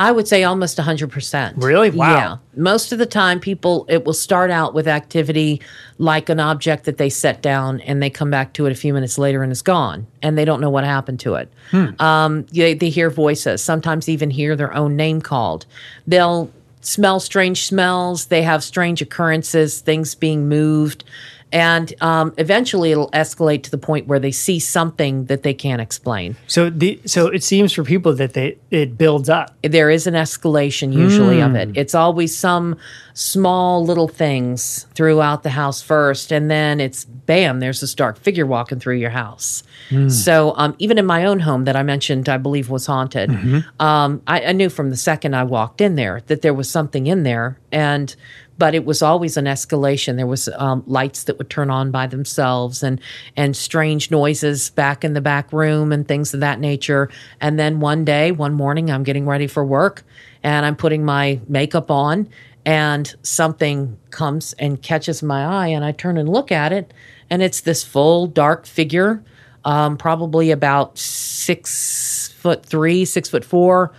I 0.00 0.12
would 0.12 0.26
say 0.26 0.44
almost 0.44 0.78
100%. 0.78 1.52
Really? 1.56 1.90
Wow. 1.90 2.16
Yeah. 2.16 2.36
Most 2.56 2.90
of 2.90 2.98
the 2.98 3.04
time, 3.04 3.38
people, 3.38 3.84
it 3.86 4.06
will 4.06 4.14
start 4.14 4.50
out 4.50 4.72
with 4.72 4.88
activity 4.88 5.60
like 5.98 6.30
an 6.30 6.40
object 6.40 6.84
that 6.84 6.96
they 6.96 7.10
set 7.10 7.42
down 7.42 7.80
and 7.82 8.02
they 8.02 8.08
come 8.08 8.30
back 8.30 8.54
to 8.54 8.64
it 8.64 8.72
a 8.72 8.74
few 8.74 8.94
minutes 8.94 9.18
later 9.18 9.42
and 9.42 9.52
it's 9.52 9.60
gone 9.60 10.06
and 10.22 10.38
they 10.38 10.46
don't 10.46 10.62
know 10.62 10.70
what 10.70 10.84
happened 10.84 11.20
to 11.20 11.34
it. 11.34 11.52
Um, 12.00 12.46
they, 12.46 12.72
they 12.72 12.88
hear 12.88 13.10
voices, 13.10 13.62
sometimes 13.62 14.08
even 14.08 14.30
hear 14.30 14.56
their 14.56 14.74
own 14.74 14.96
name 14.96 15.20
called. 15.20 15.66
They'll 16.06 16.50
smell 16.80 17.20
strange 17.20 17.66
smells, 17.66 18.26
they 18.26 18.40
have 18.42 18.64
strange 18.64 19.02
occurrences, 19.02 19.80
things 19.82 20.14
being 20.14 20.48
moved. 20.48 21.04
And 21.52 21.92
um, 22.00 22.32
eventually 22.38 22.92
it'll 22.92 23.10
escalate 23.10 23.62
to 23.64 23.70
the 23.70 23.78
point 23.78 24.06
where 24.06 24.18
they 24.18 24.30
see 24.30 24.58
something 24.58 25.24
that 25.26 25.42
they 25.42 25.54
can't 25.54 25.80
explain. 25.80 26.36
So 26.46 26.70
the 26.70 27.00
so 27.06 27.26
it 27.26 27.42
seems 27.42 27.72
for 27.72 27.82
people 27.84 28.14
that 28.14 28.34
they 28.34 28.58
it 28.70 28.96
builds 28.96 29.28
up. 29.28 29.54
There 29.62 29.90
is 29.90 30.06
an 30.06 30.14
escalation 30.14 30.92
usually 30.92 31.40
of 31.40 31.50
Hmm. 31.50 31.56
it. 31.56 31.68
It's 31.76 31.94
always 31.94 32.36
some 32.36 32.76
small 33.14 33.84
little 33.84 34.08
things 34.08 34.86
throughout 34.94 35.42
the 35.42 35.50
house 35.50 35.82
first, 35.82 36.32
and 36.32 36.50
then 36.50 36.80
it's 36.80 37.04
bam, 37.04 37.60
there's 37.60 37.80
this 37.80 37.94
dark 37.94 38.18
figure 38.18 38.46
walking 38.46 38.78
through 38.78 38.96
your 38.96 39.10
house. 39.10 39.62
Hmm. 39.88 40.08
So 40.08 40.54
um, 40.56 40.74
even 40.78 40.98
in 40.98 41.06
my 41.06 41.24
own 41.24 41.40
home 41.40 41.64
that 41.64 41.76
I 41.76 41.82
mentioned, 41.82 42.28
I 42.28 42.38
believe 42.38 42.70
was 42.70 42.86
haunted. 42.86 43.30
Mm-hmm. 43.30 43.82
Um, 43.84 44.22
I, 44.26 44.42
I 44.46 44.52
knew 44.52 44.68
from 44.68 44.90
the 44.90 44.96
second 44.96 45.34
I 45.34 45.44
walked 45.44 45.80
in 45.80 45.96
there 45.96 46.22
that 46.26 46.42
there 46.42 46.54
was 46.54 46.68
something 46.70 47.06
in 47.06 47.22
there, 47.24 47.58
and 47.72 48.14
but 48.60 48.74
it 48.74 48.84
was 48.84 49.00
always 49.00 49.38
an 49.38 49.46
escalation. 49.46 50.16
There 50.16 50.26
was 50.26 50.46
um, 50.56 50.84
lights 50.86 51.24
that 51.24 51.38
would 51.38 51.48
turn 51.48 51.70
on 51.70 51.90
by 51.90 52.06
themselves, 52.06 52.82
and 52.82 53.00
and 53.34 53.56
strange 53.56 54.10
noises 54.10 54.68
back 54.70 55.02
in 55.02 55.14
the 55.14 55.20
back 55.22 55.50
room 55.52 55.92
and 55.92 56.06
things 56.06 56.34
of 56.34 56.40
that 56.40 56.60
nature. 56.60 57.08
And 57.40 57.58
then 57.58 57.80
one 57.80 58.04
day, 58.04 58.30
one 58.30 58.52
morning, 58.52 58.90
I'm 58.90 59.02
getting 59.02 59.26
ready 59.26 59.46
for 59.46 59.64
work, 59.64 60.04
and 60.42 60.66
I'm 60.66 60.76
putting 60.76 61.04
my 61.04 61.40
makeup 61.48 61.90
on, 61.90 62.28
and 62.66 63.12
something 63.22 63.98
comes 64.10 64.52
and 64.58 64.80
catches 64.80 65.22
my 65.22 65.42
eye, 65.42 65.68
and 65.68 65.82
I 65.82 65.92
turn 65.92 66.18
and 66.18 66.28
look 66.28 66.52
at 66.52 66.70
it, 66.70 66.92
and 67.30 67.42
it's 67.42 67.62
this 67.62 67.82
full 67.82 68.26
dark 68.26 68.66
figure, 68.66 69.24
um, 69.64 69.96
probably 69.96 70.50
about 70.50 70.98
six 70.98 72.34
foot 72.36 72.64
three, 72.64 73.06
six 73.06 73.30
foot 73.30 73.44
four 73.44 73.92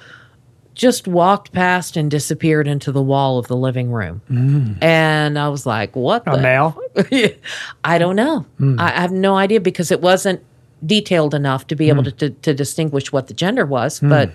just 0.73 1.07
walked 1.07 1.51
past 1.51 1.97
and 1.97 2.09
disappeared 2.09 2.67
into 2.67 2.91
the 2.91 3.01
wall 3.01 3.37
of 3.37 3.47
the 3.47 3.55
living 3.55 3.91
room. 3.91 4.21
Mm. 4.29 4.81
And 4.81 5.37
I 5.37 5.49
was 5.49 5.65
like, 5.65 5.95
what 5.95 6.23
A 6.27 6.35
the? 6.35 6.41
male. 6.41 6.77
I 7.83 7.97
don't 7.97 8.15
know. 8.15 8.45
Mm. 8.59 8.79
I, 8.79 8.87
I 8.87 9.01
have 9.01 9.11
no 9.11 9.35
idea 9.35 9.59
because 9.59 9.91
it 9.91 10.01
wasn't 10.01 10.43
detailed 10.85 11.33
enough 11.33 11.67
to 11.67 11.75
be 11.75 11.89
able 11.89 12.03
mm. 12.03 12.17
to, 12.17 12.29
to, 12.29 12.29
to 12.29 12.53
distinguish 12.53 13.11
what 13.11 13.27
the 13.27 13.33
gender 13.33 13.65
was, 13.65 13.99
but 13.99 14.31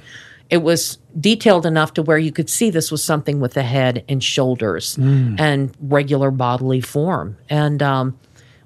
it 0.49 0.59
was 0.59 0.99
detailed 1.19 1.67
enough 1.67 1.95
to 1.95 2.03
where 2.03 2.19
you 2.19 2.31
could 2.31 2.49
see 2.49 2.71
this 2.71 2.93
was 2.93 3.03
something 3.03 3.41
with 3.41 3.57
a 3.57 3.63
head 3.63 4.05
and 4.09 4.23
shoulders 4.23 4.97
and 5.41 5.75
regular 5.81 6.31
bodily 6.31 6.81
form. 6.81 7.37
And, 7.49 7.83
um, 7.83 8.19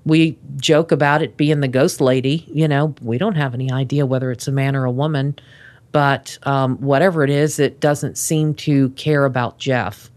we 0.04 0.38
joke 0.56 0.92
about 0.92 1.22
it 1.22 1.36
being 1.36 1.60
the 1.60 1.68
ghost 1.68 2.00
lady. 2.00 2.48
You 2.52 2.68
know, 2.68 2.94
we 3.02 3.18
don't 3.18 3.36
have 3.36 3.54
any 3.54 3.70
idea 3.70 4.06
whether 4.06 4.30
it's 4.30 4.48
a 4.48 4.52
man 4.52 4.74
or 4.74 4.84
a 4.84 4.90
woman, 4.90 5.38
but 5.92 6.38
um, 6.44 6.76
whatever 6.78 7.24
it 7.24 7.30
is, 7.30 7.58
it 7.58 7.80
doesn't 7.80 8.16
seem 8.16 8.54
to 8.54 8.90
care 8.90 9.24
about 9.24 9.58
Jeff 9.58 10.10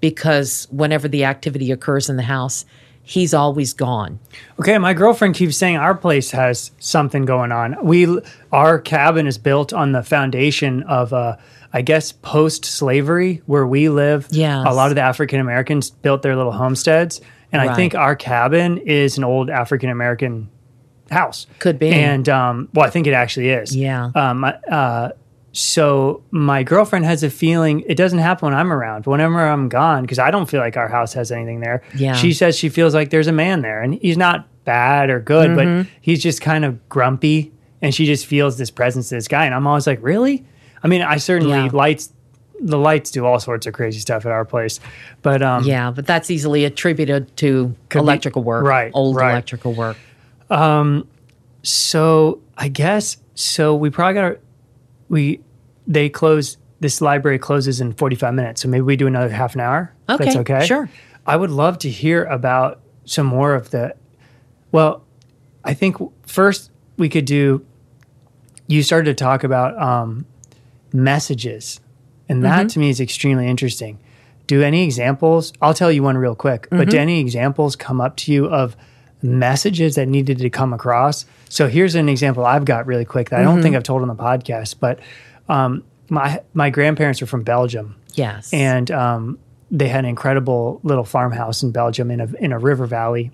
because 0.00 0.68
whenever 0.70 1.08
the 1.08 1.24
activity 1.24 1.72
occurs 1.72 2.10
in 2.10 2.16
the 2.16 2.22
house, 2.22 2.64
he's 3.02 3.32
always 3.32 3.72
gone. 3.72 4.18
Okay, 4.58 4.76
my 4.78 4.92
girlfriend 4.92 5.34
keeps 5.34 5.56
saying 5.56 5.76
our 5.76 5.94
place 5.94 6.30
has 6.32 6.72
something 6.78 7.24
going 7.24 7.52
on. 7.52 7.76
We 7.82 8.20
our 8.52 8.78
cabin 8.78 9.26
is 9.26 9.38
built 9.38 9.72
on 9.72 9.92
the 9.92 10.02
foundation 10.02 10.82
of 10.84 11.12
uh 11.12 11.36
I 11.72 11.82
guess 11.82 12.12
post 12.12 12.64
slavery 12.64 13.42
where 13.46 13.66
we 13.66 13.88
live. 13.88 14.28
Yes. 14.30 14.64
A 14.66 14.72
lot 14.72 14.90
of 14.90 14.94
the 14.94 15.02
African 15.02 15.40
Americans 15.40 15.90
built 15.90 16.22
their 16.22 16.36
little 16.36 16.52
homesteads. 16.52 17.20
And 17.50 17.62
I 17.62 17.74
think 17.74 17.94
our 17.94 18.16
cabin 18.16 18.78
is 18.78 19.16
an 19.16 19.22
old 19.22 19.48
African 19.48 19.88
American 19.88 20.50
house. 21.14 21.46
Could 21.58 21.78
be. 21.78 21.90
And 21.90 22.28
um 22.28 22.68
well 22.74 22.86
I 22.86 22.90
think 22.90 23.06
it 23.06 23.12
actually 23.14 23.48
is. 23.50 23.74
Yeah. 23.74 24.10
Um 24.14 24.44
uh 24.70 25.10
so 25.52 26.22
my 26.32 26.62
girlfriend 26.64 27.04
has 27.04 27.22
a 27.22 27.30
feeling 27.30 27.80
it 27.86 27.94
doesn't 27.94 28.18
happen 28.18 28.46
when 28.48 28.54
I'm 28.54 28.72
around. 28.72 29.06
Whenever 29.06 29.46
I'm 29.46 29.68
gone, 29.68 30.02
because 30.02 30.18
I 30.18 30.30
don't 30.32 30.46
feel 30.46 30.60
like 30.60 30.76
our 30.76 30.88
house 30.88 31.12
has 31.14 31.30
anything 31.30 31.60
there. 31.60 31.82
Yeah. 31.94 32.14
She 32.14 32.32
says 32.32 32.58
she 32.58 32.68
feels 32.68 32.92
like 32.94 33.10
there's 33.10 33.28
a 33.28 33.32
man 33.32 33.62
there, 33.62 33.80
and 33.80 33.94
he's 33.94 34.16
not 34.16 34.48
bad 34.64 35.10
or 35.10 35.20
good, 35.20 35.50
Mm-hmm. 35.50 35.82
but 35.82 35.86
he's 36.00 36.20
just 36.22 36.40
kind 36.40 36.64
of 36.64 36.88
grumpy, 36.88 37.52
and 37.80 37.94
she 37.94 38.04
just 38.04 38.26
feels 38.26 38.58
this 38.58 38.70
presence 38.72 39.12
of 39.12 39.16
this 39.16 39.28
guy. 39.28 39.44
And 39.46 39.54
I'm 39.54 39.64
always 39.66 39.86
like, 39.86 40.00
really? 40.02 40.44
I 40.82 40.88
mean, 40.88 41.02
I 41.02 41.18
certainly 41.18 41.54
Yeah. 41.66 41.70
lights. 41.72 42.12
The 42.60 42.78
lights 42.78 43.10
do 43.12 43.24
all 43.26 43.38
sorts 43.38 43.66
of 43.66 43.74
crazy 43.74 43.98
stuff 44.00 44.24
at 44.26 44.32
our 44.32 44.44
place, 44.44 44.80
but 45.22 45.40
um, 45.42 45.62
Yeah, 45.64 45.90
but 45.92 46.04
that's 46.06 46.30
easily 46.32 46.64
attributed 46.64 47.36
to 47.38 47.74
be- 47.90 47.98
electrical 47.98 48.42
work, 48.42 48.64
right, 48.64 48.90
Old 48.94 49.14
right. 49.16 49.30
electrical 49.32 49.72
work. 49.74 49.96
Um, 50.50 51.08
so 51.62 52.40
I 52.56 52.68
guess 52.68 53.16
so. 53.34 53.74
We 53.74 53.90
probably 53.90 54.14
got 54.14 54.24
our 54.24 54.38
we 55.08 55.40
they 55.86 56.08
close 56.08 56.56
this 56.80 57.00
library 57.00 57.38
closes 57.38 57.80
in 57.80 57.92
45 57.92 58.34
minutes, 58.34 58.62
so 58.62 58.68
maybe 58.68 58.82
we 58.82 58.96
do 58.96 59.06
another 59.06 59.30
half 59.30 59.54
an 59.54 59.60
hour. 59.60 59.92
Okay, 60.08 60.24
that's 60.24 60.36
okay. 60.36 60.66
sure. 60.66 60.88
I 61.26 61.36
would 61.36 61.50
love 61.50 61.78
to 61.78 61.90
hear 61.90 62.24
about 62.24 62.80
some 63.04 63.26
more 63.26 63.54
of 63.54 63.70
the. 63.70 63.94
Well, 64.72 65.04
I 65.64 65.74
think 65.74 65.96
first 66.26 66.70
we 66.96 67.08
could 67.08 67.24
do. 67.24 67.64
You 68.66 68.82
started 68.82 69.16
to 69.16 69.24
talk 69.24 69.44
about 69.44 69.80
um, 69.80 70.26
messages, 70.92 71.80
and 72.28 72.44
that 72.44 72.60
mm-hmm. 72.60 72.66
to 72.68 72.78
me 72.78 72.90
is 72.90 73.00
extremely 73.00 73.46
interesting. 73.46 73.98
Do 74.46 74.62
any 74.62 74.84
examples? 74.84 75.52
I'll 75.62 75.74
tell 75.74 75.90
you 75.90 76.02
one 76.02 76.18
real 76.18 76.34
quick. 76.34 76.68
But 76.70 76.90
do 76.90 76.96
mm-hmm. 76.96 76.96
any 76.98 77.20
examples 77.20 77.76
come 77.76 78.00
up 78.00 78.16
to 78.18 78.32
you 78.32 78.46
of 78.46 78.76
messages 79.24 79.94
that 79.96 80.06
needed 80.06 80.38
to 80.38 80.50
come 80.50 80.72
across? 80.72 81.24
So 81.48 81.66
here's 81.68 81.94
an 81.94 82.08
example 82.08 82.44
I've 82.44 82.64
got 82.64 82.86
really 82.86 83.04
quick 83.04 83.30
that 83.30 83.40
I 83.40 83.42
don't 83.42 83.62
think 83.62 83.74
I've 83.74 83.82
told 83.82 84.02
on 84.02 84.08
the 84.08 84.14
podcast. 84.14 84.76
But 84.78 85.00
um, 85.48 85.82
my 86.10 86.40
my 86.52 86.70
grandparents 86.70 87.20
are 87.22 87.26
from 87.26 87.42
Belgium, 87.42 87.96
Yes. 88.14 88.52
and 88.52 88.90
um, 88.90 89.38
they 89.70 89.88
had 89.88 90.04
an 90.04 90.10
incredible 90.10 90.80
little 90.84 91.04
farmhouse 91.04 91.62
in 91.62 91.72
Belgium 91.72 92.10
in 92.10 92.20
a 92.20 92.28
in 92.38 92.52
a 92.52 92.58
river 92.58 92.86
valley. 92.86 93.30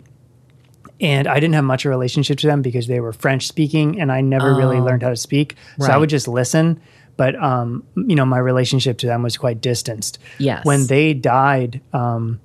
And 1.03 1.27
I 1.27 1.37
didn't 1.41 1.55
have 1.55 1.65
much 1.65 1.87
of 1.87 1.89
a 1.89 1.91
relationship 1.91 2.39
to 2.41 2.47
them 2.47 2.61
because 2.61 2.87
they 2.87 3.01
were 3.01 3.13
French 3.15 3.47
speaking, 3.47 3.99
and 4.01 4.13
I 4.13 4.21
never 4.21 4.55
really 4.55 4.77
Oh. 4.77 4.85
learned 4.85 5.03
how 5.03 5.09
to 5.09 5.17
speak. 5.17 5.57
So 5.79 5.87
I 5.91 5.97
would 5.97 6.11
just 6.11 6.29
listen. 6.29 6.79
But 7.17 7.43
um, 7.43 7.85
you 7.97 8.15
know, 8.15 8.27
my 8.27 8.39
relationship 8.39 8.99
to 8.99 9.07
them 9.07 9.23
was 9.23 9.37
quite 9.39 9.61
distanced. 9.63 10.19
Yes. 10.39 10.65
When 10.65 10.87
they 10.87 11.15
died, 11.15 11.81
um, 11.95 12.39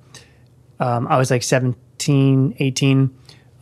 um, 0.80 1.06
I 1.06 1.18
was 1.18 1.30
like 1.30 1.42
17, 1.42 2.56
18. 2.58 3.10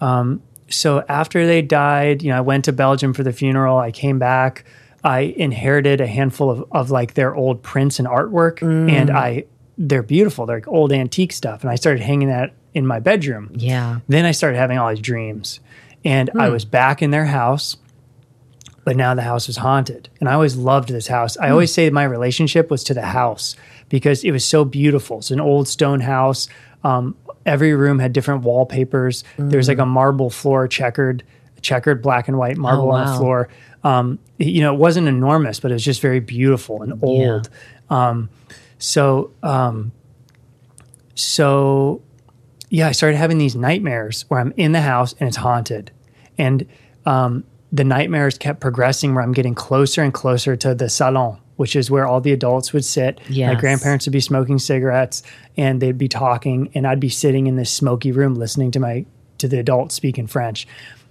Um, 0.00 0.42
so 0.68 1.04
after 1.08 1.46
they 1.46 1.62
died, 1.62 2.22
you 2.22 2.30
know, 2.30 2.38
I 2.38 2.40
went 2.40 2.64
to 2.66 2.72
Belgium 2.72 3.12
for 3.14 3.22
the 3.22 3.32
funeral. 3.32 3.78
I 3.78 3.90
came 3.90 4.18
back. 4.18 4.64
I 5.02 5.20
inherited 5.20 6.00
a 6.00 6.06
handful 6.06 6.50
of, 6.50 6.64
of 6.72 6.90
like 6.90 7.14
their 7.14 7.34
old 7.34 7.62
prints 7.62 7.98
and 7.98 8.08
artwork, 8.08 8.62
and 8.62 9.10
I 9.10 9.44
they're 9.76 10.02
beautiful. 10.02 10.46
They're 10.46 10.56
like 10.58 10.68
old 10.68 10.92
antique 10.92 11.32
stuff, 11.32 11.62
and 11.62 11.70
I 11.70 11.74
started 11.74 12.02
hanging 12.02 12.28
that 12.28 12.54
in 12.72 12.86
my 12.86 13.00
bedroom. 13.00 13.50
yeah. 13.54 14.00
Then 14.08 14.24
I 14.24 14.32
started 14.32 14.56
having 14.56 14.78
all 14.78 14.88
these 14.88 15.00
dreams, 15.00 15.60
and 16.04 16.30
I 16.38 16.48
was 16.48 16.64
back 16.64 17.02
in 17.02 17.10
their 17.10 17.26
house, 17.26 17.76
but 18.84 18.96
now 18.96 19.14
the 19.14 19.22
house 19.22 19.46
was 19.46 19.58
haunted. 19.58 20.08
And 20.20 20.28
I 20.28 20.34
always 20.34 20.56
loved 20.56 20.88
this 20.88 21.06
house. 21.06 21.36
I 21.36 21.50
always 21.50 21.72
say 21.72 21.88
my 21.90 22.04
relationship 22.04 22.70
was 22.70 22.82
to 22.84 22.94
the 22.94 23.02
house 23.02 23.56
because 23.88 24.24
it 24.24 24.30
was 24.30 24.44
so 24.44 24.64
beautiful. 24.64 25.18
It's 25.18 25.30
an 25.30 25.40
old 25.40 25.68
stone 25.68 26.00
house. 26.00 26.48
Um, 26.82 27.16
every 27.46 27.74
room 27.74 27.98
had 27.98 28.12
different 28.12 28.42
wallpapers. 28.42 29.24
There 29.50 29.58
was 29.58 29.68
like 29.68 29.78
a 29.78 29.86
marble 29.86 30.30
floor, 30.30 30.66
checkered, 30.68 31.22
checkered 31.62 32.02
black 32.02 32.28
and 32.28 32.38
white 32.38 32.56
marble 32.56 32.90
on 32.90 33.06
the 33.06 33.12
floor. 33.18 33.48
Um, 33.82 34.18
you 34.38 34.60
know, 34.62 34.74
it 34.74 34.78
wasn't 34.78 35.08
enormous, 35.08 35.60
but 35.60 35.70
it 35.70 35.74
was 35.74 35.84
just 35.84 36.00
very 36.00 36.20
beautiful 36.20 36.82
and 36.82 37.02
old. 37.02 37.48
Um, 37.90 38.30
so, 38.78 39.32
um, 39.42 39.92
so 41.14 42.02
yeah, 42.70 42.88
I 42.88 42.92
started 42.92 43.16
having 43.16 43.38
these 43.38 43.54
nightmares 43.54 44.24
where 44.28 44.40
I'm 44.40 44.52
in 44.56 44.72
the 44.72 44.80
house 44.80 45.14
and 45.20 45.28
it's 45.28 45.36
haunted. 45.36 45.90
And 46.38 46.66
um, 47.06 47.44
the 47.70 47.84
nightmares 47.84 48.36
kept 48.38 48.60
progressing 48.60 49.14
where 49.14 49.22
I'm 49.22 49.32
getting 49.32 49.54
closer 49.54 50.02
and 50.02 50.12
closer 50.12 50.56
to 50.56 50.74
the 50.74 50.88
salon, 50.88 51.38
which 51.56 51.76
is 51.76 51.90
where 51.90 52.06
all 52.06 52.20
the 52.20 52.32
adults 52.32 52.72
would 52.72 52.84
sit. 52.84 53.20
My 53.52 53.60
grandparents 53.60 54.06
would 54.06 54.12
be 54.12 54.20
smoking 54.20 54.58
cigarettes 54.58 55.22
and 55.56 55.80
they'd 55.80 55.98
be 55.98 56.08
talking, 56.08 56.70
and 56.74 56.86
I'd 56.86 57.00
be 57.00 57.08
sitting 57.08 57.46
in 57.46 57.56
this 57.56 57.70
smoky 57.70 58.12
room 58.12 58.34
listening 58.34 58.70
to 58.72 58.80
my 58.80 59.06
to 59.38 59.48
the 59.48 59.58
adults 59.58 59.94
speak 59.94 60.18
in 60.18 60.26
French. 60.26 60.66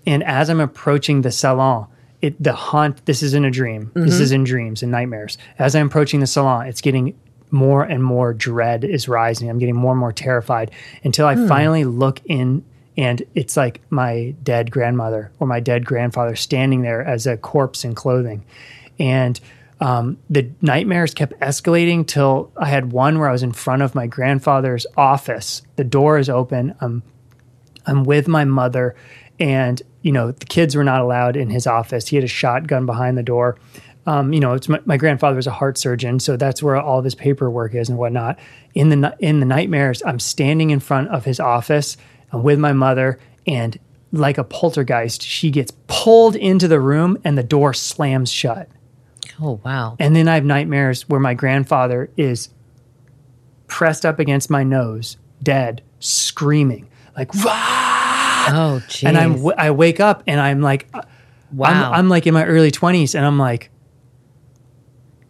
And 0.05 0.23
as 0.23 0.49
I'm 0.49 0.59
approaching 0.59 1.21
the 1.21 1.31
salon, 1.31 1.87
it 2.21 2.41
the 2.41 2.53
haunt. 2.53 3.05
This 3.05 3.21
is 3.21 3.33
in 3.33 3.45
a 3.45 3.51
dream. 3.51 3.91
This 3.93 4.13
mm-hmm. 4.13 4.23
is 4.23 4.31
in 4.31 4.43
dreams 4.43 4.83
and 4.83 4.91
nightmares. 4.91 5.37
As 5.59 5.75
I'm 5.75 5.87
approaching 5.87 6.19
the 6.19 6.27
salon, 6.27 6.67
it's 6.67 6.81
getting 6.81 7.17
more 7.51 7.83
and 7.83 8.03
more 8.03 8.33
dread 8.33 8.83
is 8.83 9.07
rising. 9.07 9.49
I'm 9.49 9.59
getting 9.59 9.75
more 9.75 9.91
and 9.91 9.99
more 9.99 10.11
terrified 10.11 10.71
until 11.03 11.27
I 11.27 11.35
hmm. 11.35 11.47
finally 11.47 11.83
look 11.83 12.19
in 12.25 12.65
and 12.97 13.23
it's 13.33 13.57
like 13.57 13.81
my 13.89 14.35
dead 14.43 14.71
grandmother 14.71 15.31
or 15.39 15.47
my 15.47 15.59
dead 15.59 15.85
grandfather 15.85 16.35
standing 16.35 16.81
there 16.81 17.03
as 17.03 17.25
a 17.25 17.37
corpse 17.37 17.83
in 17.83 17.95
clothing. 17.95 18.43
And 18.99 19.39
um, 19.83 20.17
the 20.29 20.49
nightmares 20.61 21.13
kept 21.13 21.37
escalating 21.41 22.07
till 22.07 22.53
I 22.55 22.67
had 22.69 22.93
one 22.93 23.19
where 23.19 23.27
I 23.27 23.33
was 23.33 23.43
in 23.43 23.51
front 23.51 23.81
of 23.81 23.93
my 23.93 24.07
grandfather's 24.07 24.85
office. 24.95 25.61
The 25.75 25.83
door 25.83 26.17
is 26.17 26.29
open. 26.29 26.73
I'm 26.79 27.03
I'm 27.85 28.05
with 28.05 28.29
my 28.29 28.45
mother, 28.45 28.95
and 29.41 29.81
you 30.01 30.13
know 30.13 30.31
the 30.31 30.45
kids 30.45 30.73
were 30.73 30.85
not 30.85 31.01
allowed 31.01 31.35
in 31.35 31.49
his 31.49 31.67
office. 31.67 32.07
He 32.07 32.15
had 32.15 32.23
a 32.23 32.29
shotgun 32.29 32.85
behind 32.85 33.17
the 33.17 33.23
door. 33.23 33.57
Um, 34.05 34.31
you 34.31 34.39
know, 34.39 34.53
it's 34.53 34.69
my, 34.69 34.79
my 34.85 34.95
grandfather 34.95 35.35
was 35.35 35.47
a 35.47 35.51
heart 35.51 35.77
surgeon, 35.77 36.21
so 36.21 36.37
that's 36.37 36.63
where 36.63 36.77
all 36.77 36.99
of 36.99 37.03
his 37.03 37.15
paperwork 37.15 37.75
is 37.75 37.89
and 37.89 37.97
whatnot. 37.97 38.39
In 38.73 38.87
the 38.87 39.13
in 39.19 39.41
the 39.41 39.45
nightmares, 39.45 40.01
I'm 40.05 40.19
standing 40.19 40.69
in 40.69 40.79
front 40.79 41.09
of 41.09 41.25
his 41.25 41.41
office. 41.41 41.97
I'm 42.31 42.41
with 42.41 42.57
my 42.57 42.71
mother, 42.71 43.19
and 43.45 43.77
like 44.13 44.37
a 44.37 44.45
poltergeist, 44.45 45.23
she 45.23 45.51
gets 45.51 45.73
pulled 45.87 46.37
into 46.37 46.69
the 46.69 46.79
room 46.79 47.17
and 47.25 47.37
the 47.37 47.43
door 47.43 47.73
slams 47.73 48.31
shut. 48.31 48.69
Oh, 49.41 49.59
wow. 49.63 49.95
And 49.99 50.15
then 50.15 50.27
I 50.27 50.35
have 50.35 50.45
nightmares 50.45 51.07
where 51.09 51.19
my 51.19 51.33
grandfather 51.33 52.09
is 52.17 52.49
pressed 53.67 54.05
up 54.05 54.19
against 54.19 54.49
my 54.49 54.63
nose, 54.63 55.17
dead, 55.41 55.81
screaming 55.99 56.89
like 57.15 57.33
"Wah!" 57.33 58.45
Oh, 58.49 58.83
geez. 58.87 59.03
and 59.05 59.17
I'm 59.17 59.45
I 59.57 59.71
wake 59.71 59.99
up 59.99 60.23
and 60.27 60.39
I'm 60.39 60.61
like 60.61 60.87
wow. 61.51 61.69
I'm, 61.69 61.93
I'm 61.93 62.09
like 62.09 62.27
in 62.27 62.33
my 62.33 62.45
early 62.45 62.71
20s 62.71 63.15
and 63.15 63.25
I'm 63.25 63.37
like 63.37 63.69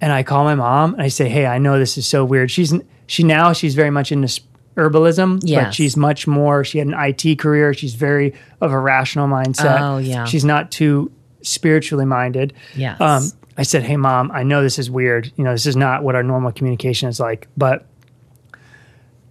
and 0.02 0.12
I 0.12 0.24
call 0.24 0.44
my 0.44 0.56
mom 0.56 0.94
and 0.94 1.02
I 1.02 1.08
say, 1.08 1.30
"Hey, 1.30 1.46
I 1.46 1.60
know 1.60 1.80
this 1.80 1.98
is 1.98 2.06
so 2.06 2.26
weird." 2.26 2.52
She's 2.52 2.74
she 3.08 3.24
now 3.24 3.54
she's 3.54 3.76
very 3.76 3.90
much 3.90 4.12
into 4.12 4.42
herbalism, 4.76 5.48
but 5.66 5.74
she's 5.74 5.96
much 5.96 6.28
more 6.28 6.64
she 6.64 6.80
had 6.80 6.88
an 6.88 6.96
IT 6.98 7.40
career. 7.40 7.74
She's 7.74 7.96
very 7.96 8.34
of 8.60 8.72
a 8.72 8.80
rational 8.80 9.28
mindset. 9.28 9.80
Oh, 9.80 10.00
yeah. 10.00 10.26
She's 10.26 10.44
not 10.44 10.72
too 10.72 11.12
spiritually 11.42 12.06
minded. 12.06 12.54
Yes. 12.76 13.00
Um 13.00 13.32
I 13.58 13.64
said, 13.64 13.84
"Hey 13.84 13.98
mom, 13.98 14.32
I 14.32 14.44
know 14.44 14.62
this 14.64 14.80
is 14.80 14.90
weird. 14.90 15.32
You 15.36 15.44
know, 15.44 15.52
this 15.52 15.66
is 15.66 15.76
not 15.76 16.04
what 16.04 16.16
our 16.16 16.24
normal 16.24 16.52
communication 16.52 17.08
is 17.10 17.20
like, 17.20 17.48
but 17.56 17.86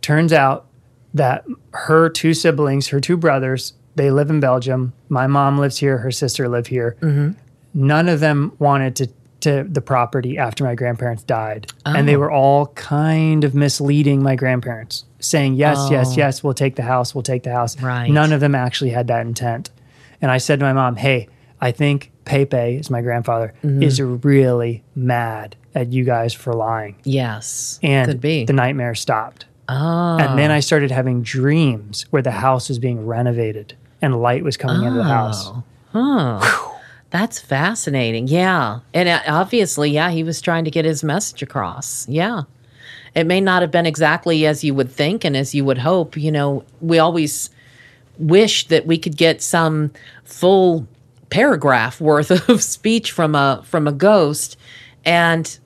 turns 0.01 0.33
out 0.33 0.67
that 1.15 1.45
her 1.73 2.09
two 2.09 2.35
siblings, 2.35 2.89
her 2.89 3.01
two 3.01 3.17
brothers, 3.17 3.75
they 3.97 4.11
live 4.11 4.31
in 4.31 4.41
Belgium. 4.41 4.93
My 5.09 5.27
mom 5.27 5.59
lives 5.59 5.79
here. 5.79 5.99
Her 5.99 6.11
sister 6.11 6.49
live 6.49 6.67
here. 6.69 6.97
Mm-hmm. 7.01 7.33
None 7.75 8.09
of 8.09 8.21
them 8.21 8.53
wanted 8.59 8.97
to 8.97 9.09
to 9.41 9.65
the 9.69 9.81
property 9.81 10.39
after 10.39 10.63
my 10.63 10.77
grandparents 10.77 11.25
died, 11.25 11.67
and 11.85 12.07
they 12.07 12.15
Oh. 12.15 12.21
were 12.21 12.31
all 12.31 12.67
kind 12.69 13.43
of 13.43 13.57
misleading 13.57 14.23
my 14.23 14.37
grandparents, 14.37 15.05
saying 15.19 15.55
yes, 15.55 15.89
yes, 15.91 16.11
Oh. 16.13 16.17
yes, 16.17 16.45
we'll 16.45 16.55
take 16.55 16.77
the 16.77 16.83
house, 16.85 17.13
we'll 17.13 17.23
take 17.25 17.43
the 17.43 17.51
house. 17.51 17.77
Right. 17.83 18.09
None 18.09 18.33
of 18.33 18.39
them 18.39 18.55
actually 18.55 18.91
had 18.91 19.09
that 19.09 19.27
intent. 19.27 19.71
And 20.21 20.31
I 20.31 20.39
said 20.39 20.61
to 20.61 20.65
my 20.65 20.73
mom, 20.73 20.95
"Hey, 20.95 21.27
I 21.61 21.73
think 21.73 22.12
Pepe 22.25 22.77
is 22.77 22.91
my 22.91 23.03
grandfather 23.03 23.53
Mm-hmm. 23.65 23.83
is 23.83 24.01
really 24.01 24.83
mad 24.95 25.57
at 25.75 25.93
you 25.93 26.05
guys 26.05 26.33
for 26.35 26.53
lying." 26.55 26.97
yes. 27.05 27.79
And 27.83 28.09
Could 28.11 28.21
be. 28.21 28.45
the 28.45 28.53
nightmare 28.53 28.95
stopped. 28.95 29.47
oh. 29.69 30.19
And 30.19 30.39
then 30.39 30.51
I 30.51 30.61
started 30.61 30.91
having 30.91 31.23
dreams 31.23 32.07
where 32.11 32.23
the 32.23 32.31
house 32.31 32.69
was 32.69 32.79
being 32.79 33.07
renovated 33.07 33.75
and 34.01 34.21
light 34.21 34.43
was 34.45 34.57
coming 34.57 34.83
into 34.87 34.99
the 34.99 35.05
house. 35.05 35.51
Oh. 35.95 36.69
That's 37.11 37.39
fascinating. 37.39 38.27
Yeah. 38.29 38.81
And 38.95 39.09
uh, 39.09 39.21
obviously, 39.27 39.91
yeah, 39.91 40.11
he 40.11 40.25
was 40.25 40.41
trying 40.41 40.65
to 40.65 40.71
get 40.71 40.85
his 40.87 41.05
message 41.05 41.43
across. 41.43 42.09
Yeah. 42.09 42.43
It 43.15 43.25
may 43.27 43.41
not 43.41 43.61
have 43.61 43.71
been 43.71 43.85
exactly 43.85 44.47
as 44.47 44.65
you 44.65 44.73
would 44.75 44.91
think 44.91 45.23
and 45.25 45.37
as 45.37 45.55
you 45.55 45.65
would 45.67 45.77
hope. 45.79 46.17
You 46.17 46.33
know, 46.33 46.65
we 46.81 46.99
always 46.99 47.51
wish 48.19 48.67
that 48.69 48.87
we 48.87 48.97
could 48.99 49.17
get 49.19 49.43
some 49.43 49.91
full 50.25 50.87
paragraph 51.33 52.01
worth 52.01 52.31
of 52.49 52.63
speech 52.63 53.11
from 53.11 53.35
a 53.35 53.63
from 53.65 53.89
a 53.89 53.93
ghost 53.93 54.57
and 55.05 55.59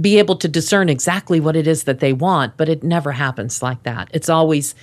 be 0.00 0.18
able 0.18 0.36
to 0.36 0.48
discern 0.48 0.88
exactly 0.88 1.38
what 1.38 1.54
it 1.54 1.66
is 1.66 1.84
that 1.84 2.00
they 2.00 2.12
want, 2.12 2.56
but 2.56 2.68
it 2.68 2.82
never 2.82 3.12
happens 3.12 3.62
like 3.62 3.82
that. 3.84 4.10
It's 4.12 4.28
always 4.28 4.74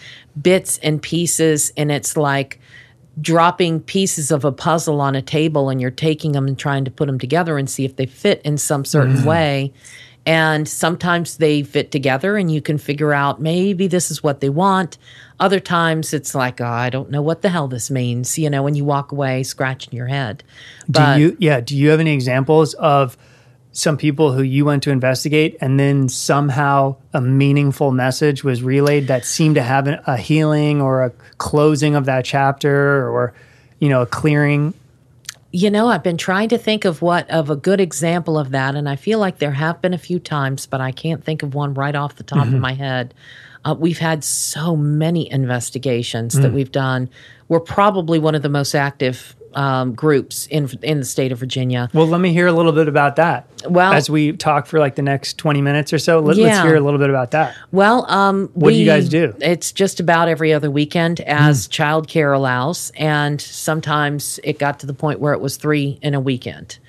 bits 0.42 0.80
and 0.82 1.02
pieces 1.02 1.74
and 1.76 1.92
it's 1.92 2.16
like 2.16 2.60
dropping 3.22 3.82
pieces 3.82 4.32
of 4.32 4.46
a 4.46 4.52
puzzle 4.52 5.02
on 5.02 5.14
a 5.14 5.22
table 5.22 5.70
and 5.70 5.82
you're 5.82 5.92
taking 5.92 6.32
them 6.32 6.48
and 6.48 6.58
trying 6.58 6.86
to 6.86 6.90
put 6.90 7.06
them 7.06 7.20
together 7.20 7.58
and 7.58 7.70
see 7.70 7.84
if 7.84 7.98
they 7.98 8.06
fit 8.06 8.42
in 8.44 8.58
some 8.58 8.86
certain 8.86 9.18
mm-hmm. 9.18 9.28
way. 9.28 9.74
And 10.26 10.70
sometimes 10.70 11.38
they 11.38 11.64
fit 11.64 11.92
together 11.92 12.38
and 12.38 12.50
you 12.50 12.62
can 12.62 12.78
figure 12.78 13.14
out 13.14 13.42
maybe 13.42 13.88
this 13.88 14.10
is 14.10 14.24
what 14.24 14.40
they 14.40 14.50
want. 14.50 14.98
Other 15.40 15.60
times 15.60 16.14
it's 16.14 16.36
like, 16.36 16.62
oh, 16.62 16.66
I 16.66 16.90
don't 16.90 17.10
know 17.10 17.22
what 17.22 17.42
the 17.42 17.50
hell 17.50 17.68
this 17.68 17.90
means, 17.92 18.38
you 18.38 18.50
know, 18.50 18.64
when 18.64 18.76
you 18.76 18.86
walk 18.86 19.12
away 19.12 19.44
scratching 19.44 19.94
your 19.94 20.08
head. 20.08 20.44
But 20.88 21.16
do 21.16 21.22
you 21.22 21.38
yeah, 21.40 21.60
do 21.60 21.76
you 21.76 21.90
have 21.90 22.00
any 22.00 22.14
examples 22.14 22.74
of 22.76 23.18
some 23.72 23.98
people 23.98 24.34
who 24.34 24.44
you 24.44 24.66
went 24.66 24.84
to 24.84 24.92
investigate 24.92 25.58
and 25.60 25.80
then 25.80 26.08
somehow 26.08 26.96
a 27.12 27.20
meaningful 27.20 27.92
message 27.92 28.44
was 28.44 28.62
relayed 28.62 29.08
that 29.08 29.26
seemed 29.26 29.56
to 29.56 29.64
have 29.64 29.88
an, 29.88 30.00
a 30.06 30.16
healing 30.16 30.80
or 30.80 31.04
a 31.04 31.10
closing 31.40 31.96
of 31.96 32.06
that 32.06 32.24
chapter 32.24 33.10
or 33.10 33.34
you 33.84 33.90
know, 33.90 34.02
a 34.02 34.06
clearing? 34.06 34.74
You 35.52 35.70
know, 35.70 35.90
I've 35.90 36.04
been 36.04 36.18
trying 36.18 36.48
to 36.50 36.58
think 36.58 36.86
of 36.86 37.02
what 37.02 37.30
of 37.30 37.50
a 37.50 37.56
good 37.58 37.82
example 37.82 38.40
of 38.40 38.52
that, 38.52 38.76
and 38.76 38.88
I 38.88 38.96
feel 38.96 39.20
like 39.20 39.40
there 39.40 39.52
have 39.52 39.82
been 39.82 39.94
a 39.94 39.98
few 39.98 40.20
times, 40.20 40.66
but 40.66 40.80
I 40.80 40.94
can't 40.94 41.22
think 41.22 41.44
of 41.44 41.54
one 41.54 41.74
right 41.74 41.94
off 41.94 42.16
the 42.16 42.24
top 42.24 42.46
of 42.46 42.54
mm-hmm. 42.54 42.60
my 42.60 42.74
head. 42.74 43.14
Uh, 43.66 43.76
we've 43.78 44.00
had 44.00 44.24
so 44.24 44.76
many 44.76 45.32
investigations 45.32 46.34
that 46.40 46.52
we've 46.54 46.72
done. 46.72 47.10
We're 47.48 47.60
probably 47.60 48.20
one 48.20 48.36
of 48.36 48.42
the 48.42 48.50
most 48.50 48.76
active 48.76 49.36
um, 49.56 49.94
groups 49.94 50.48
in 50.48 50.68
in 50.82 50.98
the 51.00 51.06
state 51.06 51.32
of 51.32 51.38
Virginia. 51.38 51.88
Well, 51.94 52.08
let 52.08 52.20
me 52.22 52.34
hear 52.34 52.48
a 52.48 52.52
little 52.52 52.72
bit 52.72 52.88
about 52.88 53.18
that. 53.18 53.48
Well- 53.70 53.94
as 53.94 54.10
we 54.10 54.32
talk 54.34 54.66
for 54.66 54.80
like 54.80 54.96
the 54.96 55.04
next 55.04 55.38
20 55.38 55.62
minutes 55.62 55.94
or 55.94 56.00
so, 56.00 56.20
let, 56.20 56.32
us 56.34 56.38
Yeah. 56.40 56.64
hear 56.64 56.76
a 56.76 56.80
little 56.82 57.00
bit 57.00 57.12
about 57.12 57.32
that. 57.32 57.54
Well, 57.72 58.10
um, 58.12 58.50
What 58.56 58.72
do 58.72 58.76
you 58.76 58.86
guys 58.86 59.08
do? 59.10 59.34
It's 59.42 59.72
just 59.72 60.00
about 60.00 60.28
every 60.28 60.54
other 60.54 60.72
weekend 60.72 61.20
as 61.22 61.68
childcare 61.68 62.36
allows, 62.36 62.92
and 62.98 63.40
sometimes 63.40 64.40
it 64.44 64.58
got 64.60 64.80
to 64.80 64.88
the 64.88 64.94
point 64.94 65.20
where 65.20 65.34
it 65.34 65.40
was 65.40 65.56
three 65.58 66.00
in 66.02 66.14
a 66.16 66.20
weekend, 66.20 66.80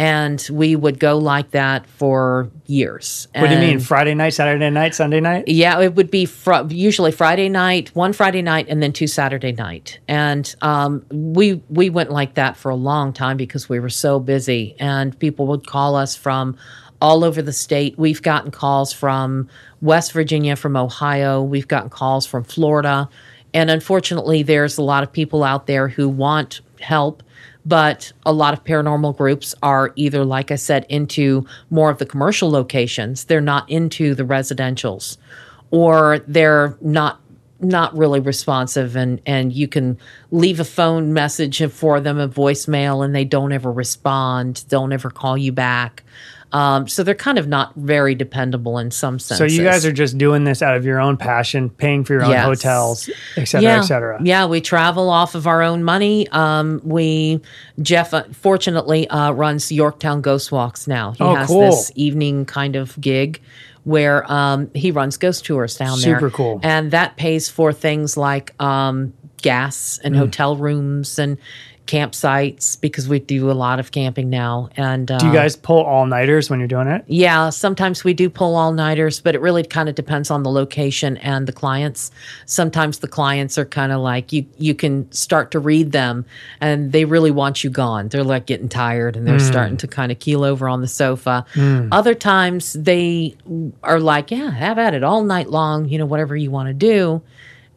and 0.00 0.48
we 0.50 0.74
would 0.74 0.98
go 0.98 1.18
like 1.18 1.50
that 1.50 1.86
for 1.86 2.50
years. 2.64 3.28
What 3.34 3.48
do 3.48 3.54
you 3.54 3.60
mean? 3.60 3.80
Friday 3.80 4.14
night, 4.14 4.30
Saturday 4.30 4.70
night, 4.70 4.94
Sunday 4.94 5.20
night? 5.20 5.46
Yeah, 5.46 5.78
it 5.82 5.94
would 5.94 6.10
be 6.10 6.24
fr- 6.24 6.62
usually 6.70 7.12
Friday 7.12 7.50
night, 7.50 7.94
one 7.94 8.14
Friday 8.14 8.40
night, 8.40 8.64
and 8.70 8.82
then 8.82 8.94
two 8.94 9.06
Saturday 9.06 9.52
night. 9.52 9.98
And 10.08 10.54
um, 10.62 11.04
we 11.10 11.62
we 11.68 11.90
went 11.90 12.10
like 12.10 12.32
that 12.34 12.56
for 12.56 12.70
a 12.70 12.76
long 12.76 13.12
time 13.12 13.36
because 13.36 13.68
we 13.68 13.78
were 13.78 13.90
so 13.90 14.18
busy, 14.18 14.74
and 14.80 15.18
people 15.18 15.46
would 15.48 15.66
call 15.66 15.96
us 15.96 16.16
from 16.16 16.56
all 17.02 17.22
over 17.22 17.42
the 17.42 17.52
state. 17.52 17.98
We've 17.98 18.22
gotten 18.22 18.50
calls 18.50 18.94
from 18.94 19.50
West 19.82 20.12
Virginia, 20.12 20.56
from 20.56 20.78
Ohio. 20.78 21.42
We've 21.42 21.68
gotten 21.68 21.90
calls 21.90 22.24
from 22.24 22.44
Florida, 22.44 23.06
and 23.52 23.70
unfortunately, 23.70 24.44
there's 24.44 24.78
a 24.78 24.82
lot 24.82 25.02
of 25.02 25.12
people 25.12 25.44
out 25.44 25.66
there 25.66 25.88
who 25.88 26.08
want 26.08 26.62
help 26.80 27.22
but 27.66 28.12
a 28.24 28.32
lot 28.32 28.54
of 28.54 28.64
paranormal 28.64 29.16
groups 29.16 29.54
are 29.62 29.92
either 29.96 30.24
like 30.24 30.50
i 30.50 30.56
said 30.56 30.86
into 30.88 31.44
more 31.70 31.90
of 31.90 31.98
the 31.98 32.06
commercial 32.06 32.50
locations. 32.50 33.24
They're 33.24 33.40
not 33.40 33.68
into 33.68 34.14
the 34.14 34.24
residentials 34.24 35.16
or 35.70 36.20
they're 36.26 36.76
not 36.80 37.20
not 37.60 37.96
really 37.96 38.20
responsive 38.20 38.96
and 38.96 39.20
and 39.26 39.52
you 39.52 39.68
can 39.68 39.98
leave 40.30 40.60
a 40.60 40.64
phone 40.64 41.12
message 41.12 41.62
for 41.70 42.00
them 42.00 42.18
a 42.18 42.28
voicemail 42.28 43.04
and 43.04 43.14
they 43.14 43.24
don't 43.24 43.52
ever 43.52 43.70
respond 43.70 44.64
don't 44.68 44.92
ever 44.92 45.10
call 45.10 45.36
you 45.36 45.52
back 45.52 46.02
um, 46.52 46.88
so 46.88 47.02
they're 47.02 47.14
kind 47.14 47.38
of 47.38 47.46
not 47.46 47.74
very 47.76 48.14
dependable 48.14 48.78
in 48.78 48.90
some 48.90 49.18
sense 49.18 49.38
So 49.38 49.44
you 49.44 49.62
guys 49.62 49.86
are 49.86 49.92
just 49.92 50.18
doing 50.18 50.44
this 50.44 50.62
out 50.62 50.76
of 50.76 50.84
your 50.84 51.00
own 51.00 51.16
passion, 51.16 51.70
paying 51.70 52.04
for 52.04 52.14
your 52.14 52.24
own 52.24 52.30
Yes. 52.30 52.44
hotels, 52.44 53.10
et 53.36 53.44
cetera, 53.46 53.62
yeah. 53.62 53.78
et 53.78 53.82
cetera. 53.82 54.20
Yeah, 54.22 54.46
we 54.46 54.60
travel 54.60 55.10
off 55.10 55.34
of 55.34 55.46
our 55.46 55.62
own 55.62 55.84
money. 55.84 56.26
Um, 56.28 56.80
we 56.82 57.40
Jeff 57.80 58.12
uh, 58.12 58.24
fortunately 58.32 59.06
uh, 59.08 59.30
runs 59.32 59.70
Yorktown 59.70 60.20
Ghost 60.22 60.50
Walks 60.50 60.86
now. 60.88 61.12
He 61.12 61.22
Oh, 61.24 61.34
has 61.34 61.46
cool. 61.48 61.60
this 61.70 61.92
evening 61.94 62.44
kind 62.46 62.76
of 62.76 63.00
gig 63.00 63.40
where 63.84 64.30
um, 64.30 64.70
he 64.74 64.90
runs 64.90 65.16
ghost 65.16 65.44
tours 65.46 65.76
down 65.76 65.98
there. 66.00 66.16
Super 66.18 66.30
cool. 66.30 66.60
and 66.62 66.90
that 66.90 67.16
pays 67.16 67.48
for 67.48 67.72
things 67.72 68.16
like 68.16 68.52
um, 68.62 69.12
gas 69.40 69.98
Mm. 70.02 70.06
and 70.06 70.16
hotel 70.16 70.56
rooms 70.56 71.18
and 71.18 71.38
campsites 71.90 72.80
because 72.80 73.08
we 73.08 73.18
do 73.18 73.50
a 73.50 73.52
lot 73.52 73.80
of 73.80 73.90
camping 73.90 74.30
now. 74.30 74.68
And 74.76 75.10
uh, 75.10 75.18
Do 75.18 75.26
you 75.26 75.32
guys 75.32 75.56
pull 75.56 75.82
all 75.82 76.06
nighters 76.06 76.48
when 76.48 76.58
you're 76.60 76.68
doing 76.68 76.86
it? 76.88 77.04
yeah, 77.06 77.50
sometimes 77.50 78.04
we 78.04 78.14
do 78.14 78.30
pull 78.30 78.54
all 78.56 78.72
nighters, 78.72 79.20
but 79.20 79.34
it 79.34 79.40
really 79.40 79.64
kind 79.64 79.88
of 79.88 79.94
depends 79.94 80.30
on 80.30 80.42
the 80.42 80.50
location 80.50 81.16
and 81.18 81.46
the 81.46 81.52
clients. 81.52 82.10
Sometimes 82.46 82.98
the 83.00 83.08
clients 83.08 83.58
are 83.58 83.64
kind 83.64 83.92
of 83.92 84.00
like 84.00 84.32
you 84.32 84.46
you 84.58 84.74
can 84.74 85.10
start 85.12 85.50
to 85.50 85.58
read 85.58 85.92
them 85.92 86.24
and 86.60 86.92
they 86.92 87.04
really 87.04 87.30
want 87.30 87.64
you 87.64 87.70
gone. 87.70 88.08
They're 88.08 88.24
like 88.24 88.46
getting 88.46 88.68
tired 88.68 89.16
and 89.16 89.26
they're 89.26 89.38
starting 89.40 89.76
to 89.78 89.88
kind 89.88 90.12
of 90.12 90.18
keel 90.18 90.44
over 90.44 90.68
on 90.68 90.80
the 90.80 90.88
sofa. 90.88 91.44
Other 91.92 92.14
times 92.14 92.72
they 92.74 93.34
are 93.82 93.98
like, 94.00 94.30
yeah, 94.30 94.50
have 94.50 94.78
at 94.78 94.94
it 94.94 95.02
all 95.02 95.24
night 95.24 95.50
long, 95.50 95.88
you 95.88 95.98
know, 95.98 96.06
whatever 96.06 96.36
you 96.36 96.50
want 96.50 96.68
to 96.68 96.74
do. 96.74 97.22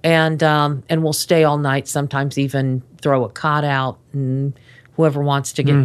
And 0.04 0.44
um 0.44 0.84
and 0.90 1.04
we'll 1.04 1.14
stay 1.14 1.44
all 1.44 1.58
night, 1.58 1.88
sometimes 1.88 2.38
even 2.38 2.82
throw 3.02 3.24
a 3.24 3.30
cot 3.30 3.64
out 3.64 3.98
and 4.12 4.58
whoever 4.96 5.22
wants 5.24 5.54
to 5.54 5.64
get 5.64 5.76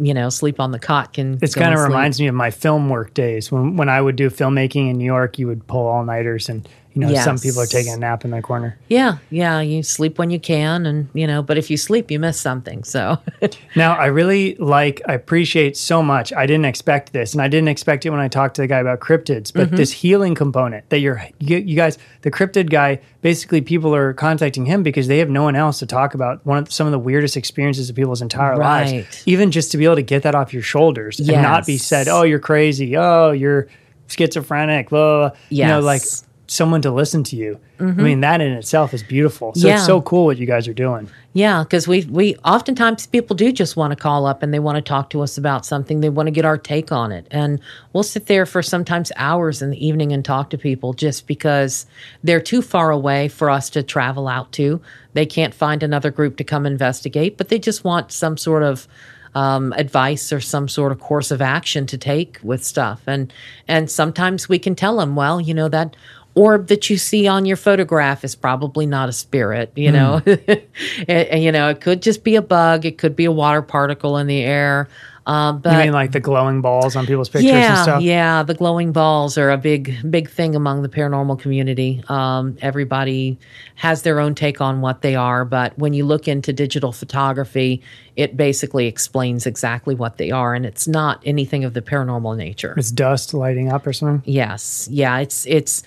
you 0.00 0.14
know, 0.14 0.28
sleep 0.28 0.60
on 0.60 0.72
the 0.72 0.78
cot 0.78 1.12
can 1.12 1.38
It's 1.42 1.54
go 1.54 1.62
kind 1.62 1.74
of 1.74 1.80
reminds 1.80 2.20
me 2.20 2.26
of 2.28 2.34
my 2.34 2.50
film 2.50 2.88
work 2.88 3.14
days 3.14 3.50
when 3.50 3.76
when 3.76 3.88
I 3.88 4.00
would 4.00 4.16
do 4.16 4.30
filmmaking 4.30 4.90
in 4.90 4.98
New 4.98 5.04
York. 5.04 5.38
You 5.38 5.46
would 5.46 5.66
pull 5.66 5.86
all 5.86 6.04
nighters, 6.04 6.48
and 6.48 6.68
You 7.00 7.14
know, 7.14 7.14
some 7.22 7.38
people 7.38 7.60
are 7.60 7.66
taking 7.66 7.92
a 7.92 7.96
nap 7.96 8.24
in 8.24 8.32
the 8.32 8.42
corner. 8.42 8.76
Yeah, 8.88 9.18
yeah. 9.30 9.60
You 9.60 9.82
sleep 9.82 10.18
when 10.18 10.30
you 10.30 10.40
can, 10.40 10.84
and 10.86 11.08
you 11.14 11.26
know. 11.26 11.42
But 11.42 11.56
if 11.58 11.70
you 11.70 11.76
sleep, 11.76 12.10
you 12.10 12.18
miss 12.18 12.40
something. 12.40 12.82
So, 12.84 13.18
Now, 13.76 13.94
I 13.96 14.06
really 14.06 14.54
like, 14.56 15.00
I 15.06 15.12
appreciate 15.14 15.76
so 15.76 16.02
much. 16.02 16.32
I 16.32 16.46
didn't 16.46 16.64
expect 16.64 17.12
this, 17.12 17.32
and 17.34 17.40
I 17.42 17.48
didn't 17.48 17.68
expect 17.68 18.04
it 18.04 18.10
when 18.10 18.20
I 18.20 18.28
talked 18.28 18.56
to 18.56 18.62
the 18.62 18.66
guy 18.66 18.78
about 18.78 19.00
cryptids. 19.00 19.52
Mm-hmm. 19.52 19.58
But 19.70 19.76
this 19.76 19.92
healing 19.92 20.34
component 20.34 20.88
that 20.90 20.98
you're, 20.98 21.22
you, 21.38 21.58
you 21.58 21.76
guys, 21.76 21.98
the 22.22 22.30
cryptid 22.30 22.70
guy, 22.70 23.00
basically 23.22 23.60
people 23.60 23.94
are 23.94 24.12
contacting 24.14 24.66
him 24.66 24.82
because 24.82 25.06
they 25.08 25.18
have 25.18 25.30
no 25.30 25.42
one 25.42 25.54
else 25.56 25.78
to 25.80 25.86
talk 25.86 26.14
about 26.14 26.44
one 26.46 26.58
of 26.58 26.72
some 26.72 26.86
of 26.86 26.90
the 26.92 26.98
weirdest 26.98 27.36
experiences 27.36 27.88
of 27.90 27.96
people's 27.96 28.22
entire 28.22 28.56
Right. 28.56 28.92
lives. 28.92 29.22
Even 29.26 29.50
just 29.50 29.70
to 29.72 29.76
be 29.78 29.84
able 29.84 29.96
to 29.96 30.02
get 30.02 30.22
that 30.24 30.34
off 30.34 30.52
your 30.52 30.62
shoulders 30.62 31.18
and 31.20 31.28
not 31.28 31.66
be 31.66 31.78
said, 31.78 32.08
"Oh, 32.08 32.22
you're 32.22 32.38
crazy. 32.38 32.96
Oh, 32.96 33.30
you're 33.32 33.68
schizophrenic." 34.08 34.88
Blah, 34.90 34.98
blah, 35.18 35.28
blah. 35.30 35.38
You 35.50 35.64
know, 35.66 35.80
like 35.80 36.02
Yes. 36.02 36.24
Someone 36.50 36.80
to 36.82 36.90
listen 36.90 37.22
to 37.22 37.36
you. 37.36 37.60
I 37.78 37.84
mean, 37.84 38.22
that 38.22 38.40
in 38.40 38.52
itself 38.52 38.92
is 38.94 39.02
beautiful. 39.02 39.52
So 39.54 39.60
Mm-hmm. 39.60 39.68
Yeah. 39.68 39.74
it's 39.76 39.86
so 39.86 40.00
cool 40.02 40.24
what 40.24 40.38
you 40.38 40.46
guys 40.46 40.66
are 40.66 40.74
doing. 40.74 41.08
yeah, 41.34 41.62
because 41.62 41.86
we 41.86 42.04
we 42.06 42.34
oftentimes 42.44 43.06
people 43.06 43.36
do 43.36 43.52
just 43.52 43.76
want 43.76 43.92
to 43.92 43.96
call 43.96 44.26
up 44.26 44.42
and 44.42 44.52
they 44.52 44.58
want 44.58 44.76
to 44.76 44.82
talk 44.82 45.10
to 45.10 45.20
us 45.22 45.38
about 45.38 45.64
something. 45.66 46.00
They 46.00 46.08
want 46.08 46.26
to 46.26 46.30
get 46.32 46.44
our 46.44 46.58
take 46.58 46.90
on 46.90 47.12
it, 47.12 47.26
and 47.30 47.60
we'll 47.92 48.02
sit 48.02 48.26
there 48.26 48.46
for 48.46 48.62
sometimes 48.62 49.12
hours 49.16 49.62
in 49.62 49.70
the 49.70 49.86
evening 49.86 50.12
and 50.12 50.24
talk 50.24 50.50
to 50.50 50.58
people 50.58 50.92
just 50.94 51.26
because 51.28 51.86
they're 52.24 52.40
too 52.40 52.62
far 52.62 52.90
away 52.90 53.28
for 53.28 53.48
us 53.50 53.70
to 53.70 53.82
travel 53.82 54.26
out 54.26 54.50
to. 54.52 54.80
They 55.12 55.26
can't 55.26 55.54
find 55.54 55.82
another 55.82 56.10
group 56.10 56.36
to 56.38 56.44
come 56.44 56.66
investigate, 56.66 57.36
but 57.36 57.48
they 57.48 57.58
just 57.60 57.84
want 57.84 58.10
some 58.10 58.36
sort 58.36 58.62
of 58.64 58.88
um, 59.34 59.72
advice 59.74 60.32
or 60.32 60.40
some 60.40 60.68
sort 60.68 60.90
of 60.90 60.98
course 61.00 61.30
of 61.30 61.40
action 61.42 61.86
to 61.86 61.98
take 61.98 62.40
with 62.42 62.64
stuff. 62.64 63.02
And 63.06 63.32
and 63.68 63.88
sometimes 63.90 64.48
we 64.48 64.58
can 64.58 64.74
tell 64.74 64.96
them, 64.96 65.14
well, 65.14 65.40
you 65.40 65.54
know 65.54 65.68
that 65.68 65.94
orb 66.38 66.68
that 66.68 66.88
you 66.88 66.96
see 66.96 67.26
on 67.26 67.44
your 67.46 67.56
photograph 67.56 68.24
is 68.24 68.34
probably 68.34 68.86
not 68.86 69.08
a 69.08 69.12
spirit. 69.12 69.72
You 69.76 69.92
know, 69.92 70.22
It- 70.26 71.38
you 71.42 71.52
know, 71.52 71.68
it 71.68 71.80
could 71.80 72.02
just 72.02 72.24
be 72.24 72.36
a 72.36 72.42
bug. 72.42 72.84
It 72.84 72.98
could 72.98 73.16
be 73.16 73.24
a 73.24 73.32
water 73.32 73.62
particle 73.62 74.16
in 74.18 74.26
the 74.26 74.42
air. 74.42 74.88
Um, 75.26 75.58
but 75.58 75.72
You 75.72 75.78
mean 75.80 75.92
like 75.92 76.12
the 76.12 76.20
glowing 76.20 76.62
balls 76.62 76.96
on 76.96 77.04
people's 77.06 77.28
pictures 77.28 77.52
and 77.52 77.78
stuff? 77.82 78.02
yeah, 78.02 78.42
the 78.42 78.54
glowing 78.54 78.92
balls 78.92 79.36
are 79.36 79.50
a 79.50 79.58
big, 79.58 79.94
big 80.10 80.30
thing 80.30 80.54
among 80.56 80.80
the 80.80 80.88
paranormal 80.88 81.38
community. 81.38 82.02
Um, 82.08 82.56
everybody 82.62 83.36
has 83.74 84.00
their 84.02 84.20
own 84.20 84.34
take 84.34 84.62
on 84.62 84.80
what 84.80 85.02
they 85.02 85.16
are, 85.16 85.44
but 85.44 85.78
when 85.78 85.92
you 85.92 86.06
look 86.06 86.28
into 86.28 86.54
digital 86.54 86.92
photography, 86.92 87.82
it 88.16 88.38
basically 88.38 88.86
explains 88.86 89.44
exactly 89.44 89.94
what 89.94 90.16
they 90.16 90.30
are, 90.30 90.54
and 90.54 90.64
it's 90.64 90.88
not 90.88 91.20
anything 91.26 91.62
of 91.62 91.74
the 91.74 91.82
paranormal 91.82 92.34
nature. 92.34 92.72
It's 92.78 92.90
dust 92.90 93.34
lighting 93.34 93.70
up 93.70 93.86
or 93.86 93.92
something. 93.92 94.22
Yes, 94.24 94.88
yeah, 94.90 95.18
it's 95.18 95.44
it's 95.46 95.82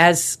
as 0.00 0.38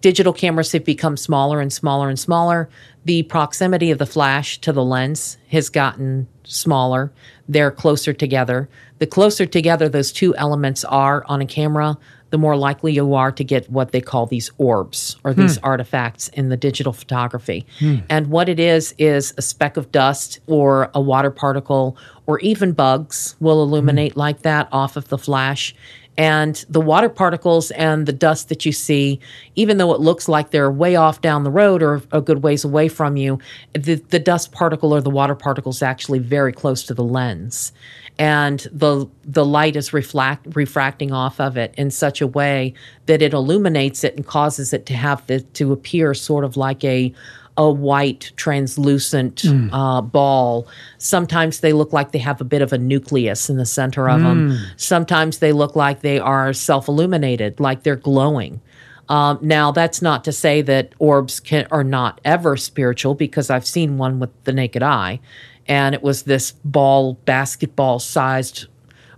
digital 0.00 0.32
cameras 0.32 0.72
have 0.72 0.84
become 0.84 1.14
smaller 1.16 1.60
and 1.60 1.70
smaller 1.70 2.08
and 2.08 2.18
smaller, 2.18 2.70
the 3.04 3.22
proximity 3.24 3.90
of 3.90 3.98
the 3.98 4.06
flash 4.06 4.58
to 4.58 4.72
the 4.72 4.82
lens 4.82 5.36
has 5.48 5.68
gotten 5.68 6.26
smaller. 6.44 7.12
They're 7.46 7.70
closer 7.70 8.14
together. 8.14 8.66
The 8.98 9.06
closer 9.06 9.44
together 9.44 9.90
those 9.90 10.10
two 10.10 10.34
elements 10.36 10.84
are 10.84 11.22
on 11.26 11.42
a 11.42 11.46
camera, 11.46 11.98
the 12.30 12.38
more 12.38 12.56
likely 12.56 12.92
you 12.94 13.14
are 13.14 13.30
to 13.30 13.44
get 13.44 13.70
what 13.70 13.92
they 13.92 14.00
call 14.00 14.24
these 14.26 14.50
orbs 14.56 15.16
or 15.22 15.34
hmm. 15.34 15.42
these 15.42 15.58
artifacts 15.58 16.28
in 16.28 16.48
the 16.48 16.56
digital 16.56 16.92
photography. 16.92 17.66
Hmm. 17.78 17.96
And 18.08 18.28
what 18.28 18.48
it 18.48 18.58
is 18.58 18.94
is 18.98 19.34
a 19.36 19.42
speck 19.42 19.76
of 19.76 19.92
dust 19.92 20.40
or 20.46 20.90
a 20.94 21.00
water 21.00 21.30
particle 21.30 21.96
or 22.26 22.40
even 22.40 22.72
bugs 22.72 23.36
will 23.38 23.64
hmm. 23.64 23.70
illuminate 23.70 24.16
like 24.16 24.42
that 24.42 24.68
off 24.72 24.96
of 24.96 25.08
the 25.08 25.18
flash. 25.18 25.74
And 26.16 26.64
the 26.68 26.80
water 26.80 27.08
particles 27.08 27.70
and 27.72 28.06
the 28.06 28.12
dust 28.12 28.48
that 28.48 28.64
you 28.64 28.72
see, 28.72 29.18
even 29.56 29.78
though 29.78 29.92
it 29.92 30.00
looks 30.00 30.28
like 30.28 30.50
they're 30.50 30.70
way 30.70 30.94
off 30.94 31.20
down 31.20 31.42
the 31.42 31.50
road 31.50 31.82
or 31.82 32.02
a 32.12 32.20
good 32.20 32.42
ways 32.42 32.64
away 32.64 32.88
from 32.88 33.16
you, 33.16 33.38
the, 33.72 33.96
the 33.96 34.20
dust 34.20 34.52
particle 34.52 34.94
or 34.94 35.00
the 35.00 35.10
water 35.10 35.34
particle 35.34 35.70
is 35.70 35.82
actually 35.82 36.20
very 36.20 36.52
close 36.52 36.84
to 36.84 36.94
the 36.94 37.04
lens. 37.04 37.72
And 38.16 38.60
the 38.70 39.08
the 39.24 39.44
light 39.44 39.74
is 39.74 39.92
reflect, 39.92 40.54
refracting 40.54 41.10
off 41.10 41.40
of 41.40 41.56
it 41.56 41.74
in 41.76 41.90
such 41.90 42.20
a 42.20 42.28
way 42.28 42.74
that 43.06 43.20
it 43.20 43.32
illuminates 43.32 44.04
it 44.04 44.14
and 44.14 44.24
causes 44.24 44.72
it 44.72 44.86
to 44.86 44.94
have 44.94 45.26
the, 45.26 45.40
to 45.40 45.72
appear 45.72 46.14
sort 46.14 46.44
of 46.44 46.56
like 46.56 46.84
a 46.84 47.12
a 47.56 47.70
white 47.70 48.32
translucent 48.36 49.44
uh, 49.72 50.00
ball. 50.00 50.66
Sometimes 50.98 51.60
they 51.60 51.72
look 51.72 51.92
like 51.92 52.10
they 52.12 52.18
have 52.18 52.40
a 52.40 52.44
bit 52.44 52.62
of 52.62 52.72
a 52.72 52.78
nucleus 52.78 53.48
in 53.48 53.56
the 53.58 53.66
center 53.66 54.08
of 54.08 54.20
them. 54.22 54.58
Sometimes 54.76 55.38
they 55.38 55.52
look 55.52 55.76
like 55.76 56.00
they 56.00 56.18
are 56.18 56.52
self 56.52 56.88
illuminated, 56.88 57.60
like 57.60 57.84
they're 57.84 57.94
glowing. 57.94 58.60
Um, 59.08 59.38
now, 59.42 59.70
that's 59.70 60.00
not 60.00 60.24
to 60.24 60.32
say 60.32 60.62
that 60.62 60.94
orbs 60.98 61.38
can, 61.38 61.66
are 61.70 61.84
not 61.84 62.20
ever 62.24 62.56
spiritual, 62.56 63.14
because 63.14 63.50
I've 63.50 63.66
seen 63.66 63.98
one 63.98 64.18
with 64.18 64.30
the 64.44 64.52
naked 64.52 64.82
eye, 64.82 65.20
and 65.66 65.94
it 65.94 66.02
was 66.02 66.22
this 66.22 66.52
ball, 66.64 67.14
basketball 67.24 67.98
sized 67.98 68.66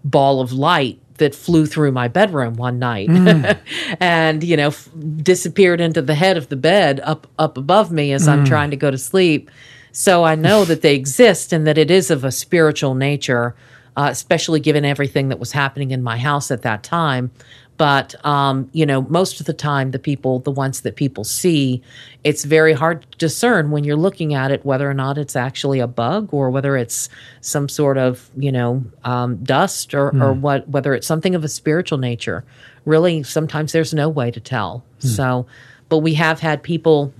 ball 0.05 0.41
of 0.41 0.53
light 0.53 1.01
that 1.19 1.35
flew 1.35 1.67
through 1.67 1.93
my 1.93 2.09
bedroom 2.09 2.55
one 2.55 2.79
night 2.79 3.09
and 4.01 4.43
you 4.45 4.57
know 4.57 4.69
f- 4.69 4.89
disappeared 5.23 5.81
into 5.81 6.03
the 6.03 6.15
head 6.15 6.37
of 6.37 6.49
the 6.49 6.57
bed 6.57 7.01
up 7.01 7.27
up 7.39 7.57
above 7.57 7.91
me 7.91 8.13
as 8.13 8.29
I'm 8.29 8.45
trying 8.45 8.71
to 8.71 8.77
go 8.77 8.91
to 8.91 8.99
sleep. 8.99 9.51
So 9.93 10.25
I 10.25 10.35
know 10.35 10.65
that 10.67 10.83
they 10.83 10.95
exist 10.95 11.53
and 11.53 11.67
that 11.67 11.79
it 11.79 11.91
is 11.91 12.11
of 12.11 12.23
a 12.23 12.31
spiritual 12.31 12.95
nature 12.95 13.55
uh, 13.97 14.09
especially 14.11 14.61
given 14.61 14.85
everything 14.85 15.31
that 15.31 15.39
was 15.39 15.53
happening 15.53 15.91
in 15.91 16.03
my 16.03 16.19
house 16.19 16.51
at 16.51 16.63
that 16.63 16.83
time 16.83 17.31
but 17.77 18.15
um, 18.25 18.69
you 18.73 18.87
know 18.87 19.03
most 19.03 19.41
of 19.41 19.47
the 19.47 19.53
time 19.53 19.91
the 19.91 19.99
people 19.99 20.41
the 20.41 20.51
ones 20.51 20.83
that 20.83 20.97
people 20.97 21.25
see 21.25 21.83
it's 22.25 22.45
very 22.45 22.73
hard 22.73 23.03
to 23.11 23.19
discern 23.19 23.71
when 23.71 23.85
you're 23.85 23.97
looking 23.97 24.35
at 24.35 24.51
it 24.51 24.65
whether 24.65 24.89
or 24.89 24.95
not 24.95 25.19
it's 25.19 25.37
actually 25.37 25.81
a 25.81 25.87
bug 25.87 26.29
or 26.33 26.51
whether 26.51 26.77
it's 26.77 27.09
some 27.41 27.69
sort 27.69 27.99
of 27.99 28.31
you 28.37 28.53
know 28.53 28.85
um, 29.05 29.37
dust 29.45 29.95
or, 29.95 30.11
or 30.23 30.33
what 30.33 30.69
whether 30.69 30.95
it's 30.95 31.07
something 31.07 31.35
of 31.35 31.45
a 31.45 31.49
spiritual 31.49 31.99
nature 31.99 32.45
really 32.85 33.23
sometimes 33.23 33.73
there's 33.73 33.95
no 33.95 34.09
way 34.09 34.31
to 34.31 34.41
tell 34.41 34.85
so 34.99 35.47
but 35.89 35.99
we 35.99 36.15
have 36.15 36.41
had 36.41 36.63
people 36.63 37.13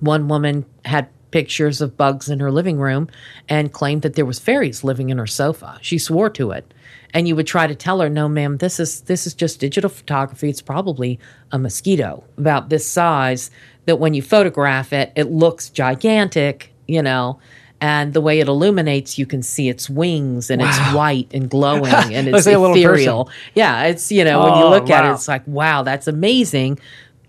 one 0.00 0.28
woman 0.28 0.64
had 0.84 1.08
pictures 1.34 1.80
of 1.80 1.96
bugs 1.96 2.28
in 2.28 2.38
her 2.38 2.52
living 2.52 2.78
room 2.78 3.08
and 3.48 3.72
claimed 3.72 4.02
that 4.02 4.14
there 4.14 4.24
was 4.24 4.38
fairies 4.38 4.84
living 4.84 5.10
in 5.10 5.18
her 5.18 5.26
sofa. 5.26 5.76
She 5.82 5.98
swore 5.98 6.30
to 6.30 6.52
it. 6.52 6.72
And 7.14 7.28
you 7.28 7.36
would 7.36 7.46
try 7.46 7.66
to 7.68 7.74
tell 7.76 8.00
her, 8.00 8.10
"No, 8.10 8.28
ma'am, 8.28 8.56
this 8.58 8.80
is 8.80 9.02
this 9.02 9.26
is 9.26 9.34
just 9.34 9.60
digital 9.60 9.88
photography. 9.88 10.48
It's 10.50 10.60
probably 10.60 11.18
a 11.52 11.58
mosquito 11.58 12.24
about 12.36 12.68
this 12.70 12.86
size 12.86 13.50
that 13.86 14.00
when 14.00 14.14
you 14.14 14.20
photograph 14.22 14.92
it, 14.92 15.12
it 15.14 15.30
looks 15.30 15.70
gigantic, 15.70 16.72
you 16.88 17.00
know." 17.02 17.38
And 17.80 18.14
the 18.14 18.20
way 18.20 18.40
it 18.40 18.48
illuminates, 18.48 19.18
you 19.18 19.26
can 19.26 19.42
see 19.42 19.68
its 19.68 19.90
wings 19.90 20.48
and 20.50 20.62
it's 20.62 20.78
white 20.94 21.28
and 21.34 21.50
glowing 21.50 21.84
and 22.14 22.28
it's 22.28 22.46
like 22.46 22.54
a 22.54 22.58
little 22.58 22.74
ethereal. 22.76 23.28
Yeah, 23.54 23.84
it's 23.84 24.10
you 24.10 24.24
know, 24.24 24.42
when 24.42 24.54
you 24.58 24.64
Oh, 24.64 24.70
look 24.70 24.88
at 24.90 25.04
it, 25.04 25.10
it's 25.12 25.28
like, 25.28 25.42
wow, 25.46 25.82
that's 25.82 26.06
amazing, 26.08 26.78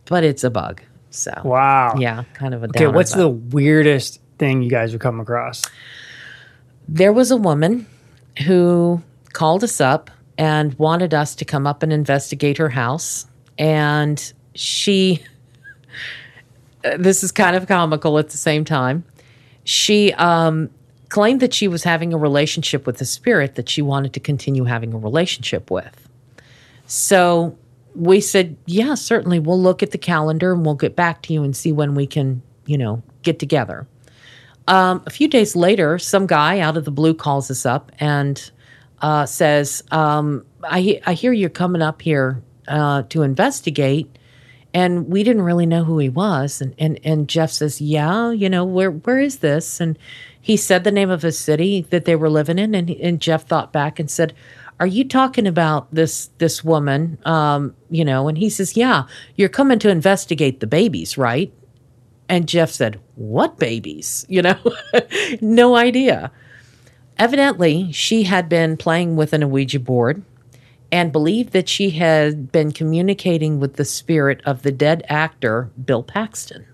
but 0.06 0.24
it's 0.24 0.44
a 0.46 0.50
bug. 0.50 0.82
So 1.10 1.34
Wow. 1.44 1.96
yeah, 2.00 2.24
kind 2.34 2.54
of 2.54 2.64
a 2.64 2.68
Okay, 2.68 2.88
what's 2.88 3.12
but- 3.14 3.18
the 3.20 3.30
weirdest 3.30 4.22
thing 4.40 4.62
you 4.64 4.70
guys 4.70 4.92
have 4.94 5.02
come 5.02 5.20
across? 5.20 5.64
There 6.88 7.12
was 7.12 7.32
a 7.32 7.38
woman 7.38 7.86
who 8.46 9.02
called 9.36 9.64
us 9.64 9.80
up 9.80 10.10
and 10.38 10.74
wanted 10.80 11.14
us 11.14 11.36
to 11.36 11.46
come 11.46 11.68
up 11.68 11.84
and 11.84 11.94
investigate 11.94 12.58
her 12.58 12.70
house, 12.70 13.28
and 13.60 14.34
she. 14.56 15.22
This 17.00 17.24
is 17.24 17.32
kind 17.32 17.56
of 17.56 17.68
comical 17.68 18.20
at 18.20 18.30
the 18.30 18.38
same 18.38 18.64
time. 18.64 19.04
She 19.64 20.14
um, 20.14 20.70
claimed 21.10 21.40
that 21.40 21.52
she 21.52 21.68
was 21.68 21.84
having 21.84 22.14
a 22.14 22.18
relationship 22.18 22.86
with 22.86 23.02
a 23.02 23.06
spirit 23.06 23.56
that 23.56 23.68
she 23.68 23.82
wanted 23.82 24.14
to 24.14 24.20
continue 24.20 24.66
having 24.66 24.94
a 24.94 24.98
relationship 25.00 25.72
with. 25.72 26.08
So 26.86 27.58
we 27.96 28.22
said, 28.22 28.56
yeah, 28.68 28.94
certainly. 28.94 29.40
We'll 29.40 29.60
look 29.60 29.82
at 29.82 29.90
the 29.90 29.98
calendar 29.98 30.54
and 30.54 30.64
we'll 30.64 30.76
get 30.76 30.96
back 30.96 31.24
to 31.24 31.34
you 31.34 31.44
and 31.44 31.56
see 31.56 31.72
when 31.72 31.96
we 31.96 32.06
can, 32.06 32.44
you 32.68 32.78
know, 32.78 33.02
get 33.24 33.40
together. 33.40 33.88
Um, 34.68 35.02
a 35.08 35.10
few 35.10 35.28
days 35.28 35.56
later, 35.56 35.98
some 35.98 36.28
guy 36.28 36.60
out 36.60 36.78
of 36.78 36.86
the 36.86 36.92
blue 36.92 37.16
calls 37.16 37.50
us 37.50 37.66
up 37.66 37.92
and 38.00 38.52
uh, 39.06 39.24
says, 39.24 39.84
um, 39.92 40.44
I, 40.64 41.00
I 41.06 41.14
hear 41.14 41.32
you're 41.32 41.52
coming 41.52 41.84
up 41.84 42.02
here 42.02 42.42
uh, 42.68 43.04
to 43.10 43.22
investigate. 43.22 44.18
And 44.74 45.10
we 45.10 45.24
didn't 45.24 45.44
really 45.44 45.68
know 45.68 45.84
who 45.84 46.00
he 46.00 46.10
was. 46.10 46.60
And, 46.60 46.74
and, 46.80 47.00
and 47.04 47.30
Jeff 47.30 47.52
says, 47.52 47.80
Yeah, 47.80 48.32
you 48.32 48.50
know, 48.50 48.66
where, 48.66 48.90
where 48.90 49.20
is 49.20 49.38
this? 49.38 49.80
And 49.80 50.00
he 50.42 50.58
said 50.58 50.84
the 50.84 50.92
name 50.92 51.12
of 51.12 51.24
a 51.24 51.32
city 51.32 51.86
that 51.92 52.06
they 52.06 52.16
were 52.16 52.32
living 52.32 52.58
in. 52.58 52.74
And, 52.74 52.90
and 52.90 53.22
Jeff 53.22 53.46
thought 53.46 53.72
back 53.72 54.00
and 54.00 54.10
said, 54.10 54.34
Are 54.80 54.88
you 54.88 55.08
talking 55.08 55.46
about 55.46 55.94
this, 55.94 56.32
this 56.40 56.64
woman? 56.64 57.20
Um, 57.26 57.76
you 57.92 58.04
know, 58.04 58.28
and 58.28 58.40
he 58.40 58.50
says, 58.50 58.76
Yeah, 58.76 59.04
you're 59.36 59.50
coming 59.50 59.78
to 59.80 59.90
investigate 59.90 60.62
the 60.62 60.68
babies, 60.68 61.16
right? 61.16 61.54
And 62.28 62.50
Jeff 62.50 62.72
said, 62.72 63.00
What 63.14 63.60
babies? 63.60 64.26
You 64.30 64.42
know, 64.42 64.58
no 65.42 65.76
idea. 65.76 66.32
Evidently, 67.18 67.92
she 67.92 68.24
had 68.24 68.50
been 68.50 68.78
playing 68.78 69.16
with 69.16 69.34
an 69.34 69.50
Ouija 69.50 69.80
board 69.80 70.24
and 70.92 71.12
believed 71.12 71.54
that 71.54 71.70
she 71.70 71.92
had 71.92 72.52
been 72.52 72.72
communicating 72.72 73.60
with 73.60 73.76
the 73.76 73.86
spirit 73.86 74.42
of 74.46 74.62
the 74.62 74.72
dead 74.72 75.04
actor 75.08 75.70
Bill 75.84 76.04
Paxton. 76.04 76.66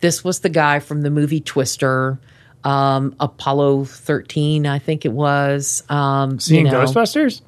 This 0.00 0.24
was 0.24 0.40
the 0.40 0.48
guy 0.48 0.80
from 0.80 1.02
the 1.02 1.10
movie 1.10 1.40
Twister, 1.40 2.18
um, 2.64 3.14
Apollo 3.20 3.84
13, 3.84 4.66
I 4.66 4.78
think 4.78 5.04
it 5.04 5.12
was. 5.12 5.82
Um, 5.88 6.40
Seeing 6.40 6.66
you 6.66 6.72
know. 6.72 6.84
Ghostbusters? 6.84 7.42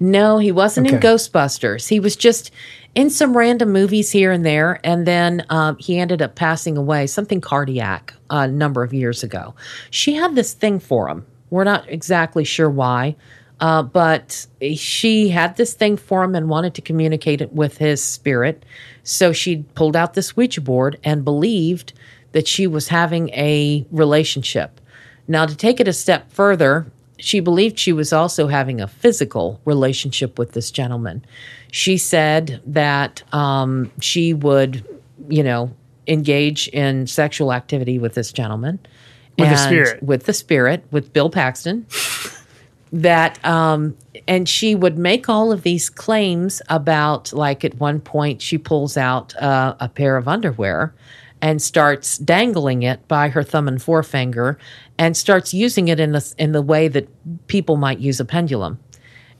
No, 0.00 0.38
he 0.38 0.52
wasn't 0.52 0.86
in 0.86 1.00
Ghostbusters. 1.00 1.88
He 1.88 1.98
was 1.98 2.14
just 2.14 2.52
in 2.98 3.10
some 3.10 3.36
random 3.36 3.70
movies 3.70 4.10
here 4.10 4.32
and 4.32 4.44
there, 4.44 4.80
and 4.82 5.06
then 5.06 5.46
um, 5.50 5.76
he 5.78 6.00
ended 6.00 6.20
up 6.20 6.34
passing 6.34 6.76
away, 6.76 7.06
something 7.06 7.40
cardiac, 7.40 8.12
a 8.28 8.48
number 8.48 8.82
of 8.82 8.92
years 8.92 9.22
ago. 9.22 9.54
She 9.88 10.14
had 10.14 10.34
this 10.34 10.52
thing 10.52 10.80
for 10.80 11.08
him. 11.08 11.24
We're 11.48 11.62
not 11.62 11.88
exactly 11.88 12.42
sure 12.42 12.68
why, 12.68 13.14
uh, 13.60 13.84
but 13.84 14.48
she 14.74 15.28
had 15.28 15.56
this 15.56 15.74
thing 15.74 15.96
for 15.96 16.24
him 16.24 16.34
and 16.34 16.48
wanted 16.48 16.74
to 16.74 16.82
communicate 16.82 17.40
it 17.40 17.52
with 17.52 17.78
his 17.78 18.02
spirit. 18.02 18.64
So 19.04 19.32
she 19.32 19.58
pulled 19.76 19.94
out 19.94 20.14
this 20.14 20.36
Ouija 20.36 20.60
board 20.60 20.98
and 21.04 21.24
believed 21.24 21.92
that 22.32 22.48
she 22.48 22.66
was 22.66 22.88
having 22.88 23.28
a 23.28 23.86
relationship. 23.92 24.80
Now, 25.28 25.46
to 25.46 25.54
take 25.54 25.78
it 25.78 25.86
a 25.86 25.92
step 25.92 26.32
further, 26.32 26.90
she 27.18 27.40
believed 27.40 27.78
she 27.78 27.92
was 27.92 28.12
also 28.12 28.46
having 28.46 28.80
a 28.80 28.86
physical 28.86 29.60
relationship 29.64 30.38
with 30.38 30.52
this 30.52 30.70
gentleman. 30.70 31.24
She 31.70 31.98
said 31.98 32.60
that 32.66 33.22
um, 33.34 33.90
she 34.00 34.34
would, 34.34 34.84
you 35.28 35.42
know, 35.42 35.74
engage 36.06 36.68
in 36.68 37.06
sexual 37.06 37.52
activity 37.52 37.98
with 37.98 38.14
this 38.14 38.32
gentleman. 38.32 38.78
With 39.38 39.50
the 39.50 39.56
spirit. 39.56 40.02
With 40.02 40.24
the 40.24 40.32
spirit, 40.32 40.84
with 40.90 41.12
Bill 41.12 41.30
Paxton. 41.30 41.86
that, 42.92 43.44
um, 43.44 43.96
and 44.26 44.48
she 44.48 44.74
would 44.74 44.98
make 44.98 45.28
all 45.28 45.52
of 45.52 45.62
these 45.62 45.90
claims 45.90 46.62
about, 46.68 47.32
like, 47.32 47.64
at 47.64 47.74
one 47.74 48.00
point, 48.00 48.42
she 48.42 48.58
pulls 48.58 48.96
out 48.96 49.36
uh, 49.36 49.74
a 49.80 49.88
pair 49.88 50.16
of 50.16 50.26
underwear 50.26 50.94
and 51.40 51.60
starts 51.62 52.18
dangling 52.18 52.82
it 52.82 53.06
by 53.08 53.28
her 53.28 53.42
thumb 53.42 53.68
and 53.68 53.80
forefinger 53.82 54.58
and 54.98 55.16
starts 55.16 55.54
using 55.54 55.88
it 55.88 56.00
in 56.00 56.12
the, 56.12 56.34
in 56.38 56.52
the 56.52 56.62
way 56.62 56.88
that 56.88 57.08
people 57.46 57.76
might 57.76 57.98
use 57.98 58.18
a 58.20 58.24
pendulum 58.24 58.78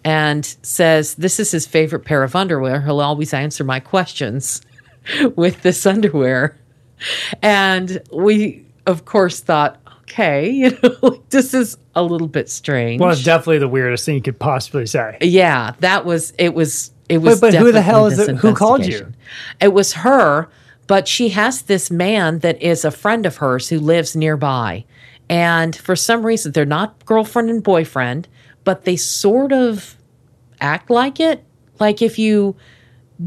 and 0.04 0.56
says 0.62 1.16
this 1.16 1.40
is 1.40 1.50
his 1.50 1.66
favorite 1.66 2.04
pair 2.04 2.22
of 2.22 2.36
underwear 2.36 2.82
he'll 2.82 3.00
always 3.00 3.34
answer 3.34 3.64
my 3.64 3.80
questions 3.80 4.62
with 5.36 5.62
this 5.62 5.84
underwear 5.86 6.56
and 7.42 8.00
we 8.12 8.64
of 8.86 9.04
course 9.04 9.40
thought 9.40 9.78
okay 10.02 10.48
you 10.62 10.78
know 10.82 11.22
this 11.30 11.52
is 11.54 11.76
a 11.94 12.02
little 12.02 12.28
bit 12.28 12.48
strange 12.48 13.00
Well, 13.00 13.10
it's 13.10 13.24
definitely 13.24 13.58
the 13.58 13.68
weirdest 13.68 14.06
thing 14.06 14.14
you 14.14 14.22
could 14.22 14.38
possibly 14.38 14.86
say. 14.86 15.18
yeah, 15.20 15.74
that 15.80 16.04
was 16.04 16.32
it 16.38 16.54
was 16.54 16.92
it 17.08 17.18
was. 17.18 17.40
but 17.40 17.54
who 17.54 17.72
the 17.72 17.82
hell 17.82 18.06
is 18.06 18.18
it- 18.20 18.36
who 18.36 18.54
called 18.54 18.86
you? 18.86 19.12
It 19.60 19.72
was 19.72 19.94
her, 19.94 20.48
but 20.88 21.06
she 21.06 21.28
has 21.28 21.62
this 21.62 21.90
man 21.90 22.40
that 22.40 22.60
is 22.60 22.84
a 22.84 22.90
friend 22.90 23.24
of 23.24 23.36
hers 23.36 23.68
who 23.68 23.78
lives 23.78 24.16
nearby, 24.16 24.84
and 25.28 25.76
for 25.76 25.94
some 25.94 26.26
reason 26.26 26.50
they're 26.50 26.64
not 26.64 27.04
girlfriend 27.06 27.48
and 27.48 27.62
boyfriend, 27.62 28.26
but 28.64 28.84
they 28.84 28.96
sort 28.96 29.52
of 29.52 29.96
act 30.60 30.90
like 30.90 31.20
it. 31.20 31.44
Like 31.78 32.02
if 32.02 32.18
you 32.18 32.56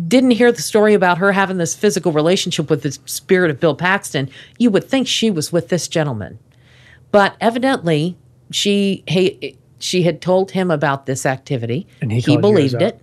didn't 0.08 0.32
hear 0.32 0.52
the 0.52 0.62
story 0.62 0.94
about 0.94 1.18
her 1.18 1.32
having 1.32 1.58
this 1.58 1.76
physical 1.76 2.12
relationship 2.12 2.70
with 2.70 2.84
the 2.84 2.98
spirit 3.06 3.52
of 3.52 3.60
Bill 3.60 3.76
Paxton, 3.76 4.30
you 4.58 4.70
would 4.72 4.86
think 4.86 5.08
she 5.08 5.30
was 5.30 5.52
with 5.52 5.70
this 5.70 5.88
gentleman. 5.88 6.40
But 7.12 7.36
evidently, 7.42 8.18
she 8.52 9.04
he, 9.08 9.58
she 9.80 10.04
had 10.04 10.22
told 10.22 10.52
him 10.52 10.72
about 10.72 11.06
this 11.06 11.26
activity. 11.26 11.88
And 12.02 12.12
he 12.12 12.20
yours 12.20 12.42
believed 12.42 12.82
it. 12.82 13.02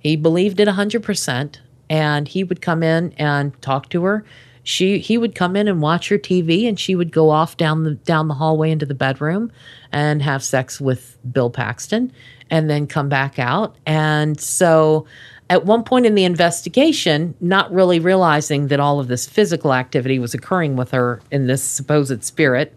He 0.00 0.16
believed 0.16 0.60
it 0.60 0.68
hundred 0.68 1.02
percent, 1.02 1.60
and 1.90 2.28
he 2.28 2.44
would 2.44 2.60
come 2.60 2.82
in 2.82 3.12
and 3.16 3.60
talk 3.62 3.88
to 3.90 4.04
her. 4.04 4.24
She 4.62 4.98
he 4.98 5.16
would 5.16 5.34
come 5.34 5.56
in 5.56 5.66
and 5.66 5.80
watch 5.80 6.08
her 6.10 6.18
TV, 6.18 6.68
and 6.68 6.78
she 6.78 6.94
would 6.94 7.10
go 7.10 7.30
off 7.30 7.56
down 7.56 7.84
the 7.84 7.94
down 7.94 8.28
the 8.28 8.34
hallway 8.34 8.70
into 8.70 8.84
the 8.84 8.94
bedroom 8.94 9.50
and 9.92 10.20
have 10.22 10.42
sex 10.42 10.80
with 10.80 11.16
Bill 11.32 11.48
Paxton, 11.48 12.12
and 12.50 12.68
then 12.68 12.86
come 12.86 13.08
back 13.08 13.38
out. 13.38 13.76
And 13.86 14.38
so, 14.38 15.06
at 15.50 15.64
one 15.64 15.84
point 15.84 16.04
in 16.04 16.14
the 16.14 16.24
investigation, 16.24 17.34
not 17.40 17.72
really 17.72 17.98
realizing 17.98 18.68
that 18.68 18.80
all 18.80 19.00
of 19.00 19.08
this 19.08 19.26
physical 19.26 19.72
activity 19.72 20.18
was 20.18 20.34
occurring 20.34 20.76
with 20.76 20.90
her 20.90 21.22
in 21.30 21.46
this 21.46 21.62
supposed 21.62 22.22
spirit, 22.22 22.74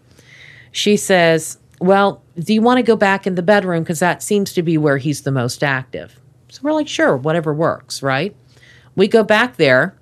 she 0.72 0.96
says, 0.96 1.58
Well, 1.80 2.22
do 2.38 2.54
you 2.54 2.62
want 2.62 2.78
to 2.78 2.82
go 2.82 2.96
back 2.96 3.26
in 3.26 3.34
the 3.34 3.42
bedroom? 3.42 3.82
Because 3.82 4.00
that 4.00 4.22
seems 4.22 4.52
to 4.54 4.62
be 4.62 4.78
where 4.78 4.96
he's 4.98 5.22
the 5.22 5.30
most 5.30 5.62
active. 5.62 6.18
So 6.48 6.60
we're 6.62 6.72
like, 6.72 6.88
Sure, 6.88 7.16
whatever 7.16 7.52
works, 7.52 8.02
right? 8.02 8.34
We 8.94 9.08
go 9.08 9.22
back 9.24 9.56
there. 9.56 9.96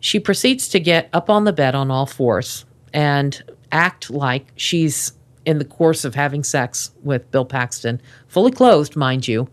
She 0.00 0.18
proceeds 0.18 0.68
to 0.68 0.80
get 0.80 1.08
up 1.12 1.30
on 1.30 1.44
the 1.44 1.52
bed 1.52 1.74
on 1.74 1.90
all 1.90 2.06
fours 2.06 2.64
and 2.92 3.42
act 3.70 4.10
like 4.10 4.52
she's 4.56 5.12
in 5.46 5.58
the 5.58 5.64
course 5.64 6.04
of 6.04 6.14
having 6.14 6.44
sex 6.44 6.90
with 7.02 7.30
Bill 7.30 7.44
Paxton, 7.44 8.00
fully 8.28 8.52
clothed, 8.52 8.96
mind 8.96 9.26
you. 9.26 9.48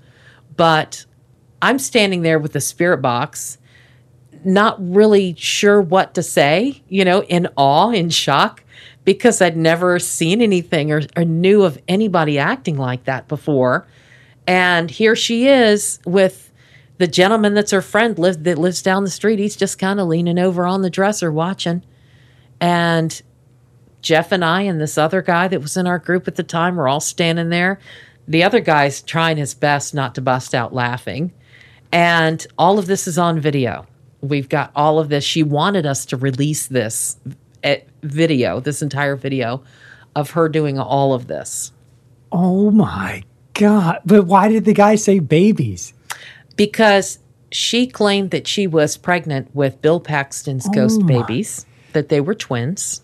But 0.56 1.06
I'm 1.61 1.80
standing 1.80 2.22
there 2.22 2.40
with 2.40 2.53
the 2.53 2.61
spirit 2.61 3.02
box 3.02 3.57
not 4.45 4.78
really 4.80 5.36
sure 5.38 5.82
what 5.82 6.14
to 6.14 6.24
say, 6.24 6.82
you 6.88 7.03
know, 7.03 7.24
in 7.24 7.48
awe, 7.56 7.91
in 7.91 8.10
shock, 8.10 8.64
because 9.03 9.41
I'd 9.41 9.57
never 9.57 9.99
seen 9.99 10.41
anything 10.41 10.91
or, 10.91 11.02
or 11.18 11.26
knew 11.26 11.64
of 11.64 11.78
anybody 11.88 12.40
acting 12.40 12.78
like 12.78 13.06
that 13.06 13.28
before. 13.28 13.88
And 14.48 14.90
here 14.90 15.16
she 15.16 15.48
is 15.48 15.99
with 16.06 16.49
the 17.00 17.08
gentleman 17.08 17.56
that's 17.56 17.72
her 17.72 17.82
friend 17.82 18.18
live, 18.20 18.44
that 18.44 18.60
lives 18.60 18.84
down 18.84 19.04
the 19.04 19.10
street. 19.10 19.40
He's 19.40 19.56
just 19.56 19.80
kind 19.80 20.00
of 20.00 20.08
leaning 20.08 20.38
over 20.38 20.66
on 20.66 20.84
the 20.84 20.90
dresser 20.90 21.32
watching. 21.32 21.84
And 22.62 23.20
Jeff 24.02 24.32
and 24.32 24.46
I 24.46 24.62
and 24.62 24.80
this 24.80 24.98
other 24.98 25.22
guy 25.22 25.48
that 25.48 25.62
was 25.62 25.76
in 25.76 25.88
our 25.88 25.98
group 25.98 26.28
at 26.28 26.36
the 26.36 26.44
time 26.44 26.76
were 26.76 26.88
all 26.88 27.00
standing 27.00 27.50
there. 27.50 27.80
The 28.28 28.44
other 28.44 28.60
guy's 28.60 29.02
trying 29.02 29.38
his 29.38 29.56
best 29.56 29.94
not 29.94 30.14
to 30.16 30.22
bust 30.22 30.54
out 30.54 30.74
laughing. 30.74 31.34
And 31.92 32.46
all 32.58 32.78
of 32.78 32.86
this 32.86 33.08
is 33.08 33.18
on 33.18 33.40
video. 33.40 33.88
We've 34.22 34.50
got 34.50 34.72
all 34.76 35.00
of 35.00 35.10
this. 35.10 35.24
She 35.24 35.42
wanted 35.42 35.88
us 35.88 36.06
to 36.08 36.18
release 36.18 36.68
this 36.68 37.18
video, 38.04 38.60
this 38.60 38.82
entire 38.82 39.16
video 39.16 39.64
of 40.16 40.32
her 40.32 40.48
doing 40.48 40.78
all 40.78 41.14
of 41.14 41.28
this 41.28 41.72
Oh 42.32 42.70
my 42.72 43.24
god! 43.54 44.02
But 44.06 44.26
why 44.26 44.50
did 44.50 44.66
the 44.66 44.74
guy 44.74 44.96
say 44.96 45.20
babies? 45.20 45.94
Because 46.60 47.19
she 47.53 47.88
claimed 47.88 48.31
that 48.31 48.45
she 48.45 48.68
was 48.68 48.98
pregnant 48.98 49.49
with 49.56 49.81
Bill 49.81 50.02
Paxton's 50.02 50.68
ghost 50.68 51.06
babies, 51.06 51.65
that 51.94 52.10
they 52.10 52.19
were 52.19 52.36
twins. 52.36 53.02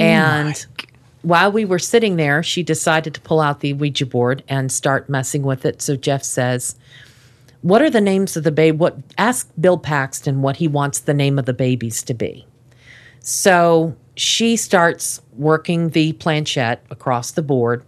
and 0.00 0.66
while 1.22 1.52
we 1.52 1.64
were 1.64 1.78
sitting 1.78 2.16
there, 2.16 2.42
she 2.42 2.64
decided 2.64 3.14
to 3.14 3.20
pull 3.20 3.40
out 3.40 3.60
the 3.60 3.74
Ouija 3.74 4.06
board 4.06 4.42
and 4.48 4.72
start 4.72 5.08
messing 5.08 5.44
with 5.44 5.64
it. 5.64 5.82
So 5.82 5.94
Jeff 5.94 6.24
says, 6.24 6.74
What 7.62 7.80
are 7.80 7.90
the 7.90 8.00
names 8.00 8.36
of 8.36 8.42
the 8.42 8.50
baby? 8.50 8.76
What 8.76 8.96
ask 9.18 9.48
Bill 9.60 9.78
Paxton 9.78 10.42
what 10.42 10.56
he 10.56 10.66
wants 10.66 10.98
the 10.98 11.14
name 11.14 11.38
of 11.38 11.46
the 11.46 11.54
babies 11.54 12.02
to 12.02 12.12
be. 12.12 12.44
So 13.20 13.94
she 14.16 14.56
starts 14.56 15.20
working 15.34 15.90
the 15.90 16.14
planchette 16.14 16.84
across 16.90 17.30
the 17.30 17.42
board. 17.42 17.84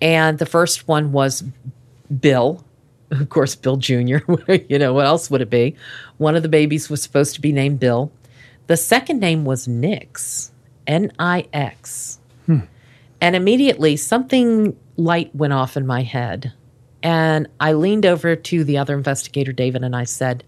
And 0.00 0.38
the 0.38 0.46
first 0.46 0.88
one 0.88 1.12
was 1.12 1.44
Bill, 2.20 2.64
of 3.20 3.28
course, 3.28 3.54
Bill 3.54 3.76
Jr. 3.76 4.18
you 4.68 4.78
know, 4.78 4.92
what 4.92 5.06
else 5.06 5.30
would 5.30 5.40
it 5.40 5.50
be? 5.50 5.76
One 6.18 6.36
of 6.36 6.42
the 6.42 6.48
babies 6.48 6.90
was 6.90 7.02
supposed 7.02 7.34
to 7.34 7.40
be 7.40 7.52
named 7.52 7.80
Bill. 7.80 8.10
The 8.66 8.76
second 8.76 9.20
name 9.20 9.44
was 9.44 9.68
Nix, 9.68 10.52
N 10.86 11.12
I 11.18 11.46
X. 11.52 12.18
Hmm. 12.46 12.60
And 13.20 13.36
immediately 13.36 13.96
something 13.96 14.76
light 14.96 15.34
went 15.34 15.52
off 15.52 15.76
in 15.76 15.86
my 15.86 16.02
head. 16.02 16.52
And 17.02 17.48
I 17.60 17.74
leaned 17.74 18.06
over 18.06 18.34
to 18.34 18.64
the 18.64 18.78
other 18.78 18.94
investigator, 18.94 19.52
David, 19.52 19.84
and 19.84 19.94
I 19.94 20.04
said, 20.04 20.44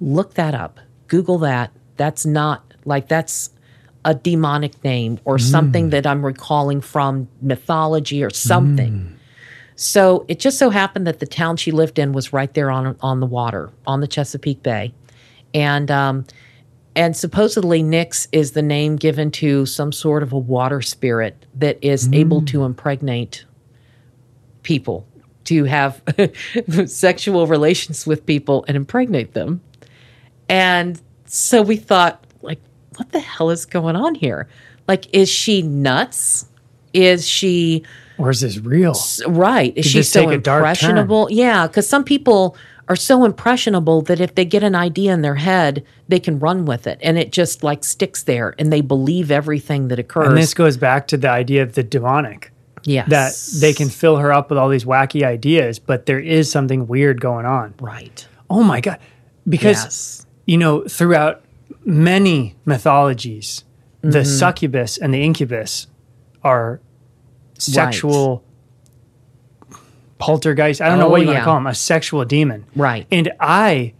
Look 0.00 0.34
that 0.34 0.54
up. 0.54 0.80
Google 1.08 1.38
that. 1.38 1.72
That's 1.96 2.24
not 2.24 2.74
like 2.84 3.08
that's 3.08 3.50
a 4.04 4.14
demonic 4.14 4.82
name 4.82 5.20
or 5.24 5.36
hmm. 5.36 5.44
something 5.44 5.90
that 5.90 6.06
I'm 6.06 6.24
recalling 6.24 6.80
from 6.80 7.28
mythology 7.40 8.24
or 8.24 8.30
something. 8.30 8.98
Hmm. 8.98 9.14
So 9.82 10.24
it 10.28 10.38
just 10.38 10.58
so 10.58 10.70
happened 10.70 11.08
that 11.08 11.18
the 11.18 11.26
town 11.26 11.56
she 11.56 11.72
lived 11.72 11.98
in 11.98 12.12
was 12.12 12.32
right 12.32 12.54
there 12.54 12.70
on 12.70 12.96
on 13.00 13.18
the 13.18 13.26
water, 13.26 13.68
on 13.84 14.00
the 14.00 14.06
Chesapeake 14.06 14.62
Bay, 14.62 14.94
and 15.54 15.90
um, 15.90 16.24
and 16.94 17.16
supposedly 17.16 17.82
Nix 17.82 18.28
is 18.30 18.52
the 18.52 18.62
name 18.62 18.94
given 18.94 19.32
to 19.32 19.66
some 19.66 19.90
sort 19.90 20.22
of 20.22 20.32
a 20.32 20.38
water 20.38 20.82
spirit 20.82 21.46
that 21.56 21.78
is 21.82 22.08
able 22.12 22.42
to 22.42 22.62
impregnate 22.62 23.44
people, 24.62 25.04
to 25.46 25.64
have 25.64 26.00
sexual 26.86 27.48
relations 27.48 28.06
with 28.06 28.24
people 28.24 28.64
and 28.68 28.76
impregnate 28.76 29.34
them. 29.34 29.60
And 30.48 31.02
so 31.26 31.60
we 31.60 31.76
thought, 31.76 32.24
like, 32.40 32.60
what 32.98 33.10
the 33.10 33.18
hell 33.18 33.50
is 33.50 33.66
going 33.66 33.96
on 33.96 34.14
here? 34.14 34.48
Like, 34.86 35.12
is 35.12 35.28
she 35.28 35.60
nuts? 35.60 36.46
Is 36.92 37.26
she 37.26 37.82
Or 38.18 38.30
is 38.30 38.40
this 38.40 38.58
real? 38.58 38.94
Right. 39.26 39.72
Is 39.76 39.86
she 39.86 40.02
so 40.02 40.26
take 40.26 40.38
a 40.38 40.42
dark 40.42 40.60
turn? 40.62 40.68
impressionable? 40.68 41.28
Yeah, 41.30 41.66
because 41.66 41.88
some 41.88 42.04
people 42.04 42.56
are 42.88 42.96
so 42.96 43.24
impressionable 43.24 44.02
that 44.02 44.20
if 44.20 44.34
they 44.34 44.44
get 44.44 44.62
an 44.62 44.74
idea 44.74 45.12
in 45.14 45.22
their 45.22 45.36
head, 45.36 45.84
they 46.08 46.18
can 46.20 46.38
run 46.38 46.64
with 46.66 46.86
it 46.86 46.98
and 47.02 47.16
it 47.16 47.32
just 47.32 47.62
like 47.62 47.84
sticks 47.84 48.24
there 48.24 48.54
and 48.58 48.72
they 48.72 48.80
believe 48.80 49.30
everything 49.30 49.88
that 49.88 49.98
occurs. 49.98 50.28
And 50.28 50.36
this 50.36 50.52
goes 50.52 50.76
back 50.76 51.06
to 51.08 51.16
the 51.16 51.30
idea 51.30 51.62
of 51.62 51.74
the 51.74 51.82
demonic. 51.82 52.52
yes. 52.84 53.08
That 53.08 53.60
they 53.60 53.72
can 53.72 53.88
fill 53.88 54.16
her 54.16 54.32
up 54.32 54.50
with 54.50 54.58
all 54.58 54.68
these 54.68 54.84
wacky 54.84 55.22
ideas, 55.24 55.78
but 55.78 56.06
there 56.06 56.18
is 56.18 56.50
something 56.50 56.86
weird 56.88 57.20
going 57.20 57.46
on. 57.46 57.74
Right. 57.80 58.26
Oh 58.50 58.62
my 58.64 58.80
god. 58.80 58.98
Because 59.48 59.82
Yes. 59.84 60.26
you 60.46 60.58
know, 60.58 60.82
throughout 60.88 61.42
many 61.84 62.56
mythologies, 62.64 63.64
Mm-hmm. 64.02 64.10
the 64.10 64.24
succubus 64.24 64.98
and 64.98 65.14
the 65.14 65.22
incubus 65.22 65.86
are 66.42 66.80
sexual 67.58 68.42
poltergeist. 70.18 70.80
I 70.80 70.88
don't 70.88 70.98
know 70.98 71.06
Oh, 71.06 71.10
what 71.10 71.20
you 71.20 71.26
want 71.26 71.38
to 71.38 71.44
call 71.44 71.56
him, 71.56 71.66
a 71.66 71.74
sexual 71.74 72.24
demon. 72.24 72.64
Right. 72.76 73.06
And 73.10 73.32
I, 73.40 73.92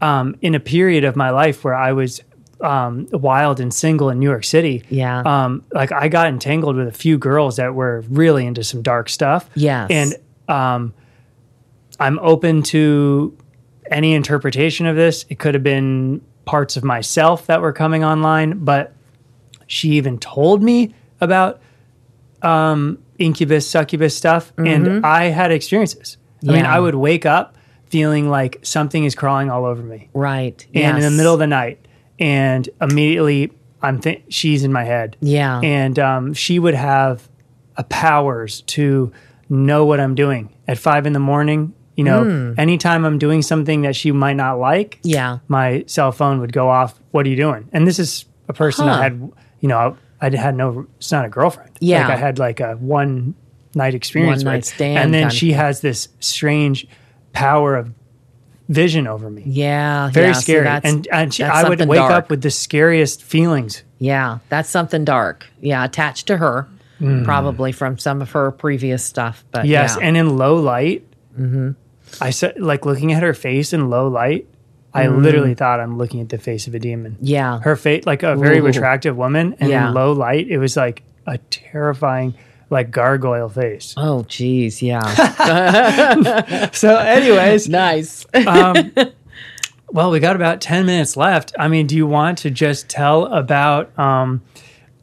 um, 0.00 0.36
in 0.40 0.54
a 0.54 0.60
period 0.60 1.04
of 1.04 1.14
my 1.16 1.30
life 1.30 1.64
where 1.64 1.74
I 1.74 1.92
was 1.92 2.20
um, 2.60 3.08
wild 3.12 3.60
and 3.60 3.72
single 3.72 4.08
in 4.10 4.18
New 4.18 4.28
York 4.28 4.44
City, 4.44 4.82
Yeah. 4.88 5.22
um, 5.24 5.64
like 5.72 5.92
I 5.92 6.08
got 6.08 6.26
entangled 6.28 6.76
with 6.76 6.88
a 6.88 6.92
few 6.92 7.18
girls 7.18 7.56
that 7.56 7.74
were 7.74 8.04
really 8.08 8.46
into 8.46 8.64
some 8.64 8.82
dark 8.82 9.08
stuff. 9.08 9.48
Yes. 9.54 9.88
And 9.90 10.14
um, 10.48 10.94
I'm 12.00 12.18
open 12.20 12.62
to 12.64 13.36
any 13.90 14.14
interpretation 14.14 14.86
of 14.86 14.96
this. 14.96 15.24
It 15.28 15.38
could 15.38 15.54
have 15.54 15.62
been 15.62 16.22
parts 16.44 16.76
of 16.76 16.82
myself 16.84 17.46
that 17.46 17.60
were 17.60 17.72
coming 17.72 18.02
online, 18.04 18.64
but 18.64 18.92
she 19.68 19.90
even 19.90 20.18
told 20.18 20.62
me 20.62 20.92
about 21.20 21.60
um, 22.44 22.98
incubus, 23.18 23.68
succubus 23.68 24.16
stuff, 24.16 24.52
and 24.58 25.04
I 25.06 25.24
had 25.24 25.50
experiences. 25.52 26.16
I 26.42 26.46
mean, 26.52 26.56
Mm-hmm. 26.64 26.72
I 26.72 26.80
would 26.80 26.94
wake 26.96 27.24
up 27.26 27.56
feeling 27.86 28.28
like 28.30 28.58
something 28.62 29.04
is 29.04 29.14
crawling 29.14 29.50
all 29.50 29.64
over 29.64 29.82
me, 29.82 30.08
Right. 30.14 30.66
and 30.74 30.96
in 30.96 31.02
the 31.04 31.10
middle 31.10 31.34
of 31.34 31.38
the 31.40 31.46
night, 31.46 31.86
and 32.18 32.68
immediately 32.80 33.52
I'm 33.82 34.00
th- 34.00 34.22
she's 34.28 34.64
in 34.64 34.72
my 34.72 34.84
head. 34.84 35.16
Yeah. 35.20 35.60
and 35.62 35.98
um, 35.98 36.34
she 36.34 36.58
would 36.58 36.74
have 36.74 37.28
a 37.76 37.84
powers 37.84 38.62
to 38.62 39.12
know 39.48 39.84
what 39.84 40.00
I'm 40.00 40.14
doing 40.14 40.52
at 40.68 40.78
five 40.78 41.06
in 41.06 41.12
the 41.12 41.18
morning. 41.20 41.74
You 41.96 42.04
know, 42.04 42.54
anytime 42.56 43.04
I'm 43.04 43.18
doing 43.18 43.42
something 43.42 43.82
that 43.82 43.94
she 43.94 44.12
might 44.12 44.32
not 44.36 44.58
like. 44.58 44.98
Yeah. 45.02 45.38
my 45.46 45.84
cell 45.86 46.10
phone 46.10 46.40
would 46.40 46.52
go 46.52 46.70
off. 46.70 46.98
What 47.10 47.26
are 47.26 47.28
you 47.28 47.36
doing? 47.36 47.68
And 47.72 47.86
this 47.86 47.98
is 47.98 48.24
a 48.48 48.54
person 48.54 48.88
Huh. 48.88 48.94
I 48.94 49.02
had, 49.02 49.30
you 49.60 49.68
know, 49.68 49.96
I 50.22 50.34
had 50.36 50.54
no, 50.56 50.86
it's 50.98 51.12
not 51.12 51.24
a 51.24 51.28
girlfriend. 51.28 51.72
Yeah. 51.80 52.06
Like 52.08 52.16
I 52.16 52.20
had 52.20 52.38
like 52.38 52.60
a 52.60 52.74
one 52.76 53.34
night 53.74 53.94
experience. 53.94 54.44
One 54.44 54.54
night 54.54 54.64
stand 54.64 54.98
And 54.98 55.12
then 55.12 55.28
she 55.30 55.52
has 55.52 55.80
this 55.80 56.08
strange 56.20 56.86
power 57.32 57.74
of 57.76 57.92
vision 58.68 59.06
over 59.06 59.28
me. 59.28 59.42
Yeah. 59.44 60.10
Very 60.10 60.28
yeah, 60.28 60.32
scary. 60.32 60.64
that's- 60.64 60.92
and 60.94 61.08
and 61.12 61.34
she, 61.34 61.42
I 61.44 61.68
would 61.68 61.80
wake 61.86 61.98
dark. 61.98 62.12
up 62.12 62.30
with 62.30 62.40
the 62.42 62.50
scariest 62.50 63.22
feelings. 63.22 63.82
Yeah, 63.98 64.38
that's 64.48 64.68
something 64.70 65.04
dark. 65.04 65.46
Yeah, 65.60 65.84
attached 65.84 66.26
to 66.28 66.36
her, 66.38 66.66
probably 67.24 67.72
from 67.72 67.98
some 67.98 68.22
of 68.22 68.30
her 68.32 68.50
previous 68.52 69.04
stuff. 69.04 69.44
But 69.50 69.64
Mm. 69.64 69.68
Yes. 69.68 69.96
yeah. 69.98 70.06
And 70.06 70.16
in 70.16 70.36
low 70.36 70.56
light, 70.56 71.04
I 72.20 72.30
said, 72.30 72.60
like 72.60 72.84
looking 72.86 73.12
at 73.12 73.22
her 73.22 73.34
face 73.34 73.72
in 73.72 73.90
low 73.90 74.08
light, 74.08 74.46
I 74.94 75.08
literally 75.08 75.54
thought 75.54 75.80
I'm 75.80 75.96
looking 75.96 76.20
at 76.20 76.28
the 76.28 76.38
face 76.38 76.66
of 76.66 76.74
a 76.74 76.78
demon. 76.78 77.12
Mm. 77.12 77.18
yeah, 77.22 77.58
her 77.60 77.76
face 77.76 78.04
like 78.06 78.22
a 78.22 78.36
very 78.36 78.58
Ooh. 78.58 78.66
attractive 78.66 79.16
woman 79.16 79.54
and 79.58 79.70
Yeah. 79.70 79.88
in 79.88 79.94
low 79.94 80.12
light 80.12 80.48
it 80.48 80.58
was 80.58 80.76
like 80.76 81.02
a 81.26 81.38
terrifying 81.38 82.34
like 82.70 82.90
gargoyle 82.90 83.48
face 83.48 83.94
Oh, 83.96 84.22
geez, 84.24 84.82
yeah. 84.82 85.00
so 86.72 86.96
anyways 86.96 87.68
nice. 87.68 88.26
well 89.90 90.10
we 90.10 90.20
got 90.20 90.36
about 90.36 90.60
10 90.60 90.86
minutes 90.86 91.16
left 91.16 91.52
i 91.58 91.68
mean 91.68 91.86
do 91.86 91.94
you 91.96 92.06
want 92.06 92.38
to 92.38 92.50
just 92.50 92.88
tell 92.88 93.26
about 93.26 93.96
um 93.98 94.40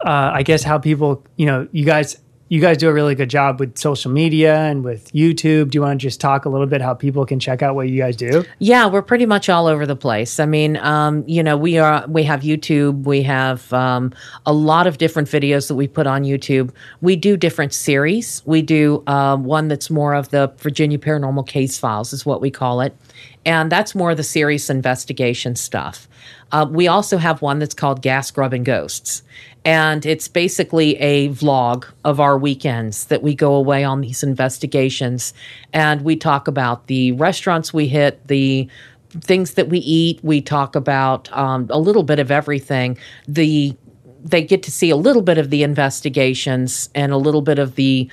uh, 0.03 0.31
i 0.33 0.41
guess 0.43 0.63
how 0.63 0.77
people 0.79 1.23
you 1.35 1.45
know 1.45 1.67
you 1.71 1.85
guys 1.85 2.17
you 2.49 2.59
guys 2.59 2.77
do 2.77 2.89
a 2.89 2.93
really 2.93 3.15
good 3.15 3.29
job 3.29 3.59
with 3.59 3.77
social 3.77 4.11
media 4.11 4.55
and 4.55 4.83
with 4.83 5.11
youtube 5.13 5.69
do 5.71 5.77
you 5.77 5.81
want 5.81 5.99
to 5.99 6.03
just 6.03 6.19
talk 6.19 6.45
a 6.45 6.49
little 6.49 6.67
bit 6.67 6.81
how 6.81 6.93
people 6.93 7.25
can 7.25 7.39
check 7.39 7.61
out 7.61 7.75
what 7.75 7.87
you 7.87 7.97
guys 7.97 8.15
do 8.15 8.43
Yeah, 8.59 8.87
we're 8.87 9.01
pretty 9.01 9.25
much 9.25 9.49
all 9.49 9.67
over 9.67 9.85
the 9.85 9.95
place. 9.95 10.39
I 10.39 10.45
mean, 10.45 10.77
um, 10.77 11.23
you 11.27 11.41
know, 11.41 11.55
we 11.57 11.77
are 11.77 12.05
we 12.07 12.23
have 12.23 12.41
YouTube, 12.41 13.03
we 13.03 13.21
have 13.23 13.71
um, 13.73 14.11
a 14.45 14.53
lot 14.53 14.85
of 14.87 14.97
different 14.97 15.27
videos 15.29 15.67
that 15.67 15.75
we 15.75 15.87
put 15.87 16.07
on 16.07 16.23
YouTube. 16.23 16.71
We 17.01 17.15
do 17.15 17.37
different 17.37 17.73
series. 17.73 18.41
We 18.45 18.61
do 18.61 19.03
um, 19.07 19.43
one 19.43 19.67
that's 19.67 19.89
more 19.89 20.13
of 20.13 20.29
the 20.29 20.53
Virginia 20.57 20.97
Paranormal 20.97 21.47
Case 21.47 21.77
Files, 21.77 22.13
is 22.13 22.25
what 22.25 22.41
we 22.41 22.51
call 22.51 22.81
it, 22.81 22.95
and 23.45 23.71
that's 23.71 23.95
more 23.95 24.11
of 24.11 24.17
the 24.17 24.23
serious 24.23 24.69
investigation 24.69 25.55
stuff. 25.55 26.07
Uh, 26.51 26.65
we 26.69 26.87
also 26.87 27.17
have 27.17 27.41
one 27.41 27.59
that's 27.59 27.73
called 27.73 28.01
Gas 28.01 28.31
Grubbing 28.31 28.63
Ghosts. 28.63 29.23
And 29.65 30.05
it's 30.05 30.27
basically 30.27 30.95
a 30.97 31.29
vlog 31.29 31.85
of 32.05 32.19
our 32.19 32.37
weekends 32.37 33.05
that 33.05 33.21
we 33.21 33.35
go 33.35 33.53
away 33.53 33.83
on 33.83 34.01
these 34.01 34.23
investigations. 34.23 35.33
And 35.73 36.01
we 36.01 36.15
talk 36.15 36.47
about 36.47 36.87
the 36.87 37.11
restaurants 37.13 37.73
we 37.73 37.87
hit, 37.87 38.25
the 38.27 38.67
things 39.09 39.55
that 39.55 39.69
we 39.69 39.79
eat. 39.79 40.19
We 40.23 40.41
talk 40.41 40.75
about 40.75 41.31
um, 41.35 41.67
a 41.69 41.79
little 41.79 42.03
bit 42.03 42.19
of 42.19 42.31
everything. 42.31 42.97
The 43.27 43.75
they 44.21 44.43
get 44.43 44.63
to 44.63 44.71
see 44.71 44.89
a 44.89 44.97
little 44.97 45.21
bit 45.21 45.37
of 45.37 45.49
the 45.49 45.63
investigations 45.63 46.89
and 46.93 47.13
a 47.13 47.17
little 47.17 47.41
bit 47.41 47.57
of 47.57 47.75
the 47.75 48.09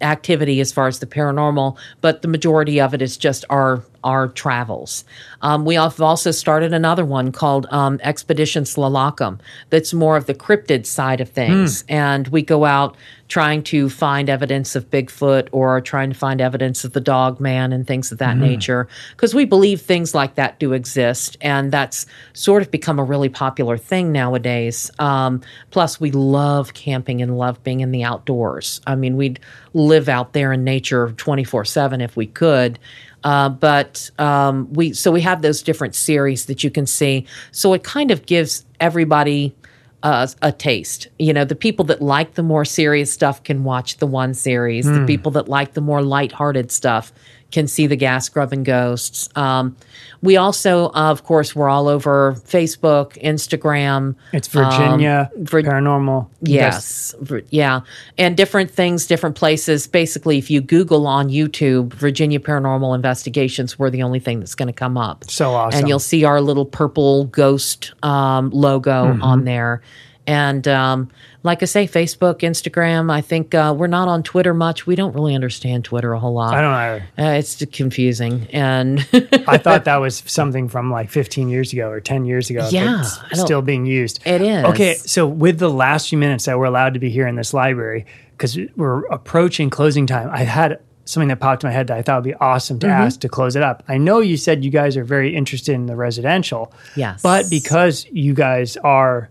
activity 0.00 0.60
as 0.60 0.72
far 0.72 0.86
as 0.86 1.00
the 1.00 1.06
paranormal, 1.06 1.76
but 2.00 2.22
the 2.22 2.28
majority 2.28 2.80
of 2.80 2.94
it 2.94 3.02
is 3.02 3.18
just 3.18 3.44
our 3.50 3.82
our 4.04 4.28
travels. 4.28 5.04
Um, 5.42 5.64
we 5.64 5.74
have 5.74 6.00
also 6.00 6.30
started 6.30 6.72
another 6.72 7.04
one 7.04 7.32
called 7.32 7.66
um, 7.70 8.00
Expedition 8.02 8.64
Slalacum. 8.64 9.38
That's 9.70 9.92
more 9.92 10.16
of 10.16 10.26
the 10.26 10.34
cryptid 10.34 10.86
side 10.86 11.20
of 11.20 11.28
things, 11.28 11.84
and 11.88 12.28
we 12.28 12.42
go 12.42 12.64
out 12.64 12.96
trying 13.32 13.62
to 13.62 13.88
find 13.88 14.28
evidence 14.28 14.76
of 14.76 14.90
Bigfoot 14.90 15.48
or 15.52 15.80
trying 15.80 16.10
to 16.10 16.14
find 16.14 16.38
evidence 16.38 16.84
of 16.84 16.92
the 16.92 17.00
dog 17.00 17.40
man 17.40 17.72
and 17.72 17.86
things 17.86 18.12
of 18.12 18.18
that 18.18 18.36
nature 18.36 18.86
because 19.12 19.34
we 19.34 19.46
believe 19.46 19.80
things 19.80 20.14
like 20.14 20.34
that 20.34 20.58
do 20.58 20.74
exist. 20.74 21.38
And 21.40 21.72
that's 21.72 22.04
sort 22.34 22.60
of 22.60 22.70
become 22.70 22.98
a 22.98 23.04
really 23.04 23.30
popular 23.30 23.78
thing 23.78 24.12
nowadays. 24.12 24.90
Um, 24.98 25.40
plus 25.70 25.98
we 25.98 26.10
love 26.10 26.74
camping 26.74 27.22
and 27.22 27.38
love 27.38 27.64
being 27.64 27.80
in 27.80 27.90
the 27.90 28.04
outdoors. 28.04 28.82
I 28.86 28.96
mean 28.96 29.16
we'd 29.16 29.40
live 29.72 30.10
out 30.10 30.34
there 30.34 30.52
in 30.52 30.62
nature 30.62 31.08
24-7 31.08 32.02
if 32.02 32.18
we 32.18 32.26
could 32.26 32.78
uh, 33.24 33.48
but 33.48 34.10
um, 34.18 34.72
we 34.72 34.92
so 34.92 35.10
we 35.10 35.20
have 35.20 35.42
those 35.42 35.62
different 35.62 35.94
series 35.94 36.46
that 36.46 36.64
you 36.64 36.70
can 36.70 36.86
see 36.86 37.26
so 37.50 37.72
it 37.72 37.82
kind 37.84 38.10
of 38.10 38.26
gives 38.26 38.64
everybody 38.80 39.54
uh, 40.02 40.26
a 40.42 40.52
taste. 40.52 41.06
You 41.18 41.32
know, 41.32 41.44
the 41.44 41.54
people 41.54 41.84
that 41.86 42.02
like 42.02 42.34
the 42.34 42.42
more 42.42 42.64
serious 42.64 43.12
stuff 43.12 43.42
can 43.44 43.64
watch 43.64 43.98
the 43.98 44.06
one 44.06 44.34
series. 44.34 44.86
The 44.86 45.06
people 45.06 45.30
that 45.32 45.48
like 45.48 45.74
the 45.74 45.80
more 45.80 46.02
lighthearted 46.02 46.70
stuff 46.72 47.12
can 47.52 47.68
see 47.68 47.86
the 47.86 47.96
gas 47.96 48.28
grubbing 48.28 48.64
ghosts. 48.64 49.28
Um, 49.36 49.76
we 50.22 50.36
also, 50.36 50.86
uh, 50.86 51.10
of 51.10 51.24
course, 51.24 51.54
we're 51.54 51.68
all 51.68 51.86
over 51.88 52.34
Facebook, 52.46 53.20
Instagram. 53.22 54.14
it's 54.32 54.48
virginia 54.48 55.30
Vir- 55.36 55.62
paranormal 55.62 56.28
Yes. 56.42 57.14
Vir- 57.20 57.42
Yeah. 57.50 57.80
And 58.18 58.36
different 58.36 58.70
things, 58.70 59.06
different 59.06 59.36
places. 59.36 59.86
Basically, 59.86 60.38
if 60.38 60.50
you 60.50 60.60
Google 60.60 61.06
on 61.06 61.28
YouTube, 61.28 61.92
Virginia 61.94 62.40
Paranormal 62.40 62.94
Investigations, 62.94 63.78
we're 63.78 63.90
the 63.90 64.02
only 64.02 64.20
thing 64.20 64.40
that's 64.40 64.54
going 64.54 64.68
to 64.68 64.72
come 64.72 64.96
up. 64.96 65.24
So 65.30 65.52
awesome. 65.54 65.80
And 65.80 65.88
you'll 65.88 65.98
see 65.98 66.24
our 66.24 66.40
little 66.40 66.64
purple 66.64 67.24
ghost 67.26 67.92
um, 68.02 68.50
logo 68.50 68.92
Mm-hmm. 69.12 69.22
on 69.22 69.44
there. 69.44 69.82
And 70.26 70.68
um, 70.68 71.10
like 71.42 71.62
I 71.62 71.66
say, 71.66 71.86
Facebook, 71.88 72.40
Instagram, 72.40 73.10
I 73.10 73.20
think 73.20 73.54
uh, 73.54 73.74
we're 73.76 73.88
not 73.88 74.06
on 74.06 74.22
Twitter 74.22 74.54
much. 74.54 74.86
We 74.86 74.94
don't 74.94 75.12
really 75.14 75.34
understand 75.34 75.84
Twitter 75.84 76.12
a 76.12 76.20
whole 76.20 76.34
lot. 76.34 76.54
i 76.54 76.60
don't 76.60 76.72
either 76.72 77.04
Uh, 77.18 77.38
it's 77.38 77.64
confusing. 77.72 78.46
And 78.52 79.00
I 79.48 79.58
thought 79.58 79.84
that 79.86 79.96
was 79.96 80.22
something 80.26 80.68
from 80.68 80.90
like 80.92 81.10
15 81.10 81.48
years 81.48 81.72
ago 81.72 81.88
or 81.90 82.00
10 82.00 82.24
years 82.24 82.50
ago. 82.50 82.68
Yeah, 82.70 83.02
still 83.32 83.62
being 83.62 83.84
used. 83.84 84.20
It 84.24 84.42
is. 84.42 84.64
Okay, 84.66 84.94
so 84.94 85.26
with 85.26 85.58
the 85.58 85.70
last 85.70 86.08
few 86.08 86.18
minutes 86.18 86.44
that 86.44 86.56
we're 86.58 86.66
allowed 86.66 86.94
to 86.94 87.00
be 87.00 87.10
here 87.10 87.26
in 87.26 87.34
this 87.34 87.52
library, 87.52 88.06
because 88.32 88.56
we're 88.76 89.04
approaching 89.06 89.70
closing 89.70 90.06
time, 90.06 90.28
I 90.32 90.44
had 90.44 90.78
something 91.04 91.28
that 91.28 91.40
popped 91.40 91.64
in 91.64 91.68
my 91.68 91.74
head 91.74 91.88
that 91.88 91.98
I 91.98 92.02
thought 92.02 92.22
would 92.22 92.30
be 92.30 92.34
awesome 92.36 92.78
to 92.78 92.86
Mm-hmm. 92.86 93.02
ask 93.02 93.18
to 93.20 93.28
close 93.28 93.56
it 93.56 93.62
up. 93.64 93.82
I 93.88 93.98
know 93.98 94.20
you 94.20 94.36
said 94.36 94.64
you 94.64 94.70
guys 94.70 94.96
are 94.96 95.02
very 95.04 95.34
interested 95.34 95.74
in 95.74 95.86
the 95.86 95.96
residential. 95.96 96.72
Yes. 96.94 97.20
But 97.22 97.50
because 97.50 98.06
you 98.12 98.34
guys 98.34 98.76
are 98.78 99.28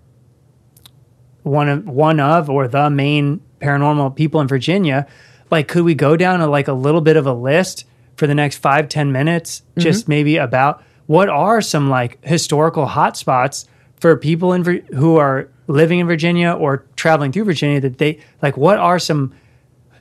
one 1.43 1.69
of 1.69 1.87
one 1.87 2.19
of 2.19 2.49
or 2.49 2.67
the 2.67 2.89
main 2.89 3.41
paranormal 3.59 4.15
people 4.15 4.41
in 4.41 4.47
Virginia, 4.47 5.07
like 5.49 5.67
could 5.67 5.83
we 5.83 5.95
go 5.95 6.15
down 6.17 6.41
a 6.41 6.47
like 6.47 6.67
a 6.67 6.73
little 6.73 7.01
bit 7.01 7.17
of 7.17 7.25
a 7.25 7.33
list 7.33 7.85
for 8.17 8.27
the 8.27 8.35
next 8.35 8.57
five 8.57 8.87
ten 8.89 9.11
minutes, 9.11 9.61
Mm-hmm. 9.71 9.81
just 9.81 10.07
maybe 10.07 10.37
about 10.37 10.83
what 11.07 11.29
are 11.29 11.61
some 11.61 11.89
like 11.89 12.23
historical 12.23 12.85
hotspots 12.87 13.65
for 13.97 14.15
people 14.17 14.53
in 14.53 14.63
who 14.95 15.17
are 15.17 15.47
living 15.67 15.99
in 15.99 16.07
Virginia 16.07 16.51
or 16.51 16.85
traveling 16.95 17.31
through 17.31 17.45
Virginia 17.45 17.79
that 17.81 17.97
they 17.97 18.19
like 18.41 18.57
what 18.57 18.77
are 18.77 18.99
some 18.99 19.33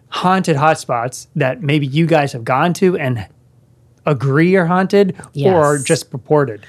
haunted 0.08 0.56
hotspots 0.56 1.28
that 1.36 1.62
maybe 1.62 1.86
you 1.86 2.06
guys 2.06 2.32
have 2.32 2.44
gone 2.44 2.72
to 2.74 2.96
and 2.96 3.26
agree 4.06 4.56
are 4.56 4.66
haunted 4.66 5.14
or 5.20 5.76
Yes. 5.76 5.82
just 5.84 6.10
purported? 6.10 6.66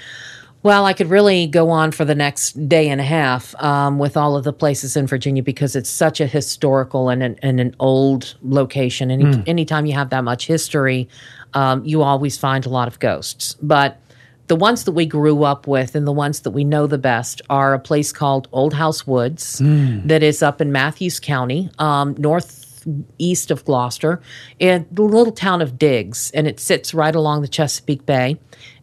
Well, 0.64 0.86
I 0.86 0.94
could 0.94 1.10
really 1.10 1.48
go 1.48 1.72
on 1.72 1.92
for 1.92 2.06
the 2.06 2.14
next 2.14 2.70
day 2.70 2.90
and 2.90 3.02
a 3.02 3.04
half 3.04 3.56
um, 3.64 3.98
with 3.98 4.16
all 4.16 4.36
of 4.36 4.44
the 4.44 4.54
places 4.54 4.96
in 4.96 5.08
Virginia 5.08 5.42
because 5.42 5.76
it's 5.76 5.90
such 5.90 6.22
a 6.22 6.28
historical 6.28 7.10
and 7.10 7.24
an, 7.24 7.40
and 7.42 7.60
an 7.60 7.76
old 7.80 8.36
location. 8.44 9.10
Any 9.10 9.44
anytime 9.48 9.88
you 9.88 9.94
have 9.94 10.12
that 10.12 10.24
much 10.24 10.46
history, 10.46 11.10
um, 11.56 11.84
you 11.84 12.04
always 12.04 12.38
find 12.38 12.66
a 12.66 12.70
lot 12.70 12.88
of 12.88 13.00
ghosts. 13.00 13.56
But 13.62 14.00
the 14.48 14.56
ones 14.56 14.84
that 14.84 14.92
we 14.92 15.06
grew 15.08 15.44
up 15.44 15.66
with 15.66 15.96
and 15.96 16.06
the 16.06 16.12
ones 16.12 16.42
that 16.42 16.52
we 16.52 16.64
know 16.64 16.86
the 16.86 16.98
best 17.00 17.42
are 17.50 17.74
a 17.74 17.80
place 17.80 18.12
called 18.12 18.48
Old 18.52 18.74
House 18.74 19.08
Woods 19.08 19.60
that 20.08 20.22
is 20.22 20.44
up 20.44 20.62
in 20.62 20.72
Mathews 20.72 21.20
County, 21.20 21.72
um, 21.80 22.16
northeast 22.20 23.50
of 23.50 23.66
Gloucester, 23.66 24.22
in 24.60 24.86
the 24.92 25.04
little 25.04 25.34
town 25.34 25.62
of 25.62 25.80
Diggs, 25.80 26.30
and 26.32 26.48
it 26.48 26.60
sits 26.60 26.94
right 26.94 27.16
along 27.16 27.42
the 27.42 27.48
Chesapeake 27.48 28.06
Bay. 28.06 28.38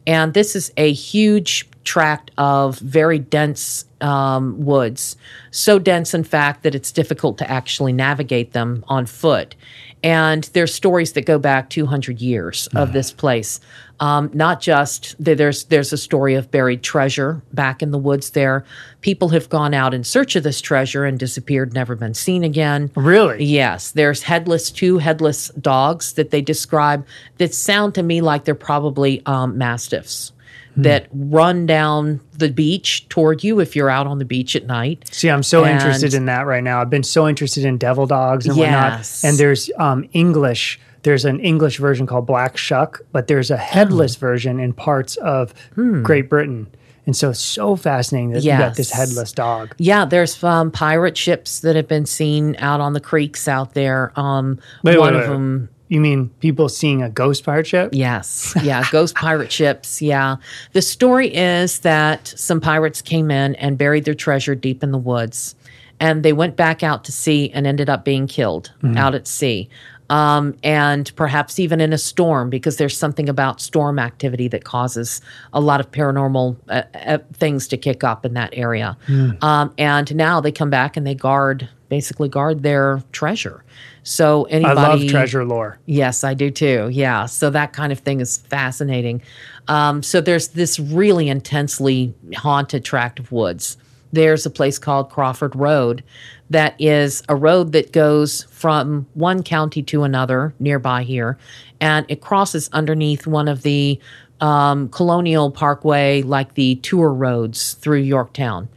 And 0.07 0.35
this 0.35 0.57
is 0.57 0.73
a 0.77 0.93
huge 0.93 1.69
tract 1.85 2.31
of 2.39 2.79
very 2.79 3.19
dense 3.19 3.85
um, 4.01 4.65
woods, 4.65 5.17
so 5.51 5.79
dense, 5.79 6.15
in 6.15 6.23
fact, 6.23 6.63
that 6.63 6.75
it's 6.75 6.93
difficult 6.93 7.39
to 7.39 7.51
actually 7.51 7.93
navigate 7.93 8.53
them 8.53 8.85
on 8.89 9.07
foot. 9.07 9.55
And 10.03 10.45
there's 10.53 10.73
stories 10.73 11.15
that 11.15 11.23
go 11.27 11.39
back 11.39 11.71
200 11.71 12.21
years 12.21 12.69
of 12.75 12.93
this 12.93 13.11
place. 13.11 13.59
Um, 14.01 14.31
not 14.33 14.61
just 14.61 15.17
there's 15.19 15.65
there's 15.65 15.93
a 15.93 15.97
story 15.99 16.35
of 16.35 16.51
buried 16.51 16.83
treasure 16.83 17.43
back 17.53 17.83
in 17.83 17.91
the 17.91 17.99
woods 17.99 18.31
there. 18.31 18.65
People 19.01 19.31
have 19.31 19.49
gone 19.49 19.75
out 19.75 19.93
in 19.93 20.05
search 20.05 20.37
of 20.37 20.45
this 20.45 20.61
treasure 20.61 21.05
and 21.05 21.19
disappeared, 21.19 21.75
never 21.75 21.97
been 21.97 22.15
seen 22.15 22.45
again. 22.45 22.91
Really? 22.95 23.45
Yes, 23.45 23.91
there's 23.93 24.23
headless 24.23 24.71
two 24.71 24.99
headless 24.99 25.49
dogs 25.61 26.13
that 26.13 26.31
they 26.31 26.41
describe 26.41 27.05
that 27.39 27.53
sound 27.55 27.95
to 27.97 28.03
me 28.03 28.21
like 28.21 28.45
they're 28.45 28.55
probably 28.55 29.21
um, 29.27 29.59
mastiffs 29.59 30.33
that 30.77 31.09
run 31.13 31.67
down 31.67 32.21
the 32.35 32.49
beach 32.49 33.09
toward 33.09 33.43
you 33.43 33.59
if 33.59 33.75
you're 33.75 33.91
out 33.91 34.07
on 34.07 34.21
the 34.21 34.25
beach 34.25 34.55
at 34.55 34.65
night. 34.67 35.09
See, 35.13 35.29
I'm 35.29 35.43
so 35.43 35.65
And- 35.65 35.73
interested 35.75 36.15
in 36.15 36.27
that 36.27 36.47
right 36.47 36.63
now. 36.63 36.81
I've 36.81 36.91
been 36.91 37.03
so 37.03 37.27
interested 37.27 37.65
in 37.65 37.79
devil 37.79 38.07
dogs 38.07 38.47
and 38.47 38.57
whatnot. 38.57 39.05
And 39.25 39.37
there's 39.39 39.71
um, 39.77 40.09
English. 40.13 40.79
There's 41.03 41.25
an 41.25 41.41
English 41.41 41.79
version 41.79 42.07
called 42.07 42.27
Black 42.27 42.57
Shuck, 42.57 43.01
but 43.13 43.27
there's 43.29 43.51
a 43.51 43.57
headless 43.57 44.17
Oh. 44.17 44.21
version 44.21 44.61
in 44.61 44.73
parts 44.73 45.17
of 45.17 45.55
Hmm. 45.75 46.03
Great 46.03 46.29
Britain. 46.29 46.67
And 47.07 47.17
so 47.17 47.31
it's 47.31 47.41
so 47.41 47.75
fascinating 47.75 48.31
that 48.33 48.43
you 48.43 48.51
got 48.51 48.77
this 48.77 48.91
headless 48.91 49.33
dog. 49.33 49.75
Yeah, 49.79 50.05
there's 50.05 50.45
um, 50.45 50.71
pirate 50.71 51.17
ships 51.17 51.61
that 51.61 51.75
have 51.75 51.89
been 51.89 52.05
seen 52.05 52.55
out 52.59 52.81
on 52.81 52.93
the 52.93 53.01
creeks 53.01 53.49
out 53.49 53.73
there. 53.73 54.13
Um, 54.15 54.59
Wait, 54.83 54.99
one 54.99 55.15
wait, 55.15 55.23
of 55.23 55.31
them 55.31 55.71
You 55.89 56.01
mean 56.03 56.29
people 56.41 56.69
seeing 56.69 57.03
a 57.03 57.09
ghost 57.09 57.45
pirate 57.45 57.67
ship? 57.67 57.91
Yes. 57.95 58.53
Yeah. 58.63 58.85
Ghost 58.93 59.15
pirate 59.15 59.51
ships. 59.51 60.03
Yeah. 60.03 60.37
The 60.75 60.83
story 60.83 61.35
is 61.35 61.79
that 61.79 62.29
some 62.37 62.61
pirates 62.61 63.01
came 63.01 63.31
in 63.31 63.55
and 63.55 63.79
buried 63.79 64.05
their 64.05 64.13
treasure 64.13 64.55
deep 64.55 64.83
in 64.83 64.91
the 64.93 64.99
woods. 64.99 65.55
And 66.01 66.23
they 66.23 66.35
went 66.35 66.57
back 66.57 66.83
out 66.83 67.05
to 67.05 67.13
sea 67.13 67.51
and 67.55 67.67
ended 67.67 67.89
up 67.89 68.05
being 68.05 68.27
killed 68.27 68.71
out 68.97 69.15
at 69.15 69.27
sea. 69.27 69.71
Um, 70.11 70.57
and 70.63 71.15
perhaps 71.17 71.59
even 71.59 71.81
in 71.81 71.93
a 71.93 71.99
storm, 71.99 72.49
because 72.49 72.79
there's 72.79 72.97
something 72.97 73.29
about 73.29 73.61
storm 73.61 73.99
activity 73.99 74.49
that 74.49 74.65
causes 74.65 75.21
a 75.53 75.61
lot 75.61 75.81
of 75.81 75.91
paranormal 75.91 76.57
uh, 76.71 76.83
uh, 76.95 77.19
things 77.35 77.69
to 77.69 77.77
kick 77.77 78.03
up 78.03 78.25
in 78.25 78.33
that 78.35 78.51
area. 78.55 78.97
Um, 79.43 79.75
and 79.77 80.15
now 80.15 80.41
they 80.41 80.51
come 80.51 80.71
back 80.71 80.97
and 80.97 81.07
they 81.07 81.15
guard, 81.15 81.69
basically 81.91 82.29
guard 82.31 82.63
their 82.63 83.03
treasure. 83.13 83.65
So 84.03 84.47
I 84.47 84.51
anybody, 84.53 85.05
love 85.05 85.07
treasure 85.11 85.45
lore. 85.45 85.79
Yes, 85.85 86.25
I 86.25 86.33
do 86.33 86.51
too. 86.51 86.89
Yeah. 86.91 87.27
So 87.27 87.51
that 87.51 87.75
kind 87.75 87.93
of 87.93 87.99
thing 87.99 88.21
is 88.21 88.39
fascinating. 88.39 89.21
Um, 89.69 90.03
so 90.03 90.23
there's 90.23 90.49
this 90.49 90.79
really 90.79 91.29
intensely 91.29 92.15
haunted 92.35 92.83
tract 92.83 93.19
of 93.19 93.31
woods. 93.31 93.77
There's 94.13 94.47
a 94.47 94.51
place 94.51 94.79
called 94.79 95.11
Crawford 95.11 95.55
Road 95.55 96.03
that 96.51 96.75
is 96.79 97.23
a 97.29 97.37
road 97.37 97.73
that 97.73 97.93
goes 97.93 98.45
from 98.45 99.07
one 99.15 99.43
county 99.43 99.83
to 99.85 100.03
another 100.03 100.55
nearby 100.59 101.03
here, 101.03 101.39
and 101.81 102.07
it 102.09 102.21
crosses 102.21 102.71
underneath 102.73 103.27
one 103.27 103.49
of 103.49 103.63
the 103.63 104.01
um, 104.41 104.89
Colonial 104.91 105.51
Parkway, 105.51 106.23
like 106.23 106.55
the 106.55 106.77
tour 106.77 107.13
roads 107.13 107.75
through 107.75 107.99
Yorktown. 107.99 108.69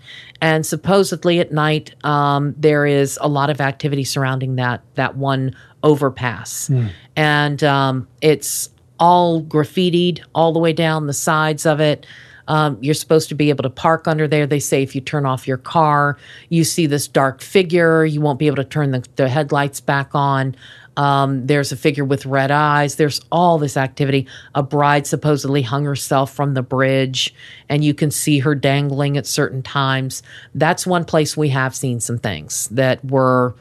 And 0.41 0.65
supposedly 0.65 1.39
at 1.39 1.51
night, 1.51 1.93
um, 2.03 2.55
there 2.57 2.85
is 2.85 3.19
a 3.21 3.27
lot 3.27 3.51
of 3.51 3.61
activity 3.61 4.03
surrounding 4.03 4.55
that 4.55 4.81
that 4.95 5.15
one 5.15 5.55
overpass, 5.83 6.69
and 7.15 7.63
um, 7.63 8.07
it's 8.21 8.69
all 8.99 9.41
graffitied 9.43 10.21
all 10.35 10.51
the 10.51 10.59
way 10.59 10.73
down 10.73 11.07
the 11.07 11.13
sides 11.13 11.65
of 11.65 11.79
it. 11.79 12.05
Um, 12.51 12.77
you're 12.81 12.93
supposed 12.93 13.29
to 13.29 13.35
be 13.35 13.49
able 13.49 13.63
to 13.63 13.69
park 13.69 14.09
under 14.09 14.27
there. 14.27 14.45
They 14.45 14.59
say 14.59 14.83
if 14.83 14.93
you 14.93 14.99
turn 14.99 15.25
off 15.25 15.47
your 15.47 15.57
car, 15.57 16.17
you 16.49 16.65
see 16.65 16.85
this 16.85 17.07
dark 17.07 17.41
figure. 17.41 18.03
You 18.03 18.19
won't 18.19 18.39
be 18.39 18.47
able 18.47 18.57
to 18.57 18.65
turn 18.65 18.91
the, 18.91 19.05
the 19.15 19.29
headlights 19.29 19.79
back 19.79 20.13
on. 20.13 20.57
Um, 20.97 21.47
there's 21.47 21.71
a 21.71 21.77
figure 21.77 22.03
with 22.03 22.25
red 22.25 22.51
eyes. 22.51 22.95
There's 22.95 23.21
all 23.31 23.57
this 23.57 23.77
activity. 23.77 24.27
A 24.53 24.61
bride 24.61 25.07
supposedly 25.07 25.61
hung 25.61 25.85
herself 25.85 26.33
from 26.33 26.53
the 26.53 26.61
bridge, 26.61 27.33
and 27.69 27.85
you 27.85 27.93
can 27.93 28.11
see 28.11 28.39
her 28.39 28.53
dangling 28.53 29.15
at 29.15 29.25
certain 29.25 29.63
times. 29.63 30.21
That's 30.53 30.85
one 30.85 31.05
place 31.05 31.37
we 31.37 31.47
have 31.49 31.73
seen 31.73 32.01
some 32.01 32.17
things 32.17 32.67
that 32.67 33.03
were 33.05 33.55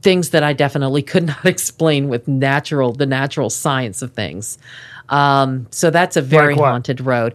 things 0.00 0.30
that 0.30 0.42
I 0.42 0.54
definitely 0.54 1.02
could 1.02 1.26
not 1.26 1.44
explain 1.44 2.08
with 2.08 2.26
natural 2.26 2.94
the 2.94 3.04
natural 3.04 3.50
science 3.50 4.00
of 4.00 4.14
things. 4.14 4.56
Um, 5.10 5.66
so 5.70 5.90
that's 5.90 6.16
a 6.16 6.22
very 6.22 6.54
Like 6.54 6.64
haunted 6.64 7.00
road. 7.00 7.34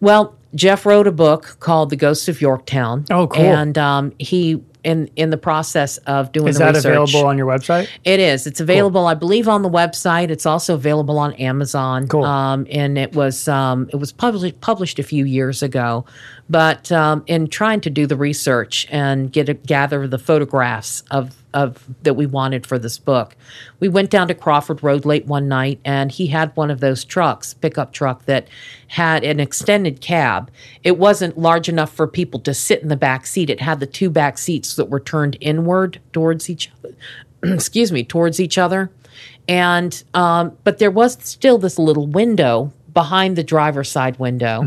Well, 0.00 0.36
Jeff 0.54 0.86
wrote 0.86 1.06
a 1.06 1.12
book 1.12 1.56
called 1.60 1.90
The 1.90 1.96
Ghosts 1.96 2.28
of 2.28 2.40
Yorktown. 2.40 3.04
Oh, 3.10 3.26
cool. 3.26 3.44
And 3.44 3.76
um, 3.76 4.12
he 4.18 4.62
in 4.86 5.10
in 5.16 5.30
the 5.30 5.36
process 5.36 5.98
of 5.98 6.30
doing 6.30 6.46
Is 6.46 6.58
that 6.58 6.74
research. 6.74 6.84
available 6.86 7.26
on 7.26 7.36
your 7.36 7.46
website? 7.46 7.88
It 8.04 8.20
is. 8.20 8.46
It's 8.46 8.60
available, 8.60 9.06
I 9.06 9.14
believe, 9.14 9.48
on 9.48 9.62
the 9.62 9.68
website. 9.68 10.30
It's 10.30 10.46
also 10.46 10.74
available 10.74 11.18
on 11.18 11.32
Amazon. 11.34 12.06
Cool. 12.06 12.24
Um, 12.24 12.68
and 12.70 12.96
it 12.96 13.14
was 13.14 13.48
um, 13.48 13.90
it 13.92 13.96
was 13.96 14.12
published 14.12 14.60
published 14.60 15.00
a 15.00 15.02
few 15.02 15.24
years 15.24 15.62
ago. 15.62 16.04
But 16.48 16.92
um, 16.92 17.24
in 17.26 17.48
trying 17.48 17.80
to 17.82 17.90
do 17.90 18.06
the 18.06 18.16
research 18.16 18.86
and 18.90 19.32
get 19.32 19.48
a, 19.48 19.54
gather 19.54 20.06
the 20.06 20.18
photographs 20.18 21.02
of 21.10 21.42
of 21.52 21.86
that 22.02 22.14
we 22.14 22.26
wanted 22.26 22.66
for 22.66 22.78
this 22.78 22.98
book, 22.98 23.34
we 23.80 23.88
went 23.88 24.10
down 24.10 24.28
to 24.28 24.34
Crawford 24.34 24.82
Road 24.82 25.06
late 25.06 25.26
one 25.26 25.48
night, 25.48 25.80
and 25.86 26.12
he 26.12 26.26
had 26.26 26.54
one 26.54 26.70
of 26.70 26.80
those 26.80 27.02
trucks, 27.02 27.54
pickup 27.54 27.92
truck 27.92 28.26
that 28.26 28.46
had 28.88 29.24
an 29.24 29.40
extended 29.40 30.02
cab. 30.02 30.50
It 30.84 30.98
wasn't 30.98 31.38
large 31.38 31.68
enough 31.68 31.92
for 31.92 32.06
people 32.06 32.40
to 32.40 32.52
sit 32.52 32.82
in 32.82 32.88
the 32.88 32.96
back 32.96 33.26
seat. 33.26 33.48
It 33.48 33.60
had 33.60 33.80
the 33.80 33.86
two 33.86 34.10
back 34.10 34.36
seats 34.36 34.76
that 34.76 34.90
were 34.90 35.00
turned 35.00 35.38
inward 35.40 36.00
towards 36.12 36.50
each 36.50 36.70
other 36.78 36.94
excuse 37.54 37.92
me, 37.92 38.04
towards 38.04 38.40
each 38.40 38.58
other. 38.58 38.90
And, 39.48 40.02
um, 40.14 40.56
but 40.64 40.78
there 40.78 40.90
was 40.90 41.18
still 41.22 41.58
this 41.58 41.78
little 41.78 42.06
window 42.06 42.72
behind 42.96 43.36
the 43.36 43.44
driver's 43.44 43.90
side 43.90 44.18
window. 44.18 44.62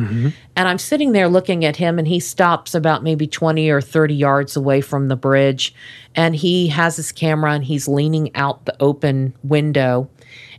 And 0.55 0.67
I'm 0.67 0.77
sitting 0.77 1.13
there 1.13 1.27
looking 1.27 1.65
at 1.65 1.77
him, 1.77 1.97
and 1.97 2.07
he 2.07 2.19
stops 2.19 2.75
about 2.75 3.01
maybe 3.01 3.25
20 3.25 3.67
or 3.71 3.81
30 3.81 4.13
yards 4.13 4.55
away 4.55 4.81
from 4.81 5.07
the 5.07 5.15
bridge. 5.15 5.73
And 6.13 6.35
he 6.35 6.67
has 6.67 6.95
his 6.95 7.11
camera 7.11 7.53
and 7.53 7.63
he's 7.63 7.87
leaning 7.87 8.35
out 8.35 8.65
the 8.65 8.75
open 8.79 9.33
window. 9.43 10.07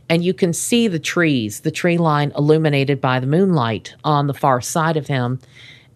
And 0.09 0.21
you 0.21 0.33
can 0.33 0.51
see 0.51 0.89
the 0.89 0.99
trees, 0.99 1.61
the 1.61 1.71
tree 1.71 1.97
line 1.97 2.33
illuminated 2.37 2.99
by 2.99 3.21
the 3.21 3.27
moonlight 3.27 3.95
on 4.03 4.27
the 4.27 4.33
far 4.33 4.59
side 4.59 4.97
of 4.97 5.07
him 5.07 5.39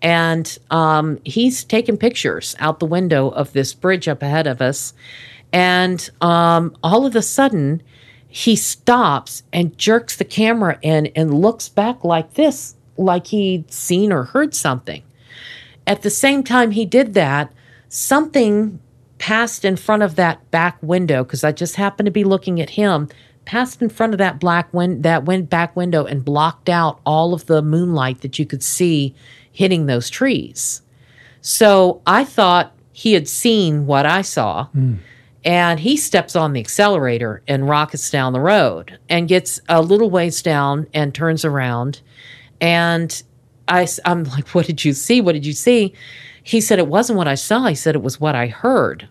and 0.02 0.58
um, 0.70 1.20
he's 1.26 1.64
taking 1.64 1.98
pictures 1.98 2.56
out 2.60 2.80
the 2.80 2.86
window 2.86 3.30
of 3.30 3.54
this 3.54 3.74
bridge 3.74 4.08
up 4.08 4.22
ahead 4.22 4.46
of 4.46 4.62
us. 4.62 4.94
And 5.52 6.08
um, 6.22 6.76
all 6.84 7.08
of 7.08 7.16
a 7.16 7.24
sudden, 7.24 7.82
he 8.36 8.58
stops 8.58 9.44
and 9.54 9.78
jerks 9.78 10.18
the 10.18 10.26
camera 10.26 10.78
in 10.82 11.06
and 11.16 11.34
looks 11.34 11.70
back 11.70 12.04
like 12.04 12.34
this, 12.34 12.76
like 12.98 13.28
he'd 13.28 13.72
seen 13.72 14.12
or 14.12 14.26
heard 14.26 14.54
something. 14.54 15.02
At 15.88 16.02
the 16.02 16.10
same 16.10 16.44
time 16.44 16.72
he 16.72 16.86
did 16.86 17.14
that, 17.14 17.54
something 17.88 18.78
passed 19.20 19.64
in 19.64 19.78
front 19.78 20.04
of 20.04 20.16
that 20.16 20.52
back 20.52 20.78
window 20.82 21.24
because 21.24 21.46
I 21.46 21.54
just 21.54 21.78
happened 21.78 22.08
to 22.08 22.12
be 22.12 22.26
looking 22.26 22.60
at 22.60 22.72
him. 22.72 23.08
Passed 23.46 23.82
in 23.82 23.88
front 23.88 24.14
of 24.14 24.18
that 24.18 24.38
black 24.38 24.68
win- 24.74 25.04
that 25.04 25.24
went 25.24 25.50
back 25.50 25.74
window 25.74 26.04
and 26.04 26.26
blocked 26.26 26.68
out 26.68 27.00
all 27.06 27.34
of 27.34 27.46
the 27.46 27.62
moonlight 27.62 28.20
that 28.20 28.38
you 28.38 28.46
could 28.46 28.64
see 28.64 29.16
hitting 29.50 29.86
those 29.86 30.10
trees. 30.10 30.82
So 31.40 32.02
I 32.06 32.26
thought 32.26 32.74
he 32.92 33.14
had 33.14 33.30
seen 33.30 33.86
what 33.86 34.06
I 34.06 34.24
saw. 34.24 34.66
Hmm. 34.66 34.96
And 35.46 35.80
he 35.80 35.96
steps 35.96 36.36
on 36.36 36.54
the 36.54 36.60
accelerator 36.60 37.42
and 37.48 37.70
rockets 37.70 38.10
down 38.10 38.34
the 38.34 38.40
road 38.40 38.98
and 39.08 39.28
gets 39.28 39.60
a 39.70 39.82
little 39.82 40.10
ways 40.10 40.42
down 40.42 40.88
and 40.94 41.14
turns 41.14 41.46
around. 41.46 42.02
And 42.60 43.22
I, 43.68 43.88
i'm 44.06 44.24
like, 44.26 44.50
What 44.50 44.66
did 44.66 44.84
you 44.84 44.94
see? 44.94 45.22
What 45.22 45.34
did 45.34 45.46
you 45.46 45.54
see? 45.54 45.94
He 46.44 46.62
said, 46.62 46.80
It 46.80 46.88
wasn't 46.88 47.18
what 47.18 47.28
I 47.28 47.36
saw. 47.36 47.68
He 47.68 47.76
said, 47.76 47.96
It 47.96 48.02
was 48.02 48.20
what 48.20 48.36
I 48.36 48.48
heard. 48.48 49.08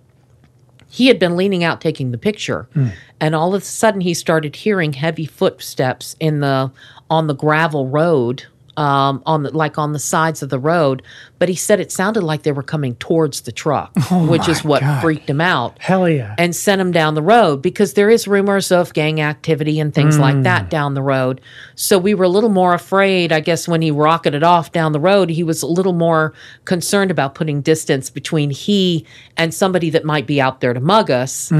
he 0.90 1.06
had 1.06 1.18
been 1.18 1.36
leaning 1.36 1.64
out 1.64 1.80
taking 1.80 2.10
the 2.10 2.18
picture, 2.18 2.68
hmm. 2.74 2.88
and 3.20 3.34
all 3.34 3.54
of 3.54 3.62
a 3.62 3.64
sudden 3.64 4.00
he 4.00 4.14
started 4.14 4.54
hearing 4.56 4.92
heavy 4.92 5.26
footsteps 5.26 6.14
in 6.20 6.40
the 6.40 6.70
on 7.10 7.26
the 7.26 7.34
gravel 7.34 7.88
road 7.88 8.44
um, 8.76 9.22
on 9.26 9.44
the, 9.44 9.56
like 9.56 9.78
on 9.78 9.92
the 9.92 9.98
sides 9.98 10.42
of 10.42 10.48
the 10.48 10.58
road, 10.58 11.02
but 11.38 11.48
he 11.48 11.54
said 11.54 11.80
it 11.80 11.92
sounded 11.92 12.22
like 12.22 12.42
they 12.42 12.52
were 12.52 12.62
coming 12.62 12.94
towards 12.96 13.42
the 13.42 13.52
truck, 13.52 13.92
which 14.10 14.48
is 14.48 14.64
what 14.64 14.80
God. 14.80 15.02
freaked 15.02 15.28
him 15.28 15.40
out 15.40 15.78
Hell 15.78 16.08
yeah. 16.08 16.34
and 16.38 16.54
sent 16.54 16.80
him 16.80 16.90
down 16.90 17.14
the 17.14 17.22
road 17.22 17.62
because 17.62 17.94
there 17.94 18.10
is 18.10 18.26
rumors 18.26 18.72
of 18.72 18.92
gang 18.94 19.20
activity 19.20 19.78
and 19.80 19.94
things 19.94 20.18
like 20.18 20.42
that 20.42 20.70
down 20.70 20.94
the 20.94 21.02
road. 21.02 21.40
So 21.74 21.98
we 21.98 22.14
were 22.14 22.24
a 22.24 22.28
little 22.28 22.50
more 22.50 22.74
afraid, 22.74 23.32
I 23.32 23.40
guess, 23.40 23.68
when 23.68 23.82
he 23.82 23.90
rocketed 23.90 24.42
off 24.42 24.72
down 24.72 24.92
the 24.92 25.00
road, 25.00 25.30
he 25.30 25.42
was 25.42 25.62
a 25.62 25.66
little 25.66 25.92
more 25.92 26.34
concerned 26.64 27.10
about 27.10 27.34
putting 27.34 27.60
distance 27.60 28.10
between 28.10 28.50
he 28.50 29.06
and 29.36 29.52
somebody 29.52 29.90
that 29.90 30.04
might 30.04 30.26
be 30.26 30.40
out 30.40 30.60
there 30.60 30.72
to 30.72 30.80
mug 30.80 31.10
us. 31.10 31.50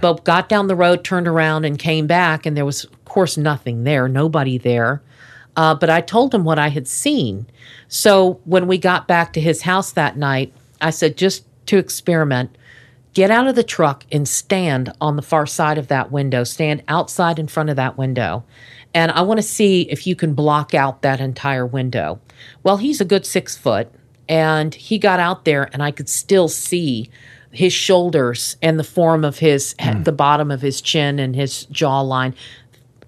But 0.00 0.24
got 0.24 0.48
down 0.48 0.66
the 0.68 0.76
road, 0.76 1.04
turned 1.04 1.26
around, 1.28 1.64
and 1.64 1.78
came 1.78 2.06
back, 2.06 2.46
and 2.46 2.56
there 2.56 2.64
was, 2.64 2.84
of 2.84 3.04
course, 3.04 3.36
nothing 3.36 3.84
there, 3.84 4.08
nobody 4.08 4.58
there. 4.58 5.02
Uh, 5.56 5.74
but 5.74 5.90
I 5.90 6.00
told 6.00 6.34
him 6.34 6.44
what 6.44 6.58
I 6.58 6.68
had 6.68 6.88
seen. 6.88 7.46
So 7.88 8.40
when 8.44 8.66
we 8.66 8.78
got 8.78 9.06
back 9.06 9.32
to 9.34 9.40
his 9.40 9.62
house 9.62 9.92
that 9.92 10.16
night, 10.16 10.52
I 10.80 10.90
said, 10.90 11.16
just 11.16 11.44
to 11.66 11.78
experiment, 11.78 12.56
get 13.14 13.30
out 13.30 13.46
of 13.46 13.54
the 13.54 13.62
truck 13.62 14.04
and 14.10 14.26
stand 14.26 14.92
on 15.00 15.16
the 15.16 15.22
far 15.22 15.46
side 15.46 15.78
of 15.78 15.88
that 15.88 16.10
window, 16.10 16.44
stand 16.44 16.82
outside 16.88 17.38
in 17.38 17.48
front 17.48 17.70
of 17.70 17.76
that 17.76 17.98
window. 17.98 18.44
And 18.94 19.10
I 19.12 19.22
want 19.22 19.38
to 19.38 19.42
see 19.42 19.82
if 19.82 20.06
you 20.06 20.16
can 20.16 20.34
block 20.34 20.74
out 20.74 21.02
that 21.02 21.20
entire 21.20 21.66
window. 21.66 22.20
Well, 22.62 22.78
he's 22.78 23.00
a 23.00 23.06
good 23.06 23.26
six 23.26 23.56
foot, 23.56 23.90
and 24.28 24.74
he 24.74 24.98
got 24.98 25.20
out 25.20 25.44
there, 25.44 25.68
and 25.72 25.82
I 25.82 25.90
could 25.90 26.08
still 26.08 26.48
see 26.48 27.10
his 27.50 27.72
shoulders 27.72 28.56
and 28.62 28.78
the 28.78 28.84
form 28.84 29.24
of 29.24 29.38
his, 29.38 29.74
the 30.04 30.12
bottom 30.12 30.50
of 30.50 30.62
his 30.62 30.80
chin 30.80 31.18
and 31.18 31.36
his 31.36 31.66
jawline 31.66 32.34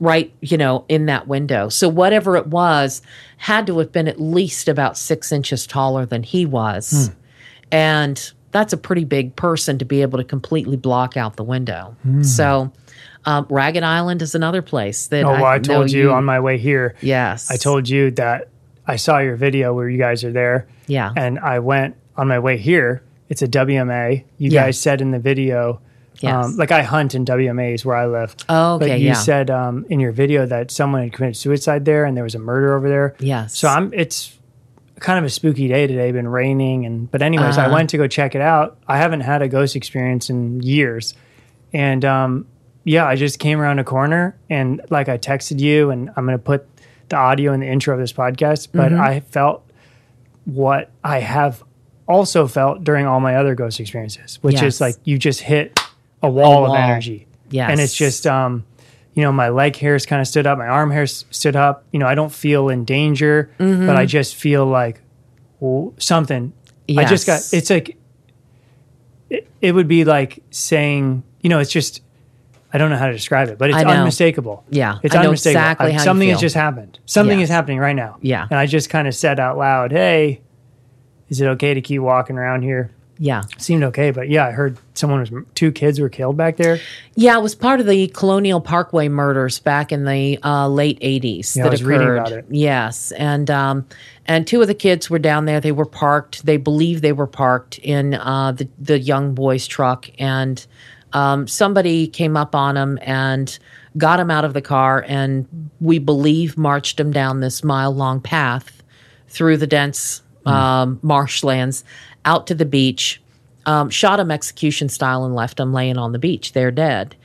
right, 0.00 0.32
you 0.40 0.56
know, 0.56 0.84
in 0.88 1.06
that 1.06 1.28
window. 1.28 1.68
So 1.68 1.88
whatever 1.88 2.36
it 2.36 2.46
was 2.48 3.00
had 3.36 3.66
to 3.68 3.78
have 3.78 3.92
been 3.92 4.08
at 4.08 4.20
least 4.20 4.68
about 4.68 4.96
six 4.98 5.30
inches 5.32 5.66
taller 5.66 6.04
than 6.06 6.22
he 6.22 6.44
was. 6.46 7.10
And 7.70 8.32
that's 8.50 8.72
a 8.72 8.76
pretty 8.76 9.04
big 9.04 9.34
person 9.36 9.78
to 9.78 9.84
be 9.84 10.02
able 10.02 10.18
to 10.18 10.24
completely 10.24 10.76
block 10.76 11.16
out 11.16 11.36
the 11.36 11.44
window. 11.44 11.96
So 12.22 12.72
um, 13.24 13.46
Ragged 13.50 13.82
Island 13.82 14.22
is 14.22 14.34
another 14.34 14.62
place 14.62 15.06
that 15.08 15.24
Oh, 15.24 15.30
well, 15.32 15.44
I 15.46 15.58
told 15.58 15.90
you 15.90 16.12
on 16.12 16.24
my 16.24 16.38
way 16.40 16.58
here. 16.58 16.94
Yes. 17.00 17.50
I 17.50 17.56
told 17.56 17.88
you 17.88 18.10
that 18.12 18.48
I 18.86 18.96
saw 18.96 19.18
your 19.18 19.36
video 19.36 19.72
where 19.74 19.88
you 19.88 19.98
guys 19.98 20.22
are 20.24 20.32
there. 20.32 20.68
Yeah. 20.86 21.10
And 21.16 21.38
I 21.38 21.58
went 21.60 21.96
on 22.16 22.28
my 22.28 22.38
way 22.38 22.58
here. 22.58 23.02
It's 23.28 23.42
a 23.42 23.48
WMA. 23.48 24.24
You 24.38 24.50
Yeah. 24.50 24.64
guys 24.64 24.78
said 24.78 25.00
in 25.00 25.10
the 25.10 25.18
video, 25.18 25.80
Yes. 26.20 26.46
um, 26.46 26.56
like 26.56 26.70
I 26.72 26.82
hunt 26.82 27.14
in 27.14 27.24
WMAs 27.24 27.84
where 27.84 27.96
I 27.96 28.06
live. 28.06 28.34
Oh, 28.48 28.74
okay, 28.74 28.88
But 28.88 29.00
you 29.00 29.06
yeah. 29.08 29.12
said 29.14 29.50
um, 29.50 29.84
in 29.90 29.98
your 30.00 30.12
video 30.12 30.46
that 30.46 30.70
someone 30.70 31.02
had 31.02 31.12
committed 31.12 31.36
suicide 31.36 31.84
there 31.84 32.04
and 32.04 32.16
there 32.16 32.24
was 32.24 32.34
a 32.34 32.38
murder 32.38 32.74
over 32.74 32.88
there. 32.88 33.16
Yes. 33.18 33.56
So 33.58 33.68
I'm. 33.68 33.92
It's 33.92 34.38
kind 35.00 35.18
of 35.18 35.24
a 35.24 35.28
spooky 35.30 35.66
day 35.68 35.86
today. 35.86 36.12
Been 36.12 36.28
raining 36.28 36.86
and 36.86 37.10
but 37.10 37.20
anyways, 37.20 37.58
I 37.58 37.64
Uh-huh. 37.66 37.74
went 37.74 37.90
to 37.90 37.96
go 37.96 38.06
check 38.06 38.34
it 38.34 38.40
out. 38.40 38.78
I 38.86 38.98
haven't 38.98 39.20
had 39.22 39.42
a 39.42 39.48
ghost 39.48 39.74
experience 39.76 40.30
in 40.30 40.60
years, 40.62 41.14
and 41.72 42.04
um, 42.04 42.46
yeah, 42.84 43.04
I 43.06 43.16
just 43.16 43.38
came 43.38 43.60
around 43.60 43.80
a 43.80 43.84
corner 43.84 44.36
and 44.48 44.80
like 44.90 45.08
I 45.08 45.18
texted 45.18 45.58
you, 45.60 45.90
and 45.90 46.10
I'm 46.16 46.24
gonna 46.24 46.38
put 46.38 46.66
the 47.08 47.16
audio 47.16 47.52
in 47.52 47.60
the 47.60 47.66
intro 47.68 47.92
of 47.92 48.00
this 48.00 48.12
podcast. 48.12 48.68
But 48.72 48.92
Mm-hmm. 48.92 49.00
I 49.00 49.20
felt 49.20 49.68
what 50.44 50.90
I 51.02 51.20
have 51.20 51.62
also 52.06 52.46
felt 52.46 52.84
during 52.84 53.06
all 53.06 53.18
my 53.20 53.36
other 53.36 53.54
ghost 53.54 53.80
experiences, 53.80 54.38
which 54.42 54.54
Yes. 54.56 54.74
is 54.76 54.80
like 54.80 54.94
you 55.04 55.18
just 55.18 55.40
hit 55.40 55.78
a 56.26 56.30
wall, 56.30 56.62
wall. 56.62 56.72
of 56.74 56.78
energy. 56.80 57.26
Yes. 57.50 57.70
and 57.70 57.80
it's 57.80 57.94
just 57.94 58.26
um, 58.26 58.64
you 59.14 59.22
know, 59.22 59.30
my 59.30 59.48
leg 59.50 59.76
hairs 59.76 60.06
kind 60.06 60.20
of 60.20 60.26
stood 60.26 60.46
up, 60.46 60.58
my 60.58 60.66
arm 60.66 60.90
hairs 60.90 61.24
stood 61.30 61.54
up. 61.56 61.84
You 61.92 61.98
know, 62.00 62.06
I 62.06 62.14
don't 62.16 62.32
feel 62.32 62.68
in 62.68 62.84
danger, 62.84 63.50
Mm-hmm. 63.58 63.86
but 63.86 63.96
I 63.96 64.06
just 64.06 64.34
feel 64.34 64.66
like 64.66 65.00
well, 65.60 65.94
something. 65.98 66.52
I 66.98 67.04
just 67.04 67.26
got. 67.26 67.40
It's 67.52 67.70
like 67.70 67.96
it, 69.30 69.48
it 69.60 69.72
would 69.72 69.88
be 69.88 70.04
like 70.04 70.42
saying, 70.50 71.22
you 71.42 71.50
know, 71.50 71.58
it's 71.58 71.70
just. 71.70 72.00
I 72.72 72.78
don't 72.78 72.90
know 72.90 72.96
how 72.96 73.06
to 73.06 73.12
describe 73.12 73.48
it, 73.50 73.56
but 73.56 73.70
it's 73.70 73.78
unmistakable. 73.78 74.64
Yeah, 74.68 74.98
it's 75.04 75.14
unmistakable. 75.14 75.60
exactly 75.62 75.86
I- 75.86 75.92
how 75.92 75.98
you 75.98 76.04
something 76.04 76.28
has 76.30 76.40
just 76.40 76.56
happened. 76.56 76.98
Something 77.06 77.38
Yeah. 77.38 77.44
is 77.44 77.48
happening 77.48 77.78
right 77.78 77.94
now. 77.94 78.18
Yeah. 78.20 78.48
and 78.50 78.58
I 78.58 78.66
just 78.66 78.90
kind 78.90 79.06
of 79.06 79.14
said 79.14 79.38
out 79.38 79.56
loud, 79.56 79.92
"Hey, 79.92 80.40
is 81.28 81.40
it 81.40 81.46
okay 81.50 81.72
to 81.74 81.80
keep 81.80 82.00
walking 82.00 82.36
around 82.36 82.62
here?" 82.62 82.90
Yeah. 83.18 83.42
Seemed 83.58 83.84
okay, 83.84 84.10
but 84.10 84.28
yeah, 84.28 84.46
I 84.46 84.50
heard 84.50 84.76
someone 84.94 85.20
was 85.20 85.30
two 85.54 85.70
kids 85.70 86.00
were 86.00 86.08
killed 86.08 86.36
back 86.36 86.56
there. 86.56 86.78
Yeah, 87.14 87.38
it 87.38 87.42
was 87.42 87.54
part 87.54 87.80
of 87.80 87.86
the 87.86 88.08
Colonial 88.08 88.60
Parkway 88.60 89.08
murders 89.08 89.58
back 89.60 89.92
in 89.92 90.04
the 90.04 90.38
uh, 90.42 90.68
late 90.68 90.98
'80s 91.00 91.56
Yeah, 91.56 91.62
I 91.62 91.64
that 91.64 91.70
was 91.72 91.80
occurred. 91.80 91.90
reading 91.90 92.08
about 92.08 92.32
it. 92.32 92.44
Yes, 92.50 93.12
and 93.12 93.50
um, 93.50 93.86
and 94.26 94.46
two 94.46 94.60
of 94.62 94.66
the 94.68 94.74
kids 94.74 95.10
were 95.10 95.18
down 95.18 95.44
there. 95.44 95.60
They 95.60 95.72
were 95.72 95.86
parked. 95.86 96.44
They 96.44 96.56
believe 96.56 97.02
they 97.02 97.12
were 97.12 97.26
parked 97.26 97.78
in 97.78 98.14
uh, 98.14 98.52
the 98.52 98.68
the 98.78 98.98
young 98.98 99.34
boy's 99.34 99.66
truck, 99.66 100.08
and 100.18 100.64
um, 101.12 101.46
somebody 101.46 102.08
came 102.08 102.36
up 102.36 102.54
on 102.54 102.74
them 102.74 102.98
and 103.02 103.56
got 103.96 104.18
him 104.18 104.30
out 104.30 104.44
of 104.44 104.54
the 104.54 104.62
car, 104.62 105.04
and 105.06 105.70
we 105.80 106.00
believe 106.00 106.58
marched 106.58 106.98
him 106.98 107.12
down 107.12 107.38
this 107.40 107.62
mile 107.62 107.94
long 107.94 108.20
path 108.20 108.82
through 109.28 109.56
the 109.56 109.66
dense 109.68 110.22
um, 110.46 110.98
marshlands 111.02 111.84
out 112.24 112.46
to 112.48 112.54
the 112.54 112.64
beach 112.64 113.20
um, 113.66 113.90
shot 113.90 114.20
him 114.20 114.30
execution 114.30 114.88
style 114.88 115.24
and 115.24 115.34
left 115.34 115.58
him 115.58 115.72
laying 115.72 115.98
on 115.98 116.12
the 116.12 116.18
beach. 116.18 116.52
They're 116.52 116.70
dead. 116.70 117.16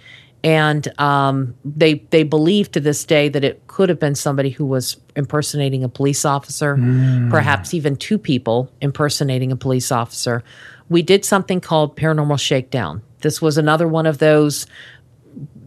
And 0.41 0.87
um, 0.99 1.53
they 1.65 1.95
they 2.11 2.23
believe 2.23 2.71
to 2.71 2.79
this 2.79 3.03
day 3.03 3.27
that 3.27 3.43
it 3.43 3.67
could 3.67 3.89
have 3.89 3.99
been 3.99 4.15
somebody 4.15 4.49
who 4.49 4.65
was 4.65 4.95
impersonating 5.17 5.83
a 5.83 5.89
police 5.89 6.23
officer, 6.23 6.77
perhaps 7.29 7.73
even 7.73 7.97
two 7.97 8.17
people 8.17 8.71
impersonating 8.79 9.51
a 9.51 9.57
police 9.57 9.91
officer. 9.91 10.41
We 10.87 11.01
did 11.01 11.25
something 11.25 11.59
called 11.59 11.97
Paranormal 11.97 12.39
Shakedown. 12.39 13.01
This 13.19 13.41
was 13.41 13.57
another 13.57 13.85
one 13.85 14.05
of 14.05 14.19
those 14.19 14.65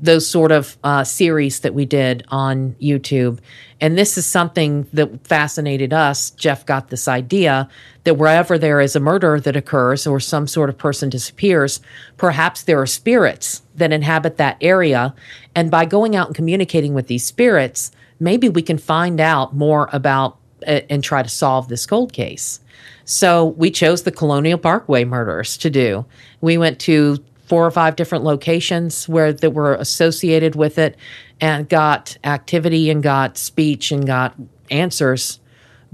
those 0.03 0.27
sort 0.27 0.51
of 0.51 0.77
uh, 0.83 1.05
series 1.05 1.61
that 1.61 1.75
we 1.75 1.87
did 1.87 2.25
on 2.29 2.75
YouTube. 2.83 3.39
And 3.81 3.97
this 3.97 4.19
is 4.19 4.27
something 4.27 4.87
that 4.93 5.27
fascinated 5.27 5.93
us. 5.93 6.31
Jeff 6.33 6.67
got 6.67 6.89
this 6.89 7.07
idea 7.07 7.69
that 8.05 8.15
wherever 8.15 8.59
there 8.59 8.81
is 8.81 8.97
a 8.97 9.01
murder 9.01 9.39
that 9.39 9.57
occurs 9.57 10.07
or 10.07 10.19
some 10.19 10.49
sort 10.49 10.69
of 10.69 10.77
person 10.77 11.09
disappears, 11.09 11.81
perhaps 12.17 12.65
there 12.65 12.81
are 12.81 12.87
spirits 12.87 13.63
that 13.77 13.93
inhabit 13.93 14.39
that 14.39 14.57
area. 14.61 15.15
And 15.55 15.71
by 15.71 15.85
going 15.85 16.17
out 16.17 16.27
and 16.27 16.37
communicating 16.37 16.95
with 16.95 17.07
these 17.07 17.25
spirits, 17.25 17.93
maybe 18.19 18.49
we 18.49 18.63
can 18.63 18.79
find 18.79 19.21
out 19.21 19.55
more 19.55 19.89
about 19.93 20.37
uh, 20.67 20.81
and 20.91 21.03
try 21.03 21.23
to 21.23 21.29
solve 21.29 21.69
this 21.69 21.87
cold 21.87 22.13
case. 22.13 22.61
So 23.05 23.47
we 23.47 23.71
chose 23.71 24.03
the 24.03 24.13
Colonial 24.13 24.59
Parkway 24.59 25.05
murders 25.05 25.57
to 25.59 25.71
do. 25.71 26.05
We 26.41 26.59
went 26.59 26.81
to 26.81 27.23
four 27.53 27.67
or 27.67 27.71
five 27.71 27.97
different 27.97 28.25
locations 28.25 29.07
where 29.07 29.31
that 29.31 29.51
were 29.51 29.75
associated 29.75 30.55
with 30.55 30.79
it 30.79 30.97
and 31.39 31.69
got 31.69 32.17
activity 32.25 32.89
and 32.89 33.03
got 33.03 33.37
speech 33.37 33.93
and 33.93 34.07
got 34.07 34.35
answers 34.71 35.39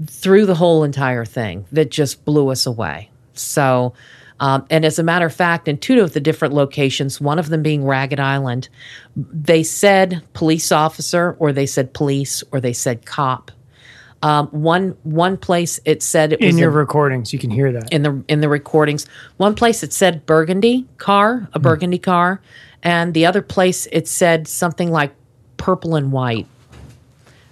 through 0.07 0.45
the 0.45 0.55
whole 0.55 0.85
entire 0.85 1.25
thing 1.25 1.65
that 1.73 1.91
just 1.91 2.23
blew 2.23 2.47
us 2.47 2.65
away. 2.65 3.11
So, 3.33 3.93
um, 4.39 4.65
and 4.69 4.85
as 4.85 4.99
a 4.99 5.03
matter 5.03 5.25
of 5.25 5.35
fact, 5.35 5.67
in 5.67 5.77
two 5.77 5.99
of 5.99 6.13
the 6.13 6.21
different 6.21 6.53
locations, 6.53 7.19
one 7.19 7.37
of 7.37 7.49
them 7.49 7.61
being 7.61 7.83
Ragged 7.83 8.21
Island, 8.21 8.69
they 9.17 9.63
said 9.63 10.23
police 10.31 10.71
officer 10.71 11.35
or 11.39 11.51
they 11.51 11.65
said 11.65 11.93
police 11.93 12.41
or 12.53 12.61
they 12.61 12.71
said 12.71 13.05
cop. 13.05 13.51
Um, 14.21 14.47
one 14.47 14.97
one 15.03 15.37
place 15.37 15.79
it 15.85 16.03
said 16.03 16.33
it 16.33 16.41
was 16.41 16.49
In 16.49 16.57
your 16.57 16.69
a- 16.71 16.73
recordings, 16.73 17.31
you 17.31 17.39
can 17.39 17.49
hear 17.51 17.71
that. 17.71 17.91
in 17.93 18.03
the 18.03 18.23
in 18.27 18.41
the 18.41 18.49
recordings. 18.49 19.07
One 19.37 19.55
place 19.55 19.81
it 19.83 19.93
said 19.93 20.25
burgundy 20.25 20.85
car, 20.97 21.47
a 21.53 21.59
burgundy 21.59 21.99
car, 21.99 22.41
and 22.83 23.13
the 23.13 23.25
other 23.25 23.41
place 23.41 23.87
it 23.93 24.07
said 24.09 24.47
something 24.47 24.91
like 24.91 25.13
purple 25.57 25.95
and 25.95 26.11
white, 26.11 26.47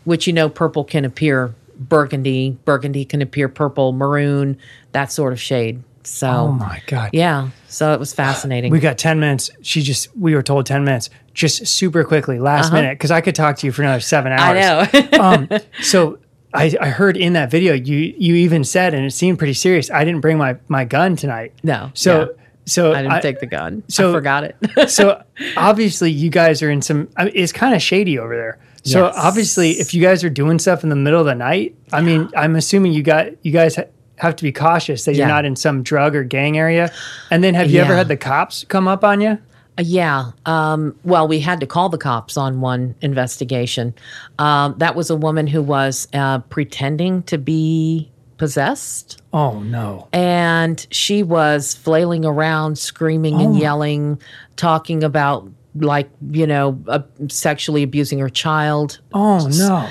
which 0.04 0.28
you 0.28 0.34
know 0.34 0.50
purple 0.50 0.84
can 0.84 1.06
appear 1.06 1.54
burgundy, 1.80 2.58
burgundy 2.66 3.06
can 3.06 3.22
appear 3.22 3.48
purple, 3.48 3.92
maroon, 3.94 4.58
that 4.92 5.12
sort 5.12 5.32
of 5.34 5.40
shade. 5.40 5.82
So 6.04 6.28
oh 6.30 6.52
my 6.54 6.82
god. 6.88 7.10
yeah, 7.14 7.50
so 7.68 7.94
it 7.94 8.00
was 8.00 8.14
fascinating. 8.14 8.72
We 8.72 8.80
got 8.80 8.98
10 8.98 9.20
minutes. 9.20 9.50
She 9.62 9.82
just, 9.82 10.16
we 10.18 10.36
were 10.36 10.42
told 10.42 10.66
10 10.66 10.86
minutes, 10.86 11.10
just 11.34 11.68
super 11.68 12.06
quickly, 12.06 12.40
last 12.40 12.72
minute, 12.72 12.92
because 12.92 13.12
I 13.12 13.20
could 13.20 13.36
talk 13.36 13.58
to 13.58 13.68
you 13.68 13.74
for 13.74 13.82
another 13.84 14.00
seven 14.00 14.32
hours. 14.32 14.58
Uh-huh. 14.66 15.08
I 15.14 15.18
know. 15.18 15.22
um, 15.22 15.50
so 15.82 16.18
I, 16.54 16.76
I 16.80 16.90
heard 16.90 17.18
in 17.18 17.34
that 17.34 17.52
video, 17.52 17.74
you 17.74 17.98
you 18.18 18.36
even 18.36 18.64
said, 18.64 18.94
and 18.94 19.06
it 19.06 19.12
seemed 19.12 19.38
pretty 19.38 19.54
serious, 19.54 19.92
I 19.92 20.04
didn't 20.06 20.22
bring 20.22 20.38
my, 20.38 20.58
my 20.70 20.86
gun 20.86 21.16
tonight. 21.16 21.54
No, 21.64 21.92
So, 21.94 22.20
yeah. 22.38 22.44
so 22.66 22.94
I 22.94 23.02
didn't 23.04 23.22
take 23.22 23.40
the 23.40 23.46
gun. 23.46 23.84
so- 23.90 24.10
I 24.10 24.14
forgot 24.14 24.44
it. 24.46 24.90
so 24.90 25.22
obviously 25.56 26.12
you 26.12 26.30
guys 26.30 26.62
are 26.64 26.70
in 26.72 26.82
some, 26.82 27.10
I 27.18 27.26
mean, 27.26 27.34
it's 27.36 27.52
kind 27.52 27.76
of 27.76 27.82
shady 27.82 28.18
over 28.18 28.36
there. 28.36 28.58
So 28.84 29.06
Yes. 29.08 29.16
obviously 29.18 29.72
if 29.72 29.94
you 29.94 30.02
guys 30.02 30.24
are 30.24 30.30
doing 30.30 30.60
stuff 30.60 30.84
in 30.84 30.90
the 30.90 30.96
middle 30.96 31.20
of 31.20 31.26
the 31.26 31.36
night, 31.36 31.76
I 31.92 32.02
mean, 32.02 32.30
I'm 32.36 32.56
assuming 32.56 32.94
you 32.94 33.04
got, 33.04 33.28
you 33.46 33.52
guys 33.52 33.76
ha- 33.76 33.84
have 34.16 34.36
to 34.38 34.44
be 34.44 34.52
cautious 34.54 35.04
that 35.06 35.16
you're 35.16 35.28
not 35.28 35.44
in 35.46 35.56
some 35.58 35.84
drug 35.84 36.16
or 36.16 36.24
gang 36.24 36.58
area. 36.58 36.92
And 37.30 37.44
then, 37.44 37.54
have 37.56 37.70
you 37.70 37.82
ever 37.82 37.96
had 37.96 38.08
the 38.08 38.18
cops 38.18 38.64
come 38.70 38.88
up 38.88 39.04
on 39.04 39.20
you? 39.22 39.38
Uh, 39.78 39.84
Yeah. 39.86 40.32
Um, 40.46 40.96
well, 41.04 41.28
we 41.28 41.40
had 41.40 41.60
to 41.60 41.68
call 41.68 41.90
the 41.90 41.98
cops 41.98 42.38
on 42.38 42.62
one 42.62 42.96
investigation. 43.02 43.94
Um, 44.40 44.76
that 44.78 44.96
was 44.96 45.10
a 45.10 45.16
woman 45.16 45.48
who 45.48 45.62
was 45.62 46.08
uh, 46.14 46.40
pretending 46.40 47.24
to 47.24 47.38
be 47.38 48.10
possessed. 48.38 49.22
Oh 49.34 49.60
no! 49.60 50.08
And 50.14 50.86
she 50.92 51.24
was 51.24 51.74
flailing 51.76 52.26
around, 52.26 52.78
screaming 52.78 53.42
and 53.42 53.58
yelling, 53.58 54.22
talking 54.56 55.04
about, 55.04 55.48
like, 55.76 56.10
you 56.32 56.46
know, 56.48 56.80
uh, 56.88 57.00
sexually 57.30 57.84
abusing 57.84 58.20
her 58.20 58.30
child, 58.30 59.00
Oh 59.14 59.48
no! 59.58 59.90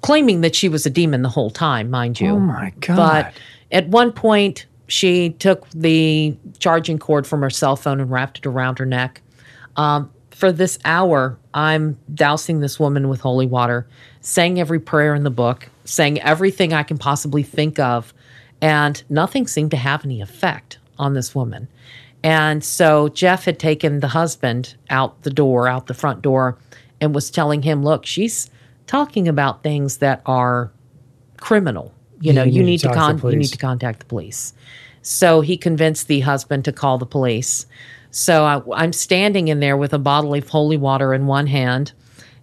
claiming 0.00 0.40
that 0.42 0.54
she 0.54 0.68
was 0.68 0.86
a 0.86 0.90
demon 0.90 1.22
the 1.22 1.28
whole 1.28 1.50
time, 1.50 1.90
mind 1.90 2.20
you. 2.20 2.30
Oh 2.30 2.38
my 2.40 2.72
god! 2.80 2.96
But 2.96 3.34
at 3.72 3.88
one 3.88 4.12
point, 4.12 4.66
she 4.86 5.30
took 5.30 5.68
the 5.70 6.36
charging 6.60 6.98
cord 6.98 7.26
from 7.26 7.40
her 7.42 7.50
cell 7.50 7.76
phone 7.76 8.00
and 8.00 8.10
wrapped 8.10 8.38
it 8.38 8.46
around 8.46 8.78
her 8.78 8.86
neck. 8.86 9.20
Um, 9.78 10.10
for 10.30 10.52
this 10.52 10.78
hour, 10.84 11.38
I'm 11.54 11.98
dousing 12.12 12.60
this 12.60 12.78
woman 12.78 13.08
with 13.08 13.20
holy 13.20 13.46
water, 13.46 13.88
saying 14.20 14.60
every 14.60 14.78
prayer 14.78 15.14
in 15.14 15.24
the 15.24 15.30
book, 15.30 15.68
saying 15.84 16.20
everything 16.20 16.72
I 16.72 16.82
can 16.82 16.98
possibly 16.98 17.42
think 17.42 17.78
of, 17.78 18.12
and 18.60 19.02
nothing 19.08 19.46
seemed 19.46 19.70
to 19.70 19.76
have 19.76 20.04
any 20.04 20.20
effect 20.20 20.78
on 20.98 21.14
this 21.14 21.34
woman. 21.34 21.68
And 22.22 22.62
so 22.62 23.08
Jeff 23.08 23.44
had 23.44 23.58
taken 23.58 24.00
the 24.00 24.08
husband 24.08 24.74
out 24.90 25.22
the 25.22 25.30
door, 25.30 25.68
out 25.68 25.86
the 25.86 25.94
front 25.94 26.22
door, 26.22 26.58
and 27.00 27.14
was 27.14 27.30
telling 27.30 27.62
him, 27.62 27.82
look, 27.84 28.04
she's 28.04 28.50
talking 28.86 29.28
about 29.28 29.62
things 29.62 29.98
that 29.98 30.22
are 30.26 30.70
criminal. 31.38 31.94
You 32.20 32.32
know, 32.32 32.42
you 32.42 32.52
you 32.52 32.58
need 32.60 32.66
need 32.66 32.78
to 32.80 32.88
to 32.88 32.94
talk 32.94 33.10
to 33.10 33.16
the 33.16 33.22
con- 33.22 33.32
you 33.32 33.38
need 33.38 33.46
to 33.46 33.58
contact 33.58 34.00
the 34.00 34.06
police. 34.06 34.52
So 35.02 35.40
he 35.40 35.56
convinced 35.56 36.08
the 36.08 36.20
husband 36.20 36.64
to 36.64 36.72
call 36.72 36.98
the 36.98 37.06
police. 37.06 37.66
So 38.18 38.44
I, 38.44 38.82
I'm 38.82 38.92
standing 38.92 39.46
in 39.46 39.60
there 39.60 39.76
with 39.76 39.92
a 39.92 39.98
bottle 39.98 40.34
of 40.34 40.48
holy 40.48 40.76
water 40.76 41.14
in 41.14 41.28
one 41.28 41.46
hand, 41.46 41.92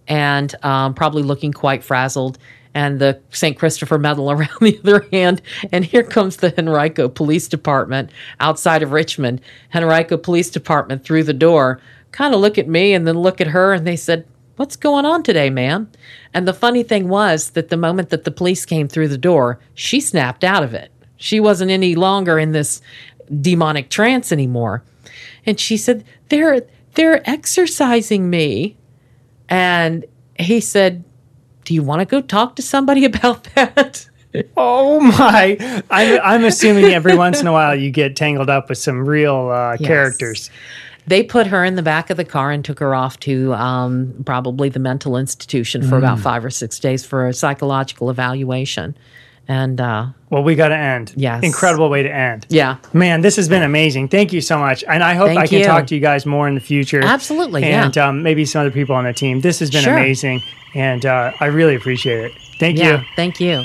and 0.08 0.54
um, 0.64 0.94
probably 0.94 1.22
looking 1.22 1.52
quite 1.52 1.84
frazzled, 1.84 2.38
and 2.72 2.98
the 2.98 3.20
St. 3.30 3.58
Christopher 3.58 3.98
medal 3.98 4.30
around 4.32 4.58
the 4.62 4.78
other 4.78 5.06
hand. 5.12 5.42
And 5.72 5.84
here 5.84 6.02
comes 6.02 6.36
the 6.36 6.58
Henrico 6.58 7.10
Police 7.10 7.46
Department 7.46 8.10
outside 8.40 8.82
of 8.82 8.92
Richmond. 8.92 9.42
Henrico 9.74 10.16
Police 10.16 10.48
Department 10.48 11.04
through 11.04 11.24
the 11.24 11.34
door, 11.34 11.78
kind 12.10 12.32
of 12.32 12.40
look 12.40 12.56
at 12.56 12.68
me 12.68 12.94
and 12.94 13.06
then 13.06 13.18
look 13.18 13.42
at 13.42 13.48
her, 13.48 13.74
and 13.74 13.86
they 13.86 13.96
said, 13.96 14.26
What's 14.56 14.76
going 14.76 15.04
on 15.04 15.22
today, 15.22 15.50
ma'am? 15.50 15.90
And 16.32 16.48
the 16.48 16.54
funny 16.54 16.84
thing 16.84 17.10
was 17.10 17.50
that 17.50 17.68
the 17.68 17.76
moment 17.76 18.08
that 18.08 18.24
the 18.24 18.30
police 18.30 18.64
came 18.64 18.88
through 18.88 19.08
the 19.08 19.18
door, 19.18 19.60
she 19.74 20.00
snapped 20.00 20.42
out 20.42 20.62
of 20.62 20.72
it. 20.72 20.90
She 21.18 21.38
wasn't 21.38 21.70
any 21.70 21.94
longer 21.94 22.38
in 22.38 22.52
this 22.52 22.80
demonic 23.42 23.90
trance 23.90 24.32
anymore. 24.32 24.82
And 25.46 25.58
she 25.60 25.76
said, 25.76 26.04
They're 26.28 26.62
they're 26.94 27.28
exercising 27.28 28.28
me. 28.30 28.76
And 29.48 30.04
he 30.38 30.60
said, 30.60 31.04
Do 31.64 31.74
you 31.74 31.82
want 31.82 32.00
to 32.00 32.04
go 32.06 32.20
talk 32.20 32.56
to 32.56 32.62
somebody 32.62 33.04
about 33.12 33.44
that? 33.54 34.08
Oh 34.56 35.00
my! 35.00 35.56
I'm, 35.90 36.20
I'm 36.22 36.44
assuming 36.44 36.86
every 36.86 37.16
once 37.16 37.40
in 37.40 37.46
a 37.46 37.52
while 37.52 37.74
you 37.74 37.90
get 37.90 38.16
tangled 38.16 38.50
up 38.50 38.68
with 38.68 38.76
some 38.76 39.06
real 39.08 39.48
uh, 39.48 39.78
characters. 39.78 40.50
They 41.06 41.22
put 41.22 41.46
her 41.46 41.64
in 41.64 41.76
the 41.76 41.82
back 41.82 42.10
of 42.10 42.16
the 42.18 42.24
car 42.24 42.50
and 42.50 42.62
took 42.64 42.80
her 42.80 42.94
off 42.94 43.18
to 43.20 43.54
um, 43.54 44.12
probably 44.26 44.68
the 44.68 44.80
mental 44.80 45.16
institution 45.16 45.80
for 45.82 45.94
Mm. 45.94 45.98
about 45.98 46.18
five 46.18 46.44
or 46.44 46.50
six 46.50 46.78
days 46.80 47.06
for 47.06 47.28
a 47.28 47.32
psychological 47.32 48.10
evaluation. 48.10 48.94
And 49.48 49.80
uh, 49.80 50.06
Well, 50.30 50.42
we 50.42 50.54
got 50.56 50.68
to 50.68 50.76
end. 50.76 51.12
Yes. 51.16 51.44
Incredible 51.44 51.88
way 51.88 52.02
to 52.02 52.12
end. 52.12 52.46
yeah, 52.48 52.78
Man, 52.92 53.20
this 53.20 53.36
has 53.36 53.48
been 53.48 53.62
amazing. 53.62 54.08
Thank 54.08 54.32
you 54.32 54.40
so 54.40 54.58
much. 54.58 54.82
And 54.88 55.04
I 55.04 55.14
hope 55.14 55.28
Thank 55.28 55.38
I 55.38 55.46
can 55.46 55.58
you. 55.60 55.64
talk 55.66 55.86
to 55.86 55.94
you 55.94 56.00
guys 56.00 56.26
more 56.26 56.48
in 56.48 56.54
the 56.56 56.60
future. 56.60 57.00
Absolutely, 57.04 57.62
yeah. 57.62 57.84
And 57.84 57.96
um, 57.98 58.22
maybe 58.22 58.44
some 58.44 58.60
other 58.62 58.72
people 58.72 58.96
on 58.96 59.04
the 59.04 59.12
team. 59.12 59.40
This 59.40 59.60
has 59.60 59.70
been 59.70 59.84
Sure. 59.84 59.96
amazing. 59.96 60.42
And 60.74 61.06
uh, 61.06 61.32
I 61.40 61.46
really 61.46 61.74
appreciate 61.76 62.24
it. 62.24 62.32
Thank 62.58 62.78
yeah. 62.78 63.00
you. 63.00 63.06
Thank 63.14 63.40
you. 63.40 63.64